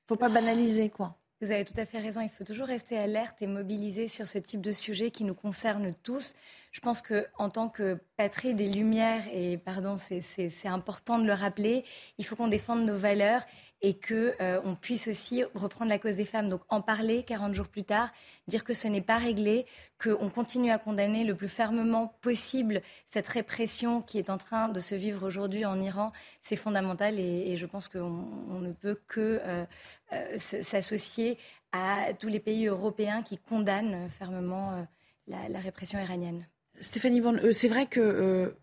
faut 0.08 0.16
pas 0.16 0.30
banaliser, 0.30 0.92
quoi. 0.92 1.16
Vous 1.42 1.52
avez 1.52 1.64
tout 1.64 1.74
à 1.78 1.86
fait 1.86 2.00
raison. 2.00 2.20
Il 2.20 2.30
faut 2.30 2.44
toujours 2.44 2.68
rester 2.68 2.98
alerte 2.98 3.42
et 3.42 3.48
mobilisé 3.48 4.10
sur 4.10 4.28
ce 4.28 4.38
type 4.38 4.60
de 4.60 4.74
sujet 4.74 5.10
qui 5.10 5.24
nous 5.24 5.34
concerne 5.34 5.94
tous. 6.04 6.36
Je 6.72 6.82
pense 6.82 7.02
qu'en 7.02 7.50
tant 7.50 7.70
que 7.70 7.98
patrie 8.18 8.54
des 8.54 8.68
Lumières, 8.68 9.24
et 9.34 9.58
pardon, 9.58 9.96
c'est 9.98 10.68
important 10.68 11.18
de 11.18 11.26
le 11.26 11.34
rappeler, 11.34 11.84
il 12.18 12.26
faut 12.26 12.36
qu'on 12.36 12.50
défende 12.50 12.86
nos 12.86 12.98
valeurs 12.98 13.42
et 13.82 13.94
qu'on 13.94 14.34
euh, 14.42 14.76
puisse 14.82 15.08
aussi 15.08 15.44
reprendre 15.56 15.90
la 15.90 16.00
cause 16.00 16.16
des 16.16 16.26
femmes. 16.26 16.50
Donc 16.50 16.62
en 16.70 16.82
parler 16.82 17.24
40 17.24 17.54
jours 17.54 17.68
plus 17.68 17.84
tard, 17.84 18.12
dire 18.48 18.64
que 18.64 18.74
ce 18.74 18.88
n'est 18.88 19.02
pas 19.02 19.18
réglé, 19.18 19.66
qu'on 20.02 20.30
continue 20.30 20.72
à 20.72 20.78
condamner 20.78 21.24
le 21.24 21.36
plus 21.36 21.48
fermement 21.48 22.14
possible 22.22 22.82
cette 23.10 23.28
répression 23.28 24.02
qui 24.02 24.18
est 24.18 24.30
en 24.30 24.38
train 24.38 24.70
de 24.70 24.80
se 24.80 24.96
vivre 24.96 25.26
aujourd'hui 25.26 25.66
en 25.66 25.80
Iran, 25.80 26.12
c'est 26.42 26.58
fondamental 26.58 27.20
et, 27.20 27.56
je 27.56 27.66
pense 27.66 27.88
qu'on 27.88 28.60
ne 28.62 28.72
peut 28.72 29.00
que 29.08 29.40
euh, 29.44 29.66
euh, 30.14 30.38
s'associer 30.38 31.38
à 31.72 32.14
tous 32.20 32.28
les 32.28 32.40
pays 32.40 32.68
européens 32.68 33.22
qui 33.22 33.38
condamnent 33.38 34.10
fermement 34.10 34.88
la, 35.28 35.60
répression 35.60 36.00
iranienne. 36.00 36.46
Stéphanie 36.80 37.20
Van, 37.20 37.36
c'est 37.52 37.68
vrai 37.68 37.86
que 37.86 38.56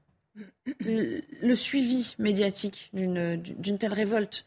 le 0.80 1.54
suivi 1.54 2.16
médiatique 2.18 2.90
d'une 2.92 3.78
telle 3.78 3.92
révolte 3.92 4.46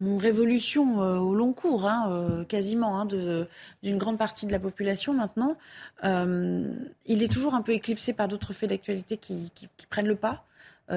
une 0.00 0.18
révolution 0.18 1.02
euh, 1.02 1.18
au 1.18 1.34
long 1.34 1.52
cours, 1.52 1.86
hein, 1.86 2.06
euh, 2.10 2.44
quasiment, 2.44 3.00
hein, 3.00 3.06
d'une 3.06 3.98
grande 3.98 4.18
partie 4.18 4.46
de 4.46 4.52
la 4.52 4.60
population 4.60 5.12
maintenant. 5.12 5.56
Euh, 6.04 6.72
il 7.06 7.22
est 7.22 7.32
toujours 7.32 7.54
un 7.54 7.62
peu 7.62 7.72
éclipsé 7.72 8.12
par 8.12 8.28
d'autres 8.28 8.52
faits 8.52 8.70
d'actualité 8.70 9.16
qui, 9.16 9.50
prennent 9.90 10.08
le 10.08 10.16
pas. 10.16 10.44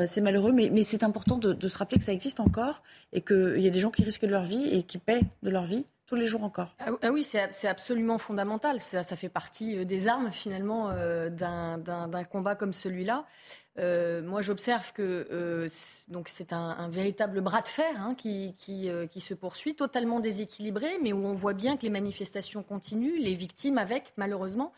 c'est 0.05 0.21
malheureux, 0.21 0.51
mais, 0.51 0.83
c'est 0.83 1.03
important 1.03 1.37
de, 1.37 1.67
se 1.67 1.77
rappeler 1.77 1.97
que 1.97 2.03
ça 2.03 2.13
existe 2.13 2.39
encore 2.39 2.83
et 3.13 3.21
qu'il 3.21 3.59
y 3.59 3.67
a 3.67 3.71
des 3.71 3.79
gens 3.79 3.91
qui 3.91 4.03
risquent 4.03 4.23
leur 4.23 4.43
vie 4.43 4.67
et 4.69 4.83
qui 4.83 4.97
paient 4.97 5.21
de 5.43 5.49
leur 5.49 5.63
vie 5.63 5.85
tous 6.05 6.15
les 6.15 6.27
jours 6.27 6.43
encore. 6.43 6.75
Ah, 6.79 6.91
ah 7.01 7.11
oui, 7.11 7.23
c'est 7.23 7.67
absolument 7.67 8.17
fondamental. 8.17 8.79
Ça, 8.81 9.03
fait 9.15 9.29
partie 9.29 9.85
des 9.85 10.07
armes 10.07 10.29
finalement 10.31 10.91
d'un 11.29 12.23
combat 12.29 12.55
comme 12.55 12.73
celui-là. 12.73 13.25
Euh, 13.79 14.21
moi, 14.21 14.41
j'observe 14.41 14.91
que 14.91 15.27
euh, 15.31 15.69
donc 16.09 16.27
c'est 16.27 16.51
un, 16.51 16.89
véritable 16.89 17.39
bras 17.41 17.61
de 17.61 17.67
fer 17.67 17.93
hein, 17.97 18.15
qui, 18.15 18.53
euh, 18.89 19.07
qui, 19.07 19.21
se 19.21 19.33
poursuit, 19.33 19.75
totalement 19.75 20.19
déséquilibré, 20.19 20.99
mais 21.01 21.13
où 21.13 21.25
on 21.25 21.33
voit 21.33 21.53
bien 21.53 21.77
que 21.77 21.83
les 21.83 21.89
manifestations 21.89 22.63
continuent, 22.63 23.19
les 23.19 23.33
victimes 23.33 23.77
avec, 23.77 24.13
malheureusement, 24.17 24.73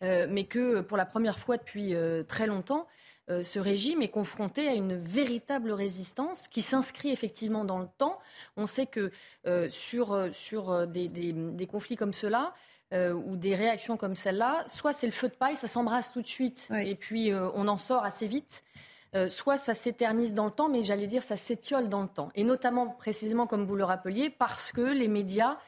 mais 0.00 0.44
que 0.44 0.80
pour 0.80 0.96
la 0.96 1.06
première 1.06 1.38
fois 1.38 1.56
depuis 1.56 1.94
très 2.28 2.46
longtemps, 2.46 2.86
ce 3.28 3.58
régime 3.58 4.02
est 4.02 4.10
confronté 4.10 4.68
à 4.68 4.74
une 4.74 4.96
véritable 4.96 5.72
résistance 5.72 6.48
qui 6.48 6.62
s'inscrit 6.62 7.10
effectivement 7.10 7.64
dans 7.64 7.78
le 7.78 7.88
temps. 7.98 8.18
On 8.56 8.66
sait 8.66 8.86
que 8.86 9.10
sur, 9.70 10.28
sur 10.32 10.86
des, 10.86 11.08
des 11.08 11.66
conflits 11.66 11.96
comme 11.96 12.12
cela, 12.12 12.54
euh, 12.92 13.12
ou 13.12 13.36
des 13.36 13.56
réactions 13.56 13.96
comme 13.96 14.14
celle-là, 14.14 14.62
soit 14.66 14.92
c'est 14.92 15.06
le 15.06 15.12
feu 15.12 15.28
de 15.28 15.34
paille, 15.34 15.56
ça 15.56 15.66
s'embrasse 15.66 16.12
tout 16.12 16.22
de 16.22 16.26
suite 16.26 16.68
et 16.78 16.94
puis 16.94 17.32
euh, 17.32 17.50
on 17.54 17.66
en 17.66 17.78
sort 17.78 18.04
assez 18.04 18.26
vite. 18.26 18.62
Euh, 19.14 19.28
soit 19.28 19.56
ça 19.56 19.74
s'éternise 19.74 20.34
dans 20.34 20.44
le 20.44 20.50
temps, 20.50 20.68
mais 20.68 20.82
j'allais 20.82 21.06
dire 21.06 21.22
ça 21.22 21.36
s'étiole 21.36 21.88
dans 21.88 22.02
le 22.02 22.08
temps. 22.08 22.30
Et 22.34 22.44
notamment, 22.44 22.88
précisément 22.88 23.46
comme 23.46 23.64
vous 23.64 23.76
le 23.76 23.84
rappeliez, 23.84 24.30
parce 24.30 24.72
que 24.72 24.82
les 24.82 25.08
médias 25.08 25.58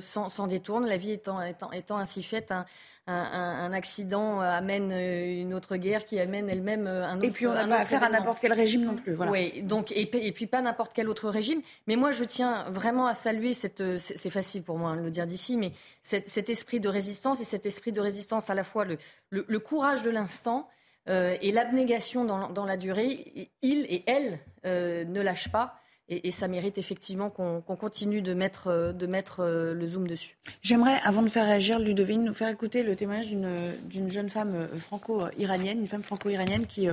s'en 0.00 0.46
détournent, 0.46 0.86
la 0.86 0.96
vie 0.96 1.12
étant, 1.12 1.42
étant, 1.42 1.72
étant 1.72 1.98
ainsi 1.98 2.22
faite. 2.22 2.50
Un, 2.52 2.64
un, 3.08 3.72
accident 3.72 4.40
amène 4.40 4.90
euh, 4.92 5.40
une 5.40 5.54
autre 5.54 5.76
guerre 5.76 6.04
qui 6.04 6.18
amène 6.18 6.50
elle-même 6.50 6.88
euh, 6.88 7.06
un 7.06 7.18
autre. 7.18 7.26
Et 7.26 7.30
puis 7.30 7.46
on 7.46 7.54
n'a 7.54 7.68
pas 7.68 7.78
affaire 7.78 8.02
à 8.02 8.08
n'importe 8.08 8.40
quel 8.40 8.52
régime 8.52 8.84
non 8.84 8.96
plus. 8.96 9.12
Voilà. 9.12 9.30
Oui, 9.30 9.62
donc 9.62 9.92
et, 9.92 10.10
et 10.26 10.32
puis 10.32 10.46
pas 10.46 10.60
n'importe 10.60 10.90
quel 10.92 11.08
autre 11.08 11.28
régime. 11.28 11.62
Mais 11.86 11.94
moi, 11.94 12.10
je 12.10 12.24
tiens 12.24 12.64
vraiment 12.70 13.06
à 13.06 13.14
saluer 13.14 13.52
cette. 13.52 13.80
Euh, 13.80 13.96
c'est 13.98 14.30
facile 14.30 14.64
pour 14.64 14.76
moi 14.76 14.96
de 14.96 15.02
le 15.02 15.10
dire 15.10 15.26
d'ici, 15.26 15.56
mais 15.56 15.70
cet, 16.02 16.50
esprit 16.50 16.80
de 16.80 16.88
résistance 16.88 17.40
et 17.40 17.44
cet 17.44 17.64
esprit 17.64 17.92
de 17.92 18.00
résistance 18.00 18.50
à 18.50 18.54
la 18.54 18.64
fois 18.64 18.84
le, 18.84 18.98
le, 19.30 19.58
courage 19.60 20.02
de 20.02 20.10
l'instant. 20.10 20.68
et 21.06 21.52
l'abnégation 21.52 22.24
dans, 22.24 22.48
dans, 22.48 22.64
la 22.64 22.76
durée, 22.76 23.52
il 23.62 23.86
et 23.88 24.02
elle 24.06 24.40
ne 24.64 25.20
lâchent 25.20 25.52
pas. 25.52 25.80
Et, 26.08 26.30
ça 26.30 26.46
mérite 26.46 26.78
effectivement 26.78 27.30
qu'on 27.30 27.60
continue 27.60 28.22
de 28.22 28.32
mettre, 28.32 28.68
euh, 28.68 28.92
de 28.92 29.06
mettre 29.06 29.40
euh, 29.40 29.74
le 29.74 29.88
zoom 29.88 30.06
dessus. 30.06 30.36
J'aimerais, 30.62 31.00
avant 31.02 31.22
de 31.22 31.28
faire 31.28 31.46
réagir 31.46 31.80
Ludovine, 31.80 32.22
nous 32.22 32.34
faire 32.34 32.48
écouter 32.48 32.84
le 32.84 32.94
témoignage 32.94 33.28
d'une 33.28 34.08
jeune 34.08 34.28
femme 34.28 34.54
euh, 34.54 34.68
franco-iranienne, 34.78 35.80
une 35.80 35.88
femme 35.88 36.04
franco-iranienne 36.04 36.66
qui, 36.66 36.86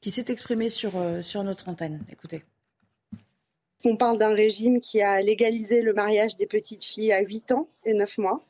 qui 0.00 0.10
s'est 0.10 0.24
exprimée 0.28 0.70
sur, 0.70 0.92
sur 1.22 1.44
notre 1.44 1.68
antenne. 1.68 2.04
Écoutez. 2.10 2.42
On 3.84 3.96
parle 3.96 4.18
d'un 4.18 4.34
régime 4.34 4.80
qui 4.80 5.00
a 5.02 5.22
légalisé 5.22 5.80
le 5.80 5.92
mariage 5.92 6.36
des 6.36 6.46
petites 6.46 6.82
filles 6.82 7.12
à 7.12 7.20
8 7.20 7.52
ans 7.52 7.68
et 7.84 7.94
9 7.94 8.18
mois, 8.18 8.44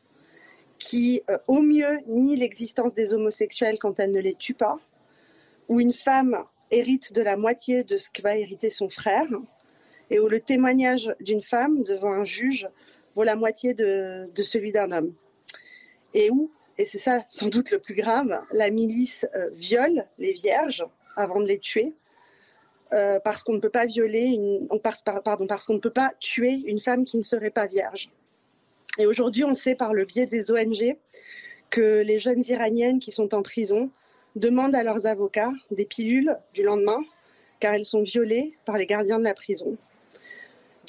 qui, 0.79 1.21
au 1.49 1.61
mieux, 1.61 1.99
nie 2.07 2.37
l'existence 2.37 2.95
des 2.95 3.13
homosexuels 3.13 3.79
quand 3.79 4.01
elle 4.01 4.13
ne 4.13 4.21
les 4.21 4.35
tue 4.35 4.55
pas, 4.55 4.79
où 5.69 5.81
une 5.81 5.93
femme 5.93 6.45
hérite 6.71 7.13
de 7.13 7.21
la 7.21 7.37
moitié 7.37 7.85
de 7.85 7.99
ce 7.99 8.09
que 8.09 8.23
va 8.23 8.39
hériter 8.39 8.71
son 8.71 8.89
frère, 8.89 9.27
et 10.11 10.21
où 10.21 10.29
le 10.29 10.41
témoignage 10.41 11.15
d'une 11.21 11.43
femme 11.43 11.83
devant 11.83 12.13
un 12.13 12.25
juge 12.25 12.69
vaut 13.15 13.25
la 13.25 13.37
moitié 13.37 13.75
de, 13.75 14.29
celui 14.43 14.73
d'un 14.73 14.93
homme. 14.93 15.15
Et 16.15 16.31
où, 16.31 16.51
et 16.79 16.85
c'est 16.85 16.99
ça 16.99 17.23
sans 17.27 17.49
doute 17.49 17.71
le 17.71 17.79
plus 17.79 17.95
grave, 17.95 18.41
la 18.53 18.71
milice 18.71 19.27
euh, 19.35 19.51
viole 19.53 20.07
les 20.19 20.33
vierges 20.33 20.85
avant 21.17 21.41
de 21.41 21.47
les 21.47 21.59
tuer. 21.59 21.95
Euh, 22.95 23.21
parce 23.23 23.43
qu'on 23.43 23.53
ne 23.53 23.61
peut 23.61 23.69
pas 23.69 23.85
parce 24.83 25.67
qu'on 25.67 25.75
ne 25.75 25.79
peut 25.79 25.91
pas 25.91 26.11
tuer 26.21 26.63
une 26.65 26.79
femme 26.79 27.05
qui 27.05 27.19
ne 27.19 27.23
serait 27.23 27.51
pas 27.51 27.67
vierge. 27.67 28.11
Et 28.99 29.05
aujourd'hui, 29.05 29.45
on 29.45 29.53
sait 29.53 29.75
par 29.75 29.93
le 29.93 30.07
biais 30.07 30.25
des 30.27 30.51
ONG 30.51 30.97
que 31.69 32.03
les 32.03 32.19
jeunes 32.19 32.43
iraniennes 32.49 32.99
qui 32.99 33.11
sont 33.13 33.35
en 33.35 33.43
prison 33.43 33.91
demandent 34.37 34.75
à 34.75 34.83
leurs 34.83 35.05
avocats 35.05 35.53
des 35.71 35.85
pilules 35.85 36.37
du 36.55 36.63
lendemain, 36.63 37.01
car 37.61 37.75
elles 37.75 37.85
sont 37.85 38.03
violées 38.03 38.57
par 38.65 38.79
les 38.79 38.87
gardiens 38.87 39.19
de 39.19 39.25
la 39.25 39.35
prison. 39.35 39.77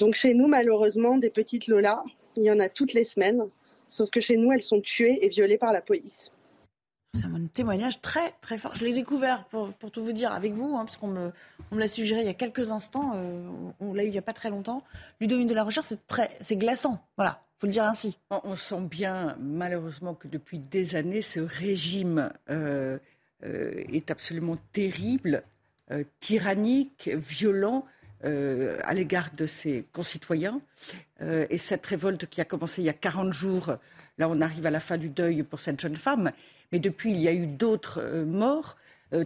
Donc 0.00 0.14
chez 0.14 0.32
nous, 0.32 0.48
malheureusement, 0.48 1.18
des 1.18 1.30
petites 1.30 1.68
Lola, 1.68 2.02
il 2.36 2.42
y 2.42 2.50
en 2.50 2.58
a 2.58 2.68
toutes 2.70 2.94
les 2.94 3.04
semaines. 3.04 3.42
Sauf 3.86 4.10
que 4.10 4.20
chez 4.20 4.36
nous, 4.38 4.50
elles 4.50 4.60
sont 4.60 4.80
tuées 4.80 5.24
et 5.24 5.28
violées 5.28 5.58
par 5.58 5.72
la 5.72 5.82
police. 5.82 6.32
C'est 7.12 7.26
un 7.26 7.46
témoignage 7.52 8.00
très 8.00 8.32
très 8.40 8.56
fort. 8.56 8.74
Je 8.74 8.84
l'ai 8.84 8.92
découvert, 8.92 9.44
pour, 9.46 9.72
pour, 9.74 9.90
tout 9.90 10.02
vous 10.02 10.12
dire, 10.12 10.32
avec 10.32 10.52
vous, 10.52 10.76
hein, 10.76 10.86
parce 10.86 10.96
qu'on 10.96 11.08
me, 11.08 11.32
on 11.70 11.74
me 11.74 11.80
l'a 11.80 11.88
suggéré 11.88 12.20
il 12.20 12.26
y 12.26 12.30
a 12.30 12.34
quelques 12.34 12.70
instants. 12.70 13.12
Euh, 13.14 13.46
on, 13.80 13.92
l'a 13.92 14.04
eu 14.04 14.06
il 14.06 14.12
n'y 14.12 14.18
a 14.18 14.22
pas 14.22 14.32
très 14.32 14.48
longtemps. 14.48 14.82
Ludovine 15.20 15.48
de 15.48 15.54
la 15.54 15.64
Recherche, 15.64 15.86
c'est 15.88 16.06
très, 16.06 16.30
c'est 16.40 16.56
glaçant. 16.56 17.04
Voilà, 17.16 17.42
faut 17.58 17.66
le 17.66 17.72
dire 17.72 17.84
ainsi. 17.84 18.16
On, 18.30 18.54
sent 18.54 18.80
bien, 18.82 19.36
malheureusement, 19.40 20.14
que 20.14 20.28
depuis 20.28 20.60
des 20.60 20.94
années, 20.94 21.20
ce 21.20 21.40
régime 21.40 22.32
euh, 22.48 22.96
euh, 23.44 23.84
est 23.92 24.10
absolument 24.10 24.56
terrible, 24.72 25.42
tyrannique, 26.20 27.10
violent. 27.12 27.84
Euh, 28.26 28.78
à 28.84 28.92
l'égard 28.92 29.30
de 29.34 29.46
ses 29.46 29.86
concitoyens. 29.94 30.60
Euh, 31.22 31.46
et 31.48 31.56
cette 31.56 31.86
révolte 31.86 32.26
qui 32.26 32.42
a 32.42 32.44
commencé 32.44 32.82
il 32.82 32.84
y 32.84 32.90
a 32.90 32.94
40 32.94 33.32
jours, 33.32 33.76
là 34.18 34.28
on 34.28 34.42
arrive 34.42 34.66
à 34.66 34.70
la 34.70 34.80
fin 34.80 34.98
du 34.98 35.08
deuil 35.08 35.42
pour 35.42 35.58
cette 35.58 35.80
jeune 35.80 35.96
femme, 35.96 36.30
mais 36.70 36.80
depuis 36.80 37.12
il 37.12 37.18
y 37.18 37.28
a 37.28 37.32
eu 37.32 37.46
d'autres 37.46 38.02
euh, 38.02 38.26
morts, 38.26 38.76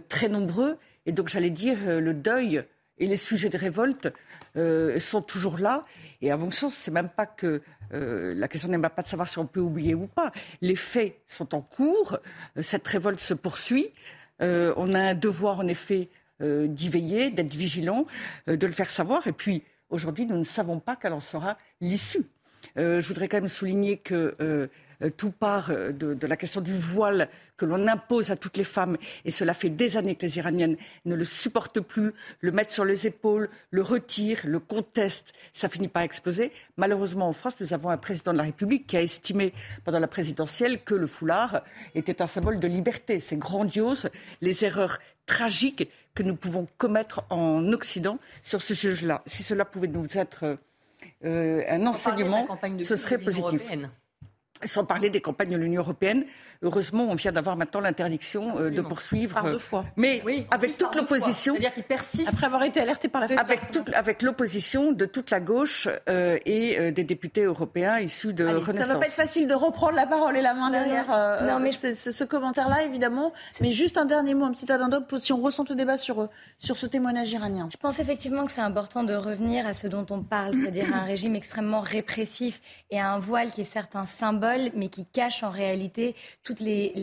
très 0.09 0.29
nombreux, 0.29 0.77
et 1.05 1.11
donc 1.11 1.27
j'allais 1.27 1.51
dire 1.51 1.77
le 1.85 2.13
deuil 2.15 2.63
et 2.97 3.05
les 3.05 3.17
sujets 3.17 3.49
de 3.49 3.57
révolte 3.59 4.11
sont 4.99 5.21
toujours 5.21 5.59
là. 5.59 5.85
Et 6.23 6.31
à 6.31 6.37
mon 6.37 6.49
sens, 6.49 6.73
c'est 6.73 6.89
même 6.89 7.09
pas 7.09 7.27
que 7.27 7.61
la 7.91 8.47
question 8.47 8.67
n'est 8.67 8.79
pas 8.79 9.03
de 9.03 9.07
savoir 9.07 9.27
si 9.27 9.37
on 9.37 9.45
peut 9.45 9.59
oublier 9.59 9.93
ou 9.93 10.07
pas. 10.07 10.31
Les 10.61 10.75
faits 10.75 11.19
sont 11.27 11.53
en 11.53 11.61
cours, 11.61 12.17
cette 12.63 12.87
révolte 12.87 13.19
se 13.19 13.35
poursuit. 13.35 13.91
on 14.39 14.93
a 14.95 14.99
un 14.99 15.13
devoir 15.13 15.59
en 15.59 15.67
effet 15.67 16.09
euh, 16.41 16.67
d'y 16.67 16.89
veiller, 16.89 17.29
d'être 17.29 17.53
vigilant, 17.53 18.05
euh, 18.49 18.57
de 18.57 18.67
le 18.67 18.73
faire 18.73 18.89
savoir. 18.89 19.25
Et 19.25 19.31
puis, 19.31 19.63
aujourd'hui, 19.89 20.25
nous 20.25 20.37
ne 20.37 20.43
savons 20.43 20.79
pas 20.79 20.97
quelle 20.97 21.13
en 21.13 21.21
sera 21.21 21.57
l'issue. 21.79 22.25
Euh, 22.77 22.99
je 22.99 23.07
voudrais 23.07 23.29
quand 23.29 23.37
même 23.37 23.47
souligner 23.47 23.97
que 23.97 24.67
tout 25.17 25.31
part 25.31 25.69
de, 25.69 26.17
la 26.25 26.37
question 26.37 26.61
du 26.61 26.73
voile 26.73 27.27
que 27.57 27.65
l'on 27.65 27.87
impose 27.87 28.31
à 28.31 28.35
toutes 28.35 28.57
les 28.57 28.63
femmes, 28.63 28.97
et 29.23 29.31
cela 29.31 29.53
fait 29.53 29.69
des 29.69 29.97
années 29.97 30.15
que 30.15 30.25
les 30.25 30.37
Iraniennes 30.37 30.77
ne 31.03 31.15
le 31.15 31.25
supportent 31.25 31.81
plus, 31.81 32.11
le 32.39 32.51
mettent 32.51 32.71
sur 32.71 32.85
les 32.85 33.05
épaules, 33.05 33.49
le 33.71 33.81
retirent, 33.81 34.41
le 34.45 34.59
contestent, 34.59 35.33
ça 35.53 35.67
finit 35.67 35.89
par 35.89 36.03
exploser. 36.03 36.51
Malheureusement, 36.77 37.27
en 37.27 37.33
France, 37.33 37.55
nous 37.59 37.73
avons 37.73 37.89
un 37.89 37.97
président 37.97 38.31
de 38.31 38.37
la 38.37 38.43
République 38.43 38.87
qui 38.87 38.97
a 38.97 39.01
estimé 39.01 39.53
pendant 39.83 39.99
la 39.99 40.07
présidentielle 40.07 40.81
que 40.81 40.95
le 40.95 41.07
foulard 41.07 41.61
était 41.93 42.21
un 42.21 42.27
symbole 42.27 42.59
de 42.59 42.67
liberté. 42.67 43.19
C'est 43.19 43.37
grandiose, 43.37 44.09
les 44.41 44.63
erreurs 44.63 44.99
tragiques 45.25 45.89
que 46.15 46.23
nous 46.23 46.35
pouvons 46.35 46.67
commettre 46.77 47.23
en 47.29 47.71
Occident 47.73 48.17
sur 48.41 48.61
ce 48.61 48.73
sujet-là. 48.73 49.21
Si 49.27 49.43
cela 49.43 49.65
pouvait 49.65 49.87
nous 49.87 50.07
être 50.17 50.57
euh, 51.23 51.63
un 51.67 51.85
enseignement, 51.85 52.47
ce 52.83 52.95
serait 52.95 53.19
positif 53.19 53.61
sans 54.63 54.85
parler 54.85 55.09
des 55.09 55.21
campagnes 55.21 55.51
de 55.51 55.57
l'Union 55.57 55.81
européenne. 55.81 56.25
Heureusement, 56.61 57.07
on 57.09 57.13
vient 57.13 57.31
d'avoir 57.31 57.55
maintenant 57.57 57.81
l'interdiction 57.81 58.57
euh, 58.57 58.69
de 58.69 58.81
poursuivre. 58.81 59.35
Par 59.35 59.43
deux 59.43 59.57
fois. 59.57 59.83
Mais 59.97 60.23
avec 60.49 60.77
toute 60.77 60.95
l'opposition. 60.95 61.53
C'est-à-dire 61.53 61.73
qu'il 61.73 61.83
persiste. 61.83 62.29
Après 62.29 62.45
avoir 62.45 62.63
été 62.63 62.79
alerté 62.79 63.09
par 63.09 63.21
la 63.21 63.27
Avec, 63.39 63.71
toute, 63.71 63.93
avec 63.93 64.21
l'opposition 64.21 64.93
de 64.93 65.05
toute 65.05 65.29
la 65.29 65.41
gauche 65.41 65.89
euh, 66.09 66.37
et 66.45 66.79
euh, 66.79 66.91
des 66.91 67.03
députés 67.03 67.43
européens 67.43 67.99
issus 67.99 68.33
de 68.33 68.45
Renaissance. 68.45 68.75
Ça 68.75 68.87
ne 68.87 68.93
va 68.93 68.99
pas 68.99 69.07
être 69.07 69.11
facile 69.11 69.47
de 69.47 69.53
reprendre 69.53 69.93
la 69.93 70.07
parole 70.07 70.37
et 70.37 70.41
la 70.41 70.53
main 70.53 70.69
derrière 70.69 71.05
non, 71.43 71.59
mais 71.59 71.71
ce, 71.71 72.11
ce 72.11 72.23
commentaire-là, 72.23 72.83
évidemment. 72.83 73.33
Mais 73.61 73.71
juste 73.71 73.97
un 73.97 74.05
dernier 74.05 74.33
mot, 74.33 74.45
un 74.45 74.51
petit 74.51 74.71
addendum, 74.71 75.05
si 75.19 75.33
on 75.33 75.41
ressent 75.41 75.65
le 75.69 75.75
débat 75.75 75.97
sur, 75.97 76.29
sur 76.57 76.77
ce 76.77 76.85
témoignage 76.85 77.31
iranien. 77.31 77.67
Je 77.71 77.77
pense 77.77 77.99
effectivement 77.99 78.45
que 78.45 78.51
c'est 78.51 78.61
important 78.61 79.03
de 79.03 79.13
revenir 79.13 79.67
à 79.67 79.73
ce 79.73 79.87
dont 79.87 80.05
on 80.09 80.21
parle, 80.21 80.53
c'est-à-dire 80.53 80.93
à 80.93 80.99
un 80.99 81.03
régime 81.03 81.35
extrêmement 81.35 81.81
répressif 81.81 82.61
et 82.91 82.99
à 82.99 83.11
un 83.11 83.19
voile 83.19 83.51
qui 83.51 83.61
est 83.61 83.65
certes 83.65 83.95
un 83.95 84.05
symbole 84.05 84.44
mais 84.75 84.89
qui 84.89 85.05
cache 85.05 85.43
en 85.43 85.49
réalité 85.49 86.15
toutes 86.43 86.59
les, 86.59 86.93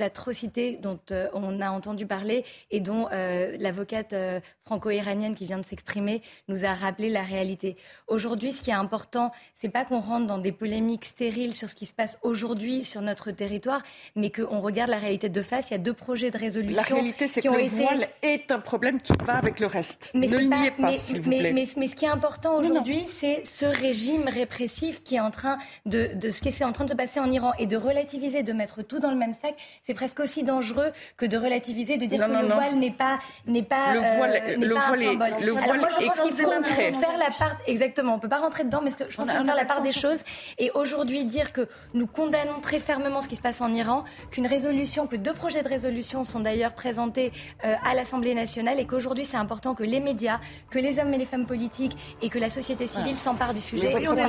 atrocités 0.00 0.76
dont 0.76 0.98
euh, 1.10 1.28
on 1.32 1.60
a 1.60 1.70
entendu 1.70 2.06
parler 2.06 2.44
et 2.70 2.80
dont 2.80 3.08
euh, 3.12 3.56
l'avocate 3.58 4.12
euh, 4.12 4.40
franco-iranienne 4.66 5.34
qui 5.36 5.46
vient 5.46 5.58
de 5.58 5.64
s'exprimer 5.64 6.22
nous 6.48 6.64
a 6.64 6.74
rappelé 6.74 7.08
la 7.08 7.22
réalité. 7.22 7.76
Aujourd'hui, 8.08 8.52
ce 8.52 8.60
qui 8.60 8.70
est 8.70 8.74
important, 8.74 9.30
c'est 9.54 9.68
pas 9.68 9.84
qu'on 9.84 10.00
rentre 10.00 10.26
dans 10.26 10.38
des 10.38 10.50
polémiques 10.50 11.04
stériles 11.04 11.54
sur 11.54 11.68
ce 11.68 11.76
qui 11.76 11.86
se 11.86 11.92
passe 11.92 12.18
aujourd'hui 12.22 12.82
sur 12.82 13.00
notre 13.00 13.30
territoire, 13.30 13.82
mais 14.16 14.30
qu'on 14.30 14.60
regarde 14.60 14.90
la 14.90 14.98
réalité 14.98 15.28
de 15.28 15.42
face. 15.42 15.70
Il 15.70 15.74
y 15.74 15.76
a 15.76 15.78
deux 15.78 15.92
projets 15.92 16.32
de 16.32 16.38
résolution. 16.38 16.76
La 16.76 16.82
réalité, 16.82 17.28
c'est 17.28 17.42
que 17.42 17.48
le 17.48 17.68
voile 17.68 18.08
est 18.22 18.50
un 18.50 18.58
problème 18.58 19.00
qui 19.00 19.12
va 19.24 19.36
avec 19.36 19.60
le 19.60 19.66
reste. 19.66 20.10
Mais 20.14 20.26
ne 20.26 20.38
le 20.38 20.44
niez 20.44 20.70
pas, 20.72 20.90
mais, 20.90 20.98
s'il 20.98 21.20
vous 21.20 21.30
plaît. 21.30 21.52
Mais, 21.52 21.66
ce 21.66 21.94
qui 21.94 22.04
est 22.04 22.08
important 22.08 22.56
aujourd'hui, 22.58 23.04
c'est 23.06 23.46
ce 23.46 23.66
régime 23.66 24.26
répressif 24.26 25.02
qui 25.04 25.14
est 25.14 25.20
en 25.20 25.30
train 25.30 25.58
de, 25.84 26.14
de 26.14 26.30
ce 26.30 26.42
qui 26.42 26.48
est 26.48 26.64
en 26.64 26.72
train 26.72 26.84
de 26.84 26.90
se 26.90 26.96
passer 26.96 27.20
en 27.20 27.30
Iran 27.30 27.52
et 27.60 27.66
de 27.66 27.76
relativiser, 27.76 28.42
de 28.42 28.52
mettre 28.52 28.82
tout 28.82 28.98
dans 28.98 29.10
le 29.10 29.16
même 29.16 29.34
sac. 29.40 29.54
C'est 29.86 29.94
presque 29.94 30.18
aussi 30.18 30.42
dangereux 30.42 30.90
que 31.16 31.24
de 31.24 31.36
relativiser, 31.36 31.98
de 31.98 32.06
dire 32.06 32.26
que 32.26 32.32
le 32.32 32.46
voile 32.46 32.74
n'est 32.76 32.90
pas 32.90 33.20
n'est 33.46 33.62
pas 33.62 33.94
le 33.94 34.00
voile, 34.16 34.42
euh, 34.42 34.55
le 34.56 34.74
voile 34.74 35.02
est, 35.02 35.14
le 35.44 35.52
est 35.52 36.42
concret. 36.42 36.92
Faire 36.92 37.18
la 37.18 37.30
part, 37.38 37.56
exactement. 37.66 38.14
On 38.14 38.18
peut 38.18 38.28
pas 38.28 38.38
rentrer 38.38 38.64
dedans, 38.64 38.80
mais 38.82 38.90
ce 38.90 38.96
que 38.96 39.10
je 39.10 39.16
pense 39.16 39.28
qu'il 39.28 39.36
faut 39.36 39.44
faire 39.44 39.56
la 39.56 39.64
part 39.64 39.82
des 39.82 39.92
choses. 39.92 40.20
Et 40.58 40.70
aujourd'hui, 40.74 41.24
dire 41.24 41.52
que 41.52 41.68
nous 41.94 42.06
condamnons 42.06 42.60
très 42.60 42.78
fermement 42.80 43.20
ce 43.20 43.28
qui 43.28 43.36
se 43.36 43.42
passe 43.42 43.60
en 43.60 43.72
Iran, 43.72 44.04
qu'une 44.30 44.46
résolution, 44.46 45.06
que 45.06 45.16
deux 45.16 45.32
projets 45.34 45.62
de 45.62 45.68
résolution 45.68 46.24
sont 46.24 46.40
d'ailleurs 46.40 46.72
présentés 46.72 47.32
euh, 47.64 47.74
à 47.84 47.94
l'Assemblée 47.94 48.34
nationale, 48.34 48.80
et 48.80 48.86
qu'aujourd'hui, 48.86 49.24
c'est 49.24 49.36
important 49.36 49.74
que 49.74 49.84
les 49.84 50.00
médias, 50.00 50.40
que 50.70 50.78
les 50.78 50.98
hommes 50.98 51.12
et 51.14 51.18
les 51.18 51.26
femmes 51.26 51.46
politiques 51.46 51.96
et 52.22 52.28
que 52.28 52.38
la 52.38 52.50
société 52.50 52.86
civile 52.86 53.16
s'emparent 53.16 53.54
du 53.54 53.60
sujet. 53.60 53.90
Et 54.02 54.08
on 54.08 54.16
est 54.16 54.26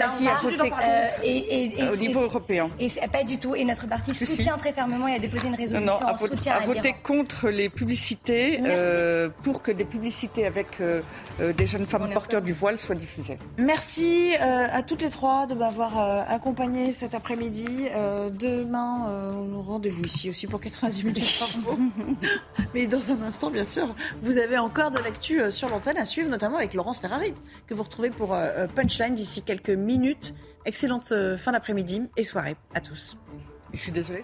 euh, 1.23 1.93
au 1.93 1.95
niveau 1.95 2.21
européen. 2.21 2.69
Et 2.79 2.89
pas 3.11 3.23
du 3.23 3.37
tout. 3.37 3.55
Et 3.55 3.63
notre 3.63 3.87
parti 3.87 4.13
soutient 4.13 4.57
très 4.57 4.73
fermement 4.73 5.07
et 5.07 5.15
a 5.15 5.19
déposé 5.19 5.47
une 5.47 5.55
résolution 5.55 5.99
non, 5.99 6.09
en 6.09 6.17
soutien 6.17 6.53
à, 6.53 6.57
à 6.57 6.59
voter 6.61 6.95
contre 7.03 7.49
les 7.49 7.69
publicités 7.69 8.59
euh, 8.65 9.29
pour 9.43 9.61
que 9.61 9.71
des 9.71 9.85
publicités 9.85 10.16
avec 10.45 10.81
euh, 10.81 11.01
euh, 11.39 11.53
des 11.53 11.67
jeunes 11.67 11.85
femmes 11.85 12.09
porteurs 12.13 12.41
du 12.41 12.53
voile 12.53 12.77
soient 12.77 12.95
diffusées. 12.95 13.37
Merci 13.57 14.35
à 14.39 14.81
toutes 14.83 15.01
les 15.01 15.09
trois 15.09 15.47
de 15.47 15.53
m'avoir 15.53 15.97
accompagné 16.29 16.91
cet 16.91 17.15
après-midi. 17.15 17.67
demain, 18.31 19.31
on 19.33 19.61
rendez-vous 19.61 20.03
ici 20.03 20.29
aussi 20.29 20.47
pour 20.47 20.59
90 20.59 21.03
minutes 21.03 21.43
Mais 22.73 22.87
dans 22.87 23.11
un 23.11 23.21
instant, 23.21 23.49
bien 23.49 23.65
sûr, 23.65 23.87
vous 24.21 24.37
avez 24.37 24.57
encore 24.57 24.91
de 24.91 24.99
l'actu 24.99 25.39
sur 25.51 25.69
l'antenne 25.69 25.97
à 25.97 26.05
suivre, 26.05 26.29
notamment 26.29 26.57
avec 26.57 26.73
Laurence 26.73 26.99
Ferrari, 26.99 27.33
que 27.67 27.73
vous 27.73 27.83
retrouvez 27.83 28.09
pour 28.09 28.35
Punchline 28.75 29.15
d'ici 29.15 29.41
quelques 29.41 29.69
minutes. 29.69 30.33
Excellente 30.67 31.13
euh, 31.13 31.37
fin 31.37 31.53
d'après-midi 31.53 32.03
et 32.17 32.25
soirée 32.25 32.57
à 32.73 32.81
tous. 32.81 33.17
Je 33.71 33.79
suis 33.79 33.91
désolée. 33.93 34.23